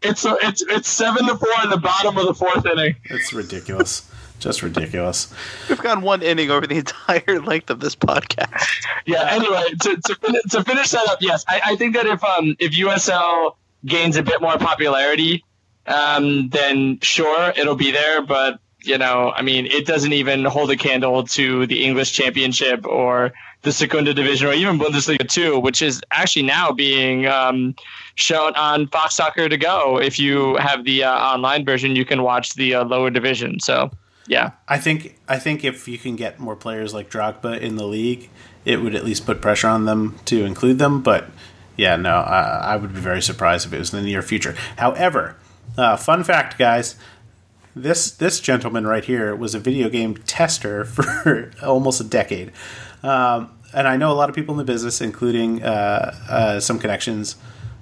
It's 0.00 0.24
a, 0.24 0.38
it's 0.40 0.62
it's 0.62 0.88
seven 0.88 1.26
to 1.26 1.36
four 1.36 1.48
in 1.64 1.68
the 1.68 1.76
bottom 1.76 2.16
of 2.16 2.24
the 2.26 2.34
fourth 2.34 2.64
inning. 2.64 2.96
It's 3.04 3.34
ridiculous, 3.34 4.10
just 4.38 4.62
ridiculous. 4.62 5.32
We've 5.68 5.80
gone 5.80 6.02
one 6.02 6.22
inning 6.22 6.50
over 6.50 6.66
the 6.66 6.76
entire 6.78 7.40
length 7.40 7.70
of 7.70 7.80
this 7.80 7.94
podcast. 7.96 8.66
Yeah. 9.06 9.28
Anyway, 9.30 9.64
to 9.82 9.96
to, 9.96 10.42
to 10.50 10.64
finish 10.64 10.90
that 10.90 11.06
up, 11.08 11.18
yes, 11.20 11.44
I, 11.48 11.60
I 11.66 11.76
think 11.76 11.94
that 11.94 12.06
if 12.06 12.22
um 12.24 12.56
if 12.58 12.72
USL 12.72 13.56
gains 13.84 14.16
a 14.16 14.22
bit 14.22 14.40
more 14.40 14.58
popularity, 14.58 15.44
um 15.86 16.48
then 16.50 16.98
sure 17.00 17.52
it'll 17.56 17.76
be 17.76 17.90
there, 17.90 18.22
but 18.22 18.60
you 18.86 18.96
know, 18.96 19.32
I 19.34 19.42
mean, 19.42 19.66
it 19.66 19.86
doesn't 19.86 20.12
even 20.12 20.44
hold 20.44 20.70
a 20.70 20.76
candle 20.76 21.24
to 21.24 21.66
the 21.66 21.84
English 21.84 22.12
Championship 22.12 22.86
or 22.86 23.32
the 23.62 23.72
Segunda 23.72 24.14
Division 24.14 24.46
or 24.46 24.52
even 24.52 24.78
Bundesliga 24.78 25.28
2, 25.28 25.58
which 25.58 25.82
is 25.82 26.00
actually 26.12 26.44
now 26.44 26.70
being 26.70 27.26
um, 27.26 27.74
shown 28.14 28.54
on 28.54 28.86
Fox 28.86 29.16
Soccer 29.16 29.48
to 29.48 29.56
go. 29.56 29.98
If 29.98 30.18
you 30.18 30.56
have 30.56 30.84
the 30.84 31.04
uh, 31.04 31.12
online 31.12 31.64
version, 31.64 31.96
you 31.96 32.04
can 32.04 32.22
watch 32.22 32.54
the 32.54 32.74
uh, 32.74 32.84
lower 32.84 33.10
division. 33.10 33.58
So, 33.58 33.90
yeah. 34.26 34.52
I 34.68 34.78
think 34.78 35.18
I 35.28 35.38
think 35.38 35.64
if 35.64 35.88
you 35.88 35.98
can 35.98 36.16
get 36.16 36.38
more 36.38 36.56
players 36.56 36.92
like 36.92 37.10
Drogba 37.10 37.60
in 37.60 37.76
the 37.76 37.86
league, 37.86 38.28
it 38.64 38.82
would 38.82 38.94
at 38.94 39.04
least 39.04 39.26
put 39.26 39.40
pressure 39.40 39.68
on 39.68 39.84
them 39.84 40.18
to 40.26 40.44
include 40.44 40.78
them. 40.78 41.02
But 41.02 41.28
yeah, 41.76 41.96
no, 41.96 42.10
I, 42.10 42.74
I 42.74 42.76
would 42.76 42.94
be 42.94 43.00
very 43.00 43.22
surprised 43.22 43.66
if 43.66 43.72
it 43.72 43.78
was 43.78 43.92
in 43.92 44.02
the 44.02 44.06
near 44.06 44.22
future. 44.22 44.54
However, 44.78 45.36
uh, 45.76 45.96
fun 45.96 46.24
fact, 46.24 46.58
guys. 46.58 46.96
This 47.74 48.10
this 48.10 48.40
gentleman 48.40 48.86
right 48.86 49.04
here 49.04 49.36
was 49.36 49.54
a 49.54 49.58
video 49.58 49.90
game 49.90 50.16
tester 50.16 50.84
for 50.86 51.52
almost 51.62 52.00
a 52.00 52.04
decade, 52.04 52.52
um, 53.02 53.52
and 53.74 53.86
I 53.86 53.98
know 53.98 54.10
a 54.10 54.14
lot 54.14 54.30
of 54.30 54.34
people 54.34 54.54
in 54.54 54.58
the 54.58 54.64
business, 54.64 55.02
including 55.02 55.62
uh, 55.62 56.16
uh, 56.26 56.60
some 56.60 56.78
connections, 56.78 57.36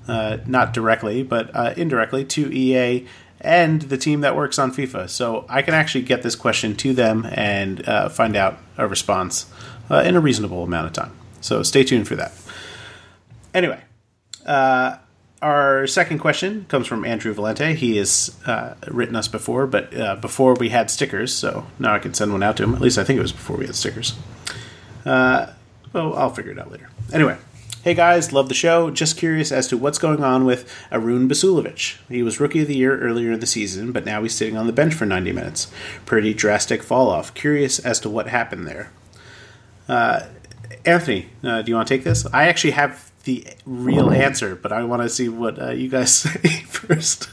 uh, 0.09 0.39
not 0.47 0.75
directly 0.75 1.23
but 1.23 1.55
uh, 1.55 1.75
indirectly 1.77 2.25
to 2.25 2.53
EA 2.53 3.07
and 3.45 3.83
the 3.83 3.99
team 3.99 4.23
that 4.23 4.35
works 4.35 4.59
on 4.59 4.73
FIFA. 4.73 5.09
So 5.09 5.45
I 5.49 5.63
can 5.63 5.75
actually 5.75 6.03
get 6.03 6.23
this 6.23 6.35
question 6.35 6.75
to 6.77 6.93
them 6.93 7.27
and 7.31 7.87
uh, 7.89 8.09
find 8.09 8.35
out 8.37 8.59
a 8.77 8.89
response 8.89 9.47
uh, 9.91 10.03
in 10.05 10.17
a 10.17 10.21
reasonable 10.21 10.65
amount 10.65 10.87
of 10.87 10.93
time. 10.93 11.13
So 11.41 11.63
stay 11.63 11.85
tuned 11.85 12.09
for 12.09 12.17
that. 12.17 12.33
Anyway, 13.53 13.81
uh, 14.47 14.97
our 15.43 15.87
second 15.87 16.21
question 16.21 16.65
comes 16.69 16.87
from 16.87 17.05
Andrew 17.05 17.35
Valente. 17.35 17.75
He 17.75 17.99
has 17.99 18.35
uh, 18.47 18.75
written 18.89 19.15
us 19.15 19.29
before, 19.29 19.67
but 19.67 19.95
uh, 19.95 20.17
before 20.17 20.55
we 20.55 20.71
had 20.71 20.91
stickers, 20.91 21.35
so 21.35 21.67
now 21.79 21.95
I 21.95 21.99
can 21.99 22.15
send 22.15 22.33
one 22.33 22.43
out 22.43 22.57
to 22.57 22.65
him. 22.65 22.75
At 22.75 22.81
least 22.81 22.97
I 22.97 23.05
think 23.05 23.19
it 23.19 23.23
was 23.23 23.33
before 23.33 23.59
we 23.59 23.67
had 23.67 23.75
stickers. 23.75 24.15
Uh, 25.05 25.53
well, 25.93 26.15
I'll 26.15 26.31
figure 26.31 26.53
it 26.53 26.59
out 26.59 26.73
later. 26.73 26.89
Anyway, 27.13 27.37
hey 27.85 27.93
guys, 27.93 28.33
love 28.33 28.49
the 28.49 28.55
show. 28.55 28.91
Just 28.91 29.19
curious 29.19 29.53
as 29.53 29.69
to 29.69 29.77
what's 29.77 29.99
going 29.99 30.25
on 30.25 30.47
with 30.47 30.67
Arun 30.91 31.29
Basuljevic. 31.29 31.99
He 32.09 32.23
was 32.23 32.41
Rookie 32.41 32.63
of 32.63 32.69
the 32.69 32.77
Year 32.77 32.99
earlier 32.99 33.33
in 33.33 33.41
the 33.41 33.47
season, 33.47 33.93
but 33.93 34.07
now 34.07 34.23
he's 34.23 34.35
sitting 34.35 34.57
on 34.57 34.67
the 34.67 34.73
bench 34.73 34.95
for 34.95 35.05
90 35.05 35.33
minutes. 35.33 35.71
Pretty 36.07 36.33
drastic 36.33 36.83
fall 36.83 37.11
off. 37.11 37.35
Curious 37.35 37.79
as 37.79 38.01
to 38.01 38.09
what 38.09 38.29
happened 38.29 38.67
there. 38.67 38.91
Uh, 39.87 40.29
Anthony, 40.87 41.29
uh, 41.43 41.61
do 41.61 41.73
you 41.73 41.77
want 41.77 41.87
to 41.87 41.95
take 41.95 42.05
this? 42.05 42.25
I 42.33 42.49
actually 42.49 42.71
have 42.71 43.13
the 43.25 43.47
real 43.67 44.11
answer, 44.11 44.57
but 44.57 44.73
I 44.73 44.83
want 44.85 45.03
to 45.03 45.11
see 45.11 45.29
what 45.29 45.61
uh, 45.61 45.73
you 45.73 45.91
guys 45.91 46.15
say 46.15 46.49
first. 46.63 47.29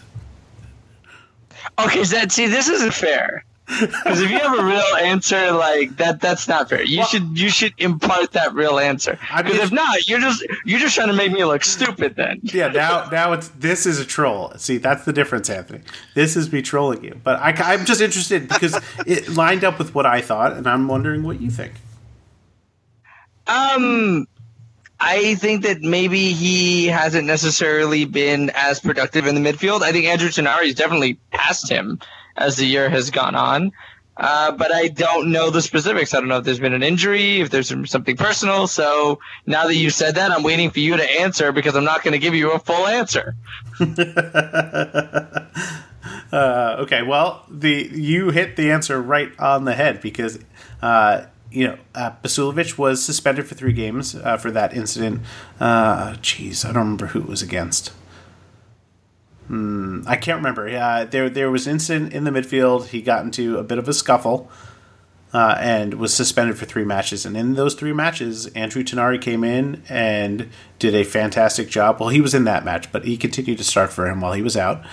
Okay, 1.80 2.04
Zed, 2.04 2.30
see, 2.30 2.48
this 2.48 2.68
isn't 2.68 2.94
fair. 2.94 3.46
Because 3.68 4.22
if 4.22 4.30
you 4.30 4.38
have 4.38 4.60
a 4.60 4.64
real 4.64 4.96
answer 5.02 5.52
like 5.52 5.96
that, 5.98 6.20
that's 6.20 6.48
not 6.48 6.70
fair. 6.70 6.84
You 6.84 7.06
should 7.06 7.38
you 7.38 7.50
should 7.50 7.74
impart 7.78 8.34
that 8.34 8.54
real 8.54 8.80
answer. 8.80 9.18
Because 9.38 9.60
if 9.60 9.72
not, 9.72 10.08
you're 10.08 10.20
just 10.20 10.46
you're 10.66 10.80
just 10.80 10.96
trying 10.96 11.08
to 11.08 11.14
make 11.14 11.32
me 11.32 11.44
look 11.46 11.64
stupid. 11.64 12.16
Then 12.16 12.40
Yeah, 12.44 12.68
now 12.68 13.10
now 13.10 13.34
it's 13.34 13.48
this 13.50 13.86
is 13.86 14.00
a 14.00 14.06
troll. 14.06 14.52
See, 14.58 14.78
that's 14.78 15.06
the 15.06 15.14
difference, 15.14 15.50
Anthony. 15.50 15.82
This 16.16 16.36
is 16.36 16.52
me 16.52 16.62
trolling 16.62 17.04
you, 17.04 17.20
but 17.24 17.40
I, 17.40 17.54
I'm 17.74 17.86
just 17.86 18.02
interested 18.02 18.48
because 18.48 18.80
it 19.06 19.30
lined 19.30 19.64
up 19.64 19.78
with 19.80 19.96
what 19.96 20.06
I 20.06 20.22
thought, 20.22 20.54
and 20.54 20.68
I'm 20.68 20.88
wondering 20.88 21.24
what 21.24 21.40
you 21.40 21.50
think. 21.50 21.74
Um, 23.48 24.28
I 25.04 25.34
think 25.36 25.64
that 25.64 25.82
maybe 25.82 26.32
he 26.32 26.86
hasn't 26.86 27.26
necessarily 27.26 28.06
been 28.06 28.52
as 28.54 28.80
productive 28.80 29.26
in 29.26 29.34
the 29.34 29.42
midfield. 29.42 29.82
I 29.82 29.92
think 29.92 30.06
Andrew 30.06 30.30
Tinari's 30.30 30.76
definitely 30.76 31.18
passed 31.42 31.70
him 31.70 32.00
as 32.38 32.58
the 32.58 32.66
year 32.66 32.90
has 32.90 33.10
gone 33.10 33.36
on. 33.36 33.72
Uh, 34.18 34.52
but 34.52 34.72
I 34.74 34.90
don't 34.90 35.32
know 35.32 35.50
the 35.50 35.62
specifics. 35.62 36.14
I 36.14 36.20
don't 36.20 36.28
know 36.28 36.38
if 36.38 36.44
there's 36.44 36.60
been 36.60 36.74
an 36.74 36.84
injury, 36.84 37.42
if 37.42 37.50
there's 37.50 37.74
something 37.90 38.18
personal. 38.18 38.68
So 38.68 39.20
now 39.48 39.66
that 39.66 39.76
you 39.76 39.90
said 39.90 40.16
that, 40.16 40.32
I'm 40.32 40.44
waiting 40.44 40.70
for 40.70 40.80
you 40.80 40.98
to 40.98 41.22
answer 41.22 41.52
because 41.52 41.76
I'm 41.76 41.86
not 41.86 42.04
going 42.04 42.12
to 42.12 42.20
give 42.20 42.36
you 42.36 42.52
a 42.52 42.60
full 42.60 42.88
answer. 42.88 43.36
Uh, 46.32 46.78
okay, 46.80 47.02
well, 47.02 47.46
the 47.50 47.90
you 47.94 48.30
hit 48.30 48.56
the 48.56 48.72
answer 48.72 49.02
right 49.02 49.38
on 49.38 49.66
the 49.66 49.74
head 49.74 50.02
because 50.02 50.40
uh, 50.82 51.26
you 51.52 51.68
know 51.68 51.78
uh, 51.94 52.12
Basuljevic 52.24 52.78
was 52.78 53.04
suspended 53.04 53.48
for 53.48 53.56
three 53.56 53.74
games 53.74 54.16
uh, 54.16 54.38
for 54.38 54.50
that 54.52 54.74
incident. 54.74 55.22
Uh, 55.60 56.14
Jeez, 56.22 56.64
I 56.64 56.70
don't 56.70 56.84
remember 56.84 57.08
who 57.08 57.20
it 57.20 57.28
was 57.28 57.42
against. 57.42 57.92
Hmm, 59.52 60.04
I 60.08 60.16
can't 60.16 60.38
remember. 60.38 60.70
There 61.08 61.30
there 61.30 61.52
was 61.52 61.68
an 61.68 61.74
incident 61.74 62.14
in 62.14 62.24
the 62.24 62.32
midfield. 62.32 62.88
He 62.88 63.02
got 63.02 63.26
into 63.26 63.58
a 63.58 63.64
bit 63.64 63.78
of 63.78 63.90
a 63.90 63.94
scuffle. 63.94 64.50
Uh, 65.34 65.58
and 65.62 65.94
was 65.94 66.14
suspended 66.14 66.58
for 66.58 66.66
three 66.66 66.84
matches. 66.84 67.26
And 67.26 67.38
in 67.38 67.54
those 67.54 67.74
three 67.74 67.94
matches, 67.94 68.48
Andrew 68.48 68.84
Tinari 68.84 69.22
came 69.22 69.46
in 69.46 69.82
and 69.88 70.50
did 70.78 70.94
a 70.94 71.06
fantastic 71.06 71.70
job. 71.70 72.02
Well, 72.02 72.10
he 72.10 72.20
was 72.20 72.34
in 72.34 72.44
that 72.44 72.66
match, 72.66 72.92
but 72.92 73.06
he 73.06 73.16
continued 73.16 73.58
to 73.60 73.64
start 73.64 73.94
for 73.94 74.10
him 74.10 74.20
while 74.20 74.34
he 74.34 74.42
was 74.42 74.58
out 74.58 74.84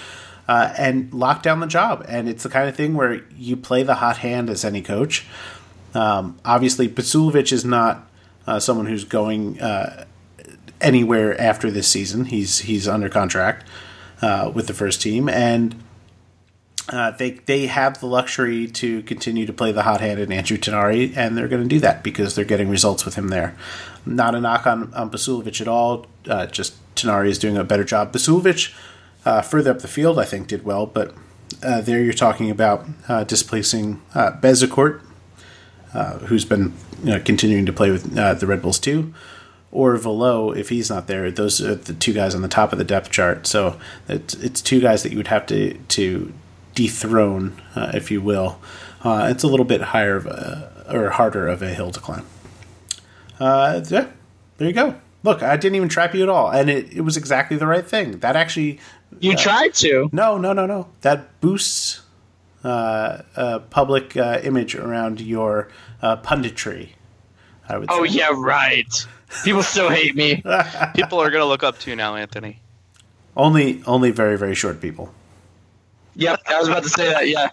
uh, 0.47 0.73
and 0.79 1.13
locked 1.13 1.43
down 1.43 1.59
the 1.59 1.67
job. 1.67 2.05
And 2.09 2.29
it's 2.29 2.45
the 2.45 2.49
kind 2.49 2.69
of 2.69 2.77
thing 2.77 2.95
where 2.95 3.25
you 3.37 3.57
play 3.57 3.83
the 3.83 3.97
hot 3.97 4.19
hand 4.19 4.49
as 4.49 4.65
any 4.65 4.81
coach. 4.81 5.27
Um, 5.93 6.39
obviously, 6.45 6.89
Basuljevic 6.89 7.51
is 7.51 7.65
not 7.65 8.09
uh, 8.47 8.61
someone 8.61 8.87
who's 8.87 9.03
going 9.03 9.61
uh, 9.61 10.05
anywhere 10.81 11.41
after 11.41 11.69
this 11.69 11.89
season. 11.89 12.27
He's 12.27 12.61
he's 12.61 12.87
under 12.87 13.09
contract 13.09 13.65
uh, 14.23 14.51
with 14.55 14.67
the 14.67 14.75
first 14.75 15.01
team, 15.01 15.29
and 15.29 15.83
uh, 16.91 17.11
they 17.13 17.31
they 17.31 17.67
have 17.67 18.01
the 18.01 18.07
luxury 18.07 18.67
to 18.67 19.03
continue 19.03 19.47
to 19.47 19.53
play 19.53 19.73
the 19.73 19.83
hot 19.83 20.01
hand 20.01 20.19
in 20.19 20.33
Andrew 20.33 20.57
Tinari, 20.57 21.17
and 21.17 21.37
they're 21.37 21.49
going 21.49 21.63
to 21.63 21.69
do 21.69 21.81
that 21.81 22.03
because 22.03 22.35
they're 22.35 22.45
getting 22.45 22.69
results 22.69 23.05
with 23.05 23.15
him 23.15 23.29
there. 23.29 23.57
Not 24.07 24.35
a 24.35 24.41
knock 24.41 24.67
on, 24.67 24.93
on 24.95 25.11
Basuljevic 25.11 25.61
at 25.61 25.69
all. 25.69 26.07
Uh, 26.27 26.47
just 26.47 26.75
Tinari 26.95 27.29
is 27.29 27.39
doing 27.39 27.57
a 27.57 27.65
better 27.65 27.85
job. 27.85 28.13
Basuljevic, 28.13 28.75
uh, 29.25 29.43
further 29.43 29.71
up 29.71 29.81
the 29.81 29.89
field, 29.89 30.19
I 30.19 30.25
think 30.25 30.49
did 30.49 30.65
well, 30.65 30.87
but 30.87 31.15
uh, 31.63 31.81
there 31.83 32.03
you're 32.03 32.13
talking 32.13 32.51
about 32.51 32.87
uh, 33.09 33.25
displacing 33.25 34.01
uh, 34.15 34.33
Bezecourt, 34.41 35.03
uh, 35.93 36.19
who's 36.21 36.45
been 36.45 36.73
you 37.03 37.11
know, 37.11 37.21
continuing 37.21 37.67
to 37.67 37.73
play 37.73 37.91
with 37.91 38.15
the 38.15 38.47
Red 38.47 38.63
Bulls 38.63 38.79
too 38.79 39.13
or 39.71 39.97
Valot 39.97 40.57
if 40.57 40.69
he's 40.71 40.89
not 40.91 41.07
there. 41.07 41.31
Those 41.31 41.61
are 41.61 41.75
the 41.75 41.93
two 41.95 42.13
guys 42.13 42.35
on 42.35 42.43
the 42.43 42.49
top 42.49 42.73
of 42.73 42.79
the 42.79 42.85
depth 42.85 43.11
chart. 43.11 43.47
So 43.47 43.79
it's, 44.09 44.35
it's 44.35 44.61
two 44.63 44.81
guys 44.81 45.03
that 45.03 45.11
you 45.11 45.19
would 45.19 45.27
have 45.29 45.47
to 45.47 45.75
to 45.75 46.33
dethrone, 46.75 47.61
uh, 47.75 47.91
if 47.95 48.11
you 48.11 48.21
will. 48.21 48.61
Uh, 49.03 49.29
it's 49.31 49.43
a 49.43 49.47
little 49.47 49.67
bit 49.67 49.81
higher 49.81 50.17
of 50.17 50.27
a, 50.27 50.87
or 50.91 51.11
harder 51.11 51.47
of 51.49 51.61
a 51.63 51.69
hill 51.75 51.91
to 51.91 52.01
climb. 52.01 52.25
Uh, 53.41 53.83
yeah, 53.89 54.09
there 54.57 54.69
you 54.69 54.75
go. 54.75 54.95
Look, 55.23 55.43
I 55.43 55.57
didn't 55.57 55.77
even 55.77 55.89
trap 55.89 56.15
you 56.15 56.23
at 56.23 56.29
all, 56.29 56.51
and 56.51 56.71
it, 56.71 56.93
it 56.93 57.01
was 57.03 57.17
exactly 57.17 57.57
the 57.57 57.67
right 57.67 57.85
thing. 57.87 58.19
That 58.21 58.37
actually 58.37 58.79
You 59.21 59.37
tried 59.37 59.75
to. 59.75 60.09
no, 60.13 60.39
no, 60.39 60.53
no, 60.53 60.67
no. 60.67 60.89
That 61.03 61.41
boosts 61.41 62.03
uh, 62.65 63.23
uh, 63.37 63.59
public 63.71 64.17
uh, 64.17 64.41
image 64.43 64.75
around 64.75 65.21
your 65.21 65.69
uh, 66.03 66.17
punditry. 66.19 66.91
I 67.69 67.79
would 67.79 67.89
Oh 67.91 68.05
say. 68.07 68.13
yeah, 68.13 68.31
right. 68.35 69.07
People 69.45 69.63
still 69.63 69.89
hate 69.89 70.17
me. 70.17 70.37
People 70.95 71.21
are 71.21 71.31
going 71.31 71.43
to 71.43 71.47
look 71.47 71.63
up 71.63 71.79
to 71.81 71.91
you 71.91 71.97
now, 71.97 72.17
Anthony. 72.17 72.61
Only, 73.37 73.83
only 73.87 74.11
very, 74.11 74.37
very 74.37 74.55
short 74.55 74.81
people. 74.81 75.15
Yep, 76.17 76.43
I 76.49 76.59
was 76.59 76.67
about 76.67 76.83
to 76.83 76.89
say 76.89 77.09
that. 77.09 77.29
Yeah, 77.29 77.49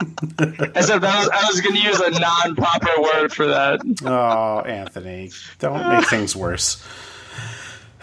except 0.75 1.03
I 1.03 1.19
was 1.19 1.29
I 1.29 1.45
was 1.45 1.61
going 1.61 1.75
to 1.75 1.81
use 1.81 1.99
a 1.99 2.09
non-proper 2.09 2.99
word 2.99 3.31
for 3.31 3.45
that. 3.45 3.81
Oh, 4.03 4.61
Anthony, 4.61 5.29
don't 5.59 5.87
make 5.87 6.09
things 6.09 6.35
worse. 6.35 6.83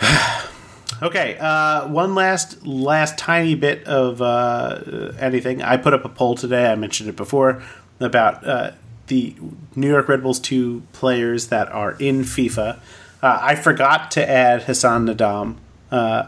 okay, 1.03 1.37
uh, 1.41 1.89
one 1.89 2.15
last 2.15 2.65
last 2.65 3.19
tiny 3.19 3.57
bit 3.57 3.85
of 3.89 4.23
uh, 4.23 5.13
anything. 5.19 5.63
I 5.63 5.79
put 5.79 5.95
up 5.95 6.05
a 6.05 6.09
poll 6.09 6.37
today. 6.37 6.71
I 6.71 6.77
mentioned 6.77 7.09
it 7.09 7.17
before 7.17 7.61
about 7.99 8.47
uh, 8.47 8.71
the 9.09 9.35
New 9.75 9.89
York 9.89 10.09
Red 10.09 10.23
Bulls 10.23 10.39
two 10.39 10.85
players 10.93 11.49
that 11.49 11.73
are 11.73 11.97
in 11.99 12.21
FIFA. 12.21 12.79
Uh, 13.23 13.39
I 13.41 13.55
forgot 13.55 14.11
to 14.13 14.29
add 14.29 14.65
Hassan 14.65 15.07
Ndam, 15.07 15.57
uh, 15.91 16.27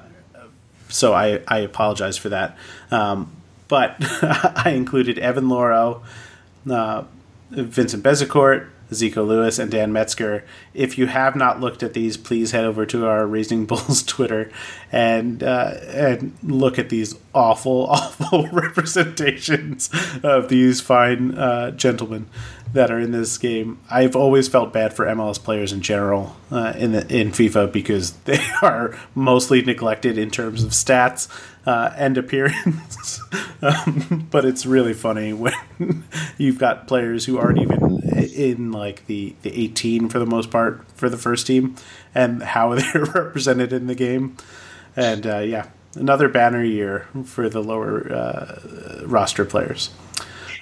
so 0.88 1.12
I, 1.12 1.40
I 1.48 1.58
apologize 1.58 2.16
for 2.16 2.28
that. 2.28 2.56
Um, 2.90 3.32
but 3.66 3.96
I 4.00 4.72
included 4.76 5.18
Evan 5.18 5.48
Louro, 5.48 6.02
uh, 6.70 7.04
Vincent 7.50 8.04
Bezecourt, 8.04 8.68
Zeiko 8.90 9.26
Lewis, 9.26 9.58
and 9.58 9.70
Dan 9.70 9.92
Metzger. 9.92 10.44
If 10.72 10.96
you 10.98 11.06
have 11.06 11.34
not 11.34 11.60
looked 11.60 11.82
at 11.82 11.94
these, 11.94 12.16
please 12.16 12.52
head 12.52 12.64
over 12.64 12.86
to 12.86 13.06
our 13.06 13.26
Raising 13.26 13.66
Bulls 13.66 14.02
Twitter 14.02 14.52
and 14.92 15.42
uh, 15.42 15.74
and 15.88 16.36
look 16.42 16.78
at 16.78 16.90
these 16.90 17.16
awful, 17.34 17.86
awful 17.90 18.46
representations 18.48 19.90
of 20.22 20.48
these 20.48 20.80
fine 20.80 21.36
uh, 21.36 21.72
gentlemen 21.72 22.26
that 22.74 22.90
are 22.90 22.98
in 22.98 23.12
this 23.12 23.38
game. 23.38 23.78
I've 23.88 24.16
always 24.16 24.48
felt 24.48 24.72
bad 24.72 24.92
for 24.94 25.06
MLS 25.06 25.42
players 25.42 25.72
in 25.72 25.80
general 25.80 26.36
uh, 26.50 26.74
in 26.76 26.90
the, 26.90 27.00
in 27.16 27.30
FIFA 27.30 27.72
because 27.72 28.12
they 28.24 28.44
are 28.60 28.98
mostly 29.14 29.62
neglected 29.62 30.18
in 30.18 30.30
terms 30.30 30.62
of 30.62 30.70
stats 30.70 31.28
uh, 31.66 31.94
and 31.96 32.18
appearance. 32.18 33.20
um, 33.62 34.26
but 34.30 34.44
it's 34.44 34.66
really 34.66 34.92
funny 34.92 35.32
when 35.32 35.54
you've 36.36 36.58
got 36.58 36.88
players 36.88 37.24
who 37.24 37.38
aren't 37.38 37.58
even 37.58 38.02
in 38.34 38.72
like 38.72 39.06
the, 39.06 39.36
the 39.42 39.56
18 39.58 40.08
for 40.08 40.18
the 40.18 40.26
most 40.26 40.50
part 40.50 40.84
for 40.96 41.08
the 41.08 41.16
first 41.16 41.46
team 41.46 41.76
and 42.12 42.42
how 42.42 42.74
they're 42.74 43.04
represented 43.04 43.72
in 43.72 43.86
the 43.86 43.94
game. 43.94 44.36
And 44.96 45.26
uh, 45.26 45.38
yeah, 45.38 45.68
another 45.94 46.28
banner 46.28 46.64
year 46.64 47.06
for 47.24 47.48
the 47.48 47.62
lower 47.62 48.12
uh, 48.12 49.02
roster 49.06 49.44
players. 49.44 49.90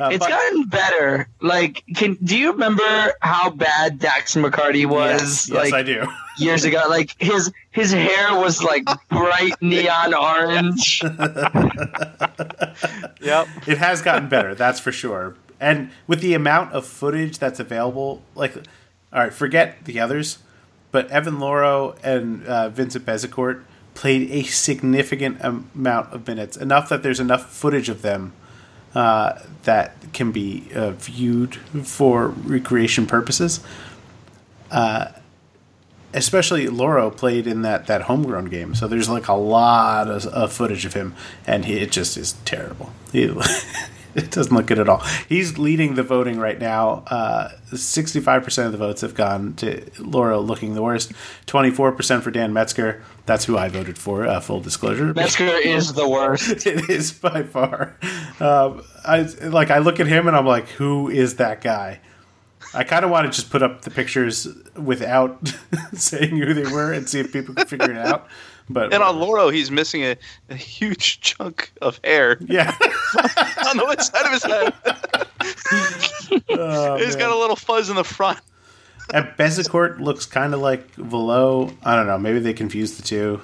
Uh, 0.03 0.09
It's 0.11 0.19
but- 0.19 0.29
gotten 0.31 0.65
better. 0.65 1.29
Like, 1.41 1.85
can 1.95 2.15
do 2.25 2.37
you 2.37 2.53
remember 2.53 3.13
how 3.21 3.51
bad 3.51 3.99
Dax 3.99 4.35
McCarty 4.35 4.85
was? 4.87 5.49
Yes, 5.49 5.51
like 5.51 5.65
yes, 5.67 5.73
I 5.73 5.83
do. 5.83 6.07
years 6.39 6.65
ago. 6.65 6.83
Like 6.89 7.15
his 7.21 7.53
his 7.71 7.93
hair 7.93 8.35
was 8.39 8.63
like 8.63 8.85
bright 9.09 9.55
neon 9.61 10.15
orange. 10.15 11.03
Yep. 13.21 13.49
it 13.69 13.79
has 13.79 14.03
gotten 14.03 14.29
better, 14.29 14.55
that's 14.55 14.81
for 14.81 14.91
sure. 14.91 15.37
And 15.61 15.91
with 16.09 16.21
the 16.21 16.35
amount 16.35 16.73
of 16.73 16.85
footage 16.85 17.39
that's 17.39 17.61
available, 17.61 18.23
like, 18.35 18.57
all 19.13 19.21
right, 19.21 19.33
forget 19.33 19.85
the 19.85 20.01
others, 20.01 20.39
but 20.91 21.09
Evan 21.11 21.37
Louro 21.39 21.97
and 22.03 22.45
uh, 22.47 22.69
Vincent 22.71 23.07
Bezecourt 23.07 23.63
played 23.95 24.29
a 24.33 24.43
significant 24.43 25.39
amount 25.41 26.13
of 26.13 26.27
minutes, 26.27 26.57
enough 26.57 26.89
that 26.89 27.03
there's 27.05 27.21
enough 27.21 27.49
footage 27.53 27.89
of 27.89 28.03
them 28.03 28.33
uh, 28.95 29.39
that 29.65 29.95
can 30.13 30.33
be 30.33 30.69
uh, 30.75 30.91
viewed 30.93 31.57
for 31.57 32.29
recreation 32.29 33.07
purposes. 33.07 33.61
Uh, 34.71 35.13
especially 36.15 36.67
Louro 36.67 37.15
played 37.15 37.47
in 37.47 37.63
that, 37.63 37.87
that 37.87 38.03
homegrown 38.03 38.47
game, 38.47 38.75
so 38.75 38.87
there's 38.87 39.09
like 39.09 39.29
a 39.29 39.35
lot 39.35 40.09
of, 40.09 40.27
of 40.27 40.53
footage 40.53 40.85
of 40.85 40.95
him, 40.95 41.15
and 41.47 41.65
he, 41.65 41.79
it 41.79 41.91
just 41.91 42.17
is 42.17 42.35
terrible. 42.45 42.93
It 44.15 44.31
doesn't 44.31 44.55
look 44.55 44.67
good 44.67 44.79
at 44.79 44.89
all. 44.89 45.03
He's 45.29 45.59
leading 45.59 45.95
the 45.95 46.03
voting 46.03 46.39
right 46.39 46.59
now. 46.59 47.05
Uh, 47.07 47.51
65% 47.71 48.67
of 48.67 48.73
the 48.73 48.79
votes 48.79 49.01
have 49.01 49.15
gone 49.15 49.55
to 49.55 49.81
Louro 49.93 50.45
looking 50.45 50.75
the 50.75 50.83
worst. 50.83 51.13
24% 51.47 52.23
for 52.23 52.31
Dan 52.31 52.53
Metzger. 52.53 53.03
That's 53.25 53.45
who 53.45 53.57
I 53.57 53.69
voted 53.69 53.99
for. 53.99 54.27
Uh, 54.27 54.41
full 54.41 54.61
disclosure. 54.61 55.15
Metzger 55.15 55.47
is 55.47 55.93
the 55.93 56.09
worst. 56.09 56.67
it 56.67 56.91
is 56.91 57.13
by 57.13 57.45
far. 57.45 57.97
Um, 58.41 58.83
I 59.05 59.23
like. 59.43 59.71
I 59.71 59.79
look 59.79 60.01
at 60.01 60.07
him 60.07 60.27
and 60.27 60.37
I'm 60.37 60.47
like, 60.47 60.69
who 60.69 61.09
is 61.09 61.37
that 61.37 61.61
guy? 61.61 62.01
I 62.75 62.85
kind 62.85 63.05
of 63.05 63.11
want 63.11 63.27
to 63.27 63.33
just 63.33 63.51
put 63.51 63.63
up 63.63 63.83
the 63.83 63.91
pictures 63.91 64.49
without 64.77 65.53
saying 65.93 66.37
who 66.37 66.55
they 66.55 66.71
were 66.71 66.93
and 66.93 67.09
see 67.09 67.21
if 67.21 67.33
people 67.33 67.55
can 67.55 67.67
figure 67.67 67.91
it 67.91 67.99
out. 67.99 68.29
But 68.71 68.95
And 68.95 69.03
on 69.03 69.17
Louro, 69.17 69.53
he's 69.53 69.71
missing 69.71 70.03
a, 70.05 70.17
a 70.49 70.55
huge 70.55 71.21
chunk 71.21 71.73
of 71.83 72.01
hair 72.05 72.39
yeah, 72.41 72.71
on 73.69 73.77
the 73.77 73.85
one 73.85 74.01
side 74.01 74.25
of 74.25 74.33
his 74.33 74.43
head. 74.45 74.73
Oh, 76.49 76.97
he's 76.97 77.17
man. 77.17 77.27
got 77.27 77.37
a 77.37 77.39
little 77.39 77.57
fuzz 77.57 77.91
in 77.91 77.97
the 77.97 78.05
front. 78.05 78.39
And 79.13 79.27
Bezecourt 79.39 80.01
looks 80.01 80.27
kind 80.27 80.55
of 80.55 80.61
like 80.61 80.95
Valot. 80.95 81.75
I 81.83 81.97
don't 81.97 82.07
know. 82.07 82.19
Maybe 82.19 82.39
they 82.39 82.53
confused 82.53 82.99
the 82.99 83.03
two. 83.03 83.43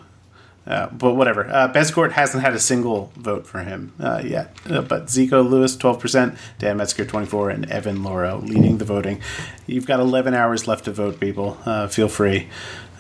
Uh, 0.67 0.87
but 0.91 1.15
whatever. 1.15 1.47
Uh, 1.47 1.73
Bezecourt 1.73 2.13
hasn't 2.13 2.45
had 2.45 2.53
a 2.53 2.59
single 2.59 3.11
vote 3.17 3.47
for 3.47 3.61
him 3.61 3.95
uh, 3.99 4.21
yet. 4.23 4.55
Uh, 4.69 4.83
but 4.83 5.07
Zeiko 5.07 5.49
Lewis, 5.49 5.75
12%, 5.77 6.37
Dan 6.59 6.77
Metzger, 6.77 7.07
24 7.07 7.51
and 7.51 7.71
Evan 7.71 7.99
Louro 7.99 8.47
leading 8.47 8.77
the 8.77 8.85
voting. 8.85 9.23
You've 9.67 9.87
got 9.87 9.99
11 9.99 10.35
hours 10.35 10.69
left 10.69 10.85
to 10.85 10.93
vote, 10.93 11.21
people. 11.21 11.57
Uh, 11.65 11.89
feel 11.89 12.09
free. 12.09 12.49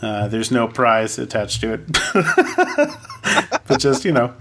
Uh, 0.00 0.28
there's 0.28 0.50
no 0.50 0.66
prize 0.66 1.18
attached 1.18 1.60
to 1.60 1.74
it. 1.74 1.92
but 3.66 3.78
just, 3.78 4.04
you 4.06 4.12
know. 4.12 4.32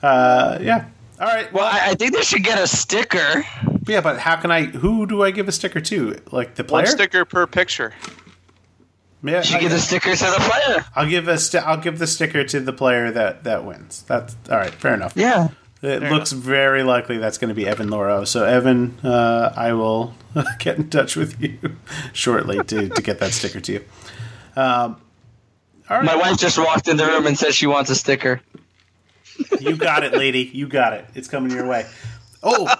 Uh, 0.00 0.58
yeah. 0.60 0.84
All 1.20 1.26
right. 1.26 1.52
Well, 1.52 1.66
I, 1.66 1.90
I 1.90 1.94
think 1.94 2.14
they 2.14 2.22
should 2.22 2.42
get 2.44 2.58
a 2.58 2.66
sticker. 2.66 3.44
Yeah, 3.86 4.00
but 4.00 4.18
how 4.18 4.36
can 4.36 4.50
I? 4.50 4.64
Who 4.64 5.06
do 5.06 5.22
I 5.22 5.30
give 5.30 5.48
a 5.48 5.52
sticker 5.52 5.80
to? 5.80 6.16
Like 6.32 6.54
the 6.54 6.64
player? 6.64 6.84
One 6.84 6.92
sticker 6.92 7.24
per 7.24 7.46
picture. 7.46 7.92
Yeah, 9.22 9.38
You 9.38 9.42
should 9.44 9.56
I- 9.56 9.60
give 9.60 9.70
the 9.70 9.78
sticker 9.78 10.16
to 10.16 10.24
the 10.24 10.36
player. 10.64 10.84
I'll 10.96 11.08
give 11.08 11.28
a 11.28 11.36
sti- 11.38 11.58
I'll 11.58 11.76
give 11.80 11.98
the 11.98 12.06
sticker 12.06 12.42
to 12.44 12.60
the 12.60 12.72
player 12.72 13.10
that 13.10 13.44
that 13.44 13.64
wins. 13.66 14.02
That's 14.06 14.34
all 14.50 14.56
right. 14.56 14.72
Fair 14.72 14.94
enough. 14.94 15.12
Yeah. 15.14 15.48
It 15.82 16.02
looks 16.02 16.32
very 16.32 16.82
likely 16.82 17.16
that's 17.16 17.38
going 17.38 17.48
to 17.48 17.54
be 17.54 17.66
Evan 17.66 17.88
Louro. 17.88 18.26
So, 18.26 18.44
Evan, 18.44 18.98
uh, 19.02 19.54
I 19.56 19.72
will 19.72 20.14
get 20.58 20.76
in 20.76 20.90
touch 20.90 21.16
with 21.16 21.40
you 21.40 21.58
shortly 22.12 22.62
to, 22.64 22.90
to 22.90 23.00
get 23.02 23.18
that 23.20 23.32
sticker 23.32 23.60
to 23.60 23.72
you. 23.72 23.84
Um, 24.56 25.00
all 25.88 25.96
right. 25.96 26.04
My 26.04 26.16
wife 26.16 26.36
just 26.36 26.58
walked 26.58 26.86
in 26.86 26.98
the 26.98 27.06
room 27.06 27.26
and 27.26 27.38
said 27.38 27.54
she 27.54 27.66
wants 27.66 27.88
a 27.88 27.94
sticker. 27.94 28.42
You 29.60 29.76
got 29.76 30.02
it, 30.04 30.12
lady. 30.12 30.50
You 30.52 30.66
got 30.68 30.92
it. 30.94 31.04
It's 31.14 31.28
coming 31.28 31.52
your 31.52 31.66
way. 31.66 31.86
Oh, 32.42 32.72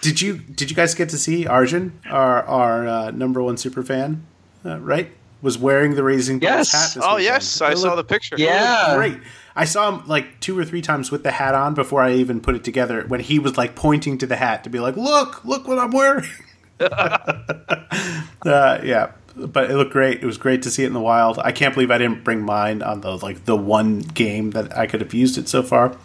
did 0.00 0.20
you 0.20 0.38
did 0.38 0.70
you 0.70 0.76
guys 0.76 0.94
get 0.94 1.08
to 1.10 1.18
see 1.18 1.46
Arjun, 1.46 1.98
our 2.08 2.42
our 2.44 2.86
uh, 2.86 3.10
number 3.10 3.42
one 3.42 3.56
super 3.56 3.82
fan, 3.82 4.26
uh, 4.64 4.78
right? 4.80 5.10
Was 5.42 5.56
wearing 5.56 5.94
the 5.94 6.02
Raising 6.04 6.38
Bulls 6.38 6.50
Yes. 6.50 6.72
hat. 6.72 6.90
This 6.94 7.02
Oh 7.04 7.16
weekend. 7.16 7.24
yes, 7.24 7.60
I 7.62 7.72
It 7.72 7.78
saw 7.78 7.94
looked- 7.94 8.08
the 8.08 8.14
picture. 8.14 8.36
Yeah. 8.38 8.94
great. 8.96 9.18
I 9.56 9.64
saw 9.64 9.90
him 9.90 10.06
like 10.06 10.38
two 10.40 10.56
or 10.58 10.64
three 10.64 10.82
times 10.82 11.10
with 11.10 11.22
the 11.22 11.30
hat 11.32 11.54
on 11.54 11.74
before 11.74 12.02
I 12.02 12.12
even 12.12 12.40
put 12.40 12.54
it 12.54 12.62
together. 12.62 13.04
When 13.08 13.20
he 13.20 13.38
was 13.38 13.56
like 13.56 13.74
pointing 13.74 14.18
to 14.18 14.26
the 14.26 14.36
hat 14.36 14.62
to 14.64 14.70
be 14.70 14.78
like, 14.80 14.96
"Look, 14.96 15.44
look 15.44 15.66
what 15.66 15.78
I'm 15.78 15.90
wearing." 15.90 16.26
uh, 16.80 18.78
yeah, 18.84 19.12
but 19.36 19.70
it 19.70 19.76
looked 19.76 19.92
great. 19.92 20.22
It 20.22 20.26
was 20.26 20.38
great 20.38 20.62
to 20.62 20.70
see 20.70 20.84
it 20.84 20.88
in 20.88 20.92
the 20.92 21.00
wild. 21.00 21.38
I 21.38 21.52
can't 21.52 21.74
believe 21.74 21.90
I 21.90 21.98
didn't 21.98 22.24
bring 22.24 22.42
mine 22.42 22.82
on 22.82 23.00
the 23.00 23.16
like 23.16 23.44
the 23.44 23.56
one 23.56 24.00
game 24.00 24.50
that 24.52 24.76
I 24.76 24.86
could 24.86 25.00
have 25.00 25.14
used 25.14 25.38
it 25.38 25.48
so 25.48 25.62
far. 25.62 25.96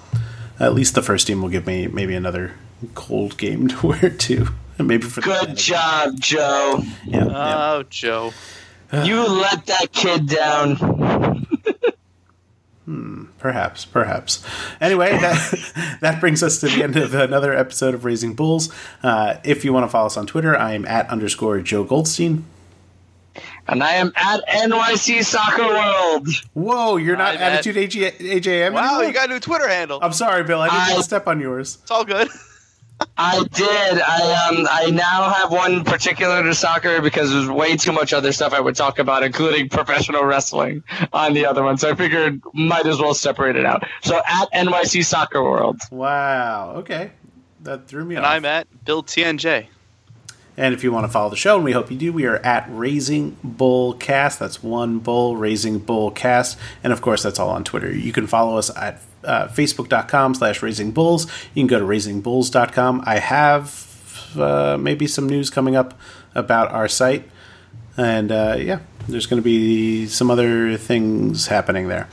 At 0.59 0.73
least 0.73 0.95
the 0.95 1.01
first 1.01 1.27
team 1.27 1.41
will 1.41 1.49
give 1.49 1.67
me 1.67 1.87
maybe 1.87 2.15
another 2.15 2.53
cold 2.93 3.37
game 3.37 3.67
to 3.69 3.87
wear 3.87 4.09
too. 4.09 4.47
Maybe 4.77 5.05
for 5.05 5.21
the 5.21 5.25
Good 5.25 5.55
job, 5.55 6.19
Joe. 6.19 6.81
Yeah, 7.05 7.25
yeah. 7.25 7.71
Oh, 7.71 7.83
Joe. 7.89 8.33
You 8.91 9.27
let 9.27 9.65
that 9.65 9.91
kid 9.91 10.27
down. 10.27 11.41
Hmm, 12.85 13.23
perhaps, 13.39 13.83
perhaps. 13.83 14.45
Anyway, 14.79 15.09
that 15.09 15.97
that 16.01 16.19
brings 16.19 16.43
us 16.43 16.59
to 16.59 16.67
the 16.67 16.83
end 16.83 16.95
of 16.95 17.15
another 17.15 17.51
episode 17.51 17.95
of 17.95 18.05
Raising 18.05 18.35
Bulls. 18.35 18.71
Uh, 19.01 19.37
if 19.43 19.65
you 19.65 19.73
want 19.73 19.85
to 19.85 19.87
follow 19.87 20.05
us 20.05 20.17
on 20.17 20.27
Twitter, 20.27 20.55
I 20.55 20.73
am 20.73 20.85
at 20.85 21.09
underscore 21.09 21.59
Joe 21.61 21.83
Goldstein. 21.83 22.45
And 23.67 23.83
I 23.83 23.93
am 23.93 24.13
at 24.15 24.47
NYC 24.47 25.23
Soccer 25.25 25.65
World. 25.65 26.27
Whoa, 26.53 26.97
you're 26.97 27.17
not 27.17 27.35
I'm 27.35 27.41
at- 27.41 27.53
Attitude 27.53 27.77
AG, 27.77 27.99
AJM 28.11 28.73
Wow, 28.73 28.83
anymore? 28.85 29.03
you 29.05 29.13
got 29.13 29.29
a 29.29 29.33
new 29.33 29.39
Twitter 29.39 29.67
handle. 29.67 29.99
I'm 30.01 30.13
sorry, 30.13 30.43
Bill. 30.43 30.61
I 30.61 30.67
didn't 30.69 30.81
I- 30.81 30.87
mean 30.89 30.97
to 30.97 31.03
step 31.03 31.27
on 31.27 31.39
yours. 31.39 31.79
It's 31.81 31.91
all 31.91 32.05
good. 32.05 32.29
I 33.17 33.43
did. 33.51 33.67
I 34.01 34.47
um. 34.57 34.67
I 34.71 34.89
now 34.89 35.29
have 35.29 35.51
one 35.51 35.83
particular 35.83 36.41
to 36.43 36.55
soccer 36.55 37.01
because 37.01 37.29
there's 37.29 37.49
way 37.49 37.75
too 37.75 37.91
much 37.91 38.13
other 38.13 38.31
stuff 38.31 38.53
I 38.53 38.61
would 38.61 38.77
talk 38.77 38.99
about, 38.99 39.21
including 39.21 39.67
professional 39.79 40.23
wrestling 40.23 40.81
on 41.11 41.33
the 41.33 41.45
other 41.45 41.61
one. 41.61 41.77
So 41.77 41.89
I 41.89 41.95
figured 41.95 42.39
might 42.53 42.85
as 42.85 42.99
well 42.99 43.13
separate 43.13 43.57
it 43.57 43.65
out. 43.65 43.83
So 44.01 44.17
at 44.25 44.49
NYC 44.53 45.03
Soccer 45.03 45.43
World. 45.43 45.81
Wow. 45.91 46.75
Okay, 46.77 47.11
that 47.63 47.89
threw 47.89 48.05
me 48.05 48.15
And 48.15 48.25
off. 48.25 48.31
I'm 48.31 48.45
at 48.45 48.85
Bill 48.85 49.03
TNJ. 49.03 49.67
And 50.57 50.73
if 50.73 50.83
you 50.83 50.91
want 50.91 51.05
to 51.05 51.11
follow 51.11 51.29
the 51.29 51.35
show, 51.35 51.55
and 51.55 51.65
we 51.65 51.73
hope 51.73 51.91
you 51.91 51.97
do, 51.97 52.13
we 52.13 52.25
are 52.25 52.37
at 52.37 52.65
Raising 52.69 53.37
Bull 53.43 53.93
Cast. 53.93 54.39
That's 54.39 54.63
one 54.63 54.99
bull, 54.99 55.35
Raising 55.35 55.79
Bull 55.79 56.11
Cast. 56.11 56.57
And 56.83 56.93
of 56.93 57.01
course, 57.01 57.23
that's 57.23 57.39
all 57.39 57.49
on 57.49 57.63
Twitter. 57.63 57.93
You 57.93 58.13
can 58.13 58.25
follow 58.25 58.57
us 58.57 58.75
at 58.75 59.01
uh, 59.23 59.47
facebook.com 59.47 60.35
slash 60.35 60.61
raising 60.61 60.91
bulls. 60.91 61.25
You 61.53 61.61
can 61.61 61.67
go 61.67 61.79
to 61.79 61.85
raisingbulls.com. 61.85 63.03
I 63.05 63.19
have 63.19 64.31
uh, 64.37 64.77
maybe 64.79 65.07
some 65.07 65.27
news 65.27 65.49
coming 65.49 65.75
up 65.75 65.99
about 66.33 66.71
our 66.71 66.87
site. 66.87 67.29
And 67.97 68.31
uh, 68.31 68.57
yeah, 68.59 68.79
there's 69.07 69.25
going 69.25 69.41
to 69.41 69.43
be 69.43 70.07
some 70.07 70.29
other 70.29 70.77
things 70.77 71.47
happening 71.47 71.87
there. 71.87 72.07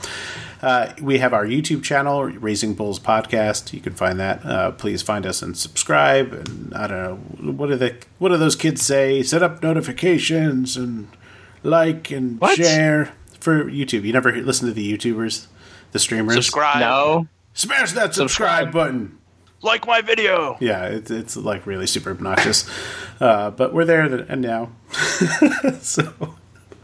Uh, 0.63 0.93
we 1.01 1.17
have 1.17 1.33
our 1.33 1.45
YouTube 1.45 1.83
channel, 1.83 2.23
Raising 2.23 2.73
Bulls 2.73 2.97
Podcast. 2.97 3.73
You 3.73 3.81
can 3.81 3.93
find 3.93 4.17
that. 4.21 4.45
Uh, 4.45 4.71
please 4.71 5.01
find 5.01 5.25
us 5.25 5.41
and 5.41 5.57
subscribe. 5.57 6.31
And 6.31 6.73
I 6.73 6.87
don't 6.87 7.41
know 7.43 7.51
what 7.51 7.67
do 7.69 7.75
the 7.75 7.95
what 8.17 8.29
do 8.29 8.37
those 8.37 8.55
kids 8.55 8.81
say? 8.81 9.21
Set 9.23 9.43
up 9.43 9.61
notifications 9.61 10.77
and 10.77 11.09
like 11.63 12.11
and 12.11 12.39
What? 12.39 12.55
share 12.55 13.13
for 13.41 13.65
YouTube. 13.65 14.03
You 14.03 14.13
never 14.13 14.31
listen 14.31 14.67
to 14.69 14.73
the 14.73 14.97
YouTubers, 14.97 15.47
the 15.91 15.99
streamers. 15.99 16.35
Subscribe. 16.35 16.79
No. 16.79 17.27
Smash 17.53 17.91
that 17.91 18.15
subscribe, 18.15 18.67
Subscribe. 18.67 18.71
button. 18.71 19.17
Like 19.61 19.85
my 19.85 19.99
video. 20.01 20.57
Yeah, 20.61 20.85
it's 20.85 21.11
it's 21.11 21.35
like 21.35 21.65
really 21.65 21.87
super 21.87 22.11
obnoxious, 22.11 22.69
uh, 23.19 23.51
but 23.51 23.73
we're 23.73 23.85
there 23.85 24.01
and 24.03 24.41
now. 24.41 24.71
so 25.81 26.35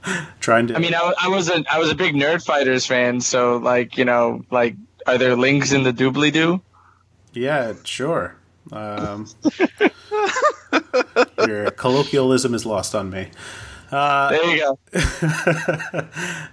trying 0.39 0.67
to. 0.67 0.75
I 0.75 0.79
mean, 0.79 0.93
I, 0.93 1.13
I 1.21 1.27
was 1.27 1.49
a 1.49 1.63
I 1.71 1.79
was 1.79 1.91
a 1.91 1.95
big 1.95 2.15
Nerd 2.15 2.45
Fighters 2.45 2.85
fan. 2.85 3.21
So 3.21 3.57
like 3.57 3.97
you 3.97 4.05
know 4.05 4.43
like 4.51 4.75
are 5.07 5.17
there 5.17 5.35
links 5.35 5.71
in 5.71 5.83
the 5.83 5.93
doobly 5.93 6.31
doo? 6.31 6.61
Yeah, 7.33 7.73
sure. 7.83 8.35
Um, 8.71 9.27
your 11.47 11.71
colloquialism 11.71 12.53
is 12.53 12.65
lost 12.65 12.95
on 12.95 13.09
me. 13.09 13.29
there 13.91 14.55
you 14.55 14.59
go. 14.59 14.79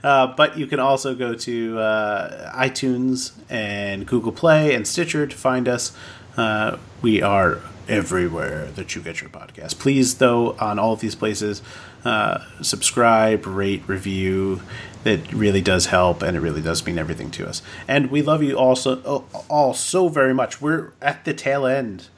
Uh, 0.05 0.33
but 0.37 0.57
you 0.57 0.69
can 0.69 0.79
also 0.79 1.17
go 1.17 1.35
to 1.35 1.79
uh, 1.81 2.53
iTunes 2.55 3.33
and 3.51 4.07
Google 4.07 4.31
Play 4.31 4.73
and 4.73 4.87
Stitcher 4.87 5.27
to 5.27 5.37
find 5.37 5.67
us. 5.67 5.97
Uh, 6.37 6.77
we 7.03 7.23
are 7.23 7.61
everywhere 7.89 8.67
that 8.77 8.95
you 8.95 9.03
get 9.03 9.21
your 9.21 9.31
podcast. 9.31 9.79
Please, 9.79 10.17
though, 10.17 10.53
on 10.59 10.79
all 10.79 10.93
of 10.93 11.01
these 11.01 11.15
places, 11.15 11.63
uh, 12.05 12.45
subscribe, 12.63 13.47
rate, 13.47 13.83
review. 13.87 14.63
It 15.05 15.33
really 15.33 15.61
does 15.61 15.87
help, 15.87 16.23
and 16.23 16.37
it 16.37 16.41
really 16.41 16.63
does 16.63 16.85
mean 16.87 16.99
everything 16.99 17.31
to 17.33 17.49
us. 17.49 17.63
And 17.87 18.11
we 18.11 18.23
love 18.23 18.43
you 18.43 18.57
also 18.57 19.03
all, 19.03 19.29
all 19.49 19.75
so 19.75 20.09
very 20.09 20.35
much. 20.35 20.61
We're 20.61 20.93
at 21.01 21.25
the 21.25 21.35
tail 21.35 21.67
end 21.67 22.09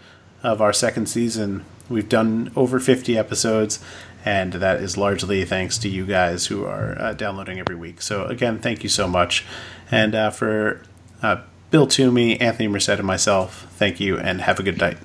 of 0.42 0.60
our 0.60 0.72
second 0.72 1.06
season. 1.06 1.64
We've 1.88 2.08
done 2.08 2.52
over 2.54 2.80
50 2.80 3.16
episodes, 3.16 3.82
and 4.24 4.54
that 4.54 4.80
is 4.80 4.96
largely 4.96 5.44
thanks 5.44 5.78
to 5.78 5.88
you 5.88 6.06
guys 6.06 6.46
who 6.46 6.64
are 6.64 6.96
uh, 6.98 7.12
downloading 7.14 7.58
every 7.58 7.76
week. 7.76 8.02
So, 8.02 8.24
again, 8.26 8.58
thank 8.58 8.82
you 8.82 8.88
so 8.88 9.08
much. 9.08 9.44
And 9.90 10.14
uh, 10.14 10.30
for 10.30 10.82
uh, 11.22 11.42
Bill 11.70 11.86
Toomey, 11.86 12.40
Anthony 12.40 12.68
Merced, 12.68 12.88
and 12.90 13.04
myself, 13.04 13.66
thank 13.72 14.00
you, 14.00 14.18
and 14.18 14.42
have 14.42 14.58
a 14.58 14.62
good 14.62 14.78
night. 14.78 14.98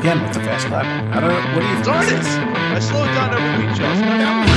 Again, 0.00 0.22
with 0.22 0.32
the 0.32 0.40
fast 0.40 0.66
clap. 0.68 0.86
I 1.14 1.20
don't 1.20 1.28
know. 1.28 1.54
What 1.54 1.60
do 1.60 1.66
you? 1.68 1.84
Darn 1.84 2.08
it! 2.08 2.24
I 2.74 2.78
slowed 2.78 3.04
down 3.08 3.34
every 3.34 3.66
week, 3.66 3.76
Josh. 3.76 4.49